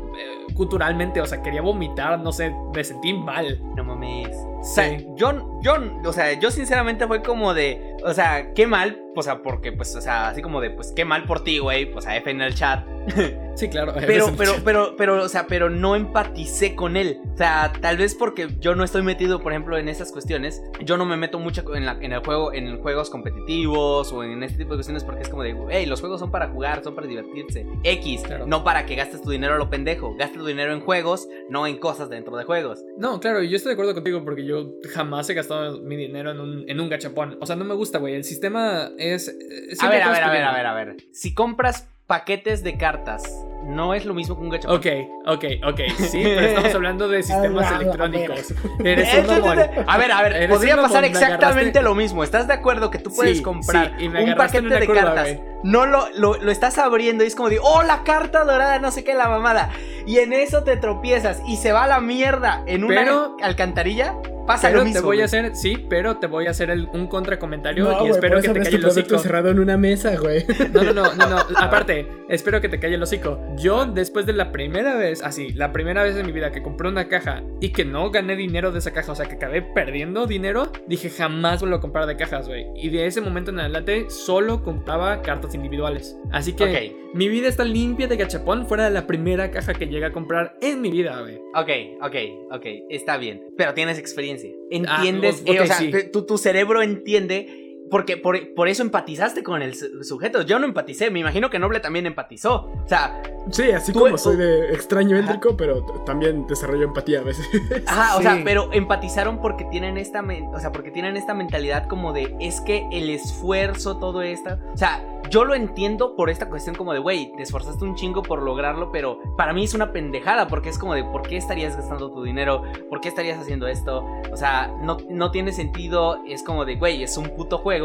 Culturalmente, 0.53 1.23
o 1.23 1.27
sea, 1.27 1.43
quería 1.43 1.63
vomitar, 1.63 2.19
no 2.21 2.33
sé, 2.33 2.55
me 2.75 2.85
sentí 2.85 3.15
mal. 3.15 3.59
No 3.75 3.83
mames. 3.85 4.37
O 4.69 4.75
sea, 4.75 4.99
Sí. 4.99 5.07
yo, 5.17 5.61
yo, 5.63 5.75
o 6.05 6.13
sea, 6.13 6.33
yo 6.39 6.51
sinceramente 6.51 7.07
fue 7.07 7.23
como 7.23 7.55
de, 7.55 7.81
o 8.05 8.13
sea, 8.13 8.53
qué 8.53 8.67
mal, 8.67 9.01
o 9.15 9.23
sea, 9.23 9.41
porque, 9.43 9.71
pues, 9.73 9.95
o 9.95 10.01
sea, 10.01 10.29
así 10.29 10.43
como 10.43 10.61
de, 10.61 10.71
pues, 10.71 10.93
qué 10.95 11.05
mal 11.05 11.25
por 11.25 11.45
ti, 11.45 11.59
güey, 11.59 11.91
pues, 11.91 12.07
a 12.07 12.17
F 12.17 12.31
en 12.31 12.41
el 12.41 12.55
chat. 12.55 12.85
Sí, 13.57 13.71
claro. 13.71 13.95
Pero, 13.95 14.27
pero, 14.37 14.53
chat. 14.53 14.65
pero, 14.65 14.95
pero, 14.99 15.23
o 15.23 15.29
sea, 15.31 15.47
pero 15.47 15.71
no 15.71 15.97
empaticé 15.97 16.75
con 16.75 16.95
él. 16.95 17.19
O 17.33 17.39
sea, 17.39 17.73
tal 17.81 17.97
vez 17.97 18.15
porque 18.15 18.49
yo 18.61 18.75
no 18.75 18.85
estoy 18.85 19.01
metido, 19.01 19.41
por 19.41 19.53
ejemplo, 19.53 19.79
en 19.79 19.89
esas 19.89 20.13
cuestiones. 20.13 20.63
Yo 20.85 20.99
no 20.99 21.07
me 21.07 21.17
meto 21.17 21.39
mucho 21.39 21.65
en, 21.75 21.87
la, 21.87 21.93
en 22.03 22.13
el 22.13 22.19
juego, 22.23 22.53
en 22.53 22.79
juegos 22.83 23.09
competitivos 23.09 24.13
o 24.13 24.23
en 24.25 24.43
este 24.43 24.59
tipo 24.59 24.73
de 24.73 24.77
cuestiones 24.77 25.05
porque 25.05 25.23
es 25.23 25.31
como 25.31 25.43
de, 25.43 25.57
hey, 25.71 25.87
los 25.87 26.01
juegos 26.01 26.21
son 26.21 26.31
para 26.31 26.49
jugar, 26.49 26.83
son 26.85 26.95
para 26.95 27.07
divertirse. 27.07 27.67
X, 27.83 28.23
Claro. 28.25 28.47
no 28.47 28.63
para 28.65 28.85
que 28.87 28.95
gastes 28.95 29.23
tu 29.23 29.31
dinero 29.31 29.55
a 29.55 29.59
lo 29.59 29.71
pendejo. 29.71 30.15
Gastes 30.17 30.39
tu 30.39 30.47
dinero 30.47 30.73
en 30.75 30.81
juegos, 30.81 31.27
no 31.49 31.67
en 31.67 31.79
cosas 31.79 32.11
dentro 32.11 32.37
de 32.37 32.45
juegos. 32.45 32.85
No, 32.99 33.21
claro, 33.21 33.43
yo 33.43 33.57
estoy 33.57 33.71
de 33.71 33.75
acuerdo 33.75 33.95
contigo 33.95 34.23
porque 34.25 34.45
yo 34.45 34.56
jamás 34.95 35.29
he 35.31 35.35
gastado 35.35 35.81
mi 35.83 35.97
dinero 35.97 36.31
en 36.31 36.41
un, 36.41 36.65
en 36.69 36.81
un 36.81 36.89
gachapón. 36.89 37.37
O 37.41 37.47
sea, 37.47 37.57
no 37.57 37.65
me 37.65 37.75
gusta, 37.75 37.99
güey. 37.99 38.15
El 38.15 38.25
sistema 38.25 38.91
es... 38.99 39.29
eh, 39.29 39.77
A 39.81 39.89
ver, 39.89 40.03
a 40.03 40.11
ver, 40.11 40.23
a 40.25 40.31
ver, 40.31 40.45
a 40.45 40.53
ver, 40.55 40.67
a 40.67 40.75
ver. 40.75 40.97
Si 41.13 41.35
compras 41.35 41.89
paquetes 42.07 42.63
de 42.63 42.77
cartas, 42.79 43.25
no 43.65 43.93
es 43.93 44.05
lo 44.07 44.15
mismo 44.15 44.37
que 44.37 44.43
un 44.43 44.51
gachapón. 44.51 44.77
Ok, 44.77 44.87
ok, 45.27 45.45
ok. 45.67 45.81
Sí, 45.99 46.21
pero 46.23 46.41
estamos 46.47 46.75
hablando 46.75 47.09
de 47.09 47.23
sistemas 47.25 47.67
Ah, 47.69 47.77
electrónicos. 47.81 48.53
a 48.53 48.89
Eres 48.89 49.09
Eh, 49.13 49.25
un. 49.29 49.59
A 49.89 49.99
ver, 49.99 50.13
a 50.13 50.23
ver, 50.23 50.49
podría 50.49 50.77
un 50.77 50.83
pasar 50.83 51.05
exactamente 51.05 51.81
agarraste- 51.81 51.83
lo 51.83 51.95
mismo. 51.97 52.23
¿Estás 52.23 52.47
de 52.47 52.53
acuerdo 52.55 52.91
que 52.93 52.99
tú 53.01 53.11
puedes 53.13 53.39
Sí, 53.39 53.43
comprar 53.43 53.95
sí, 53.99 54.05
y 54.05 54.09
me 54.09 54.23
un 54.25 54.35
paquete 54.37 54.67
una 54.67 54.79
de 54.79 54.87
curva, 54.87 55.03
cartas? 55.03 55.37
No 55.67 55.85
lo, 55.87 56.09
lo, 56.17 56.37
lo 56.37 56.51
estás 56.51 56.79
abriendo 56.79 57.25
y 57.25 57.27
es 57.27 57.35
como 57.35 57.51
de, 57.51 57.59
oh, 57.61 57.83
la 57.83 58.05
carta 58.05 58.45
dorada, 58.45 58.79
no 58.79 58.91
sé 58.91 59.05
qué, 59.05 59.15
la 59.15 59.29
mamada. 59.29 59.71
Y 60.07 60.19
en 60.19 60.33
eso 60.33 60.63
te 60.63 60.77
tropiezas 60.77 61.43
y 61.49 61.57
se 61.57 61.73
va 61.73 61.85
a 61.85 61.89
la 61.89 62.01
mierda 62.01 62.63
en 62.67 62.85
una 62.85 63.01
Pero- 63.03 63.37
alcantarilla. 63.43 64.15
Pasa 64.47 64.69
Pero 64.69 64.79
lo 64.79 64.85
mismo. 64.85 65.01
te 65.01 65.05
voy 65.05 65.17
güey. 65.17 65.23
a 65.23 65.25
hacer, 65.25 65.57
sí, 65.57 65.85
pero 65.91 66.19
te 66.19 66.29
voy 66.29 66.47
a 66.47 66.51
hacer 66.51 66.71
el- 66.71 66.87
un 66.93 67.09
contracomentario 67.09 67.83
No, 67.83 67.91
y 67.95 67.97
güey, 67.99 68.11
espero 68.13 68.41
que 68.41 68.49
te 68.51 68.61
calle 68.61 68.77
el 68.77 68.85
hocico. 68.87 69.19
cerrado 69.19 69.49
en 69.51 69.59
una 69.59 69.77
mesa, 69.77 70.17
güey. 70.17 70.47
No, 70.73 70.85
no, 70.85 70.93
no, 70.93 71.15
no, 71.17 71.27
no. 71.29 71.37
Aparte, 71.57 72.07
espero 72.29 72.61
que 72.61 72.69
te 72.69 72.79
calle 72.79 72.95
el 72.95 73.03
hocico. 73.03 73.41
Yo, 73.57 73.87
después 73.87 74.25
de 74.25 74.35
la 74.35 74.53
primera 74.53 74.95
vez, 74.95 75.21
así, 75.25 75.53
la 75.53 75.73
primera 75.73 76.05
vez 76.05 76.15
en 76.15 76.25
mi 76.27 76.31
vida 76.31 76.53
que 76.53 76.63
compré 76.63 76.87
una 76.89 77.09
caja 77.09 77.43
y 77.61 77.71
que 77.71 77.85
no 77.85 78.13
gané 78.13 78.37
dinero 78.37 78.71
de 78.71 78.79
esa 78.79 78.93
caja, 78.93 79.11
o 79.11 79.15
sea, 79.17 79.27
que 79.27 79.35
acabé 79.35 79.63
perdiendo 79.63 80.29
dinero, 80.29 80.71
dije 80.87 81.11
jamás 81.11 81.59
vuelvo 81.59 81.79
a 81.79 81.81
comprar 81.81 82.07
de 82.07 82.17
cajas, 82.17 82.47
güey. 82.47 82.67
Y 82.77 82.91
de 82.91 83.07
ese 83.09 83.21
momento 83.21 83.51
en 83.51 83.59
adelante, 83.59 84.07
solo 84.11 84.63
compraba 84.63 85.23
cartas 85.23 85.56
individuales. 85.57 86.17
Así 86.31 86.53
que 86.53 86.65
Ok. 86.65 87.15
mi 87.15 87.29
vida 87.29 87.49
está 87.49 87.65
limpia 87.65 88.07
de 88.07 88.17
gachapón 88.17 88.67
fuera 88.67 88.85
de 88.85 88.91
la 88.91 89.07
primera 89.07 89.51
caja 89.51 89.75
que 89.75 89.87
llegué 89.87 90.05
a 90.07 90.13
comprar 90.13 90.57
en 90.61 90.81
mi 90.81 90.91
vida, 90.91 91.21
güey. 91.21 91.37
Ok, 91.55 92.01
ok, 92.03 92.15
ok, 92.53 92.67
está 92.91 93.17
bien. 93.17 93.43
Pero 93.57 93.75
tienes 93.75 93.99
experiencia. 93.99 94.51
Ah, 94.87 94.97
Entiendes, 94.99 95.43
eh, 95.47 95.61
o 95.61 95.67
sea, 95.67 95.77
sí. 95.77 95.91
tu, 96.13 96.25
tu 96.27 96.39
cerebro 96.39 96.83
entiende. 96.83 97.66
Porque 97.91 98.17
por, 98.17 98.55
por 98.55 98.69
eso 98.69 98.83
empatizaste 98.83 99.43
con 99.43 99.63
el 99.63 99.75
su- 99.75 100.03
sujeto. 100.05 100.43
Yo 100.43 100.59
no 100.59 100.67
empaticé. 100.67 101.11
Me 101.11 101.21
imagino 101.21 101.51
que 101.51 101.59
Noble 101.59 101.81
también 101.81 102.07
empatizó. 102.07 102.71
O 102.85 102.89
sea, 102.89 103.23
Sí, 103.51 103.71
así 103.71 103.93
Tú- 103.93 104.01
como 104.01 104.19
soy 104.19 104.35
de 104.37 104.73
extraño 104.73 105.17
Ajá. 105.17 105.21
éntrico, 105.25 105.57
pero 105.57 105.81
también 106.05 106.49
desarrollo 106.49 106.83
empatía 106.83 107.21
a 107.21 107.23
veces. 107.23 107.47
Ajá, 107.87 108.17
o 108.17 108.19
Sí. 108.19 108.25
sea, 108.25 108.41
pero 108.45 108.73
empatizaron 108.73 109.41
porque 109.41 109.65
tienen 109.67 109.97
esta, 109.99 110.25
o 110.53 110.59
sea, 110.59 110.73
porque 110.73 110.91
tienen 110.91 111.17
esta 111.17 111.33
mentalidad 111.33 111.87
como 111.87 112.13
de 112.13 112.35
es 112.41 112.61
que 112.61 112.89
el 112.91 113.09
esfuerzo, 113.09 113.99
todo 113.99 114.23
esto, 114.23 114.59
o 114.75 114.77
sea, 114.77 115.01
yo 115.31 115.45
lo 115.45 115.55
entiendo 115.55 116.17
por 116.17 116.29
esta 116.31 116.49
cuestión 116.49 116.75
como 116.75 116.93
de, 116.93 116.99
güey, 116.99 117.33
te 117.37 117.43
esforzaste 117.45 117.85
un 117.85 117.95
chingo 117.95 118.23
por 118.23 118.43
lograrlo, 118.43 118.91
pero 118.91 119.21
para 119.37 119.53
mí 119.53 119.63
es 119.65 119.75
una 119.75 119.93
pendejada 119.93 120.49
porque 120.49 120.69
es 120.69 120.79
como 120.79 120.95
de, 120.95 121.05
¿por 121.05 121.23
qué 121.23 121.37
estarías 121.37 121.77
gastando 121.77 122.11
tu 122.11 122.25
dinero? 122.25 122.63
¿Por 122.89 123.01
qué 123.01 123.09
estarías 123.09 123.39
haciendo 123.39 123.69
esto? 123.69 124.05
O 124.33 124.37
sea, 124.37 124.73
no, 124.83 124.97
no 125.09 125.31
tiene 125.31 125.53
sentido, 125.53 126.19
es 126.29 126.43
como 126.43 126.65
de, 126.65 126.75
güey, 126.77 127.03
es 127.05 127.17
un 127.17 127.29
puto 127.37 127.59
juego. 127.59 127.76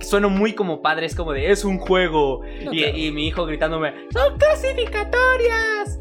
Sueno 0.00 0.30
muy 0.30 0.54
como 0.54 0.82
padre, 0.82 1.06
es 1.06 1.14
como 1.14 1.32
de, 1.32 1.50
es 1.50 1.64
un 1.64 1.78
juego. 1.78 2.42
No, 2.64 2.72
y, 2.72 2.78
claro. 2.78 2.98
y 2.98 3.10
mi 3.10 3.26
hijo 3.28 3.46
gritándome, 3.46 3.92
son 4.12 4.38
clasificatorias. 4.38 5.98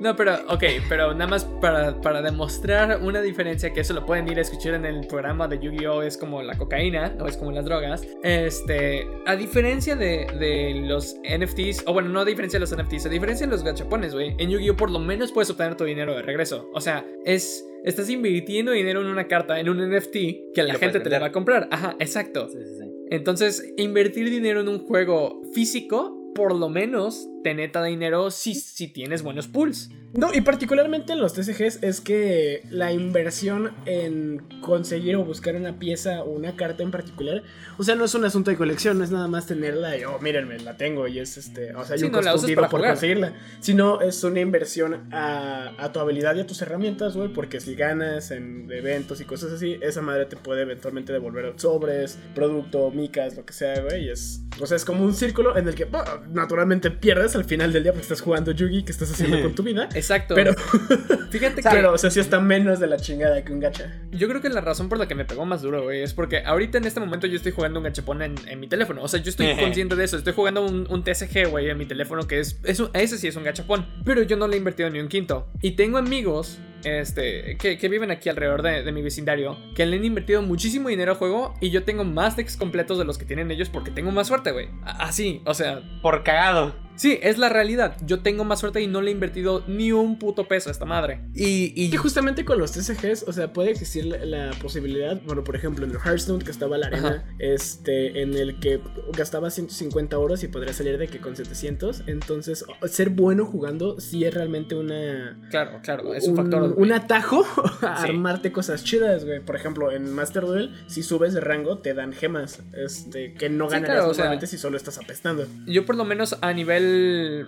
No, 0.00 0.16
pero, 0.16 0.36
ok, 0.48 0.64
pero 0.88 1.12
nada 1.12 1.26
más 1.26 1.44
para, 1.44 2.00
para 2.00 2.22
demostrar 2.22 2.98
una 3.02 3.20
diferencia, 3.20 3.72
que 3.72 3.80
eso 3.80 3.92
lo 3.92 4.06
pueden 4.06 4.26
ir 4.28 4.38
a 4.38 4.40
escuchar 4.40 4.74
en 4.74 4.86
el 4.86 5.06
programa 5.06 5.48
de 5.48 5.58
Yu-Gi-Oh! 5.58 6.02
es 6.02 6.16
como 6.16 6.42
la 6.42 6.56
cocaína, 6.56 7.14
o 7.20 7.26
es 7.26 7.36
como 7.36 7.52
las 7.52 7.64
drogas. 7.64 8.06
Este, 8.22 9.06
a 9.26 9.36
diferencia 9.36 9.96
de, 9.96 10.26
de 10.38 10.80
los 10.86 11.16
NFTs, 11.24 11.84
o 11.86 11.92
bueno, 11.92 12.08
no 12.08 12.20
a 12.20 12.24
diferencia 12.24 12.58
de 12.58 12.66
los 12.66 12.74
NFTs, 12.74 13.06
a 13.06 13.08
diferencia 13.10 13.46
de 13.46 13.52
los 13.52 13.62
gachapones, 13.62 14.14
güey, 14.14 14.34
en 14.38 14.50
Yu-Gi-Oh! 14.50 14.76
por 14.76 14.90
lo 14.90 14.98
menos 14.98 15.32
puedes 15.32 15.50
obtener 15.50 15.76
tu 15.76 15.84
dinero 15.84 16.14
de 16.14 16.22
regreso. 16.22 16.70
O 16.72 16.80
sea, 16.80 17.04
es. 17.24 17.66
Estás 17.84 18.10
invirtiendo 18.10 18.72
dinero 18.72 19.00
en 19.00 19.06
una 19.06 19.26
carta, 19.26 19.58
en 19.58 19.68
un 19.68 19.78
NFT, 19.78 20.52
que 20.54 20.62
la 20.62 20.74
gente 20.74 21.00
te 21.00 21.10
la 21.10 21.18
va 21.18 21.26
a 21.26 21.32
comprar. 21.32 21.68
Ajá, 21.70 21.96
exacto. 21.98 22.48
Sí, 22.48 22.58
sí, 22.58 22.76
sí. 22.78 22.90
Entonces, 23.10 23.72
invertir 23.76 24.30
dinero 24.30 24.60
en 24.60 24.68
un 24.68 24.78
juego 24.80 25.42
físico, 25.52 26.32
por 26.34 26.54
lo 26.54 26.68
menos, 26.68 27.28
te 27.42 27.54
neta 27.54 27.82
dinero 27.82 28.30
si, 28.30 28.54
si 28.54 28.92
tienes 28.92 29.22
buenos 29.22 29.48
pools. 29.48 29.90
No, 30.12 30.34
y 30.34 30.40
particularmente 30.40 31.12
en 31.12 31.20
los 31.20 31.34
TCGs 31.34 31.82
es 31.82 32.00
que 32.00 32.62
la 32.70 32.92
inversión 32.92 33.70
en 33.86 34.38
conseguir 34.60 35.14
o 35.16 35.24
buscar 35.24 35.54
una 35.54 35.78
pieza 35.78 36.22
o 36.24 36.30
una 36.30 36.56
carta 36.56 36.82
en 36.82 36.90
particular, 36.90 37.42
o 37.78 37.84
sea, 37.84 37.94
no 37.94 38.04
es 38.04 38.14
un 38.14 38.24
asunto 38.24 38.50
de 38.50 38.56
colección, 38.56 38.98
no 38.98 39.04
es 39.04 39.12
nada 39.12 39.28
más 39.28 39.46
tenerla 39.46 39.96
y, 39.96 40.04
oh, 40.04 40.18
mírenme, 40.20 40.58
la 40.58 40.76
tengo 40.76 41.06
y 41.06 41.20
es 41.20 41.36
este, 41.36 41.74
o 41.76 41.84
sea, 41.84 41.94
hay 41.94 42.00
Sí, 42.00 42.04
un 42.06 42.12
no, 42.12 42.20
por 42.20 42.68
jugar. 42.70 42.90
conseguirla, 42.90 43.34
sino 43.60 44.00
es 44.00 44.24
una 44.24 44.40
inversión 44.40 45.08
a, 45.12 45.72
a 45.78 45.92
tu 45.92 46.00
habilidad 46.00 46.34
y 46.34 46.40
a 46.40 46.46
tus 46.46 46.60
herramientas, 46.60 47.16
güey, 47.16 47.32
porque 47.32 47.60
si 47.60 47.76
ganas 47.76 48.32
en 48.32 48.68
eventos 48.72 49.20
y 49.20 49.24
cosas 49.24 49.52
así, 49.52 49.78
esa 49.80 50.02
madre 50.02 50.26
te 50.26 50.36
puede 50.36 50.62
eventualmente 50.62 51.12
devolver 51.12 51.54
sobres, 51.56 52.18
producto, 52.34 52.90
micas, 52.90 53.36
lo 53.36 53.44
que 53.44 53.52
sea, 53.52 53.80
güey, 53.82 54.06
y 54.06 54.10
es, 54.10 54.42
o 54.60 54.66
sea, 54.66 54.76
es 54.76 54.84
como 54.84 55.04
un 55.04 55.14
círculo 55.14 55.56
en 55.56 55.68
el 55.68 55.76
que, 55.76 55.84
bah, 55.84 56.22
naturalmente 56.30 56.90
pierdes 56.90 57.36
al 57.36 57.44
final 57.44 57.72
del 57.72 57.84
día 57.84 57.92
porque 57.92 58.02
estás 58.02 58.20
jugando 58.20 58.50
Yugi, 58.50 58.82
que 58.82 58.90
estás 58.92 59.12
haciendo 59.12 59.40
con 59.42 59.54
tu 59.54 59.62
vida. 59.62 59.88
Exacto. 60.00 60.34
Pero, 60.34 60.54
fíjate 61.30 61.62
que 61.62 61.68
pero, 61.70 61.92
o 61.92 61.98
sea, 61.98 62.10
sí 62.10 62.20
está 62.20 62.40
menos 62.40 62.80
de 62.80 62.86
la 62.86 62.96
chingada 62.96 63.44
que 63.44 63.52
un 63.52 63.60
gacha. 63.60 63.92
yo 64.10 64.28
creo 64.28 64.40
que 64.40 64.48
la 64.48 64.60
razón 64.60 64.88
por 64.88 64.98
la 64.98 65.06
que 65.08 65.14
me 65.14 65.24
pegó 65.24 65.44
más 65.46 65.62
duro, 65.62 65.82
güey, 65.84 66.02
es 66.02 66.14
porque 66.14 66.38
ahorita 66.44 66.78
en 66.78 66.84
este 66.84 67.00
momento 67.00 67.26
yo 67.26 67.36
estoy 67.36 67.52
jugando 67.52 67.78
un 67.80 67.84
gachapón 67.84 68.22
en, 68.22 68.34
en 68.48 68.60
mi 68.60 68.68
teléfono. 68.68 69.02
O 69.02 69.08
sea, 69.08 69.20
yo 69.20 69.30
estoy 69.30 69.54
consciente 69.56 69.96
de 69.96 70.04
eso. 70.04 70.16
Estoy 70.16 70.32
jugando 70.32 70.64
un, 70.64 70.86
un 70.90 71.04
TSG, 71.04 71.48
güey, 71.50 71.68
en 71.70 71.78
mi 71.78 71.86
teléfono 71.86 72.26
que 72.26 72.40
es, 72.40 72.58
es 72.64 72.80
un- 72.80 72.90
ese 72.94 73.18
sí 73.18 73.28
es 73.28 73.36
un 73.36 73.44
gachapón. 73.44 73.86
Pero 74.04 74.22
yo 74.22 74.36
no 74.36 74.48
le 74.48 74.54
he 74.56 74.58
invertido 74.58 74.90
ni 74.90 75.00
un 75.00 75.08
quinto. 75.08 75.48
Y 75.62 75.72
tengo 75.72 75.98
amigos 75.98 76.58
este, 76.84 77.56
que, 77.58 77.76
que 77.78 77.88
viven 77.88 78.10
aquí 78.10 78.28
alrededor 78.28 78.62
de, 78.62 78.82
de 78.82 78.92
mi 78.92 79.02
vecindario, 79.02 79.56
que 79.74 79.84
le 79.86 79.96
han 79.96 80.04
invertido 80.04 80.40
muchísimo 80.42 80.88
dinero 80.88 81.12
al 81.12 81.18
juego 81.18 81.54
y 81.60 81.70
yo 81.70 81.84
tengo 81.84 82.04
más 82.04 82.36
decks 82.36 82.56
completos 82.56 82.98
de 82.98 83.04
los 83.04 83.18
que 83.18 83.24
tienen 83.26 83.50
ellos 83.50 83.68
porque 83.68 83.90
tengo 83.90 84.10
más 84.12 84.28
suerte, 84.28 84.52
güey. 84.52 84.68
Así, 84.84 85.42
o 85.44 85.52
sea, 85.54 85.82
Por 86.02 86.22
cagado. 86.22 86.74
Sí, 87.00 87.18
es 87.22 87.38
la 87.38 87.48
realidad. 87.48 87.96
Yo 88.04 88.20
tengo 88.20 88.44
más 88.44 88.60
suerte 88.60 88.82
y 88.82 88.86
no 88.86 89.00
le 89.00 89.10
he 89.10 89.14
invertido 89.14 89.64
ni 89.66 89.90
un 89.90 90.18
puto 90.18 90.46
peso 90.46 90.68
a 90.68 90.72
esta 90.72 90.84
madre. 90.84 91.22
Y, 91.34 91.72
y 91.74 91.86
Y 91.86 91.90
que 91.90 91.96
justamente 91.96 92.44
con 92.44 92.58
los 92.58 92.72
TCGs, 92.72 93.24
o 93.26 93.32
sea, 93.32 93.54
puede 93.54 93.70
existir 93.70 94.04
la, 94.04 94.24
la 94.26 94.50
posibilidad, 94.60 95.18
bueno, 95.22 95.42
por 95.42 95.56
ejemplo, 95.56 95.86
en 95.86 95.92
el 95.92 95.96
Hearthstone 95.96 96.44
que 96.44 96.50
estaba 96.50 96.76
la 96.76 96.88
arena, 96.88 97.24
Ajá. 97.24 97.34
este, 97.38 98.20
en 98.20 98.34
el 98.34 98.60
que 98.60 98.80
gastaba 99.16 99.50
150 99.50 100.14
euros 100.14 100.42
y 100.44 100.48
podría 100.48 100.74
salir 100.74 100.98
de 100.98 101.08
que 101.08 101.20
con 101.20 101.36
700. 101.36 102.04
Entonces, 102.06 102.64
ser 102.84 103.08
bueno 103.10 103.46
jugando 103.46 103.98
sí 103.98 104.24
es 104.24 104.34
realmente 104.34 104.74
una. 104.74 105.38
claro, 105.48 105.80
claro, 105.82 106.12
es 106.14 106.28
un 106.28 106.36
factor 106.36 106.74
un 106.76 106.92
atajo 106.92 107.44
a 107.82 108.02
armarte 108.02 108.52
cosas 108.52 108.84
chidas, 108.84 109.24
güey. 109.24 109.40
Por 109.40 109.56
ejemplo, 109.56 109.90
en 109.90 110.12
Master 110.12 110.44
Duel, 110.44 110.74
si 110.86 111.02
subes 111.02 111.32
de 111.32 111.40
rango, 111.40 111.78
te 111.78 111.94
dan 111.94 112.12
gemas. 112.12 112.62
Este, 112.72 113.32
que 113.34 113.48
no 113.48 113.68
ganarías 113.68 114.04
normalmente 114.04 114.46
si 114.46 114.58
solo 114.58 114.76
estás 114.76 114.98
apestando. 114.98 115.46
Yo, 115.66 115.86
por 115.86 115.96
lo 115.96 116.04
menos, 116.04 116.36
a 116.42 116.52
nivel. 116.52 116.89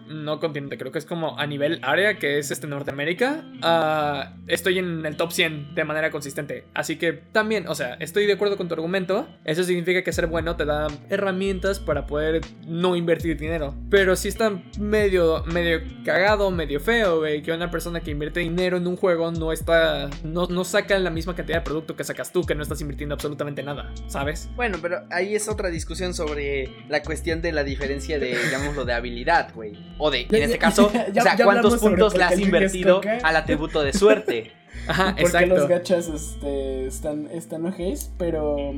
No 0.09 0.41
continente, 0.41 0.79
creo 0.79 0.93
que 0.93 0.99
es 0.99 1.07
como 1.07 1.39
a 1.39 1.47
nivel 1.47 1.81
área, 1.83 2.19
que 2.19 2.39
es 2.39 2.51
este 2.51 2.67
Norteamérica. 2.67 3.45
Ah, 3.63 4.35
estoy 4.47 4.79
en 4.79 5.05
el 5.07 5.17
top 5.17 5.33
100 5.33 5.75
de 5.75 5.85
manera 5.85 6.11
consistente. 6.11 6.65
Así 6.75 6.97
que 6.97 7.13
también, 7.13 7.69
o 7.69 7.75
sea, 7.75 7.95
estoy 7.95 8.27
de 8.27 8.35
acuerdo 8.35 8.57
con 8.57 8.69
tu 8.69 8.75
argumento. 8.75 9.29
Eso 9.45 9.65
significa 9.65 10.03
que 10.03 10.13
ser 10.13 10.27
bueno 10.27 10.57
te 10.57 10.65
da 10.65 10.89
herramientas 11.11 11.79
para 11.79 12.07
poder 12.07 12.41
no 12.67 12.97
invertir 12.97 13.39
dinero. 13.39 13.75
Pero 13.91 14.17
si 14.17 14.29
está 14.29 14.63
medio, 14.79 15.45
medio 15.45 15.81
cagado, 16.05 16.51
medio 16.51 16.81
feo, 16.81 17.21
güey, 17.21 17.43
que 17.43 17.53
una 17.53 17.71
persona 17.71 18.01
que 18.01 18.11
invierte 18.11 18.41
dinero 18.41 18.77
en 18.77 18.87
un 18.87 18.97
juego 18.97 19.31
no 19.33 19.53
está. 19.53 20.11
No, 20.25 20.47
no 20.47 20.65
saca 20.65 20.99
la 20.99 21.11
misma 21.11 21.35
cantidad 21.35 21.59
de 21.59 21.65
producto 21.65 21.97
que 21.97 22.05
sacas 22.05 22.33
tú, 22.33 22.45
que 22.45 22.55
no 22.55 22.63
estás 22.63 22.81
invirtiendo 22.81 23.15
absolutamente 23.15 23.63
nada, 23.63 23.93
¿sabes? 24.07 24.49
Bueno, 24.57 24.79
pero 24.81 25.03
ahí 25.11 25.35
es 25.35 25.49
otra 25.49 25.69
discusión 25.71 26.15
sobre 26.15 26.71
la 26.89 27.03
cuestión 27.03 27.43
de 27.43 27.53
la 27.53 27.65
diferencia 27.65 28.19
de, 28.19 28.37
digámoslo, 28.45 28.85
de 28.85 28.93
habilidad, 28.93 29.32
güey. 29.55 29.95
O 29.99 30.11
de, 30.11 30.23
en 30.23 30.43
este 30.43 30.59
caso, 30.59 30.87
o 30.87 31.23
sea, 31.23 31.37
cuántos 31.43 31.81
puntos 31.81 32.17
le 32.17 32.25
has 32.25 32.39
invertido 32.39 33.01
al 33.23 33.37
atributo 33.37 33.83
de 33.83 33.93
suerte. 33.93 34.53
Ajá, 34.87 35.17
Porque 35.21 35.47
los 35.47 35.69
gachas 35.69 36.09
este, 36.09 36.87
están, 36.87 37.29
están 37.33 37.67
ojéis, 37.67 38.11
pero 38.19 38.75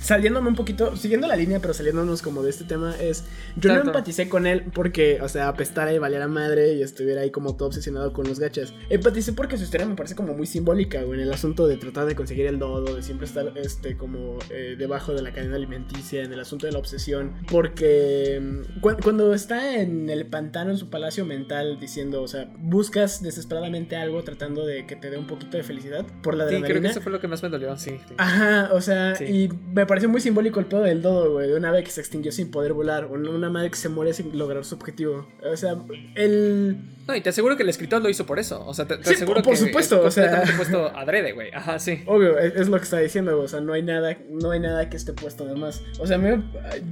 saliéndome 0.00 0.48
un 0.48 0.54
poquito, 0.54 0.96
siguiendo 0.96 1.26
la 1.26 1.36
línea, 1.36 1.60
pero 1.60 1.74
saliéndonos 1.74 2.22
como 2.22 2.42
de 2.42 2.50
este 2.50 2.64
tema, 2.64 2.94
es. 3.00 3.24
Yo 3.56 3.74
no 3.74 3.80
empaticé 3.80 4.28
con 4.28 4.46
él 4.46 4.64
porque, 4.72 5.20
o 5.20 5.28
sea, 5.28 5.48
apestara 5.48 5.92
y 5.92 5.98
valiera 5.98 6.28
madre 6.28 6.74
y 6.74 6.82
estuviera 6.82 7.22
ahí 7.22 7.30
como 7.30 7.56
todo 7.56 7.68
obsesionado 7.68 8.12
con 8.12 8.26
los 8.28 8.38
gachas. 8.38 8.72
Empaticé 8.90 9.32
porque 9.32 9.56
su 9.56 9.64
historia 9.64 9.86
me 9.86 9.94
parece 9.94 10.14
como 10.14 10.34
muy 10.34 10.46
simbólica, 10.46 11.02
güey, 11.02 11.20
en 11.20 11.26
el 11.26 11.32
asunto 11.32 11.66
de 11.66 11.76
tratar 11.76 12.06
de 12.06 12.14
conseguir 12.14 12.46
el 12.46 12.58
dodo, 12.58 12.94
de 12.94 13.02
siempre 13.02 13.26
estar, 13.26 13.52
este, 13.56 13.96
como 13.96 14.38
eh, 14.50 14.76
debajo 14.78 15.14
de 15.14 15.22
la 15.22 15.32
cadena 15.32 15.56
alimenticia, 15.56 16.22
en 16.22 16.32
el 16.32 16.40
asunto 16.40 16.66
de 16.66 16.72
la 16.72 16.78
obsesión. 16.78 17.32
Porque 17.50 18.40
mm, 18.40 18.80
cuando 18.80 19.34
está 19.34 19.80
en 19.80 20.10
el 20.10 20.26
pantano 20.26 20.70
en 20.70 20.78
su 20.78 20.90
palacio 20.90 21.24
mental 21.24 21.78
diciendo, 21.80 22.22
o 22.22 22.28
sea, 22.28 22.50
buscas 22.58 23.22
desesperadamente 23.22 23.96
algo 23.96 24.22
tratando 24.22 24.64
de 24.64 24.86
que 24.86 24.96
te 24.96 25.05
dé 25.10 25.18
un 25.18 25.26
poquito 25.26 25.56
de 25.56 25.62
felicidad 25.62 26.04
por 26.22 26.34
la 26.34 26.44
adrenalina. 26.44 26.66
Sí, 26.66 26.72
creo 26.72 26.82
que 26.82 26.88
eso 26.88 27.00
fue 27.00 27.12
lo 27.12 27.20
que 27.20 27.28
más 27.28 27.42
me 27.42 27.48
dolió, 27.48 27.76
sí. 27.76 27.98
Ajá, 28.16 28.70
o 28.72 28.80
sea, 28.80 29.14
y 29.22 29.48
me 29.72 29.86
parece 29.86 30.08
muy 30.08 30.20
simbólico 30.20 30.60
el 30.60 30.66
pedo 30.66 30.82
del 30.82 31.02
dodo, 31.02 31.32
güey. 31.32 31.48
De 31.48 31.56
una 31.56 31.68
ave 31.68 31.84
que 31.84 31.90
se 31.90 32.00
extinguió 32.00 32.32
sin 32.32 32.50
poder 32.50 32.72
volar. 32.72 33.04
O 33.04 33.12
una 33.12 33.50
madre 33.50 33.70
que 33.70 33.76
se 33.76 33.88
muere 33.88 34.12
sin 34.12 34.36
lograr 34.36 34.64
su 34.64 34.74
objetivo. 34.74 35.26
O 35.44 35.56
sea, 35.56 35.76
el. 36.14 36.78
No, 37.06 37.14
y 37.14 37.20
te 37.20 37.28
aseguro 37.28 37.56
que 37.56 37.62
el 37.62 37.68
escritor 37.68 38.02
lo 38.02 38.08
hizo 38.08 38.26
por 38.26 38.40
eso. 38.40 38.64
O 38.66 38.74
sea, 38.74 38.86
te, 38.86 38.94
aseguro 38.94 39.42
por, 39.42 39.52
por 39.52 39.56
supuesto, 39.56 40.02
o 40.02 40.10
sea. 40.10 40.42
puesto 40.56 40.88
adrede, 40.96 41.32
güey. 41.32 41.50
Ajá, 41.52 41.78
sí. 41.78 42.02
Obvio, 42.06 42.36
es, 42.38 42.68
lo 42.68 42.78
que 42.78 42.84
está 42.84 42.98
diciendo, 42.98 43.38
O 43.40 43.46
sea, 43.46 43.60
no 43.60 43.72
hay 43.72 43.82
nada, 43.82 44.16
no 44.28 44.50
hay 44.50 44.58
nada 44.58 44.90
que 44.90 44.96
esté 44.96 45.12
puesto 45.12 45.44
de 45.46 45.54
más. 45.54 45.82
O 46.00 46.06
sea, 46.06 46.18
me, 46.18 46.42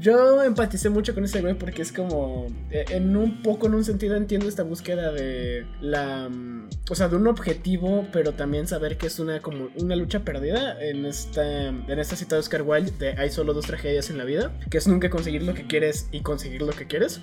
yo 0.00 0.42
empaticé 0.42 0.88
mucho 0.88 1.14
con 1.14 1.24
ese 1.24 1.40
güey 1.40 1.54
porque 1.54 1.82
es 1.82 1.92
como. 1.92 2.46
E, 2.70 2.84
en 2.90 3.16
un 3.16 3.42
poco, 3.42 3.66
en 3.66 3.74
un 3.74 3.84
sentido, 3.84 4.14
entiendo 4.14 4.48
esta 4.48 4.62
búsqueda 4.62 5.10
de 5.10 5.66
la. 5.80 6.28
Mm, 6.28 6.68
o 6.90 6.94
sea, 6.94 7.08
de 7.08 7.16
un 7.16 7.26
objetivo, 7.26 8.06
pero 8.12 8.32
también 8.34 8.68
saber 8.68 8.98
que 8.98 9.08
es 9.08 9.18
una 9.18 9.40
como 9.40 9.68
una 9.76 9.96
lucha 9.96 10.20
perdida 10.20 10.80
en 10.80 11.06
esta. 11.06 11.68
En 11.68 11.98
esta 11.98 12.14
cita 12.14 12.36
de 12.36 12.40
Oscar 12.40 12.62
Wilde 12.62 13.16
hay 13.18 13.30
solo 13.30 13.52
dos 13.52 13.66
tragedias 13.66 14.10
en 14.10 14.18
la 14.18 14.24
vida, 14.24 14.52
que 14.70 14.78
es 14.78 14.86
nunca 14.86 15.10
conseguir 15.10 15.42
lo 15.42 15.54
que 15.54 15.66
quieres 15.66 16.08
y 16.12 16.20
conseguir 16.20 16.62
lo 16.62 16.72
que 16.72 16.86
quieres. 16.86 17.20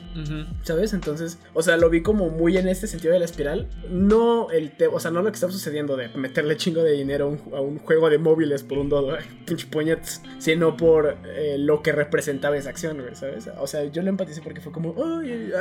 ¿Sabes? 0.63 0.91
Entonces, 0.91 1.39
o 1.53 1.63
sea, 1.63 1.77
lo 1.77 1.89
vi 1.89 2.01
como 2.01 2.29
muy 2.29 2.57
en 2.57 2.67
este 2.85 2.87
sentido 2.87 3.13
de 3.13 3.19
la 3.19 3.25
espiral. 3.25 3.67
No 3.89 4.49
el 4.49 4.73
o 4.91 4.99
sea, 4.99 5.11
no 5.11 5.21
lo 5.21 5.31
que 5.31 5.35
está 5.35 5.49
sucediendo 5.51 5.95
de 5.97 6.09
meterle 6.09 6.57
chingo 6.57 6.83
de 6.83 6.93
dinero 6.93 7.37
a 7.53 7.61
un, 7.61 7.77
juego 7.77 8.09
de 8.09 8.17
móviles 8.17 8.63
por 8.63 8.79
un 8.79 8.89
dodo, 8.89 9.17
pinche 9.45 9.67
puñetes, 9.67 10.21
sino 10.39 10.75
por 10.75 11.17
eh, 11.25 11.57
lo 11.59 11.83
que 11.83 11.91
representaba 11.91 12.57
esa 12.57 12.71
acción, 12.71 13.03
¿sabes? 13.13 13.49
O 13.59 13.67
sea, 13.67 13.83
yo 13.85 14.01
lo 14.01 14.09
empaticé 14.09 14.41
porque 14.41 14.61
fue 14.61 14.71
como, 14.71 14.95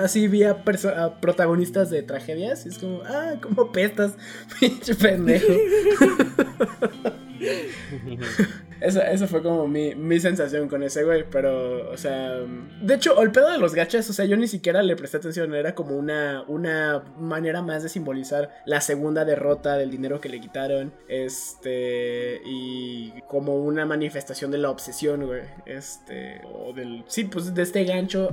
así 0.01 0.29
vi 0.29 0.45
a, 0.45 0.63
a, 0.97 1.21
protagonistas 1.21 1.91
de 1.91 2.03
tragedias 2.03 2.65
y 2.65 2.71
es 2.71 2.79
como, 2.79 3.03
ah, 3.05 3.35
como 3.41 3.71
pestas, 3.71 4.15
pinche 4.61 4.95
pendejo. 4.95 5.53
Esa, 8.81 9.27
fue 9.27 9.43
como 9.43 9.69
mi, 9.69 9.95
mi, 9.95 10.21
sensación 10.21 10.69
con 10.69 10.83
ese 10.83 11.05
güey, 11.05 11.25
pero, 11.31 11.91
o 11.91 11.97
sea, 11.99 12.39
de 12.81 12.95
hecho, 12.95 13.21
el 13.21 13.31
pedo 13.31 13.51
de 13.51 13.59
los 13.59 13.75
gachas, 13.75 14.09
o 14.09 14.15
sea, 14.15 14.25
yo 14.25 14.39
ni 14.39 14.49
siquiera 14.49 14.83
le 14.83 14.97
presté 14.97 15.19
atención, 15.19 15.55
era 15.55 15.75
como 15.75 15.97
una, 15.97 16.45
una 16.49 17.03
manera 17.19 17.61
más 17.61 17.83
de 17.83 17.91
simbolizar 17.91 18.51
la 18.65 18.81
segunda 18.81 19.27
derrota 19.27 19.77
del 19.77 19.91
dinero 19.91 20.21
que 20.21 20.31
le 20.31 20.41
quitaron, 20.41 20.95
este, 21.09 22.41
y 22.47 23.13
como 23.29 23.57
una 23.57 23.85
manifestación 23.85 24.51
de 24.51 24.59
la 24.59 24.71
obsesión, 24.71 25.27
güey, 25.27 25.43
este, 25.67 26.41
o 26.51 26.73
del, 26.73 27.05
sí, 27.07 27.25
pues 27.25 27.55
de 27.55 27.63
este 27.63 27.85
gancho, 27.85 28.31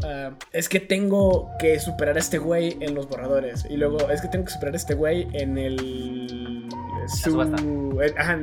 es 0.54 0.70
que 0.70 0.80
tengo 0.80 1.50
que 1.60 1.78
superar 1.80 2.16
a 2.16 2.20
este 2.20 2.38
güey 2.38 2.78
en 2.80 2.96
los 2.96 3.10
borradores, 3.10 3.66
y 3.70 3.76
luego 3.76 4.10
es 4.10 4.22
que 4.22 4.30
tengo 4.30 4.46
que 4.46 4.52
superar 4.52 4.76
a 4.76 4.78
este 4.78 4.94
güey 4.94 5.28
en 5.34 5.58
el... 5.58 6.47
Su, 7.08 7.42
ajá, 7.42 8.34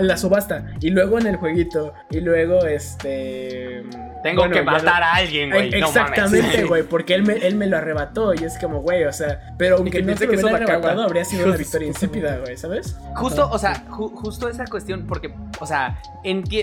en 0.00 0.06
la 0.06 0.16
subasta. 0.16 0.64
Y 0.80 0.90
luego 0.90 1.18
en 1.18 1.26
el 1.26 1.36
jueguito. 1.36 1.92
Y 2.10 2.20
luego, 2.20 2.64
este. 2.66 3.82
Tengo 4.22 4.48
que 4.50 4.62
matar 4.62 5.02
a 5.02 5.14
alguien, 5.14 5.50
güey. 5.50 5.74
Exactamente, 5.74 6.64
güey. 6.64 6.82
porque 6.82 7.14
él 7.14 7.22
me, 7.22 7.34
él 7.34 7.56
me 7.56 7.66
lo 7.66 7.78
arrebató. 7.78 8.34
Y 8.34 8.44
es 8.44 8.58
como, 8.58 8.80
güey, 8.80 9.04
o 9.04 9.12
sea. 9.12 9.54
Pero 9.58 9.76
aunque 9.76 10.02
no 10.02 10.16
se 10.16 10.26
lo 10.26 10.32
hubiera 10.32 10.56
arrebatado, 10.56 11.02
habría 11.02 11.24
sido 11.24 11.46
una 11.46 11.56
victoria 11.58 11.88
insípida, 11.88 12.38
güey, 12.38 12.56
¿sabes? 12.56 12.96
Justo, 13.16 13.48
o 13.50 13.58
sea, 13.58 13.84
justo 13.88 14.48
esa 14.48 14.66
cuestión. 14.66 15.06
Porque, 15.06 15.34
o 15.60 15.66
sea, 15.66 15.98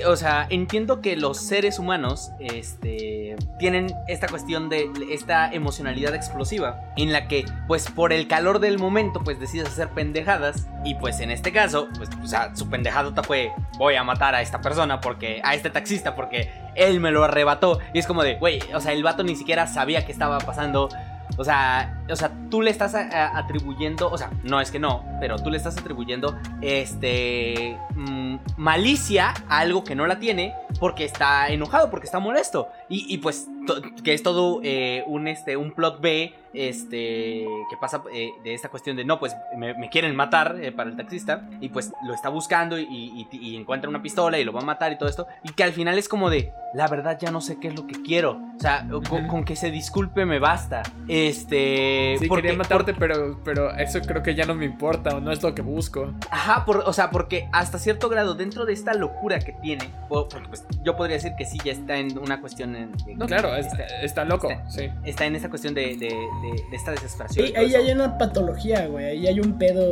o 0.05 0.15
sea, 0.15 0.47
entiendo 0.49 1.01
que 1.01 1.15
los 1.15 1.37
seres 1.37 1.79
humanos, 1.79 2.31
este. 2.39 3.35
Tienen 3.57 3.93
esta 4.07 4.27
cuestión 4.27 4.69
de 4.69 4.89
esta 5.11 5.51
emocionalidad 5.51 6.15
explosiva. 6.15 6.79
En 6.95 7.11
la 7.11 7.27
que, 7.27 7.45
pues, 7.67 7.89
por 7.89 8.13
el 8.13 8.27
calor 8.27 8.59
del 8.59 8.79
momento, 8.79 9.21
pues 9.23 9.39
decides 9.39 9.67
hacer 9.69 9.89
pendejadas. 9.89 10.67
Y 10.85 10.95
pues 10.95 11.19
en 11.19 11.29
este 11.29 11.51
caso, 11.51 11.89
pues, 11.97 12.09
o 12.23 12.27
sea, 12.27 12.55
su 12.55 12.69
pendejada 12.69 12.99
fue, 13.23 13.51
voy 13.77 13.95
a 13.95 14.03
matar 14.03 14.35
a 14.35 14.41
esta 14.41 14.61
persona 14.61 15.01
porque, 15.01 15.41
a 15.43 15.55
este 15.55 15.69
taxista 15.69 16.15
porque 16.15 16.51
él 16.79 16.99
me 16.99 17.11
lo 17.11 17.23
arrebató. 17.23 17.79
Y 17.93 17.99
es 17.99 18.07
como 18.07 18.23
de, 18.23 18.35
güey, 18.35 18.59
o 18.73 18.79
sea, 18.79 18.93
el 18.93 19.03
vato 19.03 19.23
ni 19.23 19.35
siquiera 19.35 19.67
sabía 19.67 20.05
qué 20.05 20.11
estaba 20.11 20.39
pasando. 20.39 20.89
O 21.37 21.43
sea, 21.43 22.03
o 22.09 22.15
sea, 22.15 22.31
tú 22.49 22.61
le 22.61 22.71
estás 22.71 22.95
atribuyendo, 22.95 24.09
o 24.09 24.17
sea, 24.17 24.29
no 24.43 24.59
es 24.59 24.71
que 24.71 24.79
no, 24.79 25.05
pero 25.21 25.37
tú 25.37 25.49
le 25.49 25.57
estás 25.57 25.77
atribuyendo 25.77 26.35
este 26.61 27.77
mm, 27.95 28.37
malicia 28.57 29.33
a 29.47 29.59
algo 29.59 29.83
que 29.83 29.95
no 29.95 30.05
la 30.05 30.19
tiene 30.19 30.53
porque 30.79 31.05
está 31.05 31.47
enojado, 31.47 31.89
porque 31.91 32.07
está 32.07 32.19
molesto. 32.19 32.67
Y, 32.89 33.19
pues 33.19 33.47
que 34.03 34.13
es 34.13 34.23
todo 34.23 34.59
eh, 34.63 35.03
un, 35.07 35.27
este, 35.27 35.55
un 35.55 35.71
plot 35.71 36.01
B 36.01 36.33
este 36.53 37.45
que 37.69 37.77
pasa 37.79 38.03
eh, 38.13 38.31
de 38.43 38.53
esta 38.53 38.69
cuestión 38.69 38.95
de 38.95 39.05
no, 39.05 39.19
pues 39.19 39.35
me, 39.55 39.89
quieren 39.89 40.15
matar 40.15 40.57
eh, 40.61 40.71
para 40.71 40.89
el 40.89 40.95
taxista 40.95 41.47
y 41.61 41.69
pues 41.69 41.91
lo 42.05 42.13
está 42.13 42.29
buscando 42.29 42.79
y, 42.79 43.27
encuentra 43.55 43.89
una 43.89 44.01
pistola 44.01 44.39
y 44.39 44.43
lo 44.43 44.53
va 44.53 44.61
a 44.61 44.65
matar 44.65 44.91
y 44.91 44.97
todo 44.97 45.09
esto 45.09 45.27
y 45.43 45.51
que 45.51 45.63
al 45.63 45.73
final 45.73 45.97
es 45.97 46.07
como 46.07 46.29
de 46.29 46.53
la 46.73 46.87
verdad 46.87 47.17
ya 47.19 47.31
no 47.31 47.41
sé 47.41 47.59
qué 47.59 47.69
es 47.69 47.75
lo 47.75 47.87
que 47.87 48.01
quiero, 48.01 48.39
o 48.55 48.59
sea, 48.59 48.87
con, 49.27 49.43
que 49.43 49.55
se 49.55 49.71
disculpe 49.71 50.25
me 50.25 50.39
basta, 50.39 50.83
este, 51.07 52.17
sí, 52.19 52.29
quería 52.29 52.53
matarte 52.53 52.93
pero 52.93 53.39
pero 53.43 53.75
eso 53.75 53.99
creo 54.01 54.21
que 54.23 54.35
ya 54.35 54.45
no 54.45 54.55
me 54.55 54.65
importa 54.65 55.15
o 55.15 55.19
no 55.19 55.31
es 55.31 55.41
lo 55.41 55.53
que 55.55 55.61
busco, 55.61 56.13
ajá, 56.29 56.65
por, 56.65 56.77
o 56.85 56.93
sea, 56.93 57.09
porque 57.09 57.49
hasta 57.51 57.79
cierto 57.79 58.07
grado 58.09 58.35
dentro 58.35 58.65
de 58.65 58.73
esta 58.73 58.93
locura 58.93 59.39
que 59.39 59.53
tiene, 59.53 59.89
porque 60.07 60.39
pues 60.47 60.65
yo 60.83 60.95
podría 60.95 61.15
decir 61.15 61.33
que 61.37 61.45
sí 61.45 61.57
ya 61.63 61.71
está 61.71 61.97
en 61.97 62.17
una 62.17 62.39
cuestión 62.39 62.91
no, 63.15 63.25
claro, 63.25 63.55
está, 63.55 64.23
loco, 64.25 64.49
está, 64.49 64.69
sí, 64.69 64.89
está 65.03 65.25
en 65.25 65.35
esa 65.35 65.49
cuestión 65.49 65.73
de 65.73 65.89
de, 65.99 66.27
esta 66.71 66.91
desesperación. 66.91 67.47
Y 67.47 67.55
ahí 67.55 67.75
hay 67.75 67.91
una 67.91 68.17
patología, 68.17 68.87
güey. 68.87 69.05
Ahí 69.05 69.27
hay 69.27 69.39
un 69.39 69.57
pedo 69.57 69.91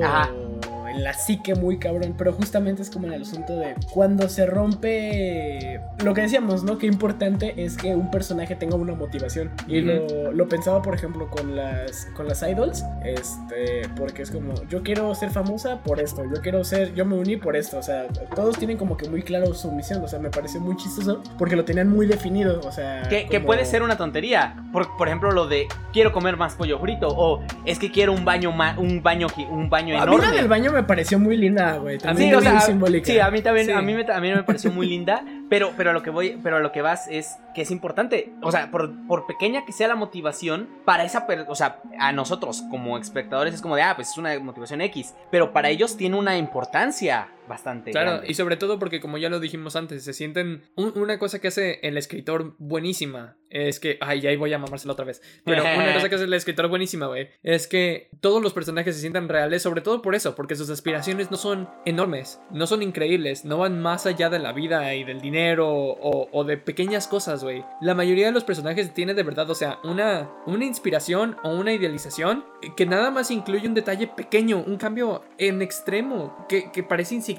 en 0.89 1.03
la 1.03 1.13
psique 1.13 1.55
muy 1.55 1.77
cabrón. 1.77 2.15
Pero 2.17 2.33
justamente 2.33 2.81
es 2.81 2.89
como 2.89 3.07
en 3.07 3.13
el 3.13 3.21
asunto 3.23 3.57
de 3.57 3.75
cuando 3.93 4.29
se 4.29 4.45
rompe. 4.45 5.81
Lo 6.03 6.13
que 6.13 6.21
decíamos, 6.21 6.63
¿no? 6.63 6.77
Qué 6.77 6.87
importante 6.87 7.53
es 7.63 7.77
que 7.77 7.95
un 7.95 8.11
personaje 8.11 8.55
tenga 8.55 8.75
una 8.75 8.93
motivación. 8.93 9.51
Y 9.67 9.81
lo, 9.81 10.47
pensaba, 10.47 10.81
por 10.81 10.95
ejemplo, 10.95 11.29
con 11.29 11.55
las, 11.55 12.05
con 12.15 12.27
las 12.27 12.41
idols. 12.43 12.83
Este, 13.03 13.87
porque 13.95 14.21
es 14.23 14.31
como, 14.31 14.53
yo 14.69 14.83
quiero 14.83 15.13
ser 15.15 15.29
famosa 15.29 15.81
por 15.83 15.99
esto. 15.99 16.23
Yo 16.23 16.41
quiero 16.41 16.63
ser, 16.63 16.93
yo 16.93 17.05
me 17.05 17.15
uní 17.15 17.37
por 17.37 17.55
esto. 17.55 17.77
O 17.77 17.83
sea, 17.83 18.07
todos 18.35 18.57
tienen 18.57 18.77
como 18.77 18.97
que 18.97 19.09
muy 19.09 19.23
claro 19.23 19.53
su 19.53 19.71
misión. 19.71 20.03
O 20.03 20.07
sea, 20.07 20.19
me 20.19 20.29
parece 20.29 20.59
muy 20.59 20.75
chistoso 20.77 21.21
porque 21.37 21.55
lo 21.55 21.65
tenían 21.65 21.89
muy 21.89 22.07
definido. 22.07 22.61
O 22.61 22.71
sea, 22.71 23.03
que, 23.09 23.39
puede 23.39 23.65
ser 23.65 23.83
una 23.83 23.97
tontería. 23.97 24.55
Por, 24.71 24.95
por 24.97 25.07
ejemplo, 25.07 25.31
lo 25.31 25.47
de 25.47 25.67
quiero 25.93 26.11
comer 26.11 26.37
más 26.37 26.55
pollo 26.55 26.79
frito 26.79 27.07
o 27.09 27.41
es 27.65 27.79
que 27.79 27.91
quiero 27.91 28.13
un 28.13 28.25
baño 28.25 28.49
un 28.77 29.01
baño 29.03 29.27
un 29.49 29.69
baño 29.69 29.95
enorme. 29.95 30.25
A 30.25 30.31
mí 30.31 30.37
del 30.37 30.47
baño 30.47 30.71
me 30.77 30.83
pareció 30.83 31.19
muy 31.19 31.37
linda, 31.37 31.77
güey. 31.77 31.97
También 31.97 32.29
sí, 32.29 32.35
o 32.35 32.41
sea, 32.41 32.61
simbólica. 32.61 33.05
Sí, 33.05 33.19
a 33.19 33.29
mí 33.29 33.41
también 33.41 33.71
a 33.71 33.81
mí 33.81 33.93
me, 33.93 34.35
me 34.35 34.43
pareció 34.43 34.71
muy 34.71 34.87
linda, 34.87 35.23
Pero, 35.49 35.73
pero 35.75 35.89
a 35.89 35.93
lo 35.93 36.03
que 36.03 36.09
voy, 36.09 36.39
pero 36.41 36.57
a 36.57 36.59
lo 36.59 36.71
que 36.71 36.81
vas 36.81 37.07
es 37.07 37.37
que 37.53 37.63
es 37.63 37.71
importante. 37.71 38.33
O 38.41 38.51
sea, 38.51 38.71
por, 38.71 38.91
por 39.07 39.25
pequeña 39.25 39.65
que 39.65 39.71
sea 39.71 39.87
la 39.87 39.95
motivación, 39.95 40.69
para 40.85 41.03
esa 41.03 41.27
o 41.47 41.55
sea, 41.55 41.81
a 41.99 42.11
nosotros 42.11 42.63
como 42.69 42.97
espectadores 42.97 43.53
es 43.53 43.61
como 43.61 43.75
de, 43.75 43.81
ah, 43.81 43.93
pues 43.95 44.11
es 44.11 44.17
una 44.17 44.37
motivación 44.39 44.81
X. 44.81 45.13
Pero 45.31 45.53
para 45.53 45.69
ellos 45.69 45.97
tiene 45.97 46.17
una 46.17 46.37
importancia 46.37 47.29
bastante. 47.47 47.91
Claro, 47.91 48.11
grande. 48.11 48.27
y 48.31 48.33
sobre 48.33 48.57
todo 48.57 48.79
porque 48.79 48.99
como 48.99 49.17
ya 49.17 49.29
lo 49.29 49.39
dijimos 49.39 49.75
antes, 49.75 50.03
se 50.03 50.13
sienten... 50.13 50.63
un- 50.75 50.93
una 50.97 51.19
cosa 51.19 51.39
que 51.39 51.47
hace 51.49 51.79
el 51.83 51.97
escritor 51.97 52.55
buenísima 52.57 53.37
es 53.49 53.79
que... 53.79 53.97
Ay, 54.01 54.25
ahí 54.27 54.35
voy 54.35 54.51
a 54.53 54.59
mamársela 54.59 54.93
otra 54.93 55.05
vez. 55.05 55.21
Pero 55.45 55.63
una 55.63 55.93
cosa 55.93 56.09
que 56.09 56.15
hace 56.15 56.25
el 56.25 56.33
escritor 56.33 56.67
buenísima, 56.67 57.07
güey, 57.07 57.29
es 57.43 57.67
que 57.67 58.09
todos 58.19 58.41
los 58.41 58.53
personajes 58.53 58.95
se 58.95 59.01
sientan 59.01 59.29
reales, 59.29 59.61
sobre 59.61 59.81
todo 59.81 60.01
por 60.01 60.15
eso, 60.15 60.35
porque 60.35 60.55
sus 60.55 60.69
aspiraciones 60.69 61.31
no 61.31 61.37
son 61.37 61.69
enormes, 61.85 62.39
no 62.51 62.67
son 62.67 62.81
increíbles, 62.83 63.45
no 63.45 63.57
van 63.59 63.81
más 63.81 64.05
allá 64.05 64.29
de 64.29 64.39
la 64.39 64.51
vida 64.51 64.93
y 64.95 65.03
del 65.03 65.21
dinero 65.21 65.69
o, 65.71 66.29
o 66.31 66.43
de 66.43 66.57
pequeñas 66.57 67.07
cosas, 67.07 67.43
güey. 67.43 67.63
La 67.81 67.95
mayoría 67.95 68.25
de 68.25 68.31
los 68.33 68.43
personajes 68.43 68.93
tiene 68.93 69.13
de 69.13 69.23
verdad, 69.23 69.49
o 69.49 69.55
sea, 69.55 69.79
una, 69.83 70.29
una 70.45 70.65
inspiración 70.65 71.37
o 71.43 71.49
una 71.55 71.71
idealización 71.73 72.43
que 72.75 72.85
nada 72.85 73.11
más 73.11 73.31
incluye 73.31 73.67
un 73.67 73.73
detalle 73.75 74.07
pequeño, 74.07 74.57
un 74.65 74.77
cambio 74.77 75.23
en 75.37 75.61
extremo, 75.61 76.45
que, 76.49 76.71
que 76.71 76.83
parece 76.83 77.15
insignificante, 77.15 77.36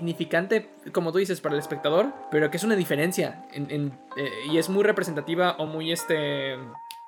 como 0.92 1.12
tú 1.12 1.18
dices, 1.18 1.40
para 1.40 1.55
el 1.55 1.61
espectador, 1.61 2.12
pero 2.30 2.51
que 2.51 2.57
es 2.57 2.64
una 2.64 2.76
diferencia 2.76 3.44
en- 3.53 3.70
en, 3.70 3.99
eh, 4.16 4.30
y 4.51 4.59
es 4.59 4.68
muy 4.68 4.82
representativa 4.84 5.53
o 5.59 5.66
muy 5.66 5.92
este... 5.92 6.57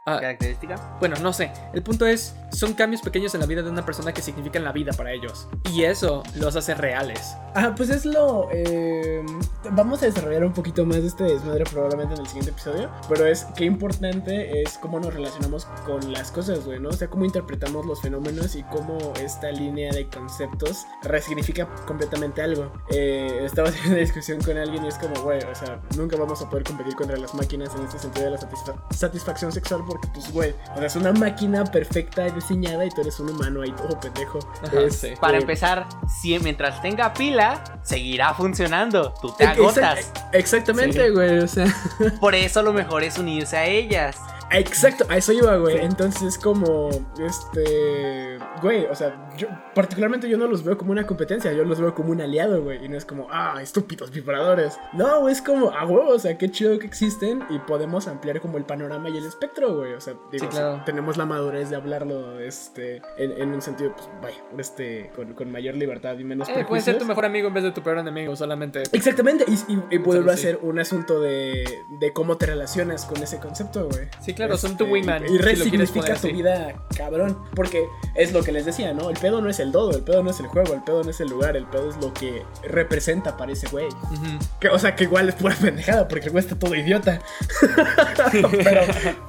ah, 0.07 0.19
característica. 0.21 0.97
bueno, 1.01 1.17
no 1.21 1.33
sé. 1.33 1.53
El 1.73 1.83
punto 1.83 2.07
es, 2.07 2.35
son 2.53 2.75
cambios 2.75 3.03
pequeños 3.03 3.35
en 3.35 3.41
la 3.41 3.47
vida 3.47 3.63
de 3.63 3.71
una 3.71 3.85
persona 3.85 4.13
que 4.13 4.23
significan 4.23 4.65
la 4.65 4.73
vida 4.73 4.93
para 4.93 5.13
ellos. 5.13 5.49
Y 5.73 5.85
eso 5.85 6.23
los 6.37 6.57
hace 6.57 6.75
reales. 6.75 7.35
Ah, 7.55 7.73
pues 7.77 7.91
es 7.91 8.05
lo. 8.05 8.49
eh, 8.53 9.25
vamos 9.73 10.03
a 10.03 10.07
desarrollar 10.07 10.45
un 10.45 10.53
poquito 10.53 10.85
más 10.87 10.99
de 11.03 11.07
este 11.09 11.25
desmadre 11.25 11.65
probablemente 11.65 12.15
en 12.15 12.21
el 12.21 12.27
siguiente 12.27 12.51
episodio. 12.51 12.91
Pero 13.09 13.27
es 13.27 13.45
qué 13.57 13.65
importante 13.65 14.63
es 14.63 14.79
cómo 14.79 15.01
nos 15.01 15.13
relacionamos 15.15 15.65
con 15.87 16.13
las 16.13 16.31
cosas, 16.31 16.65
güey, 16.65 16.79
¿no? 16.81 16.91
O 16.91 16.93
sea, 16.93 17.09
cómo 17.09 17.25
interpretamos 17.25 17.87
los 17.87 18.01
fenómenos 18.01 18.55
y 18.57 18.63
cómo 18.65 18.99
esta 19.21 19.51
línea 19.51 19.93
de 19.93 20.09
conceptos 20.09 20.87
resignifica 21.03 21.69
completamente 21.87 22.43
algo. 22.43 22.73
Eh, 22.91 23.41
estaba 23.45 23.69
haciendo 23.69 23.91
una 23.93 24.01
discusión 24.01 24.41
con 24.43 24.57
alguien 24.57 24.85
y 24.85 24.89
es 24.89 24.97
como, 24.99 25.15
güey, 25.23 25.41
o 25.43 25.55
sea, 25.55 25.81
nunca 25.97 26.17
vamos 26.17 26.41
a 26.43 26.49
poder 26.49 26.65
competir 26.65 26.95
contra 26.95 27.17
las 27.17 27.35
máquinas 27.35 27.75
en 27.75 27.83
este 27.85 27.99
sentido 27.99 28.27
de 28.27 28.31
la 28.33 28.39
satisfa- 28.39 28.77
satisfacción 28.95 29.53
sexual 29.53 29.83
porque, 29.91 30.09
pues, 30.15 30.33
güey, 30.33 30.55
o 30.75 30.77
sea, 30.79 30.87
es 30.87 30.97
una 30.97 31.13
máquina 31.13 31.65
perfecta 31.65 32.27
y 32.29 32.31
diseñada 32.31 32.85
y 32.87 32.91
tú 32.91 33.01
eres 33.01 33.19
un 33.19 33.31
humano 33.31 33.63
ahí 33.63 33.73
todo 33.73 33.99
pendejo. 33.99 34.39
Ajá, 34.65 34.89
sí. 34.91 35.15
Para 35.21 35.39
empezar, 35.39 35.87
si 36.21 36.39
mientras 36.39 36.81
tenga 36.81 37.13
pila, 37.13 37.63
seguirá 37.83 38.33
funcionando. 38.35 39.13
Tú 39.21 39.35
te 39.37 39.45
agotas. 39.47 40.13
Exactamente, 40.33 41.07
Sí. 41.07 41.11
güey, 41.13 41.39
o 41.41 41.49
sea. 41.49 41.67
Por 42.21 42.35
eso 42.37 42.63
lo 42.63 42.73
mejor 42.73 43.03
es 43.03 43.19
unirse 43.19 43.57
a 43.57 43.67
ellas. 43.67 44.17
Exacto, 44.53 45.05
a 45.09 45.17
eso 45.17 45.33
iba, 45.33 45.57
güey. 45.57 45.79
Sí. 45.79 45.85
Entonces 45.85 46.23
es 46.23 46.39
como, 46.39 46.91
este, 47.19 48.39
güey, 48.63 48.85
o 48.87 48.95
sea, 48.95 49.31
yo 49.37 49.49
particularmente 49.75 50.29
yo 50.29 50.37
no 50.37 50.47
los 50.47 50.65
veo 50.65 50.77
como 50.77 50.93
una 50.93 51.07
competencia, 51.07 51.53
yo 51.53 51.65
los 51.65 51.81
veo 51.81 51.95
como 51.95 52.11
un 52.11 52.21
aliado, 52.21 52.63
güey. 52.63 52.85
Y 52.85 52.89
no 52.89 52.97
es 52.97 53.05
como, 53.05 53.29
ah, 53.31 53.61
estúpidos 53.63 54.11
vibradores. 54.11 54.79
No, 54.93 55.29
es 55.29 55.41
como, 55.41 55.71
ah, 55.71 55.87
huevo, 55.87 56.11
o 56.11 56.19
sea, 56.19 56.37
qué 56.37 56.51
chido 56.51 56.79
que 56.79 56.87
existen 56.87 57.43
y 57.49 57.59
podemos 57.61 58.09
ampliar 58.09 58.41
como 58.41 58.59
el 58.59 58.65
panorama 58.65 59.09
y 59.09 59.19
el 59.19 59.27
espectro, 59.27 59.77
güey. 59.77 59.93
O 59.95 60.01
sea, 60.01 60.15
digo, 60.33 60.45
Sí, 60.45 60.51
claro. 60.51 60.73
o 60.73 60.75
sea, 60.77 60.85
tenemos 60.85 61.17
la 61.17 61.27
madurez 61.27 61.71
de 61.71 61.77
hablarlo, 61.77 62.41
este, 62.41 63.03
en, 63.19 63.33
en 63.41 63.51
un 63.55 63.63
sentido, 63.63 63.95
pues, 63.95 64.09
vaya, 64.23 64.43
este, 64.59 65.11
con, 65.15 65.35
con 65.35 65.51
mayor 65.51 65.77
libertad 65.77 66.19
y 66.19 66.25
menos 66.25 66.49
Eh, 66.49 66.65
puede 66.69 66.83
ser 66.83 66.99
tu 66.99 67.05
mejor 67.05 67.25
amigo 67.25 67.49
en 67.49 67.55
vez 67.55 67.65
de 67.65 67.71
tu 67.73 67.83
peor 67.83 67.99
enemigo, 67.99 68.35
solamente. 68.37 68.83
Exactamente, 68.93 69.45
y, 69.47 69.73
y, 69.73 69.83
y 69.91 69.99
vuelve 69.99 70.33
a 70.33 70.37
ser 70.37 70.59
un 70.63 70.79
asunto 70.79 71.21
de, 71.21 71.65
de 72.01 72.13
cómo 72.13 72.37
te 72.37 72.47
relacionas 72.47 73.05
con 73.07 73.23
ese 73.23 73.39
concepto, 73.39 73.89
güey. 73.89 74.09
Sí, 74.21 74.35
claro, 74.47 74.59
son 74.59 74.77
tu 74.77 74.85
Este, 74.85 74.93
wingman. 74.93 75.25
Y 75.25 75.29
si 75.29 75.39
resignifica 75.39 76.15
poner 76.15 76.21
tu 76.21 76.29
vida, 76.29 76.75
cabrón. 76.97 77.39
Porque 77.55 77.85
es 78.15 78.33
lo 78.33 78.43
que 78.43 78.53
les 78.53 78.65
decía, 78.65 78.93
¿no? 78.93 79.11
El 79.11 79.17
pedo 79.17 79.41
no 79.41 79.51
es 79.51 79.61
el 79.61 79.73
dodo, 79.73 79.93
el 79.93 80.03
pedo 80.03 80.23
no 80.23 80.31
es 80.31 80.41
el 80.41 80.47
juego, 80.47 80.75
el 80.75 80.83
pedo 80.83 81.03
no 81.03 81.11
es 81.11 81.21
el 81.21 81.29
lugar, 81.29 81.57
el 81.57 81.67
pedo 81.67 81.91
es 81.91 81.97
lo 81.99 82.13
que 82.13 82.43
representa 82.63 83.37
para 83.37 83.53
ese 83.53 83.69
güey. 83.69 83.89
Que, 84.61 84.69
o 84.69 84.79
sea, 84.79 84.95
que 84.95 85.05
igual 85.05 85.29
es 85.29 85.35
pura 85.35 85.55
pendejada, 85.55 86.09
porque 86.09 86.27
el 86.27 86.33
güey 86.33 86.45
está 86.45 86.59
todo 86.59 86.75
idiota. 86.75 87.21
pero, 88.65 88.83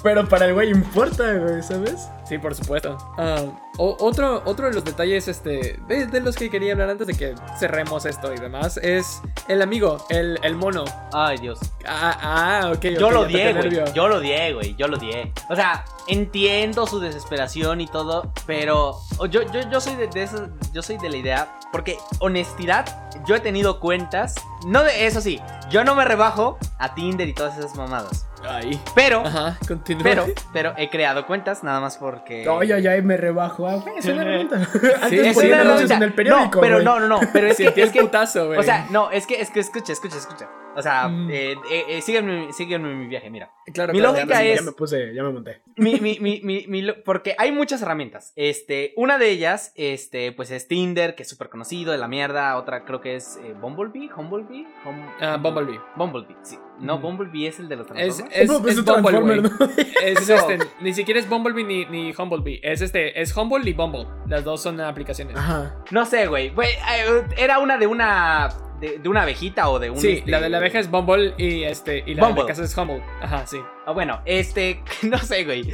pero 0.04 0.30
para 0.30 0.46
el 0.46 0.54
güey 0.54 0.70
importa, 0.70 1.34
güey, 1.34 1.62
¿sabes? 1.62 2.08
Sí, 2.28 2.38
por 2.38 2.56
supuesto. 2.56 2.98
Ah, 3.18 3.44
o- 3.84 3.98
otro, 4.00 4.44
otro 4.46 4.68
de 4.68 4.74
los 4.76 4.84
detalles 4.84 5.28
este, 5.28 5.80
de, 5.88 6.06
de 6.06 6.20
los 6.22 6.36
que 6.36 6.50
quería 6.52 6.74
hablar 6.74 6.92
antes 6.92 7.08
de 7.08 7.16
que 7.16 7.34
cerremos 7.60 8.06
esto 8.06 8.32
y 8.32 8.38
demás 8.38 8.78
es 8.78 9.22
el 9.48 9.62
amigo, 9.62 10.06
el, 10.10 10.38
el 10.44 10.56
mono. 10.56 10.86
Ay, 11.12 11.40
Dios. 11.40 11.60
Ah, 11.88 12.18
ah 12.22 12.72
ok. 12.76 12.86
Yo 13.00 13.10
lo 13.10 13.24
toqué 13.24 13.54
güey. 13.54 13.94
Yo 13.94 14.08
lo 14.08 14.18
odié, 14.18 14.54
güey. 14.54 14.76
Yo 14.76 14.88
lo 14.88 14.98
odié. 14.98 15.34
O 15.50 15.56
sea, 15.56 15.84
entiendo 16.08 16.86
su 16.86 17.00
desesperación 17.00 17.82
y 17.82 17.88
todo, 17.88 18.32
pero 18.46 19.00
yo, 19.30 19.42
yo, 19.52 19.62
yo 19.72 19.82
soy 19.82 19.96
de, 19.96 20.08
de 20.08 20.24
eso, 20.24 20.50
yo 20.74 20.84
soy 20.84 20.98
de 20.98 21.10
la 21.10 21.18
idea, 21.18 21.60
porque 21.72 21.98
honestidad, 22.20 23.10
yo 23.26 23.36
he 23.36 23.40
tenido 23.40 23.80
cuentas, 23.80 24.36
no 24.66 24.84
de 24.84 25.06
eso 25.08 25.22
sí, 25.22 25.40
yo 25.70 25.84
no 25.84 25.96
me 25.96 26.06
rebajo 26.06 26.58
a 26.80 26.94
Tinder 26.94 27.28
y 27.28 27.34
todas 27.34 27.58
esas 27.58 27.76
mamadas, 27.76 28.28
Ay. 28.44 28.80
pero, 28.96 29.26
Ajá, 29.26 29.58
continúa. 29.68 30.04
pero, 30.04 30.26
pero 30.54 30.74
he 30.78 30.90
creado 30.90 31.26
cuentas 31.26 31.64
nada 31.64 31.80
más 31.80 31.98
porque. 31.98 32.48
Ay, 32.50 32.72
ay, 32.72 32.88
ay, 32.88 33.02
me 33.02 33.18
rebajo. 33.18 33.68
Ah, 33.68 33.76
güey, 33.76 33.98
es 33.98 34.06
una 34.06 34.22
herramienta. 34.22 34.56
Antes 35.02 35.28
es 35.28 35.38
una 35.38 35.62
herramienta. 35.62 35.96
en 35.96 36.04
el 36.04 36.14
periódico. 36.14 36.56
No, 36.56 36.62
pero 36.62 36.76
güey. 36.76 36.86
no, 36.86 37.00
no, 37.00 37.08
no, 37.08 37.20
pero 37.34 37.48
es 37.48 37.58
que, 37.74 37.82
es 37.82 37.92
que 37.92 38.02
putazo, 38.02 38.48
güey. 38.48 38.60
o 38.60 38.64
sea, 38.64 38.88
no, 38.90 39.12
es 39.12 39.26
que, 39.28 39.42
es 39.42 39.50
que, 39.50 39.60
escucha, 39.60 39.94
escucha, 39.94 40.18
escucha. 40.18 40.50
O 40.76 40.82
sea, 40.82 41.08
Mm. 41.10 41.30
eh, 41.32 41.52
eh, 41.70 41.84
eh, 41.90 42.02
sígueme, 42.02 42.54
sígueme 42.54 42.90
en 42.92 43.00
mi 43.00 43.08
viaje, 43.08 43.30
mira. 43.30 43.52
claro, 43.74 43.92
mi 43.94 44.00
claro, 44.00 44.14
lógica 44.16 44.36
ya 44.36 44.44
es- 44.52 44.60
Ya 44.60 44.66
me 44.66 44.72
puse, 44.72 45.14
ya 45.14 45.24
me 45.24 45.32
monté. 45.32 45.62
mi, 45.76 46.00
mi, 46.00 46.18
mi, 46.20 46.40
mi, 46.44 46.66
mi 46.68 46.82
lo- 46.82 47.04
porque 47.04 47.36
hay 47.38 47.52
muchas 47.52 47.82
herramientas. 47.82 48.32
Este, 48.36 48.94
una 48.96 49.18
de 49.18 49.30
ellas, 49.30 49.74
este, 49.76 50.32
pues 50.32 50.50
es 50.52 50.68
Tinder, 50.68 51.16
que 51.16 51.24
es 51.24 51.30
súper 51.30 51.50
conocido 51.50 51.92
de 51.92 51.98
la 51.98 52.08
mierda. 52.08 52.56
Otra 52.58 52.86
creo 52.86 53.02
que 53.02 53.16
es 53.16 53.38
eh, 53.44 53.54
Bumblebee, 53.60 54.10
Humblebee, 54.16 54.66
Hum- 54.86 55.10
Ah, 55.20 55.38
Bumblebee. 55.42 55.80
Bumblebee, 55.96 56.36
sí. 56.44 56.58
No, 56.80 56.96
Ujú. 56.96 57.04
Bumblebee 57.08 57.48
es 57.48 57.60
el 57.60 57.68
de 57.70 57.76
los 57.76 57.88
Es, 57.88 57.94
Transformers. 57.94 58.36
es, 58.38 58.50
No, 58.50 58.62
pues 58.62 58.74
es 58.74 58.80
un 58.80 58.86
Bumble, 58.86 59.12
Transformer, 59.12 59.42
güey. 59.42 59.52
¿no? 59.60 59.84
Es 60.04 60.30
este, 60.30 60.60
ni 60.82 60.94
siquiera 60.94 61.20
es 61.20 61.30
Bumblebee 61.30 61.64
ni, 61.64 61.86
ni 61.86 62.14
Humblebee. 62.18 62.60
Es 62.64 62.82
este, 62.82 63.22
es 63.22 63.36
Humble 63.36 63.70
y 63.70 63.74
Bumble. 63.74 64.08
Las 64.28 64.44
dos 64.44 64.62
son 64.64 64.80
aplicaciones. 64.82 65.36
Ajá. 65.38 65.76
No 65.92 66.06
sé, 66.06 66.28
güey. 66.28 66.50
Güey, 66.50 66.70
eh, 66.70 67.24
Era 67.38 67.60
una 67.60 67.78
de 67.78 67.88
una. 67.88 68.50
De, 68.82 68.98
de 68.98 69.10
una 69.10 69.22
abejita 69.22 69.70
o 69.70 69.80
de 69.80 69.90
un. 69.92 69.98
Sí, 70.00 70.10
este, 70.18 70.32
la 70.32 70.42
de 70.42 70.50
la 70.50 70.58
abeja 70.58 70.80
es 70.80 70.90
Bumble 70.92 71.36
y 71.38 71.64
este 71.64 72.04
y 72.06 72.16
la 72.16 72.26
Bumble. 72.26 72.44
de 72.44 72.48
casa 72.50 72.64
es 72.64 72.76
Humble. 72.76 73.02
Ajá, 73.22 73.46
sí. 73.48 73.58
Ah, 73.86 73.92
bueno, 73.92 74.22
este. 74.26 74.84
No 75.04 75.18
sé, 75.20 75.46
güey. 75.46 75.72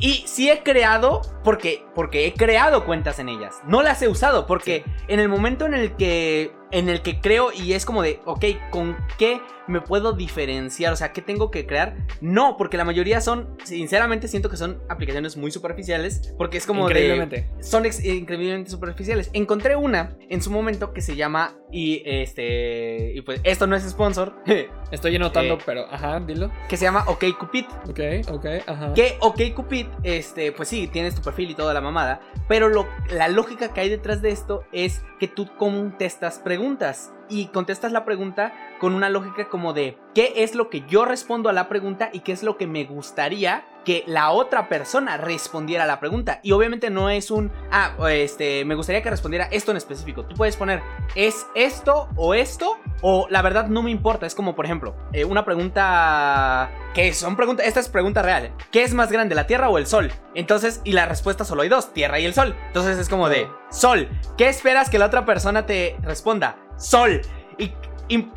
Y 0.00 0.24
sí 0.26 0.50
he 0.50 0.62
creado, 0.62 1.22
porque, 1.44 1.84
porque 1.94 2.26
he 2.26 2.34
creado 2.34 2.84
cuentas 2.84 3.18
en 3.18 3.28
ellas. 3.28 3.56
No 3.66 3.82
las 3.82 4.02
he 4.02 4.08
usado, 4.08 4.46
porque 4.46 4.84
en 5.08 5.20
el 5.20 5.28
momento 5.28 5.66
en 5.66 5.74
el 5.74 5.96
que. 5.96 6.52
En 6.74 6.88
el 6.88 7.00
que 7.02 7.20
creo 7.20 7.52
y 7.52 7.72
es 7.72 7.84
como 7.86 8.02
de, 8.02 8.20
ok, 8.24 8.44
¿con 8.70 8.96
qué 9.18 9.40
me 9.66 9.80
puedo 9.80 10.12
diferenciar? 10.12 10.92
O 10.92 10.96
sea, 10.96 11.12
¿qué 11.12 11.22
tengo 11.22 11.50
que 11.50 11.64
crear? 11.66 11.94
No, 12.20 12.56
porque 12.58 12.76
la 12.76 12.84
mayoría 12.84 13.20
son, 13.22 13.56
sinceramente 13.64 14.28
siento 14.28 14.50
que 14.50 14.56
son 14.58 14.82
aplicaciones 14.90 15.36
muy 15.38 15.50
superficiales, 15.50 16.34
porque 16.36 16.58
es 16.58 16.66
como 16.66 16.86
de 16.86 16.92
Increíblemente. 16.92 17.48
son 17.60 17.86
increíblemente 17.86 18.70
superficiales. 18.70 19.30
Encontré 19.32 19.76
una 19.76 20.16
en 20.28 20.42
su 20.42 20.50
momento 20.50 20.92
que 20.92 21.00
se 21.00 21.16
llama 21.16 21.54
y 21.72 22.02
este 22.04 23.12
y 23.14 23.20
pues 23.22 23.40
esto 23.44 23.66
no 23.66 23.76
es 23.76 23.88
sponsor, 23.88 24.34
Estoy 24.90 25.16
anotando, 25.16 25.54
Eh. 25.54 25.58
pero 25.66 25.86
ajá, 25.92 26.20
dilo. 26.20 26.50
que 26.68 26.76
se 26.76 26.84
llama 26.84 27.04
OkCupid. 27.08 27.64
Ok, 27.88 28.00
ok, 28.30 28.46
ajá. 28.66 28.92
Que 28.94 29.16
OkCupid, 29.20 29.86
este, 30.04 30.52
pues 30.52 30.68
sí, 30.68 30.86
tienes 30.88 31.14
tu 31.16 31.22
perfil 31.22 31.50
y 31.50 31.54
toda 31.54 31.72
la 31.74 31.80
mamada, 31.80 32.20
pero 32.48 32.68
lo, 32.68 32.86
la 33.10 33.28
lógica 33.28 33.72
que 33.72 33.80
hay 33.80 33.88
detrás 33.88 34.22
de 34.22 34.30
esto 34.30 34.62
es 34.72 35.02
que 35.18 35.26
tú 35.26 35.48
contestas 35.56 36.38
preguntas 36.38 36.63
y 37.28 37.46
contestas 37.46 37.92
la 37.92 38.04
pregunta 38.04 38.52
con 38.80 38.94
una 38.94 39.08
lógica 39.08 39.48
como 39.48 39.72
de 39.72 39.98
qué 40.14 40.32
es 40.36 40.54
lo 40.54 40.70
que 40.70 40.82
yo 40.88 41.04
respondo 41.04 41.48
a 41.48 41.52
la 41.52 41.68
pregunta 41.68 42.10
y 42.12 42.20
qué 42.20 42.32
es 42.32 42.42
lo 42.42 42.56
que 42.56 42.66
me 42.66 42.84
gustaría 42.84 43.64
que 43.84 44.04
la 44.06 44.30
otra 44.30 44.68
persona 44.68 45.16
respondiera 45.16 45.84
a 45.84 45.86
la 45.86 46.00
pregunta. 46.00 46.40
Y 46.42 46.52
obviamente 46.52 46.90
no 46.90 47.10
es 47.10 47.30
un, 47.30 47.52
ah, 47.70 47.94
este, 48.10 48.64
me 48.64 48.74
gustaría 48.74 49.02
que 49.02 49.10
respondiera 49.10 49.48
esto 49.50 49.70
en 49.70 49.76
específico. 49.76 50.24
Tú 50.24 50.34
puedes 50.34 50.56
poner, 50.56 50.82
¿es 51.14 51.46
esto 51.54 52.08
o 52.16 52.34
esto? 52.34 52.78
O 53.02 53.26
la 53.30 53.42
verdad 53.42 53.68
no 53.68 53.82
me 53.82 53.90
importa. 53.90 54.26
Es 54.26 54.34
como, 54.34 54.54
por 54.54 54.64
ejemplo, 54.64 54.96
eh, 55.12 55.24
una 55.24 55.44
pregunta 55.44 56.70
que 56.94 57.12
son 57.12 57.36
preguntas, 57.36 57.66
esta 57.66 57.80
es 57.80 57.88
pregunta 57.88 58.22
real. 58.22 58.52
¿Qué 58.70 58.82
es 58.82 58.94
más 58.94 59.12
grande, 59.12 59.34
la 59.34 59.46
Tierra 59.46 59.68
o 59.68 59.78
el 59.78 59.86
Sol? 59.86 60.12
Entonces, 60.34 60.80
y 60.84 60.92
la 60.92 61.06
respuesta 61.06 61.44
solo 61.44 61.62
hay 61.62 61.68
dos, 61.68 61.92
Tierra 61.92 62.18
y 62.18 62.24
el 62.24 62.34
Sol. 62.34 62.54
Entonces 62.66 62.98
es 62.98 63.08
como 63.08 63.28
de, 63.28 63.48
Sol. 63.70 64.08
¿Qué 64.36 64.48
esperas 64.48 64.90
que 64.90 64.98
la 64.98 65.06
otra 65.06 65.24
persona 65.24 65.66
te 65.66 65.96
responda? 66.02 66.56
Sol. 66.76 67.20
¿Y, 67.58 67.72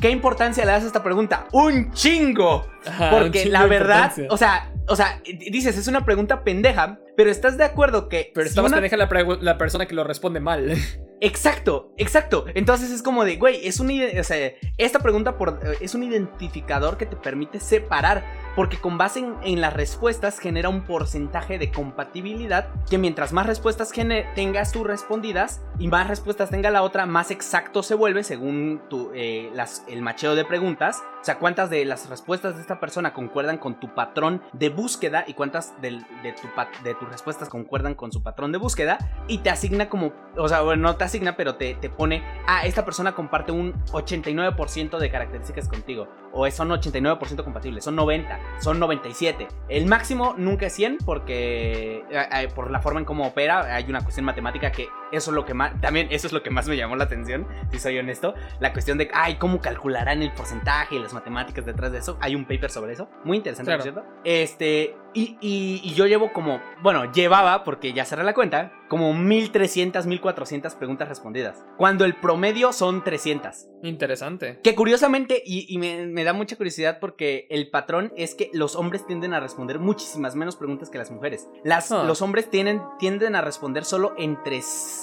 qué 0.00 0.10
importancia 0.10 0.64
le 0.64 0.72
das 0.72 0.84
a 0.84 0.86
esta 0.86 1.02
pregunta? 1.02 1.46
Un 1.52 1.92
chingo. 1.92 2.66
Ajá, 2.86 3.14
un 3.14 3.22
Porque 3.22 3.42
chingo 3.42 3.52
la 3.52 3.66
verdad, 3.66 4.12
o 4.30 4.36
sea, 4.36 4.70
o 4.88 4.96
sea, 4.96 5.20
dices, 5.24 5.76
es 5.76 5.86
una 5.88 6.04
pregunta 6.04 6.42
pendeja, 6.44 6.98
pero 7.16 7.30
estás 7.30 7.56
de 7.56 7.64
acuerdo 7.64 8.08
que 8.08 8.30
Pero 8.34 8.44
si 8.46 8.50
está 8.50 8.62
más 8.62 8.70
una- 8.70 8.76
pendeja 8.80 8.96
la, 8.96 9.08
la 9.40 9.58
persona 9.58 9.86
que 9.86 9.94
lo 9.94 10.04
responde 10.04 10.40
mal. 10.40 10.72
Exacto, 11.20 11.92
exacto. 11.96 12.44
Entonces 12.54 12.92
es 12.92 13.02
como 13.02 13.24
de, 13.24 13.34
güey, 13.38 13.66
es 13.66 13.80
un, 13.80 13.90
o 13.90 14.22
sea, 14.22 14.52
esta 14.76 15.00
pregunta 15.00 15.36
por, 15.36 15.58
eh, 15.64 15.76
es 15.80 15.96
un 15.96 16.04
identificador 16.04 16.96
que 16.96 17.06
te 17.06 17.16
permite 17.16 17.58
separar, 17.58 18.24
porque 18.54 18.76
con 18.76 18.98
base 18.98 19.18
en, 19.18 19.34
en 19.42 19.60
las 19.60 19.72
respuestas 19.74 20.38
genera 20.38 20.68
un 20.68 20.82
porcentaje 20.82 21.58
de 21.58 21.72
compatibilidad 21.72 22.68
que 22.88 22.98
mientras 22.98 23.32
más 23.32 23.46
respuestas 23.46 23.90
tengas 24.36 24.70
tú 24.70 24.84
respondidas 24.84 25.60
y 25.80 25.88
más 25.88 26.06
respuestas 26.06 26.50
tenga 26.50 26.70
la 26.70 26.82
otra, 26.82 27.04
más 27.04 27.32
exacto 27.32 27.82
se 27.82 27.96
vuelve 27.96 28.22
según 28.22 28.80
tu, 28.88 29.10
eh, 29.12 29.50
las, 29.54 29.82
el 29.88 30.02
macheo 30.02 30.36
de 30.36 30.44
preguntas. 30.44 31.02
O 31.20 31.24
sea, 31.24 31.38
cuántas 31.38 31.68
de 31.68 31.84
las 31.84 32.08
respuestas 32.08 32.54
de 32.56 32.60
esta 32.62 32.78
persona 32.80 33.12
concuerdan 33.12 33.58
con 33.58 33.80
tu 33.80 33.94
patrón 33.94 34.40
de 34.52 34.68
búsqueda 34.68 35.24
y 35.26 35.34
cuántas 35.34 35.78
del- 35.82 36.04
de, 36.22 36.32
tu, 36.32 36.48
de 36.84 36.94
tus 36.94 37.08
respuestas 37.08 37.48
concuerdan 37.48 37.94
con 37.94 38.12
su 38.12 38.22
patrón 38.22 38.52
de 38.52 38.58
búsqueda 38.58 38.98
y 39.26 39.38
te 39.38 39.50
asigna 39.50 39.88
como, 39.88 40.12
o 40.36 40.48
sea, 40.48 40.62
bueno, 40.62 40.82
no 40.82 40.96
te 40.96 41.04
asigna, 41.04 41.36
pero 41.36 41.56
te, 41.56 41.74
te 41.74 41.90
pone, 41.90 42.22
ah, 42.46 42.64
esta 42.64 42.84
persona 42.84 43.14
comparte 43.14 43.52
un 43.52 43.74
89% 43.92 44.98
de 44.98 45.10
características 45.10 45.68
contigo. 45.68 46.08
O 46.40 46.48
son 46.52 46.68
89% 46.68 47.42
compatibles, 47.42 47.82
son 47.82 47.96
90, 47.96 48.38
son 48.60 48.78
97. 48.78 49.48
El 49.68 49.86
máximo 49.86 50.34
nunca 50.38 50.66
es 50.66 50.72
100 50.74 50.98
porque 51.04 52.04
eh, 52.10 52.28
eh, 52.32 52.48
por 52.54 52.70
la 52.70 52.80
forma 52.80 53.00
en 53.00 53.04
cómo 53.06 53.26
opera 53.26 53.74
hay 53.74 53.84
una 53.88 54.02
cuestión 54.02 54.24
matemática 54.24 54.70
que 54.70 54.86
eso 55.10 55.30
es 55.30 55.34
lo 55.34 55.44
que 55.44 55.54
más, 55.54 55.80
también 55.80 56.06
eso 56.10 56.28
es 56.28 56.32
lo 56.32 56.42
que 56.42 56.50
más 56.50 56.68
me 56.68 56.76
llamó 56.76 56.94
la 56.94 57.04
atención, 57.04 57.46
si 57.72 57.80
soy 57.80 57.98
honesto. 57.98 58.34
La 58.60 58.72
cuestión 58.72 58.98
de, 58.98 59.10
ay, 59.12 59.34
¿cómo 59.36 59.60
calcularán 59.60 60.22
el 60.22 60.30
porcentaje 60.32 60.94
y 60.94 60.98
las 61.00 61.12
matemáticas 61.12 61.66
detrás 61.66 61.90
de 61.90 61.98
eso? 61.98 62.18
Hay 62.20 62.34
un 62.36 62.44
paper 62.44 62.70
sobre 62.70 62.92
eso, 62.92 63.08
muy 63.24 63.38
interesante, 63.38 63.72
por 63.72 63.82
Claro. 63.82 64.02
cierto. 64.04 64.20
Este, 64.24 64.96
y, 65.14 65.36
y- 65.40 65.80
y 65.82 65.94
yo 65.94 66.06
llevo 66.06 66.32
como, 66.32 66.60
bueno, 66.82 67.10
llevaba, 67.12 67.64
porque 67.64 67.92
ya 67.92 68.04
cerré 68.04 68.24
la 68.24 68.34
cuenta, 68.34 68.72
como 68.88 69.12
1300, 69.14 70.06
1400 70.06 70.74
preguntas 70.76 71.08
respondidas. 71.08 71.64
Cuando 71.76 72.04
el 72.04 72.14
promedio 72.14 72.72
son 72.72 73.04
300. 73.04 73.66
Interesante. 73.82 74.60
Que 74.62 74.74
curiosamente, 74.74 75.42
y, 75.44 75.66
y 75.72 75.78
me, 75.78 76.06
me 76.06 76.24
da 76.24 76.32
mucha 76.32 76.56
curiosidad 76.56 76.98
porque 77.00 77.46
el 77.50 77.70
patrón 77.70 78.12
es 78.16 78.34
que 78.34 78.50
los 78.52 78.76
hombres 78.76 79.06
tienden 79.06 79.34
a 79.34 79.40
responder 79.40 79.78
muchísimas 79.78 80.34
menos 80.36 80.56
preguntas 80.56 80.88
que 80.90 80.98
las 80.98 81.10
mujeres. 81.10 81.48
Las, 81.64 81.90
Ah. 81.92 82.04
Los 82.06 82.20
hombres 82.22 82.50
tienen, 82.50 82.82
tienden 82.98 83.34
a 83.34 83.40
responder 83.40 83.84
solo 83.84 84.14
entre, 84.18 84.60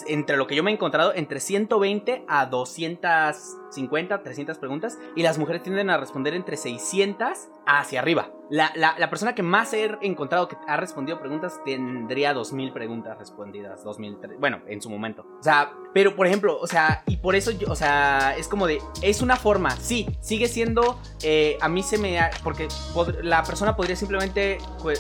entre 0.08 0.38
lo 0.38 0.46
que 0.48 0.56
yo 0.56 0.64
me 0.64 0.72
he 0.72 0.74
encontrado, 0.76 1.14
entre 1.16 1.40
120 1.40 2.24
a 2.28 2.46
250, 3.76 4.24
300 4.24 4.58
preguntas. 4.58 4.98
Y 5.16 5.24
las 5.24 5.38
mujeres 5.38 5.64
tienden 5.64 5.90
a 5.90 5.98
responder 5.98 6.34
entre 6.34 6.58
600 6.58 7.48
hacia 7.68 8.00
arriba. 8.00 8.32
La, 8.50 8.72
la- 8.76 8.96
la 9.00 9.10
persona 9.10 9.34
que 9.34 9.42
más 9.42 9.74
he 9.74 9.98
encontrado 10.02 10.48
que 10.48 10.56
ha 10.68 10.78
respondido 10.78 11.20
preguntas 11.20 11.60
tendría 11.66 12.34
2000 12.34 12.72
preguntas 12.74 13.18
respondidas. 13.18 13.84
2000, 13.84 14.18
tre- 14.20 14.40
bueno, 14.40 14.62
en 14.68 14.82
su 14.82 14.90
momento. 14.90 15.26
O 15.40 15.44
sea, 15.44 15.72
pero 15.94 16.16
por 16.16 16.28
ejemplo, 16.28 16.58
o 16.60 16.68
sea, 16.68 17.04
y 17.08 17.18
por 17.18 17.36
eso 17.36 17.52
yo, 17.52 17.72
o 17.72 17.76
sea, 17.76 18.36
es 18.38 18.48
como 18.48 18.68
de, 18.68 18.80
es 19.02 19.22
una 19.22 19.36
forma, 19.36 19.72
sí, 19.72 20.08
sigue 20.22 20.48
siendo, 20.48 21.00
eh, 21.24 21.58
a 21.62 21.70
mí 21.70 21.82
se 21.82 21.98
me, 21.98 22.20
porque 22.44 22.68
la 23.24 23.42
persona 23.44 23.76
podría 23.76 23.96
simplemente 23.96 24.58
cu- 24.82 24.92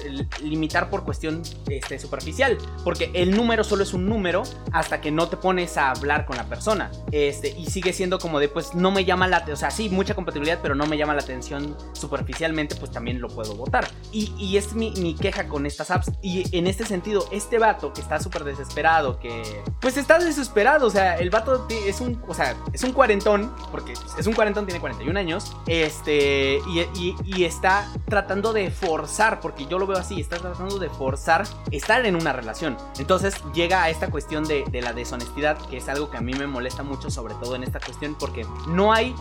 limitar 0.41 0.89
por 0.89 1.03
cuestión 1.03 1.43
este, 1.69 1.99
superficial, 1.99 2.57
porque 2.83 3.11
el 3.13 3.35
número 3.35 3.63
solo 3.63 3.83
es 3.83 3.93
un 3.93 4.07
número 4.07 4.41
hasta 4.71 5.01
que 5.01 5.11
no 5.11 5.27
te 5.29 5.37
pones 5.37 5.77
a 5.77 5.91
hablar 5.91 6.25
con 6.25 6.37
la 6.37 6.45
persona. 6.45 6.91
Este, 7.11 7.49
y 7.49 7.67
sigue 7.67 7.93
siendo 7.93 8.17
como 8.17 8.39
de, 8.39 8.47
pues 8.49 8.64
no 8.73 8.91
me 8.91 9.05
llama 9.05 9.27
la, 9.27 9.45
o 9.51 9.55
sea, 9.55 9.69
sí, 9.71 9.89
mucha 9.89 10.15
compatibilidad, 10.15 10.59
pero 10.61 10.75
no 10.75 10.85
me 10.87 10.97
llama 10.97 11.13
la 11.13 11.21
atención 11.21 11.77
superficialmente, 11.93 12.75
pues 12.75 12.91
también 12.91 13.21
lo 13.21 13.27
puedo 13.27 13.55
votar. 13.55 13.87
Y, 14.11 14.33
y 14.37 14.57
es 14.57 14.73
mi, 14.73 14.91
mi 14.97 15.15
queja 15.15 15.47
con 15.47 15.65
estas 15.65 15.91
apps. 15.91 16.11
Y 16.21 16.55
en 16.57 16.67
este 16.67 16.85
sentido, 16.85 17.25
este 17.31 17.59
vato 17.59 17.93
que 17.93 18.01
está 18.01 18.19
súper 18.19 18.43
desesperado, 18.43 19.19
que 19.19 19.61
pues 19.81 19.97
está 19.97 20.17
desesperado, 20.19 20.87
o 20.87 20.89
sea, 20.89 21.15
el 21.17 21.29
vato 21.29 21.67
es 21.69 22.01
un, 22.01 22.21
o 22.27 22.33
sea, 22.33 22.55
es 22.73 22.83
un 22.83 22.91
cuarentón, 22.93 23.53
porque 23.71 23.93
es 24.17 24.27
un 24.27 24.33
cuarentón, 24.33 24.65
tiene 24.65 24.79
41 24.79 25.19
años, 25.19 25.55
este, 25.67 26.59
y, 26.67 26.79
y- 26.99 27.15
y 27.25 27.43
está 27.43 27.87
tratando 28.07 28.53
de 28.53 28.71
forzar, 28.71 29.39
porque 29.39 29.65
yo 29.65 29.77
lo 29.79 29.87
veo 29.87 29.97
así, 29.97 30.19
está 30.21 30.37
tratando 30.37 30.79
de 30.79 30.89
forzar 30.89 31.43
estar 31.71 32.05
en 32.05 32.15
una 32.15 32.33
relación. 32.33 32.77
Entonces 32.99 33.35
llega 33.53 33.83
a 33.83 33.89
esta 33.89 34.09
cuestión 34.09 34.45
de, 34.45 34.63
de 34.71 34.81
la 34.81 34.93
deshonestidad, 34.93 35.57
que 35.69 35.77
es 35.77 35.87
algo 35.89 36.09
que 36.09 36.17
a 36.17 36.21
mí 36.21 36.33
me 36.33 36.47
molesta 36.47 36.83
mucho, 36.83 37.09
sobre 37.09 37.33
todo 37.35 37.55
en 37.55 37.63
esta 37.63 37.79
cuestión, 37.79 38.15
porque 38.15 38.44
no 38.67 38.93
hay 38.93 39.15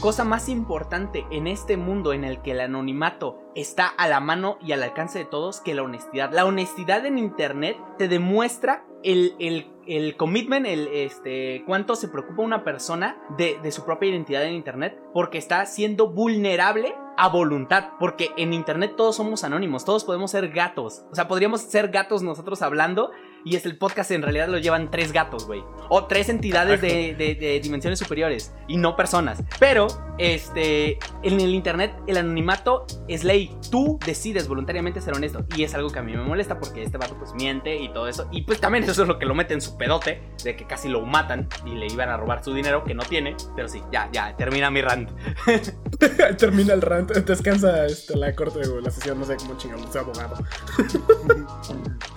cosa 0.00 0.24
más 0.24 0.48
importante 0.48 1.26
en 1.30 1.46
este 1.46 1.76
mundo 1.76 2.12
en 2.12 2.24
el 2.24 2.42
que 2.42 2.52
el 2.52 2.60
anonimato 2.60 3.38
está 3.54 3.86
a 3.86 4.08
la 4.08 4.20
mano 4.20 4.58
y 4.60 4.72
al 4.72 4.82
alcance 4.82 5.18
de 5.18 5.24
todos 5.24 5.60
que 5.60 5.74
la 5.74 5.82
honestidad. 5.82 6.32
La 6.32 6.44
honestidad 6.44 7.06
en 7.06 7.18
internet 7.18 7.76
te 7.98 8.08
demuestra 8.08 8.84
el, 9.02 9.36
el, 9.38 9.70
el 9.86 10.16
commitment, 10.16 10.66
el 10.66 10.88
este, 10.88 11.62
cuánto 11.66 11.94
se 11.94 12.08
preocupa 12.08 12.42
una 12.42 12.64
persona 12.64 13.18
de, 13.36 13.58
de 13.62 13.70
su 13.70 13.84
propia 13.84 14.10
identidad 14.10 14.44
en 14.44 14.54
internet, 14.54 14.98
porque 15.12 15.38
está 15.38 15.64
siendo 15.66 16.08
vulnerable 16.08 16.94
a 17.16 17.28
voluntad, 17.28 17.90
porque 18.00 18.30
en 18.36 18.52
internet 18.52 18.94
todos 18.96 19.16
somos 19.16 19.44
anónimos, 19.44 19.84
todos 19.84 20.04
podemos 20.04 20.30
ser 20.30 20.48
gatos, 20.48 21.04
o 21.12 21.14
sea, 21.14 21.28
podríamos 21.28 21.60
ser 21.60 21.88
gatos 21.88 22.22
nosotros 22.22 22.62
hablando 22.62 23.12
y 23.44 23.56
es 23.56 23.66
el 23.66 23.76
podcast 23.76 24.10
en 24.10 24.22
realidad 24.22 24.48
lo 24.48 24.58
llevan 24.58 24.90
tres 24.90 25.12
gatos, 25.12 25.46
güey, 25.46 25.62
o 25.90 26.06
tres 26.06 26.28
entidades 26.28 26.80
de, 26.80 27.14
de- 27.14 27.34
de 27.34 27.60
dimensiones 27.60 27.98
superiores 27.98 28.52
y 28.68 28.76
no 28.76 28.96
personas, 28.96 29.42
pero 29.58 29.86
este, 30.18 30.98
en 31.22 31.40
el 31.40 31.54
internet 31.54 31.94
el 32.06 32.16
anonimato 32.16 32.86
es 33.08 33.24
ley, 33.24 33.56
tú 33.70 33.98
decides 34.06 34.48
voluntariamente 34.48 35.00
ser 35.00 35.14
honesto 35.14 35.44
y 35.56 35.64
es 35.64 35.74
algo 35.74 35.90
que 35.90 35.98
a 35.98 36.02
mí 36.02 36.12
me 36.12 36.22
molesta 36.22 36.58
porque 36.58 36.82
este 36.82 36.96
vato 36.98 37.16
pues 37.18 37.34
miente 37.34 37.76
y 37.76 37.92
todo 37.92 38.08
eso. 38.08 38.28
Y 38.32 38.42
pues 38.42 38.60
también 38.60 38.84
eso 38.84 39.02
es 39.02 39.08
lo 39.08 39.18
que 39.18 39.26
lo 39.26 39.34
mete 39.34 39.54
en 39.54 39.60
su 39.60 39.76
pedote 39.76 40.22
de 40.42 40.56
que 40.56 40.66
casi 40.66 40.88
lo 40.88 41.02
matan 41.02 41.48
y 41.66 41.70
le 41.74 41.86
iban 41.86 42.08
a 42.08 42.16
robar 42.16 42.42
su 42.44 42.54
dinero 42.54 42.84
que 42.84 42.94
no 42.94 43.02
tiene, 43.02 43.36
pero 43.56 43.68
sí, 43.68 43.82
ya, 43.92 44.08
ya, 44.12 44.36
termina 44.36 44.70
mi 44.70 44.80
rant. 44.82 45.10
Termina 46.38 46.74
el 46.74 46.82
rant, 46.82 47.10
descansa 47.12 47.86
este, 47.86 48.16
la 48.16 48.34
corte 48.34 48.60
o 48.68 48.80
la 48.80 48.90
sesión, 48.90 49.18
no 49.18 49.24
sé 49.26 49.36
cómo 49.36 49.56
chingamos, 49.58 49.90
soy 49.92 50.00
abogado. 50.02 50.36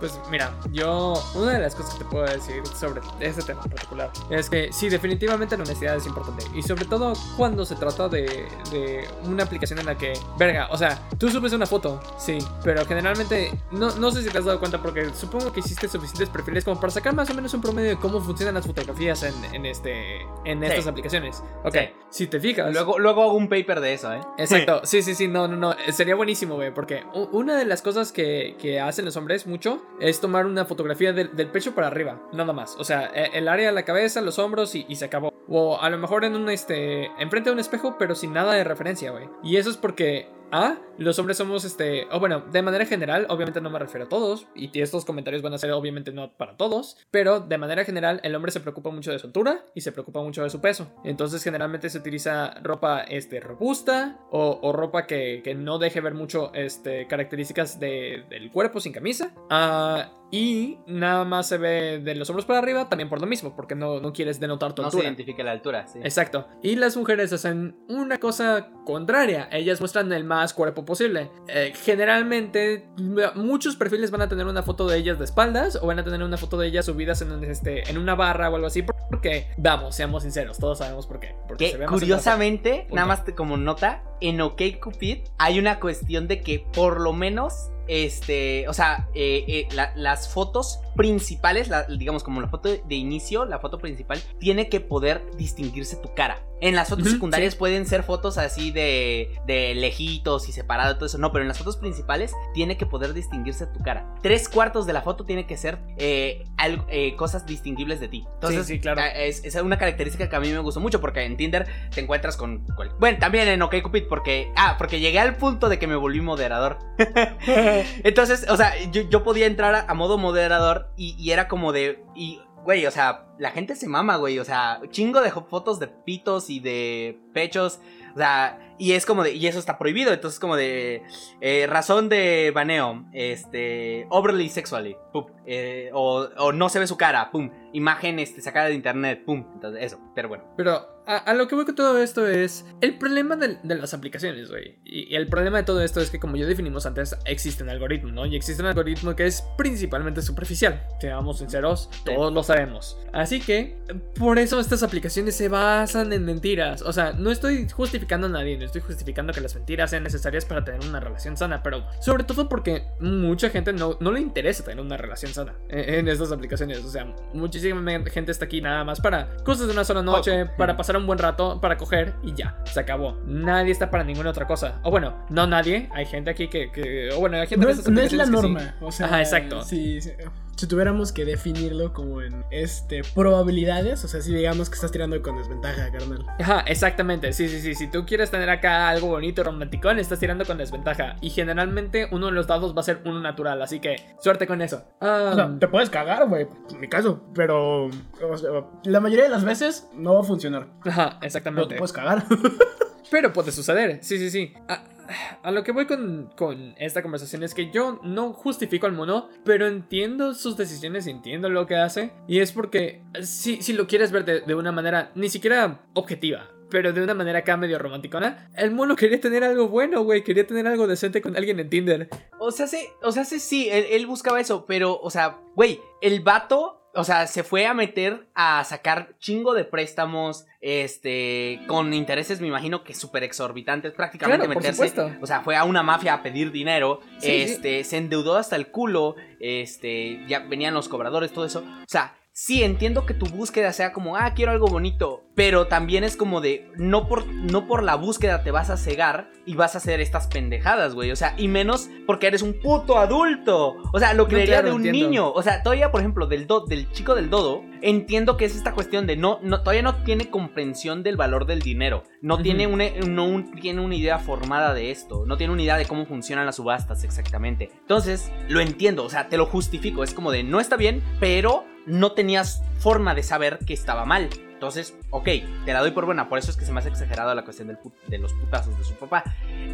Pues 0.00 0.18
mira, 0.30 0.52
yo 0.72 1.14
una 1.34 1.52
de 1.52 1.58
las 1.60 1.74
cosas 1.74 1.92
que 1.94 2.04
te 2.04 2.10
puedo 2.10 2.24
decir 2.24 2.62
sobre 2.66 3.00
este 3.20 3.42
tema 3.42 3.60
en 3.64 3.70
particular 3.70 4.10
es 4.30 4.48
que 4.48 4.72
sí, 4.72 4.88
definitivamente 4.88 5.56
la 5.56 5.62
honestidad 5.64 5.96
es 5.96 6.06
importante. 6.06 6.44
Y 6.54 6.62
sobre 6.62 6.86
todo 6.86 7.12
cuando 7.36 7.64
se 7.66 7.76
trata 7.76 8.08
de, 8.08 8.48
de 8.72 9.06
una 9.24 9.44
aplicación 9.44 9.78
en 9.78 9.86
la 9.86 9.98
que, 9.98 10.14
verga, 10.38 10.68
o 10.70 10.76
sea, 10.78 10.98
tú 11.18 11.28
subes 11.30 11.52
una 11.52 11.66
foto, 11.66 12.00
sí, 12.18 12.38
pero 12.64 12.84
generalmente, 12.86 13.52
no, 13.72 13.94
no 13.96 14.10
sé 14.10 14.22
si 14.22 14.30
te 14.30 14.38
has 14.38 14.44
dado 14.46 14.58
cuenta 14.58 14.80
porque 14.80 15.10
supongo 15.14 15.52
que 15.52 15.60
hiciste 15.60 15.86
suficientes 15.88 16.28
perfiles 16.30 16.64
como 16.64 16.80
para 16.80 16.90
sacar 16.92 17.14
más 17.14 17.28
o 17.30 17.34
menos 17.34 17.52
un 17.54 17.60
promedio 17.60 17.90
de 17.90 17.96
cómo 17.96 18.20
funcionan 18.20 18.54
las 18.54 18.66
fotografías 18.66 19.22
en, 19.22 19.34
en 19.54 19.66
este, 19.66 20.22
en 20.44 20.60
Sí. 20.60 20.66
estas 20.66 20.86
aplicaciones. 20.86 21.42
Ok, 21.64 21.74
Sí. 21.74 21.80
si 22.10 22.26
te 22.26 22.40
fijas... 22.40 22.72
Luego, 22.72 22.98
luego 22.98 23.22
hago 23.22 23.34
un 23.34 23.48
paper 23.48 23.80
de 23.80 23.92
eso, 23.94 24.12
¿eh? 24.14 24.20
Exacto, 24.38 24.80
sí, 24.84 25.02
sí, 25.02 25.14
sí, 25.14 25.28
no, 25.28 25.46
no, 25.46 25.56
no, 25.56 25.74
sería 25.92 26.14
buenísimo, 26.14 26.54
güey, 26.54 26.72
porque 26.72 27.04
una 27.32 27.56
de 27.58 27.64
las 27.66 27.82
cosas 27.82 28.12
que, 28.12 28.56
que 28.58 28.80
hacen 28.80 29.04
los 29.04 29.16
hombres 29.16 29.46
mucho 29.46 29.82
es 29.98 30.20
tomar 30.20 30.46
una 30.46 30.64
fotografía 30.64 31.12
del, 31.12 31.34
del 31.34 31.48
pecho 31.48 31.74
para 31.74 31.88
arriba, 31.88 32.22
nada 32.32 32.52
más, 32.52 32.76
o 32.78 32.84
sea, 32.84 33.10
e- 33.14 33.30
el 33.38 33.48
área 33.48 33.66
de 33.68 33.72
la 33.72 33.84
cabeza, 33.84 34.20
los 34.20 34.38
hombros 34.38 34.74
y, 34.74 34.86
y 34.88 34.96
se 34.96 35.06
acabó. 35.06 35.30
O 35.48 35.80
a 35.80 35.90
lo 35.90 35.98
mejor 35.98 36.24
en 36.24 36.36
un, 36.36 36.48
este, 36.48 37.06
enfrente 37.18 37.50
de 37.50 37.54
un 37.54 37.60
espejo, 37.60 37.96
pero 37.98 38.14
sin 38.14 38.32
nada 38.32 38.54
de 38.54 38.62
referencia, 38.62 39.10
güey. 39.10 39.28
Y 39.42 39.56
eso 39.56 39.68
es 39.70 39.76
porque... 39.76 40.28
A, 40.52 40.76
los 40.98 41.18
hombres 41.18 41.36
somos 41.36 41.64
este, 41.64 42.06
o 42.10 42.18
bueno, 42.20 42.40
de 42.52 42.62
manera 42.62 42.84
general, 42.86 43.26
obviamente 43.28 43.60
no 43.60 43.70
me 43.70 43.78
refiero 43.78 44.06
a 44.06 44.08
todos, 44.08 44.46
y 44.54 44.78
estos 44.80 45.04
comentarios 45.04 45.42
van 45.42 45.54
a 45.54 45.58
ser 45.58 45.70
obviamente 45.72 46.12
no 46.12 46.32
para 46.36 46.56
todos, 46.56 46.96
pero 47.10 47.40
de 47.40 47.58
manera 47.58 47.84
general 47.84 48.20
el 48.24 48.34
hombre 48.34 48.52
se 48.52 48.60
preocupa 48.60 48.90
mucho 48.90 49.10
de 49.12 49.18
su 49.18 49.26
altura 49.26 49.64
y 49.74 49.80
se 49.82 49.92
preocupa 49.92 50.20
mucho 50.22 50.42
de 50.42 50.50
su 50.50 50.60
peso. 50.60 50.92
Entonces 51.04 51.42
generalmente 51.42 51.88
se 51.88 51.98
utiliza 51.98 52.54
ropa 52.62 53.02
este, 53.02 53.40
robusta 53.40 54.18
o, 54.30 54.72
ropa 54.72 55.06
que, 55.06 55.40
que 55.44 55.54
no 55.54 55.78
deje 55.78 56.00
ver 56.00 56.14
mucho 56.14 56.52
este, 56.54 57.06
características 57.06 57.78
de- 57.80 58.24
del 58.28 58.50
cuerpo 58.50 58.80
sin 58.80 58.92
camisa. 58.92 59.32
Ah, 59.50 60.10
y 60.30 60.78
nada 60.86 61.24
más 61.24 61.48
se 61.48 61.58
ve 61.58 61.98
de 61.98 62.14
los 62.14 62.30
hombros 62.30 62.46
para 62.46 62.60
arriba 62.60 62.88
también 62.88 63.08
por 63.08 63.20
lo 63.20 63.26
mismo, 63.26 63.54
porque 63.56 63.74
no, 63.74 64.00
no 64.00 64.12
quieres 64.12 64.38
denotar 64.38 64.74
tu 64.74 64.82
No 64.82 64.90
se 64.90 64.96
altura. 64.98 65.08
identifica 65.08 65.42
la 65.42 65.50
altura, 65.50 65.86
sí. 65.88 65.98
Exacto. 66.02 66.46
Y 66.62 66.76
las 66.76 66.96
mujeres 66.96 67.32
hacen 67.32 67.76
una 67.88 68.18
cosa 68.18 68.68
contraria. 68.84 69.48
Ellas 69.50 69.80
muestran 69.80 70.12
el 70.12 70.24
más 70.24 70.54
cuerpo 70.54 70.84
posible. 70.84 71.30
Eh, 71.48 71.72
generalmente, 71.84 72.88
muchos 73.34 73.76
perfiles 73.76 74.10
van 74.10 74.22
a 74.22 74.28
tener 74.28 74.46
una 74.46 74.62
foto 74.62 74.86
de 74.86 74.98
ellas 74.98 75.18
de 75.18 75.24
espaldas 75.24 75.78
o 75.80 75.86
van 75.86 75.98
a 75.98 76.04
tener 76.04 76.22
una 76.22 76.36
foto 76.36 76.58
de 76.58 76.68
ellas 76.68 76.86
subidas 76.86 77.22
en, 77.22 77.42
este, 77.44 77.88
en 77.90 77.98
una 77.98 78.14
barra 78.14 78.50
o 78.50 78.54
algo 78.54 78.66
así. 78.68 78.82
Porque, 78.82 79.48
vamos, 79.56 79.96
seamos 79.96 80.22
sinceros, 80.22 80.58
todos 80.58 80.78
sabemos 80.78 81.06
por 81.06 81.18
qué. 81.18 81.34
Porque 81.48 81.70
se 81.72 81.76
ve 81.76 81.86
curiosamente, 81.86 82.86
nada 82.92 83.06
más 83.06 83.22
como 83.36 83.56
nota, 83.56 84.02
en 84.20 84.40
OkCupid 84.40 85.18
hay 85.38 85.58
una 85.58 85.80
cuestión 85.80 86.28
de 86.28 86.40
que 86.42 86.64
por 86.72 87.00
lo 87.00 87.12
menos 87.12 87.70
este, 87.90 88.68
o 88.68 88.72
sea, 88.72 89.08
eh, 89.14 89.44
eh, 89.48 89.68
la- 89.74 89.92
las 89.96 90.28
fotos 90.32 90.78
principales, 90.94 91.68
la- 91.68 91.82
digamos 91.84 92.22
como 92.22 92.40
la 92.40 92.48
foto 92.48 92.68
de 92.68 92.94
inicio, 92.94 93.44
la 93.46 93.58
foto 93.58 93.78
principal, 93.78 94.22
tiene 94.38 94.68
que 94.68 94.80
poder 94.80 95.22
distinguirse 95.36 95.96
tu 95.96 96.14
cara. 96.14 96.40
En 96.62 96.74
las 96.76 96.90
fotos 96.90 97.10
secundarias 97.10 97.54
sí. 97.54 97.58
pueden 97.58 97.86
ser 97.86 98.02
fotos 98.02 98.36
así 98.36 98.70
de, 98.70 99.30
de 99.46 99.74
lejitos 99.74 100.46
y 100.46 100.52
separado, 100.52 100.96
todo 100.96 101.06
eso. 101.06 101.16
No, 101.16 101.32
pero 101.32 101.42
en 101.42 101.48
las 101.48 101.56
fotos 101.56 101.78
principales 101.78 102.34
tiene 102.52 102.76
que 102.76 102.84
poder 102.84 103.14
distinguirse 103.14 103.66
tu 103.66 103.80
cara. 103.82 104.14
Tres 104.22 104.46
cuartos 104.46 104.84
de 104.86 104.92
la 104.92 105.00
foto 105.00 105.24
tiene 105.24 105.46
que 105.46 105.56
ser 105.56 105.78
eh, 105.96 106.44
algo- 106.58 106.84
eh, 106.90 107.16
cosas 107.16 107.46
distinguibles 107.46 107.98
de 107.98 108.08
ti. 108.08 108.26
Entonces, 108.34 108.66
Sí, 108.66 108.74
sí, 108.74 108.80
claro. 108.80 109.00
es, 109.16 109.42
es 109.42 109.54
una 109.56 109.78
característica 109.78 110.28
que 110.28 110.36
a 110.36 110.40
mí 110.40 110.50
me 110.52 110.58
gustó 110.58 110.80
mucho 110.80 111.00
porque 111.00 111.22
en 111.24 111.38
Tinder 111.38 111.66
te 111.94 112.02
encuentras 112.02 112.36
con... 112.36 112.66
Bueno, 112.98 113.16
también 113.18 113.48
en 113.48 113.62
OkCupid 113.62 114.04
porque... 114.06 114.52
Ah, 114.54 114.74
porque 114.76 115.00
llegué 115.00 115.18
al 115.18 115.36
punto 115.36 115.70
de 115.70 115.78
que 115.78 115.86
me 115.86 115.96
volví 115.96 116.20
moderador. 116.20 116.78
Entonces, 118.04 118.46
o 118.48 118.56
sea, 118.56 118.72
yo, 118.90 119.02
yo 119.02 119.22
podía 119.22 119.46
entrar 119.46 119.86
a, 119.88 119.94
modo 119.94 120.18
moderador 120.18 120.90
y, 120.96 121.30
era 121.30 121.48
como 121.48 121.72
de... 121.72 122.02
Y, 122.14 122.40
güey, 122.64 122.86
o 122.86 122.90
sea, 122.90 123.26
la 123.38 123.50
gente 123.50 123.76
se 123.76 123.88
mama, 123.88 124.16
güey. 124.16 124.38
O 124.38 124.44
sea, 124.44 124.80
chingo 124.90 125.20
de 125.20 125.30
fotos 125.30 125.78
de 125.78 125.88
pitos 125.88 126.50
y 126.50 126.60
de 126.60 127.18
pechos. 127.32 127.80
O 128.14 128.18
sea, 128.18 128.74
y 128.78 128.92
es 128.92 129.06
como 129.06 129.22
de... 129.22 129.34
Y 129.34 129.46
eso 129.46 129.58
está 129.58 129.78
prohibido. 129.78 130.12
Entonces, 130.12 130.40
como 130.40 130.56
de... 130.56 131.02
eh, 131.40 131.66
razón 131.68 132.08
de 132.08 132.52
baneo. 132.54 133.04
Este... 133.12 134.06
Overly 134.10 134.48
sexually. 134.48 134.96
Pum. 135.12 135.26
eh, 135.46 135.90
o, 135.92 136.28
o 136.38 136.52
no 136.52 136.68
se 136.68 136.78
ve 136.78 136.86
su 136.86 136.96
cara. 136.96 137.30
Pum. 137.30 137.50
Imagen 137.72 138.18
este, 138.18 138.40
sacada 138.40 138.66
de 138.66 138.74
internet. 138.74 139.24
Pum. 139.24 139.44
Entonces, 139.54 139.82
eso. 139.84 140.00
Pero 140.14 140.28
bueno. 140.28 140.44
Pero 140.56 140.99
a, 141.10 141.16
a 141.16 141.34
lo 141.34 141.48
que 141.48 141.56
voy 141.56 141.64
con 141.64 141.74
todo 141.74 141.98
esto 141.98 142.26
es 142.26 142.64
el 142.80 142.96
problema 142.96 143.34
de, 143.34 143.58
de 143.62 143.74
las 143.74 143.94
aplicaciones, 143.94 144.48
güey. 144.48 144.78
Y, 144.84 145.12
y 145.12 145.16
el 145.16 145.26
problema 145.26 145.58
de 145.58 145.64
todo 145.64 145.82
esto 145.82 146.00
es 146.00 146.08
que, 146.08 146.20
como 146.20 146.36
ya 146.36 146.46
definimos 146.46 146.86
antes, 146.86 147.16
existe 147.24 147.64
un 147.64 147.70
algoritmo, 147.70 148.12
¿no? 148.12 148.26
Y 148.26 148.36
existe 148.36 148.62
un 148.62 148.68
algoritmo 148.68 149.16
que 149.16 149.26
es 149.26 149.42
principalmente 149.58 150.22
superficial. 150.22 150.86
Seamos 151.00 151.38
sinceros, 151.38 151.90
todos 152.04 152.32
lo 152.32 152.44
sabemos. 152.44 152.96
Así 153.12 153.40
que, 153.40 153.82
por 154.18 154.38
eso 154.38 154.60
estas 154.60 154.84
aplicaciones 154.84 155.36
se 155.36 155.48
basan 155.48 156.12
en 156.12 156.24
mentiras. 156.24 156.82
O 156.82 156.92
sea, 156.92 157.12
no 157.12 157.32
estoy 157.32 157.68
justificando 157.68 158.28
a 158.28 158.30
nadie, 158.30 158.56
no 158.56 158.64
estoy 158.64 158.80
justificando 158.80 159.32
que 159.32 159.40
las 159.40 159.56
mentiras 159.56 159.90
sean 159.90 160.04
necesarias 160.04 160.44
para 160.44 160.64
tener 160.64 160.80
una 160.88 161.00
relación 161.00 161.36
sana, 161.36 161.60
pero 161.62 161.84
sobre 162.00 162.22
todo 162.22 162.48
porque 162.48 162.84
mucha 163.00 163.50
gente 163.50 163.72
no, 163.72 163.96
no 163.98 164.12
le 164.12 164.20
interesa 164.20 164.64
tener 164.64 164.84
una 164.84 164.96
relación 164.96 165.32
sana 165.34 165.56
en, 165.68 165.94
en 165.94 166.08
estas 166.08 166.30
aplicaciones. 166.30 166.84
O 166.84 166.88
sea, 166.88 167.12
muchísima 167.34 167.80
gente 168.10 168.30
está 168.30 168.44
aquí 168.44 168.60
nada 168.60 168.84
más 168.84 169.00
para 169.00 169.36
cosas 169.38 169.66
de 169.66 169.72
una 169.72 169.82
sola 169.82 170.02
noche, 170.02 170.46
para 170.46 170.76
pasar 170.76 170.99
un 171.00 171.06
buen 171.06 171.18
rato, 171.18 171.60
para 171.60 171.76
coger 171.76 172.14
y 172.22 172.34
ya, 172.34 172.56
se 172.64 172.78
acabó. 172.80 173.18
Nadie 173.26 173.72
está 173.72 173.90
para 173.90 174.04
ninguna 174.04 174.30
otra 174.30 174.46
cosa. 174.46 174.80
O 174.84 174.90
bueno, 174.90 175.14
no 175.30 175.46
nadie, 175.46 175.88
hay 175.92 176.06
gente 176.06 176.30
aquí 176.30 176.48
que, 176.48 176.70
que- 176.70 177.10
o 177.12 177.18
bueno, 177.20 177.38
hay 177.38 177.46
gente 177.46 177.64
No 177.66 177.72
es, 177.72 177.88
no 177.88 178.00
es 178.00 178.12
la 178.12 178.24
que 178.24 178.26
sí. 178.30 178.32
norma. 178.32 178.76
O 178.80 178.92
sea, 178.92 179.06
Ajá, 179.06 179.20
exacto. 179.20 179.62
Si, 179.62 180.00
si- 180.00 180.12
si 180.60 180.66
tuviéramos 180.66 181.12
que 181.12 181.24
definirlo 181.24 181.92
como 181.94 182.20
en 182.20 182.44
este 182.50 183.02
probabilidades, 183.14 184.04
o 184.04 184.08
sea, 184.08 184.20
si 184.20 184.34
digamos 184.34 184.68
que 184.68 184.74
estás 184.74 184.92
tirando 184.92 185.20
con 185.22 185.36
desventaja, 185.38 185.90
carnal. 185.90 186.26
Ajá, 186.38 186.60
exactamente. 186.66 187.32
Sí, 187.32 187.48
sí, 187.48 187.60
sí. 187.60 187.74
Si 187.74 187.90
tú 187.90 188.04
quieres 188.04 188.30
tener 188.30 188.50
acá 188.50 188.88
algo 188.90 189.06
bonito, 189.08 189.42
romanticón, 189.42 189.98
estás 189.98 190.18
tirando 190.20 190.44
con 190.44 190.58
desventaja. 190.58 191.16
Y 191.22 191.30
generalmente 191.30 192.08
uno 192.12 192.26
de 192.26 192.32
los 192.32 192.46
dados 192.46 192.76
va 192.76 192.80
a 192.80 192.84
ser 192.84 193.00
uno 193.06 193.20
natural. 193.20 193.62
Así 193.62 193.80
que 193.80 193.96
suerte 194.20 194.46
con 194.46 194.60
eso. 194.60 194.84
Ah, 195.00 195.30
O 195.32 195.34
sea, 195.34 195.58
te 195.58 195.66
puedes 195.68 195.88
cagar, 195.88 196.28
güey, 196.28 196.46
en 196.70 196.80
mi 196.80 196.88
caso, 196.88 197.22
pero 197.34 197.86
o 197.86 198.36
sea, 198.36 198.50
la 198.84 199.00
mayoría 199.00 199.24
de 199.24 199.30
las 199.30 199.44
veces 199.44 199.88
no 199.94 200.14
va 200.14 200.20
a 200.20 200.24
funcionar. 200.24 200.68
ajá, 200.84 201.10
Pero 201.20 201.26
exactamente. 201.26 201.68
te 201.74 201.78
puedes 201.78 201.92
cagar. 201.92 202.24
Pero 203.10 203.32
puede 203.32 203.50
suceder, 203.50 203.98
sí, 204.02 204.18
sí, 204.18 204.30
sí. 204.30 204.54
A, 204.68 204.84
a 205.42 205.50
lo 205.50 205.62
que 205.64 205.72
voy 205.72 205.86
con, 205.86 206.74
esta 206.78 207.02
conversación 207.02 207.42
es 207.42 207.54
que 207.54 207.70
yo 207.70 208.00
no 208.02 208.32
justifico 208.32 208.86
al 208.86 208.92
mono, 208.92 209.28
pero 209.44 209.66
entiendo 209.66 210.34
sus 210.34 210.56
decisiones, 210.56 211.06
entiendo 211.06 211.48
lo 211.48 211.66
que 211.66 211.76
hace. 211.76 212.12
Y 212.26 212.40
es 212.40 212.52
porque 212.52 213.02
si, 213.22 213.62
si 213.62 213.72
lo 213.72 213.86
quieres 213.86 214.12
ver 214.12 214.24
de, 214.24 214.40
de 214.40 214.54
una 214.54 214.72
manera 214.72 215.10
ni 215.14 215.28
siquiera 215.28 215.80
objetiva. 215.94 216.48
Pero 216.70 216.92
de 216.92 217.02
una 217.02 217.14
manera 217.14 217.40
acá 217.40 217.56
medio 217.56 217.80
romanticona. 217.80 218.48
El 218.56 218.70
mono 218.70 218.94
quería 218.96 219.20
tener 219.20 219.42
algo 219.42 219.68
bueno, 219.68 220.02
güey. 220.02 220.22
Quería 220.22 220.46
tener 220.46 220.66
algo 220.68 220.86
decente 220.86 221.20
con 221.20 221.36
alguien 221.36 221.58
en 221.58 221.68
Tinder. 221.68 222.08
O 222.38 222.52
sea, 222.52 222.66
sí, 222.66 222.86
o 223.02 223.10
sea, 223.10 223.24
sí, 223.24 223.40
sí, 223.40 223.68
él, 223.70 223.86
él 223.90 224.06
buscaba 224.06 224.40
eso, 224.40 224.64
pero, 224.66 224.98
o 225.00 225.10
sea, 225.10 225.40
güey, 225.56 225.80
el 226.00 226.20
vato, 226.20 226.79
o 226.94 227.04
sea, 227.04 227.26
se 227.26 227.42
fue 227.44 227.66
a 227.66 227.74
meter 227.74 228.26
a 228.34 228.62
sacar 228.64 229.14
chingo 229.18 229.54
de 229.54 229.64
préstamos, 229.64 230.46
este, 230.60 231.60
con 231.66 231.92
intereses, 231.94 232.40
me 232.40 232.48
imagino 232.48 232.82
que 232.84 232.94
súper 232.94 233.22
exorbitantes, 233.24 233.92
prácticamente 233.92 234.46
Claro, 234.46 234.54
por 234.54 234.62
meterse. 234.62 234.88
supuesto. 234.88 235.16
O 235.22 235.26
sea, 235.26 235.40
fue 235.42 235.56
a 235.56 235.64
una 235.64 235.82
mafia 235.82 236.14
a 236.14 236.22
pedir 236.22 236.50
dinero, 236.52 237.00
Sí, 237.18 237.26
sí. 237.26 237.42
este, 237.52 237.84
se 237.84 237.96
endeudó 237.96 238.36
hasta 238.36 238.56
el 238.56 238.68
culo, 238.68 239.16
este, 239.40 240.24
ya 240.26 240.40
venían 240.40 240.74
los 240.74 240.88
cobradores, 240.88 241.32
todo 241.32 241.44
eso. 241.44 241.60
O 241.60 241.84
sea, 241.88 242.14
sí, 242.32 242.62
entiendo 242.62 243.06
que 243.06 243.14
tu 243.14 243.26
búsqueda 243.26 243.72
sea 243.72 243.92
como, 243.92 244.16
ah, 244.16 244.32
quiero 244.34 244.52
algo 244.52 244.66
bonito, 244.68 245.22
pero 245.34 245.66
también 245.66 246.04
es 246.04 246.16
como 246.16 246.40
de, 246.40 246.70
no 246.76 247.08
por, 247.08 247.26
no 247.26 247.66
por 247.66 247.82
la 247.82 247.94
búsqueda 247.96 248.42
te 248.42 248.50
vas 248.50 248.70
a 248.70 248.76
cegar 248.76 249.30
y 249.46 249.54
vas 249.54 249.74
a 249.74 249.78
hacer 249.78 250.00
estas 250.00 250.26
pendejadas, 250.28 250.94
güey. 250.94 251.10
O 251.10 251.16
sea, 251.16 251.34
y 251.38 251.48
menos 251.48 251.88
porque 252.06 252.26
eres 252.26 252.42
un 252.42 252.54
puto 252.60 252.98
adulto. 252.98 253.76
O 253.92 253.98
sea, 253.98 254.12
lo 254.14 254.24
No, 254.24 254.28
creería 254.28 254.56
claro, 254.56 254.68
de 254.68 254.74
un 254.74 254.86
entiendo. 254.86 255.08
niño. 255.08 255.32
O 255.32 255.42
sea, 255.42 255.62
todavía, 255.62 255.90
por 255.90 256.00
ejemplo, 256.00 256.26
del, 256.26 256.46
do- 256.46 256.66
del 256.66 256.90
chico 256.92 257.14
del 257.14 257.30
dodo, 257.30 257.62
entiendo 257.82 258.36
que 258.36 258.44
es 258.44 258.54
esta 258.54 258.72
cuestión 258.74 259.06
de 259.06 259.16
no, 259.16 259.38
no 259.42 259.60
todavía 259.60 259.82
no 259.82 260.02
tiene 260.04 260.30
comprensión 260.30 261.02
del 261.02 261.16
valor 261.16 261.46
del 261.46 261.60
dinero. 261.60 262.04
No, 262.20 262.42
tiene 262.42 262.66
una, 262.66 262.84
no 263.06 263.24
un- 263.24 263.50
tiene 263.52 263.80
una 263.80 263.94
idea 263.94 264.18
formada 264.18 264.74
de 264.74 264.90
esto. 264.90 265.24
No 265.26 265.36
tiene 265.36 265.52
una 265.52 265.62
idea 265.62 265.76
de 265.78 265.86
cómo 265.86 266.04
funcionan 266.06 266.46
las 266.46 266.56
subastas 266.56 267.02
exactamente. 267.04 267.70
Entonces, 267.80 268.30
lo 268.48 268.60
entiendo. 268.60 269.04
O 269.04 269.10
sea, 269.10 269.28
te 269.28 269.36
lo 269.38 269.46
justifico. 269.46 270.04
Es 270.04 270.12
como 270.14 270.30
de 270.30 270.42
no 270.42 270.60
está 270.60 270.76
bien, 270.76 271.02
pero 271.18 271.64
no 271.90 272.12
tenías 272.12 272.62
forma 272.78 273.14
de 273.14 273.22
saber 273.22 273.58
que 273.66 273.74
estaba 273.74 274.04
mal. 274.04 274.28
Entonces, 274.52 274.94
ok, 275.08 275.24
te 275.64 275.72
la 275.72 275.80
doy 275.80 275.90
por 275.92 276.04
buena. 276.04 276.28
Por 276.28 276.38
eso 276.38 276.50
es 276.50 276.56
que 276.58 276.66
se 276.66 276.72
me 276.72 276.80
hace 276.80 276.90
exagerado 276.90 277.34
la 277.34 277.44
cuestión 277.44 277.68
del 277.68 277.78
de 278.08 278.18
los 278.18 278.32
putazos 278.34 278.76
de 278.76 278.84
su 278.84 278.94
papá. 278.94 279.24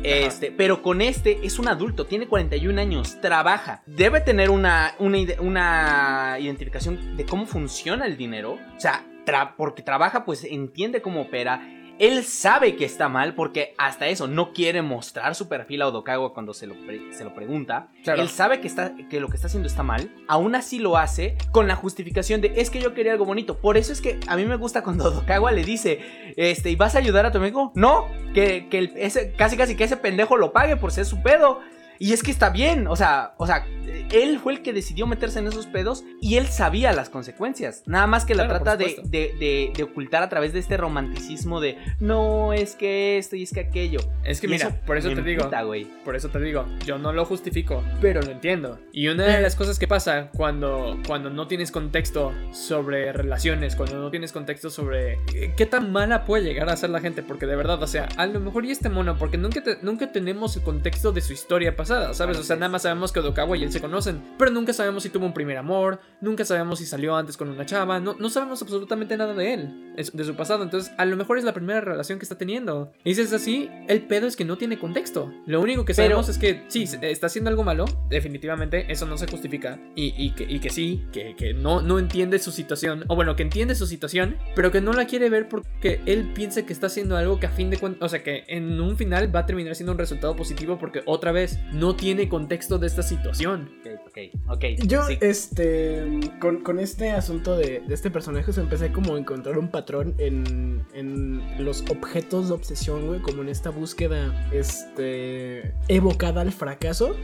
Este, 0.05 0.53
pero 0.53 0.81
con 0.83 1.03
este 1.03 1.45
es 1.45 1.59
un 1.59 1.67
adulto, 1.67 2.07
tiene 2.07 2.29
41 2.29 2.81
años, 2.81 3.21
trabaja. 3.21 3.83
Debe 3.87 4.21
tener 4.21 4.49
una, 4.51 4.95
una 5.41 6.39
identificación 6.39 7.17
de 7.17 7.27
cómo 7.27 7.47
funciona 7.47 8.07
el 8.07 8.17
dinero. 8.17 8.59
O 8.77 8.81
sea, 8.81 9.05
tra- 9.27 9.55
porque 9.57 9.83
trabaja, 9.83 10.25
pues 10.25 10.45
entiende 10.45 11.03
cómo 11.03 11.23
opera. 11.23 11.61
Él 11.99 12.25
sabe 12.25 12.77
que 12.77 12.85
está 12.85 13.09
mal 13.09 13.35
porque 13.35 13.75
hasta 13.79 14.07
eso 14.09 14.27
no 14.27 14.53
quiere 14.53 14.83
mostrar 14.83 15.35
su 15.35 15.49
perfil 15.49 15.81
a 15.83 15.89
Odokawa 15.89 16.35
cuando 16.35 16.53
se 16.53 16.67
lo, 16.67 16.75
pre- 16.87 17.13
se 17.15 17.25
lo 17.25 17.35
pregunta. 17.35 17.89
Claro. 18.05 18.21
Él 18.23 18.29
sabe 18.29 18.61
que, 18.61 18.69
está, 18.69 18.93
que 19.09 19.19
lo 19.21 19.29
que 19.29 19.37
está 19.37 19.47
haciendo 19.47 19.67
está 19.67 19.83
mal. 19.83 20.11
Aún 20.29 20.55
así 20.55 20.79
lo 20.79 20.99
hace 20.99 21.37
con 21.53 21.67
la 21.69 21.75
justificación 21.77 22.41
de 22.41 22.53
es 22.57 22.69
que 22.71 22.81
yo 22.81 22.93
quería 22.93 23.13
algo 23.13 23.25
bonito. 23.25 23.59
Por 23.59 23.77
eso 23.79 23.93
es 23.93 24.01
que 24.03 24.21
a 24.27 24.37
mí 24.37 24.45
me 24.45 24.57
gusta 24.57 24.83
cuando 24.83 25.05
Odokawa 25.11 25.53
le 25.53 25.65
dice, 25.65 26.33
este, 26.37 26.71
¿y 26.71 26.77
vas 26.77 26.95
a 26.95 26.99
ayudar 26.99 27.25
a 27.27 27.33
tu 27.33 27.39
amigo? 27.39 27.73
No, 27.75 28.07
que, 28.35 28.69
que 28.69 28.79
el- 28.79 28.93
ese, 28.97 29.33
casi 29.33 29.57
casi 29.57 29.75
que 29.77 29.85
ese 29.85 29.97
pendejo 29.97 30.37
lo 30.37 30.53
pague 30.53 30.77
por 30.77 30.93
ser 30.93 31.07
su 31.07 31.23
pedo. 31.23 31.61
Y 31.99 32.13
es 32.13 32.23
que 32.23 32.31
está 32.31 32.51
bien, 32.51 32.87
o 32.89 32.97
sea, 32.97 33.35
o 33.39 33.47
sea, 33.47 33.67
él 34.13 34.39
fue 34.39 34.53
el 34.55 34.63
que 34.63 34.73
decidió 34.73 35.07
meterse 35.07 35.39
en 35.39 35.47
esos 35.47 35.67
pedos 35.67 36.05
y 36.21 36.37
él 36.37 36.47
sabía 36.47 36.93
las 36.93 37.09
consecuencias. 37.09 37.83
Nada 37.87 38.07
más 38.07 38.25
que 38.25 38.35
la 38.35 38.45
Claro, 38.45 38.63
trata 38.63 38.77
de, 38.77 39.01
de- 39.05 39.35
de- 39.39 39.73
de 39.75 39.83
ocultar 39.83 40.23
a 40.23 40.29
través 40.29 40.53
de 40.53 40.59
este 40.59 40.77
romanticismo 40.77 41.61
de 41.61 41.79
no, 42.01 42.53
es 42.53 42.75
que 42.77 43.19
esto 43.19 43.37
y 43.37 43.43
es 43.43 43.53
que 43.53 43.61
aquello. 43.61 44.01
Es 44.25 44.41
que 44.41 44.47
Y 44.47 44.51
mira, 44.51 44.81
por 44.87 44.97
eso 44.97 45.09
te 45.11 45.23
digo. 45.23 45.49
güey. 45.67 45.87
Por 46.05 46.15
eso 46.17 46.29
te 46.29 46.41
digo, 46.41 46.67
yo 46.85 46.99
no 46.99 47.13
lo 47.13 47.25
justifico, 47.25 47.83
pero 48.01 48.21
lo 48.23 48.31
entiendo. 48.31 48.79
Y 48.93 49.09
una 49.09 49.25
de 49.25 49.41
las 49.41 49.57
cosas 49.57 49.79
que 49.79 49.89
pasa 49.89 50.31
cuando, 50.37 50.99
cuando 51.07 51.31
no 51.31 51.47
tienes 51.47 51.71
contexto 51.73 52.33
sobre 52.53 53.13
relaciones, 53.13 53.77
cuando 53.77 53.99
no 54.01 54.11
tienes 54.11 54.33
contexto 54.33 54.71
sobre 54.71 55.15
eh, 55.35 55.53
qué 55.57 55.67
tan 55.67 55.93
mala 55.93 56.25
puede 56.25 56.45
llegar 56.45 56.69
a 56.69 56.77
ser 56.77 56.91
la 56.91 57.01
gente, 57.01 57.23
porque 57.23 57.47
de 57.47 57.57
verdad, 57.57 57.83
o 57.83 57.87
sea, 57.87 58.09
a 58.17 58.27
lo 58.27 58.41
mejor 58.41 58.65
y 58.65 58.71
este 58.71 58.89
mono, 58.89 59.17
porque 59.19 59.39
nunca, 59.39 59.63
te- 59.63 59.79
nunca 59.83 60.13
tenemos 60.13 60.57
el 60.57 60.63
contexto 60.63 61.13
de 61.13 61.21
su 61.21 61.33
historia 61.33 61.77
pasada, 61.87 62.15
¿sabes? 62.15 62.37
O 62.39 62.43
sea, 62.43 62.57
nada 62.57 62.69
más 62.69 62.83
sabemos 62.83 63.13
que 63.13 63.21
Odokawa 63.21 63.57
y 63.57 63.63
él 63.63 63.71
se 63.71 63.81
conocen, 63.81 64.21
pero 64.39 64.51
nunca 64.51 64.73
sabemos 64.73 65.05
si 65.05 65.09
tuvo 65.11 65.25
un 65.25 65.33
primer 65.33 65.57
amor, 65.57 66.01
nunca 66.21 66.45
sabemos 66.45 66.81
si 66.81 66.87
salió 66.87 67.15
antes 67.17 67.37
con 67.37 67.49
una 67.49 67.65
chava, 67.65 68.01
no, 68.01 68.17
no 68.19 68.29
sabemos 68.29 68.61
absolutamente 68.61 69.17
nada 69.17 69.35
de 69.35 69.55
él, 69.55 69.95
de 70.13 70.25
su 70.25 70.35
pasado, 70.35 70.65
entonces 70.65 70.93
a 70.99 71.05
lo 71.05 71.17
mejor 71.17 71.39
es 71.39 71.45
la 71.45 71.55
primera 71.55 71.81
relación 71.81 72.19
que 72.19 72.25
está 72.25 72.37
teniendo. 72.37 72.93
Y 73.05 73.15
si 73.15 73.21
es 73.21 73.33
así, 73.33 73.71
el 73.89 74.03
pedo 74.03 74.27
es 74.27 74.35
que 74.35 74.45
no 74.45 74.59
tiene 74.59 74.79
contexto. 74.81 75.33
Lo 75.47 75.61
único 75.61 75.85
que 75.85 75.95
Pero- 75.95 76.09
sabemos 76.09 76.29
es 76.29 76.39
que 76.39 76.65
sí, 76.69 76.87
se- 76.89 77.09
está 77.11 77.27
haciendo 77.29 77.51
algo 77.51 77.63
malo, 77.63 77.85
definitivamente, 78.09 78.91
eso 78.91 79.07
no 79.07 79.17
se 79.17 79.29
justifica. 79.29 79.79
Y, 79.95 80.13
y 80.17 80.33
que, 80.33 80.43
y 80.45 80.59
que 80.59 80.71
sí, 80.71 81.05
que, 81.13 81.37
que 81.37 81.55
no, 81.55 81.83
no 81.83 82.01
entiende 82.01 82.39
su 82.41 82.51
situación, 82.51 83.05
o 83.07 83.15
bueno, 83.15 83.37
que 83.37 83.45
entiende 83.45 83.77
su 83.77 83.87
situación, 83.87 84.37
pero 84.57 84.73
que 84.73 84.81
no 84.81 84.93
la 84.93 85.07
quiere 85.07 85.31
ver 85.31 85.49
porque 85.49 86.01
él 86.07 86.33
piensa 86.35 86.67
que 86.67 86.73
está 86.73 86.89
haciendo 86.89 87.17
algo 87.17 87.39
que 87.39 87.47
a 87.47 87.51
fin 87.51 87.71
de 87.71 87.79
cuentas, 87.79 88.03
o 88.03 88.09
sea, 88.09 88.23
que 88.25 88.45
en 88.49 88.81
un 88.81 88.97
final 88.97 89.35
va 89.35 89.41
a 89.41 89.47
terminar 89.47 89.75
siendo 89.77 89.93
un 89.93 89.99
resultado 89.99 90.35
positivo 90.35 90.79
porque 90.79 91.03
otra 91.07 91.31
vez 91.33 91.59
no 91.77 91.97
tiene 91.97 92.29
contexto 92.29 92.79
de 92.79 92.87
esta 92.87 93.03
situación. 93.03 93.71
Ok, 94.07 94.17
Ok, 94.17 94.19
ok. 94.49 94.65
Yo, 94.87 95.03
sí. 95.07 95.19
este, 95.21 96.21
con, 96.41 96.63
con 96.63 96.79
este 96.79 97.11
asunto 97.11 97.57
de, 97.57 97.83
de 97.87 97.95
este 97.95 98.11
personaje, 98.11 98.53
se 98.53 98.61
empecé 98.61 98.91
como 98.93 99.15
a 99.15 99.19
encontrar 99.19 99.59
un 99.59 99.69
patrón 99.69 100.15
en, 100.19 100.87
en 100.95 101.43
los 101.65 101.83
objetos 101.91 102.49
de 102.49 102.55
obsesión, 102.55 103.07
güey, 103.07 103.21
como 103.21 103.43
en 103.43 103.49
esta 103.49 103.71
búsqueda, 103.71 104.49
este, 104.53 105.75
evocada 105.89 106.41
al 106.41 106.53
fracaso. 106.53 107.15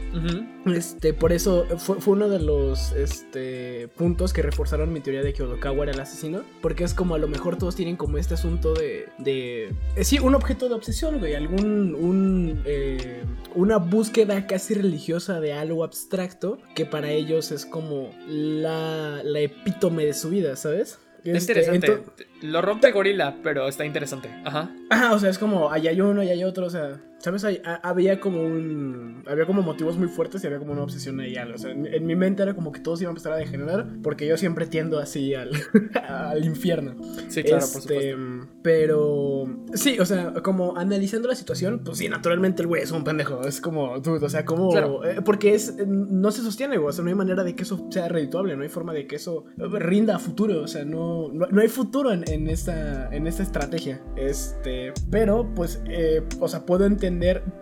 Este, 0.65 1.13
por 1.13 1.33
eso 1.33 1.65
fue, 1.77 1.99
fue 1.99 2.13
uno 2.13 2.29
de 2.29 2.39
los 2.39 2.91
este, 2.93 3.87
puntos 3.97 4.33
que 4.33 4.41
reforzaron 4.41 4.93
mi 4.93 4.99
teoría 4.99 5.23
de 5.23 5.33
que 5.33 5.43
Odokawa 5.43 5.83
era 5.83 5.93
el 5.93 5.99
asesino. 5.99 6.43
Porque 6.61 6.83
es 6.83 6.93
como 6.93 7.15
a 7.15 7.17
lo 7.17 7.27
mejor 7.27 7.57
todos 7.57 7.75
tienen 7.75 7.95
como 7.95 8.17
este 8.17 8.35
asunto 8.35 8.73
de. 8.73 9.07
de 9.17 9.73
eh, 9.95 10.03
sí, 10.03 10.19
un 10.19 10.35
objeto 10.35 10.69
de 10.69 10.75
obsesión, 10.75 11.19
güey. 11.19 11.35
Algún. 11.35 11.95
Un, 11.95 12.61
eh, 12.65 13.23
una 13.55 13.77
búsqueda 13.77 14.42
casi 14.47 14.73
religiosa 14.73 15.39
de 15.39 15.53
algo 15.53 15.83
abstracto 15.83 16.59
que 16.75 16.85
para 16.85 17.09
ellos 17.11 17.51
es 17.51 17.65
como 17.65 18.11
la, 18.27 19.21
la 19.23 19.39
epítome 19.39 20.05
de 20.05 20.13
su 20.13 20.29
vida, 20.29 20.55
¿sabes? 20.55 20.99
Es 21.23 21.47
Este, 21.47 21.53
interesante. 21.53 22.03
Lo 22.41 22.61
rompe 22.61 22.91
gorila, 22.91 23.37
pero 23.43 23.67
está 23.67 23.85
interesante. 23.85 24.29
Ajá. 24.43 24.69
Ajá, 24.89 25.13
o 25.13 25.19
sea, 25.19 25.29
es 25.29 25.37
como, 25.37 25.71
allá 25.71 25.91
hay 25.91 26.01
uno 26.01 26.21
y 26.21 26.27
allá 26.27 26.33
hay 26.33 26.43
otro, 26.43 26.65
o 26.65 26.69
sea, 26.69 26.99
¿sabes? 27.23 27.43
Hay- 27.45 27.61
ha- 27.63 27.75
había 27.87 28.19
como 28.19 28.43
un... 28.43 29.23
Había 29.27 29.45
como 29.45 29.61
motivos 29.61 29.97
muy 29.97 30.09
fuertes 30.09 30.43
y 30.43 30.47
había 30.47 30.59
como 30.59 30.73
una 30.73 30.83
obsesión 30.83 31.19
ahí. 31.21 31.35
O 31.37 31.57
sea, 31.57 31.71
en, 31.71 31.85
en 31.87 32.05
mi 32.05 32.15
mente 32.15 32.43
era 32.43 32.53
como 32.53 32.71
que 32.73 32.81
todos 32.81 32.99
iban 33.01 33.09
a 33.09 33.13
empezar 33.13 33.31
a 33.31 33.37
degenerar 33.37 33.87
porque 34.03 34.27
yo 34.27 34.35
siempre 34.37 34.67
tiendo 34.67 34.99
así 34.99 35.33
al, 35.33 35.51
al 36.07 36.43
infierno. 36.43 36.95
Sí, 37.29 37.43
claro, 37.43 37.65
por 37.71 37.81
Este, 37.81 38.11
supuesto. 38.11 38.53
Pero... 38.61 39.45
Sí, 39.73 39.99
o 39.99 40.05
sea, 40.05 40.33
como 40.43 40.75
analizando 40.77 41.27
la 41.29 41.35
situación, 41.35 41.81
pues 41.85 41.97
sí, 41.99 42.09
naturalmente 42.09 42.61
el 42.61 42.67
güey 42.67 42.81
es 42.83 42.91
un 42.91 43.03
pendejo. 43.05 43.41
Es 43.47 43.61
como, 43.61 43.99
dude, 43.99 44.25
o 44.25 44.29
sea, 44.29 44.43
como... 44.43 44.69
Claro. 44.71 45.05
eh, 45.05 45.21
porque 45.23 45.53
es... 45.55 45.75
No 45.87 46.31
se 46.31 46.41
sostiene, 46.41 46.77
güey. 46.77 46.89
O 46.89 46.91
sea, 46.91 47.03
no 47.03 47.09
hay 47.09 47.15
manera 47.15 47.43
de 47.45 47.55
que 47.55 47.63
eso 47.63 47.87
sea 47.89 48.09
redituable. 48.09 48.57
No 48.57 48.63
hay 48.63 48.69
forma 48.69 48.91
de 48.93 49.07
que 49.07 49.15
eso 49.15 49.45
eh, 49.57 49.79
rinda 49.79 50.17
a 50.17 50.19
futuro. 50.19 50.61
O 50.61 50.67
sea, 50.67 50.83
no, 50.83 51.29
no, 51.31 51.47
no 51.47 51.61
hay 51.61 51.69
futuro 51.69 52.11
en, 52.11 52.27
en 52.29 52.49
esta, 52.49 53.07
en 53.15 53.27
esta 53.27 53.43
estrategia. 53.43 54.01
Este... 54.17 54.91
Pero, 55.09 55.49
pues, 55.55 55.81
eh, 55.87 56.21
o 56.41 56.49
sea, 56.49 56.65
puedo 56.65 56.85
entender 56.85 57.12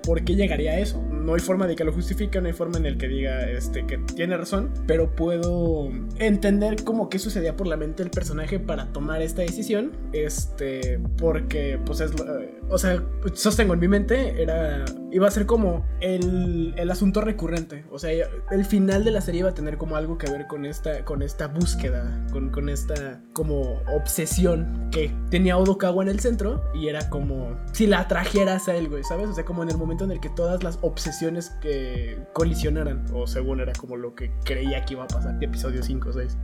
por 0.03 0.23
qué 0.23 0.36
llegaría 0.36 0.72
a 0.72 0.80
eso. 0.80 1.02
No 1.02 1.36
hay 1.36 1.40
forma 1.40 1.68
de 1.68 1.76
que 1.76 1.84
lo 1.84 1.94
justifique, 1.94 2.41
no 2.41 2.48
hay 2.48 2.53
forma 2.53 2.78
en 2.78 2.86
el 2.86 2.98
que 2.98 3.07
diga 3.07 3.49
este, 3.49 3.86
que 3.86 3.98
tiene 3.98 4.38
razón. 4.38 4.72
Pero 4.88 5.15
puedo 5.15 5.90
entender 6.18 6.84
como 6.84 7.10
qué 7.10 7.19
sucedía 7.19 7.56
por 7.56 7.68
la 7.68 7.78
mente 7.78 8.03
del 8.03 8.11
personaje 8.11 8.60
para 8.60 8.91
tomar 8.94 9.22
esta 9.22 9.41
decisión. 9.41 9.91
Este... 10.14 10.99
Porque, 11.18 11.80
pues, 11.86 12.02
es... 12.02 12.11
o 12.69 12.78
sea, 12.78 13.03
sostengo 13.34 13.73
en 13.73 13.80
mi 13.80 13.88
mente, 13.88 14.41
era... 14.41 14.86
Iba 15.11 15.28
a 15.28 15.32
ser 15.32 15.45
como 15.45 15.86
el, 15.99 16.73
el 16.78 16.90
asunto 16.90 17.22
recurrente. 17.22 17.84
O 17.91 17.99
sea, 17.99 18.11
el 18.49 18.65
final 18.65 19.03
de 19.03 19.11
la 19.11 19.19
serie 19.19 19.40
iba 19.40 19.49
a 19.49 19.53
tener 19.53 19.78
como 19.78 19.98
algo 19.98 20.18
que 20.18 20.32
ver 20.32 20.48
con 20.48 20.65
esta, 20.65 21.03
con 21.03 21.22
esta 21.22 21.48
búsqueda, 21.48 22.26
con, 22.32 22.49
con 22.49 22.69
esta 22.69 23.22
como 23.34 23.82
obsesión 23.94 24.90
que 24.91 25.11
tenía 25.30 25.57
Odokawa 25.57 26.03
en 26.03 26.10
el 26.10 26.19
centro 26.19 26.64
y 26.73 26.88
era 26.88 27.10
como 27.10 27.57
si 27.73 27.88
la 27.88 27.99
atrajeras 27.99 28.68
a 28.68 28.76
él, 28.76 28.90
güey, 28.90 29.03
¿sabes? 29.03 29.30
O 29.30 29.34
sea, 29.34 29.40
como 29.45 29.63
en 29.63 29.69
el 29.69 29.77
momento 29.77 30.03
en 30.03 30.11
el 30.11 30.19
que 30.19 30.30
todas 30.30 30.63
las 30.63 30.80
obsesiones 30.81 31.51
que 31.61 32.18
colisionaran, 32.34 33.05
o 33.13 33.27
según 33.27 33.59
era 33.59 33.73
como 33.73 33.97
lo 33.97 34.15
que 34.15 34.31
creía 34.43 34.84
que 34.85 34.93
iba 34.93 35.03
a 35.03 35.07
pasar 35.07 35.38
de 35.39 35.45
episodio 35.45 35.84
5 35.84 36.09
o 36.09 36.13
6. 36.13 36.38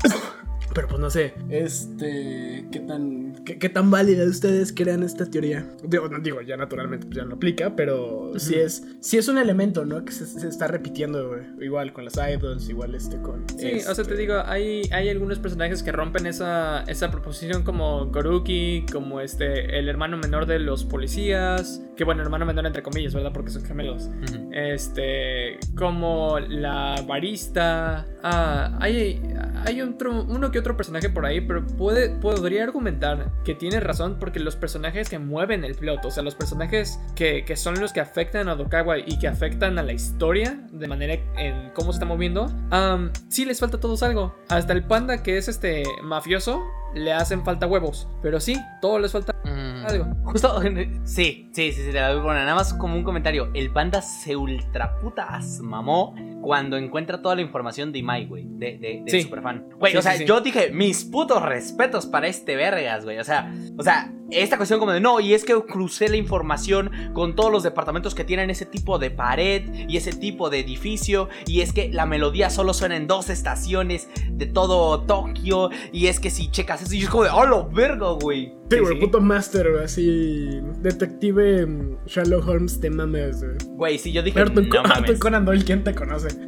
Pero 0.73 0.87
pues 0.89 0.99
no 0.99 1.09
sé, 1.09 1.33
este, 1.49 2.67
qué 2.71 2.79
tan, 2.81 3.33
qué, 3.45 3.57
qué 3.57 3.69
tan 3.69 3.89
válida 3.89 4.23
de 4.23 4.29
ustedes 4.29 4.73
crean 4.73 5.01
esta 5.03 5.25
teoría. 5.25 5.67
Digo, 5.83 6.09
no, 6.09 6.19
digo, 6.19 6.41
ya 6.41 6.57
naturalmente 6.57 7.05
pues 7.07 7.17
ya 7.17 7.25
no 7.25 7.35
aplica, 7.35 7.75
pero 7.75 8.31
sí 8.37 8.55
Ujú. 8.55 8.63
es, 8.63 8.83
sí 8.99 9.17
es 9.17 9.27
un 9.27 9.37
elemento, 9.37 9.85
¿no? 9.85 10.03
Que 10.03 10.11
se, 10.11 10.25
se 10.25 10.47
está 10.47 10.67
repitiendo, 10.67 11.29
güey. 11.29 11.41
Igual 11.61 11.93
con 11.93 12.05
las 12.05 12.15
idols, 12.17 12.67
igual 12.69 12.95
este 12.95 13.17
con... 13.21 13.45
Sí, 13.57 13.75
o 13.77 13.79
sea, 13.79 13.95
te 13.95 14.01
este- 14.01 14.17
digo, 14.17 14.35
hay, 14.45 14.81
hay 14.91 15.09
algunos 15.09 15.39
personajes 15.39 15.83
que 15.83 15.91
rompen 15.91 16.25
esa, 16.27 16.83
esa 16.83 17.11
proposición 17.11 17.63
como 17.63 18.07
Goruki, 18.07 18.85
como 18.91 19.21
este, 19.21 19.79
el 19.79 19.87
hermano 19.87 20.17
menor 20.17 20.47
de 20.47 20.59
los 20.59 20.83
policías, 20.83 21.81
que 21.95 22.03
bueno, 22.03 22.21
hermano 22.21 22.45
menor 22.45 22.65
entre 22.65 22.83
comillas, 22.87 23.13
¿verdad? 23.13 23.31
Porque 23.33 23.51
son 23.51 23.65
gemelos. 23.65 24.09
Este, 24.51 25.59
como 25.75 26.39
la 26.39 27.03
barista. 27.05 28.05
Ah, 28.23 28.77
hay, 28.79 29.21
hay 29.65 29.81
otro, 29.81 30.23
uno 30.23 30.51
que 30.51 30.59
otro 30.59 30.77
personaje 30.77 31.09
por 31.09 31.25
ahí, 31.25 31.41
pero 31.41 31.65
puede, 31.67 32.09
podría 32.09 32.63
argumentar 32.63 33.31
que 33.43 33.55
tiene 33.55 33.79
razón 33.81 34.17
porque 34.19 34.39
los 34.39 34.55
personajes 34.55 35.09
que 35.09 35.19
mueven 35.19 35.65
el 35.65 35.75
plot, 35.75 36.05
o 36.05 36.11
sea, 36.11 36.23
los 36.23 36.35
personajes 36.35 36.99
que, 37.15 37.43
que 37.43 37.55
son 37.57 37.79
los 37.79 37.91
que 37.91 37.99
afectan 37.99 38.47
a 38.47 38.55
Dokawa 38.55 38.99
y 38.99 39.19
que 39.19 39.27
afectan 39.27 39.77
a 39.77 39.83
la 39.83 39.91
historia 39.91 40.65
de 40.71 40.87
manera 40.87 41.15
en 41.37 41.71
cómo 41.73 41.91
se 41.91 41.97
está 41.97 42.05
moviendo, 42.05 42.49
am, 42.71 43.11
sí 43.27 43.43
les 43.43 43.59
falta 43.59 43.77
a 43.77 43.79
todos 43.79 44.01
algo. 44.01 44.33
Hasta 44.47 44.71
el 44.71 44.83
panda 44.83 45.23
que 45.23 45.37
es 45.37 45.49
este 45.49 45.83
mafioso, 46.03 46.63
le 46.95 47.13
hacen 47.13 47.43
falta 47.43 47.67
huevos, 47.67 48.07
pero 48.21 48.39
sí, 48.39 48.57
todos 48.81 49.01
les 49.01 49.11
falta 49.11 49.33
Mm. 49.43 49.85
algo. 49.85 50.05
Justo, 50.25 50.61
sí, 51.05 51.49
sí, 51.53 51.71
sí, 51.71 51.71
sí, 51.71 51.83
te 51.85 51.93
la 51.93 52.09
doy 52.11 52.21
buena. 52.21 52.41
Nada 52.43 52.55
más 52.55 52.73
como 52.73 52.95
un 52.95 53.03
comentario. 53.03 53.49
El 53.53 53.71
panda 53.71 54.01
se 54.01 54.35
ultraputas 54.35 55.59
mamó 55.61 56.13
cuando 56.41 56.75
encuentra 56.77 57.21
toda 57.21 57.35
la 57.35 57.41
información 57.41 57.91
de 57.91 57.99
Imai, 57.99 58.25
güey. 58.25 58.45
De, 58.47 58.77
de, 58.77 59.01
del 59.05 59.09
Sí. 59.09 59.21
superfan. 59.21 59.65
Güey, 59.79 59.93
Sí, 59.93 59.97
o 59.97 60.01
sea, 60.01 60.13
sí. 60.17 60.25
yo 60.25 60.41
dije, 60.41 60.71
mis 60.71 61.05
putos 61.05 61.41
respetos 61.41 62.05
para 62.05 62.27
este 62.27 62.55
vergas, 62.55 63.05
güey. 63.05 63.19
O 63.19 63.23
sea, 63.23 63.51
o 63.77 63.83
sea, 63.83 64.11
esta 64.31 64.57
cuestión 64.57 64.79
como 64.79 64.91
de 64.91 64.99
no, 64.99 65.19
y 65.19 65.33
es 65.33 65.45
que 65.45 65.53
crucé 65.63 66.09
la 66.09 66.17
información 66.17 66.91
con 67.13 67.35
todos 67.35 67.51
los 67.51 67.63
departamentos 67.63 68.15
que 68.15 68.23
tienen 68.23 68.49
ese 68.49 68.65
tipo 68.65 68.99
de 68.99 69.11
pared 69.11 69.63
y 69.87 69.97
ese 69.97 70.11
tipo 70.11 70.49
de 70.49 70.59
edificio. 70.59 71.29
Y 71.45 71.61
es 71.61 71.73
que 71.73 71.89
la 71.91 72.05
melodía 72.05 72.49
solo 72.49 72.73
suena 72.73 72.95
en 72.95 73.07
dos 73.07 73.29
estaciones 73.29 74.09
de 74.29 74.45
todo 74.45 75.01
Tokio. 75.01 75.69
Y 75.91 76.07
es 76.07 76.19
que 76.19 76.29
si 76.29 76.51
checas 76.51 76.81
eso, 76.81 76.93
y 76.93 77.03
es 77.03 77.09
como 77.09 77.23
de, 77.23 77.29
¡oh, 77.29 77.45
lo 77.45 77.69
verga, 77.69 78.11
güey! 78.11 78.53
Sí, 78.69 78.79
güey, 78.79 78.95
sí. 78.95 78.99
puto 79.01 79.21
master, 79.21 79.71
güey, 79.71 79.83
así. 79.85 80.59
Detective 80.79 81.67
Sherlock 82.05 82.47
Holmes, 82.47 82.79
te 82.79 82.89
mames, 82.89 83.41
güey. 83.43 83.55
Güey, 83.75 83.97
sí, 83.97 84.11
yo 84.11 84.21
dije, 84.21 84.43
no 84.43 84.83
mames. 84.83 85.19
Conan 85.19 85.45
Doyle, 85.45 85.63
¿quién 85.63 85.83
te 85.83 85.93
conoce? 85.95 86.27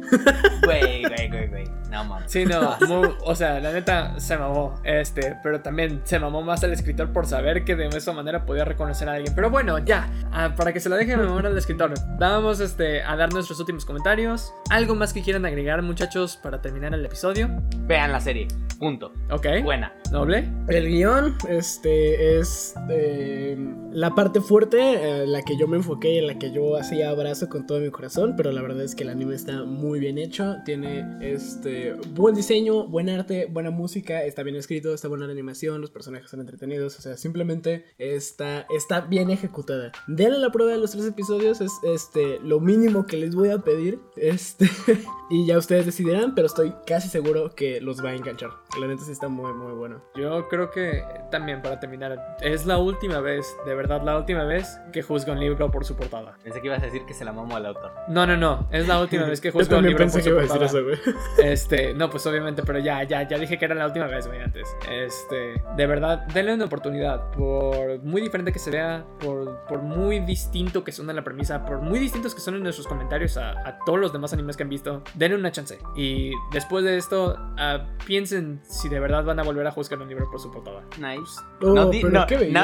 Güey, 0.62 1.02
güey, 1.02 1.28
güey, 1.30 1.48
güey. 1.48 1.64
No 1.90 2.04
mames. 2.04 2.30
Sí, 2.30 2.44
no, 2.44 2.76
muy- 2.86 3.08
o 3.24 3.34
sea, 3.34 3.58
la 3.60 3.72
neta 3.72 4.20
se 4.20 4.36
mamó, 4.36 4.74
este, 4.84 5.36
pero 5.42 5.60
también 5.62 6.00
se 6.04 6.18
mamó 6.20 6.42
más 6.42 6.62
el 6.62 6.72
escritor 6.72 7.12
por 7.12 7.26
saber 7.26 7.64
que 7.64 7.74
de 7.74 7.88
esa 7.88 8.12
manera 8.12 8.44
podía 8.44 8.64
reconocer 8.64 9.08
a 9.08 9.14
alguien. 9.14 9.34
Pero 9.34 9.50
bueno, 9.50 9.78
ya, 9.78 10.08
ah, 10.30 10.54
para 10.56 10.72
que 10.72 10.78
se 10.78 10.88
la 10.88 10.96
dejen 10.96 11.18
en 11.18 11.26
memoria 11.26 11.48
al 11.50 11.58
escritor, 11.58 11.92
vamos 12.18 12.60
este, 12.60 13.02
a 13.02 13.16
dar 13.16 13.32
nuestros 13.32 13.58
últimos 13.58 13.84
comentarios. 13.84 14.52
¿Algo 14.70 14.94
más 14.94 15.12
que 15.12 15.22
quieran 15.22 15.44
agregar, 15.46 15.82
muchachos, 15.82 16.36
para 16.36 16.60
terminar 16.62 16.94
el 16.94 17.04
episodio? 17.04 17.48
Vean 17.88 18.12
la 18.12 18.20
serie. 18.20 18.46
Punto. 18.78 19.12
Ok, 19.30 19.46
Buena. 19.64 19.92
noble. 20.12 20.48
El 20.68 20.88
guion, 20.88 21.36
este, 21.48 22.09
es 22.14 22.74
eh, 22.88 23.56
la 23.92 24.14
parte 24.14 24.40
fuerte, 24.40 24.78
eh, 24.78 25.26
la 25.26 25.42
que 25.42 25.56
yo 25.56 25.68
me 25.68 25.76
enfoqué 25.76 26.18
en 26.18 26.26
la 26.26 26.38
que 26.38 26.52
yo 26.52 26.76
hacía 26.76 27.10
abrazo 27.10 27.48
con 27.48 27.66
todo 27.66 27.80
mi 27.80 27.90
corazón, 27.90 28.34
pero 28.36 28.52
la 28.52 28.62
verdad 28.62 28.82
es 28.82 28.94
que 28.94 29.02
el 29.02 29.10
anime 29.10 29.34
está 29.34 29.64
muy 29.64 30.00
bien 30.00 30.18
hecho, 30.18 30.56
tiene 30.64 31.18
este 31.20 31.94
buen 32.14 32.34
diseño, 32.34 32.86
buen 32.86 33.08
arte, 33.08 33.46
buena 33.46 33.70
música, 33.70 34.24
está 34.24 34.42
bien 34.42 34.56
escrito, 34.56 34.94
está 34.94 35.08
buena 35.08 35.26
la 35.26 35.32
animación, 35.32 35.80
los 35.80 35.90
personajes 35.90 36.26
están 36.26 36.40
entretenidos, 36.40 36.98
o 36.98 37.02
sea, 37.02 37.16
simplemente 37.16 37.84
está, 37.98 38.66
está 38.74 39.00
bien 39.00 39.30
ejecutada. 39.30 39.92
Denle 40.06 40.38
la 40.38 40.50
prueba 40.50 40.72
de 40.72 40.78
los 40.78 40.92
tres 40.92 41.06
episodios, 41.06 41.60
es 41.60 41.72
este 41.82 42.38
lo 42.40 42.60
mínimo 42.60 43.06
que 43.06 43.16
les 43.16 43.34
voy 43.34 43.50
a 43.50 43.58
pedir, 43.58 44.00
este, 44.16 44.68
y 45.30 45.46
ya 45.46 45.58
ustedes 45.58 45.86
decidirán, 45.86 46.34
pero 46.34 46.46
estoy 46.46 46.72
casi 46.86 47.08
seguro 47.08 47.54
que 47.54 47.80
los 47.80 48.04
va 48.04 48.10
a 48.10 48.14
enganchar. 48.14 48.50
La 48.78 48.86
neta 48.86 49.02
sí 49.02 49.12
está 49.12 49.28
muy, 49.28 49.52
muy 49.52 49.72
bueno. 49.72 50.02
Yo 50.14 50.48
creo 50.48 50.70
que 50.70 51.04
también 51.30 51.60
para 51.60 51.80
terminar, 51.80 52.36
es 52.40 52.66
la 52.66 52.78
última 52.78 53.20
vez, 53.20 53.56
de 53.66 53.74
verdad 53.74 54.02
la 54.02 54.16
última 54.16 54.44
vez 54.44 54.78
que 54.92 55.02
juzgo 55.02 55.32
un 55.32 55.40
libro 55.40 55.70
por 55.70 55.84
su 55.84 55.96
portada. 55.96 56.36
Pensé 56.42 56.60
que 56.60 56.68
ibas 56.68 56.82
a 56.82 56.86
decir 56.86 57.04
que 57.04 57.14
se 57.14 57.24
la 57.24 57.32
mamo 57.32 57.56
al 57.56 57.66
autor. 57.66 57.92
No, 58.08 58.26
no, 58.26 58.36
no, 58.36 58.68
es 58.70 58.86
la 58.86 59.00
última 59.00 59.24
vez 59.24 59.40
que 59.40 59.50
juzgo 59.50 59.78
un 59.78 59.84
libro 59.84 59.98
pensé 59.98 60.18
por 60.18 60.22
que 60.22 60.24
su 60.24 60.30
iba 60.30 60.38
a 60.38 60.42
decir 60.42 60.58
portada. 60.60 60.94
eso, 61.00 61.10
güey. 61.10 61.50
Este, 61.52 61.94
no, 61.94 62.10
pues 62.10 62.24
obviamente, 62.26 62.62
pero 62.64 62.78
ya, 62.78 63.02
ya, 63.02 63.26
ya 63.26 63.38
dije 63.38 63.58
que 63.58 63.64
era 63.64 63.74
la 63.74 63.86
última 63.86 64.06
vez, 64.06 64.26
güey, 64.26 64.40
antes. 64.40 64.68
Este, 64.90 65.62
de 65.76 65.86
verdad, 65.86 66.26
denle 66.28 66.54
una 66.54 66.66
oportunidad. 66.66 67.30
Por 67.32 68.02
muy 68.02 68.20
diferente 68.20 68.52
que 68.52 68.58
se 68.58 68.70
vea, 68.70 69.04
por, 69.18 69.64
por 69.66 69.82
muy 69.82 70.20
distinto 70.20 70.84
que 70.84 70.92
suene 70.92 71.12
la 71.12 71.24
premisa, 71.24 71.64
por 71.64 71.80
muy 71.80 71.98
distintos 71.98 72.34
que 72.34 72.40
son 72.40 72.62
nuestros 72.62 72.86
comentarios 72.86 73.36
a, 73.36 73.50
a 73.66 73.78
todos 73.84 73.98
los 73.98 74.12
demás 74.12 74.32
animes 74.32 74.56
que 74.56 74.62
han 74.62 74.68
visto, 74.68 75.02
denle 75.14 75.36
una 75.36 75.50
chance. 75.50 75.78
Y 75.96 76.32
después 76.52 76.84
de 76.84 76.96
esto, 76.96 77.36
ah, 77.58 77.86
piensen 78.06 78.59
si 78.62 78.88
de 78.88 79.00
verdad 79.00 79.24
van 79.24 79.40
a 79.40 79.42
volver 79.42 79.66
a 79.66 79.70
juzgar 79.70 80.00
un 80.00 80.08
libro 80.08 80.30
por 80.30 80.40
su 80.40 80.50
portada. 80.50 80.84
Nice. 80.98 81.40
Oh, 81.62 81.74
no, 81.74 81.90
di- 81.90 82.02
no, 82.02 82.10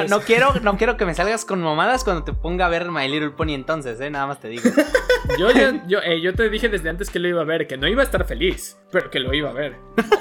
no, 0.07 0.19
quiero, 0.21 0.53
no 0.63 0.77
quiero 0.77 0.97
que 0.97 1.05
me 1.05 1.13
salgas 1.13 1.45
con 1.45 1.61
mamadas 1.61 2.03
cuando 2.03 2.23
te 2.23 2.33
ponga 2.33 2.65
a 2.65 2.69
ver 2.69 2.89
My 2.89 3.07
Little 3.07 3.29
Pony 3.31 3.53
entonces, 3.53 3.99
eh. 4.01 4.09
Nada 4.09 4.25
más 4.27 4.39
te 4.39 4.47
digo. 4.49 4.63
Yo, 5.37 5.51
ya- 5.51 5.83
yo, 5.87 5.99
eh, 5.99 6.21
yo 6.21 6.33
te 6.33 6.49
dije 6.49 6.69
desde 6.69 6.89
antes 6.89 7.09
que 7.09 7.19
lo 7.19 7.27
iba 7.27 7.41
a 7.41 7.43
ver, 7.43 7.67
que 7.67 7.75
no 7.75 7.85
iba 7.87 8.01
a 8.01 8.05
estar 8.05 8.23
feliz. 8.25 8.77
pero 8.91 9.09
que 9.11 9.19
lo 9.19 9.33
iba 9.33 9.49
a 9.49 9.53
ver. 9.53 9.75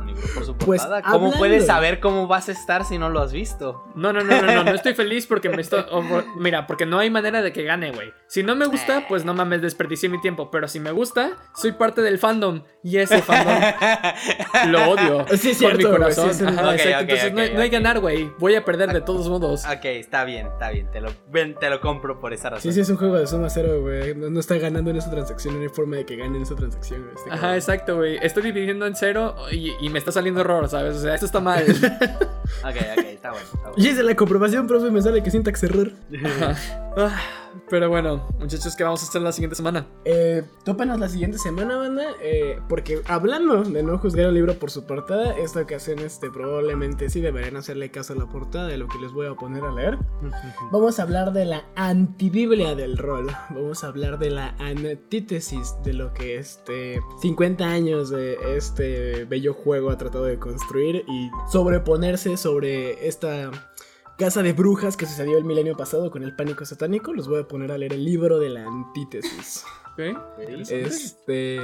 Un 0.00 0.06
libro 0.08 0.22
por 0.34 0.44
su 0.44 0.56
Pues. 0.56 0.82
¿Cómo 0.82 0.96
hablando- 0.96 1.38
puedes 1.38 1.66
saber 1.66 2.00
cómo 2.00 2.26
vas 2.26 2.48
a 2.48 2.52
estar 2.52 2.84
si 2.84 2.98
no 2.98 3.08
lo 3.10 3.20
has 3.20 3.32
visto? 3.32 3.84
No, 3.94 4.12
no, 4.12 4.20
no, 4.24 4.42
no, 4.42 4.52
no, 4.52 4.64
no 4.64 4.72
estoy 4.72 4.92
feliz 4.96 5.28
porque 5.28 5.48
me 5.50 5.62
estoy... 5.62 5.84
mira, 6.36 6.66
porque 6.66 6.84
no 6.84 6.98
hay 6.98 7.10
manera 7.10 7.40
de 7.42 7.52
que 7.52 7.62
gane, 7.62 7.92
güey. 7.92 8.12
Si 8.26 8.42
no 8.42 8.56
me 8.56 8.66
gusta, 8.66 9.04
pues 9.08 9.24
no 9.24 9.32
mames, 9.34 9.62
desperdicié 9.62 10.08
mi 10.08 10.20
tiempo. 10.20 10.50
Pero 10.50 10.66
si 10.66 10.80
me 10.80 10.90
gusta, 10.90 11.36
soy 11.54 11.72
parte 11.72 12.02
del 12.02 12.18
fandom. 12.18 12.64
Y 12.82 12.96
ese 12.96 13.22
fandom 13.22 13.54
lo 14.70 14.90
odio. 14.90 15.26
Sí, 15.36 15.54
por 15.54 15.76
mi 15.76 15.82
cierto, 15.82 15.90
corazón. 15.92 16.34
sí, 16.34 16.44
Ajá, 16.44 16.74
Entonces 17.00 17.32
no, 17.32 17.54
no 17.54 17.60
hay 17.62 17.70
ganar, 17.70 18.00
güey. 18.02 18.30
Voy 18.38 18.54
a 18.54 18.62
perder 18.66 18.92
de 18.92 19.00
todos 19.00 19.28
modos. 19.30 19.64
Ok, 19.72 19.84
está 19.86 20.24
bien, 20.24 20.48
está 20.48 20.70
bien. 20.70 20.90
Te 20.90 21.00
lo, 21.00 21.08
ven, 21.30 21.54
te 21.58 21.70
lo 21.70 21.80
compro 21.80 22.20
por 22.20 22.34
esa 22.34 22.50
razón. 22.50 22.62
Sí, 22.62 22.72
sí, 22.74 22.80
es 22.80 22.88
un 22.90 22.96
juego 22.98 23.16
de 23.18 23.26
suma 23.26 23.48
cero, 23.48 23.80
güey. 23.80 24.14
No, 24.14 24.28
no 24.28 24.38
está 24.40 24.56
ganando 24.58 24.90
en 24.90 24.96
esa 24.96 25.10
transacción, 25.10 25.54
no 25.54 25.62
hay 25.62 25.68
forma 25.70 25.96
de 25.96 26.04
que 26.04 26.16
gane 26.16 26.36
en 26.36 26.42
esa 26.42 26.54
transacción, 26.54 27.00
güey. 27.02 27.14
Este 27.14 27.30
Ajá, 27.30 27.40
cabrón. 27.40 27.56
exacto, 27.56 27.96
güey. 27.96 28.18
Estoy 28.20 28.42
dividiendo 28.42 28.86
en 28.86 28.94
cero 28.94 29.34
y, 29.50 29.72
y 29.80 29.88
me 29.88 29.98
está 29.98 30.12
saliendo 30.12 30.42
error, 30.42 30.68
¿sabes? 30.68 30.96
O 30.96 31.00
sea, 31.00 31.14
esto 31.14 31.24
está 31.26 31.40
mal. 31.40 31.64
Ok, 32.64 32.76
ok, 32.76 33.04
está 33.06 33.30
bueno. 33.30 33.46
Está 33.46 33.68
bueno. 33.70 33.74
Y 33.76 33.88
hice 33.88 34.02
la 34.02 34.14
comprobación, 34.14 34.66
profe, 34.66 34.90
me 34.90 35.00
sale 35.00 35.22
que 35.22 35.30
syntax 35.30 35.62
error. 35.62 35.90
Ah, 36.96 37.18
Pero 37.70 37.88
bueno, 37.88 38.28
muchachos, 38.38 38.76
¿qué 38.76 38.84
vamos 38.84 39.02
a 39.02 39.06
hacer 39.06 39.22
la 39.22 39.32
siguiente 39.32 39.56
semana? 39.56 39.86
Eh, 40.04 40.42
tópanos 40.64 40.98
la 41.00 41.08
siguiente 41.08 41.38
semana, 41.38 41.76
banda. 41.76 42.04
eh, 42.22 42.58
porque 42.68 43.00
hablando 43.06 43.62
de 43.62 43.82
no 43.82 43.98
juzgar 43.98 44.26
el 44.26 44.34
libro 44.34 44.54
por 44.58 44.70
su 44.70 44.84
portada, 44.86 45.36
esta 45.38 45.60
ocasión 45.60 45.98
este, 46.00 46.30
probablemente 46.30 47.08
sí 47.08 47.20
deberían 47.20 47.56
hacerle 47.56 47.90
caso 47.90 48.12
a 48.12 48.16
la 48.16 48.26
portada 48.26 48.66
de 48.68 48.76
lo 48.76 48.88
que 48.88 48.98
les 48.98 49.12
voy 49.12 49.26
a 49.26 49.34
poner 49.34 49.64
a 49.64 49.72
leer. 49.72 49.98
Vamos 50.70 50.98
a 50.98 51.02
hablar 51.04 51.32
de 51.32 51.46
la 51.46 51.64
antibiblia 51.76 52.74
del 52.74 52.98
rol. 52.98 53.26
Vamos 53.50 53.84
a 53.84 53.88
hablar 53.88 54.18
de 54.18 54.30
la 54.30 54.48
antítesis 54.58 55.74
de 55.84 55.94
lo 55.94 56.12
que 56.12 56.36
este 56.36 57.00
50 57.22 57.64
años 57.64 58.10
de 58.10 58.36
este 58.56 59.24
bello 59.24 59.54
juego 59.54 59.90
ha 59.90 59.96
tratado 59.96 60.24
de 60.24 60.38
construir 60.38 61.04
y 61.08 61.30
sobreponerse 61.50 62.36
sobre 62.36 63.06
esta 63.06 63.50
casa 64.22 64.40
de 64.40 64.52
brujas 64.52 64.96
que 64.96 65.04
sucedió 65.04 65.36
el 65.36 65.42
milenio 65.42 65.76
pasado 65.76 66.08
con 66.08 66.22
el 66.22 66.36
pánico 66.36 66.64
satánico. 66.64 67.12
Los 67.12 67.26
voy 67.26 67.40
a 67.40 67.48
poner 67.48 67.72
a 67.72 67.76
leer 67.76 67.94
el 67.94 68.04
libro 68.04 68.38
de 68.38 68.50
la 68.50 68.64
antítesis. 68.64 69.64
Este. 70.38 71.58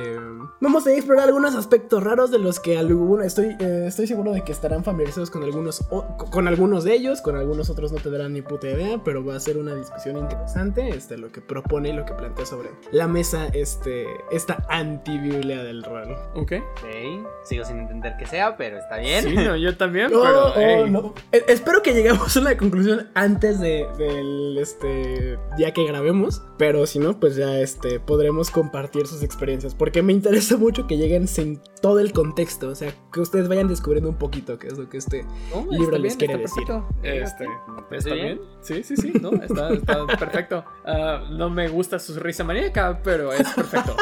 Vamos 0.61 0.87
a 0.87 0.93
explorar 0.93 1.27
algunos 1.29 1.55
aspectos 1.55 2.03
raros 2.03 2.31
de 2.31 2.39
los 2.39 2.61
que 2.61 2.77
alguno, 2.79 3.23
estoy, 3.23 3.57
eh, 3.59 3.85
estoy 3.87 4.07
seguro 4.07 4.33
de 4.33 4.43
que 4.45 4.53
estarán 4.53 4.85
familiarizados 4.85 5.31
con 5.31 5.43
algunos, 5.43 5.85
o- 5.91 6.05
con 6.31 6.47
algunos 6.49 6.85
de 6.85 6.95
ellos, 6.95 7.21
con 7.21 7.37
algunos 7.37 7.71
otros 7.71 7.93
no 7.93 7.99
tendrán 7.99 8.33
ni 8.33 8.43
puta 8.43 8.69
idea, 8.69 9.01
pero 9.05 9.25
va 9.25 9.37
a 9.37 9.41
ser 9.41 9.57
una 9.57 9.75
discusión 9.75 10.17
interesante. 10.19 10.89
Este, 10.91 11.17
lo 11.19 11.31
que 11.33 11.41
propone 11.41 11.91
y 11.91 11.93
lo 11.93 12.05
que 12.05 12.15
plantea 12.15 12.47
sobre 12.47 12.71
la 12.93 13.09
mesa, 13.09 13.47
este, 13.49 14.07
esta 14.31 14.65
antibiblia 14.69 15.63
del 15.63 15.83
rol. 15.83 16.17
¿Ok? 16.35 16.53
Ok, 16.53 17.27
sigo 17.45 17.65
sin 17.65 17.79
entender 17.79 18.15
qué 18.19 18.27
sea, 18.27 18.57
pero 18.57 18.79
está 18.79 18.99
bien. 18.99 19.25
Sí, 19.25 19.35
no, 19.35 19.57
yo 19.57 19.77
también, 19.77 20.09
pero... 20.09 20.49
oh, 20.49 20.53
hey. 20.57 20.85
no. 20.91 21.15
Eh, 21.33 21.45
espero 21.49 21.83
que 21.83 21.95
lleguemos 21.95 22.37
a 22.37 22.41
una 22.41 22.57
conclusión 22.57 23.09
antes 23.15 23.61
de, 23.61 23.87
del 23.99 24.59
este 24.59 25.39
día 25.57 25.73
que 25.73 25.85
grabemos. 25.87 26.43
Pero 26.59 26.87
si 26.87 26.99
no, 26.99 27.19
pues 27.21 27.37
ya 27.37 27.59
este 27.61 28.01
podremos 28.19 28.51
compartir 28.51 29.07
sus 29.07 29.23
experiencias. 29.23 29.77
Porque 29.77 30.03
me 30.03 30.13
interesa 30.13 30.57
mucho 30.57 30.89
que 30.89 30.97
lleguen 30.97 31.29
sin 31.29 31.61
todo 31.81 32.01
el 32.01 32.13
contexto. 32.13 32.69
O 32.69 32.75
sea, 32.75 32.93
que 33.13 33.21
ustedes 33.21 33.47
vayan 33.47 33.69
descubriendo 33.69 34.11
un 34.11 34.17
poquito 34.17 34.59
qué 34.59 34.67
es 34.67 34.77
lo 34.77 34.89
que 34.89 34.97
este. 34.97 35.25
No, 35.55 35.71
libro 35.71 35.85
está 35.85 35.99
les 35.99 36.19
bien, 36.19 36.33
quiere 36.33 36.43
está 36.43 36.57
perfecto. 36.57 36.89
Este, 37.05 37.47
¿Te 37.89 37.97
¿Está 37.97 38.15
bien? 38.15 38.41
Sí, 38.61 38.83
sí, 38.83 38.97
sí, 38.97 39.13
no, 39.23 39.31
está, 39.41 39.73
está 39.73 40.05
perfecto. 40.19 40.65
Ah, 40.85 41.29
no 41.31 41.49
me 41.49 41.69
gusta 41.69 42.01
su 42.01 42.19
risa 42.19 42.43
maníaca, 42.43 43.01
pero 43.05 43.33
es 43.33 43.49
perfecto. 43.55 43.95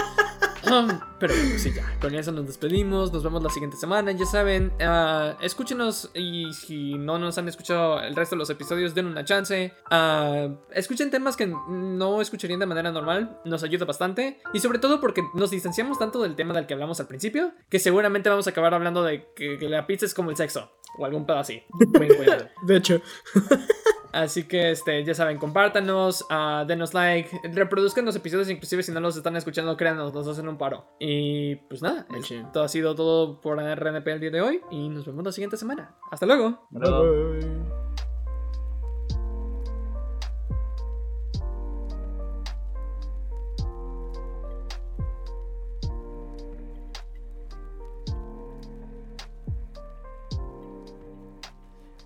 Pero 1.19 1.35
bueno, 1.35 1.59
sí, 1.59 1.73
ya. 1.75 1.99
Con 2.01 2.15
eso 2.15 2.33
nos 2.33 2.47
despedimos. 2.47 3.13
Nos 3.13 3.23
vemos 3.23 3.43
la 3.43 3.51
siguiente 3.51 3.77
semana. 3.77 4.13
Ya 4.13 4.27
saben, 4.27 4.73
ah, 4.81 5.37
escúchenos. 5.41 6.11
Y 6.15 6.53
si 6.53 6.95
no 6.95 7.19
nos 7.19 7.39
han 7.39 7.49
escuchado 7.49 8.01
el 8.01 8.15
resto 8.15 8.35
de 8.35 8.41
los 8.41 8.51
episodios, 8.51 8.95
den 8.95 9.07
una 9.07 9.25
chance. 9.25 9.73
Ah, 9.91 10.49
escuchen 10.73 11.11
temas 11.11 11.37
que 11.37 11.47
no 11.47 12.21
escucharían 12.21 12.61
de 12.61 12.67
manera 12.67 12.91
normal. 12.91 13.41
Nos 13.45 13.63
ayuda 13.63 13.85
bastante. 13.85 14.41
Y 14.53 14.61
sobre 14.61 14.79
todo 14.79 15.01
porque 15.01 15.23
nos 15.35 15.51
distanciamos 15.51 15.99
tanto 15.99 16.23
del 16.23 16.37
tema 16.37 16.55
del 16.55 16.67
que 16.67 16.75
hablamos 16.75 17.01
al 17.01 17.07
principio. 17.07 17.53
Que 17.69 17.79
seguramente 17.79 18.29
vamos 18.29 18.47
a 18.47 18.51
acabar 18.51 18.75
hablando 18.75 19.03
de 19.03 19.27
que, 19.35 19.57
la 19.67 19.87
pizza 19.87 20.07
es 20.07 20.15
como 20.15 20.31
el 20.31 20.37
sexo. 20.37 20.71
O 20.99 21.05
algún 21.05 21.27
pedo 21.27 21.39
así. 21.39 21.63
De 22.67 22.77
hecho, 22.77 23.01
Así 24.13 24.45
que, 24.45 24.71
este, 24.71 25.05
ya 25.05 25.15
saben, 25.15 25.39
compártanos, 25.39 26.25
ah, 26.31 26.65
denos 26.67 26.95
like, 26.95 27.29
reproduzcan 27.53 28.05
los 28.05 28.17
episodios, 28.17 28.51
inclusive 28.51 28.83
si 28.83 28.93
no 28.93 29.01
los 29.01 29.17
están 29.17 29.37
escuchando, 29.37 29.77
créanos, 29.77 30.15
nos 30.15 30.27
hacen 30.29 30.49
un 30.49 30.59
paro. 30.59 30.87
Y 30.99 31.57
pues 31.57 31.83
nada, 31.83 32.07
esto 32.17 32.63
ha 32.63 32.69
sido 32.69 32.95
todo 32.95 33.41
por 33.41 33.59
RNP 33.59 34.13
el 34.13 34.21
día 34.21 34.31
de 34.31 34.41
hoy 34.41 34.61
y 34.71 34.89
nos 34.89 35.07
vemos 35.07 35.25
la 35.25 35.33
siguiente 35.33 35.57
semana. 35.57 35.95
Hasta 36.11 36.27
luego. 36.27 36.67
Luego. 36.71 37.33
bye. 37.33 37.86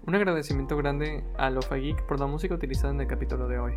Un 0.07 0.15
agradecimiento 0.15 0.77
grande 0.77 1.23
a 1.37 1.51
Lofa 1.51 1.77
Geek 1.77 2.07
por 2.07 2.19
la 2.19 2.27
música 2.27 2.55
utilizada 2.55 2.93
en 2.95 3.03
el 3.03 3.07
capítulo 3.07 3.49
de 3.49 3.59
hoy. 3.59 3.75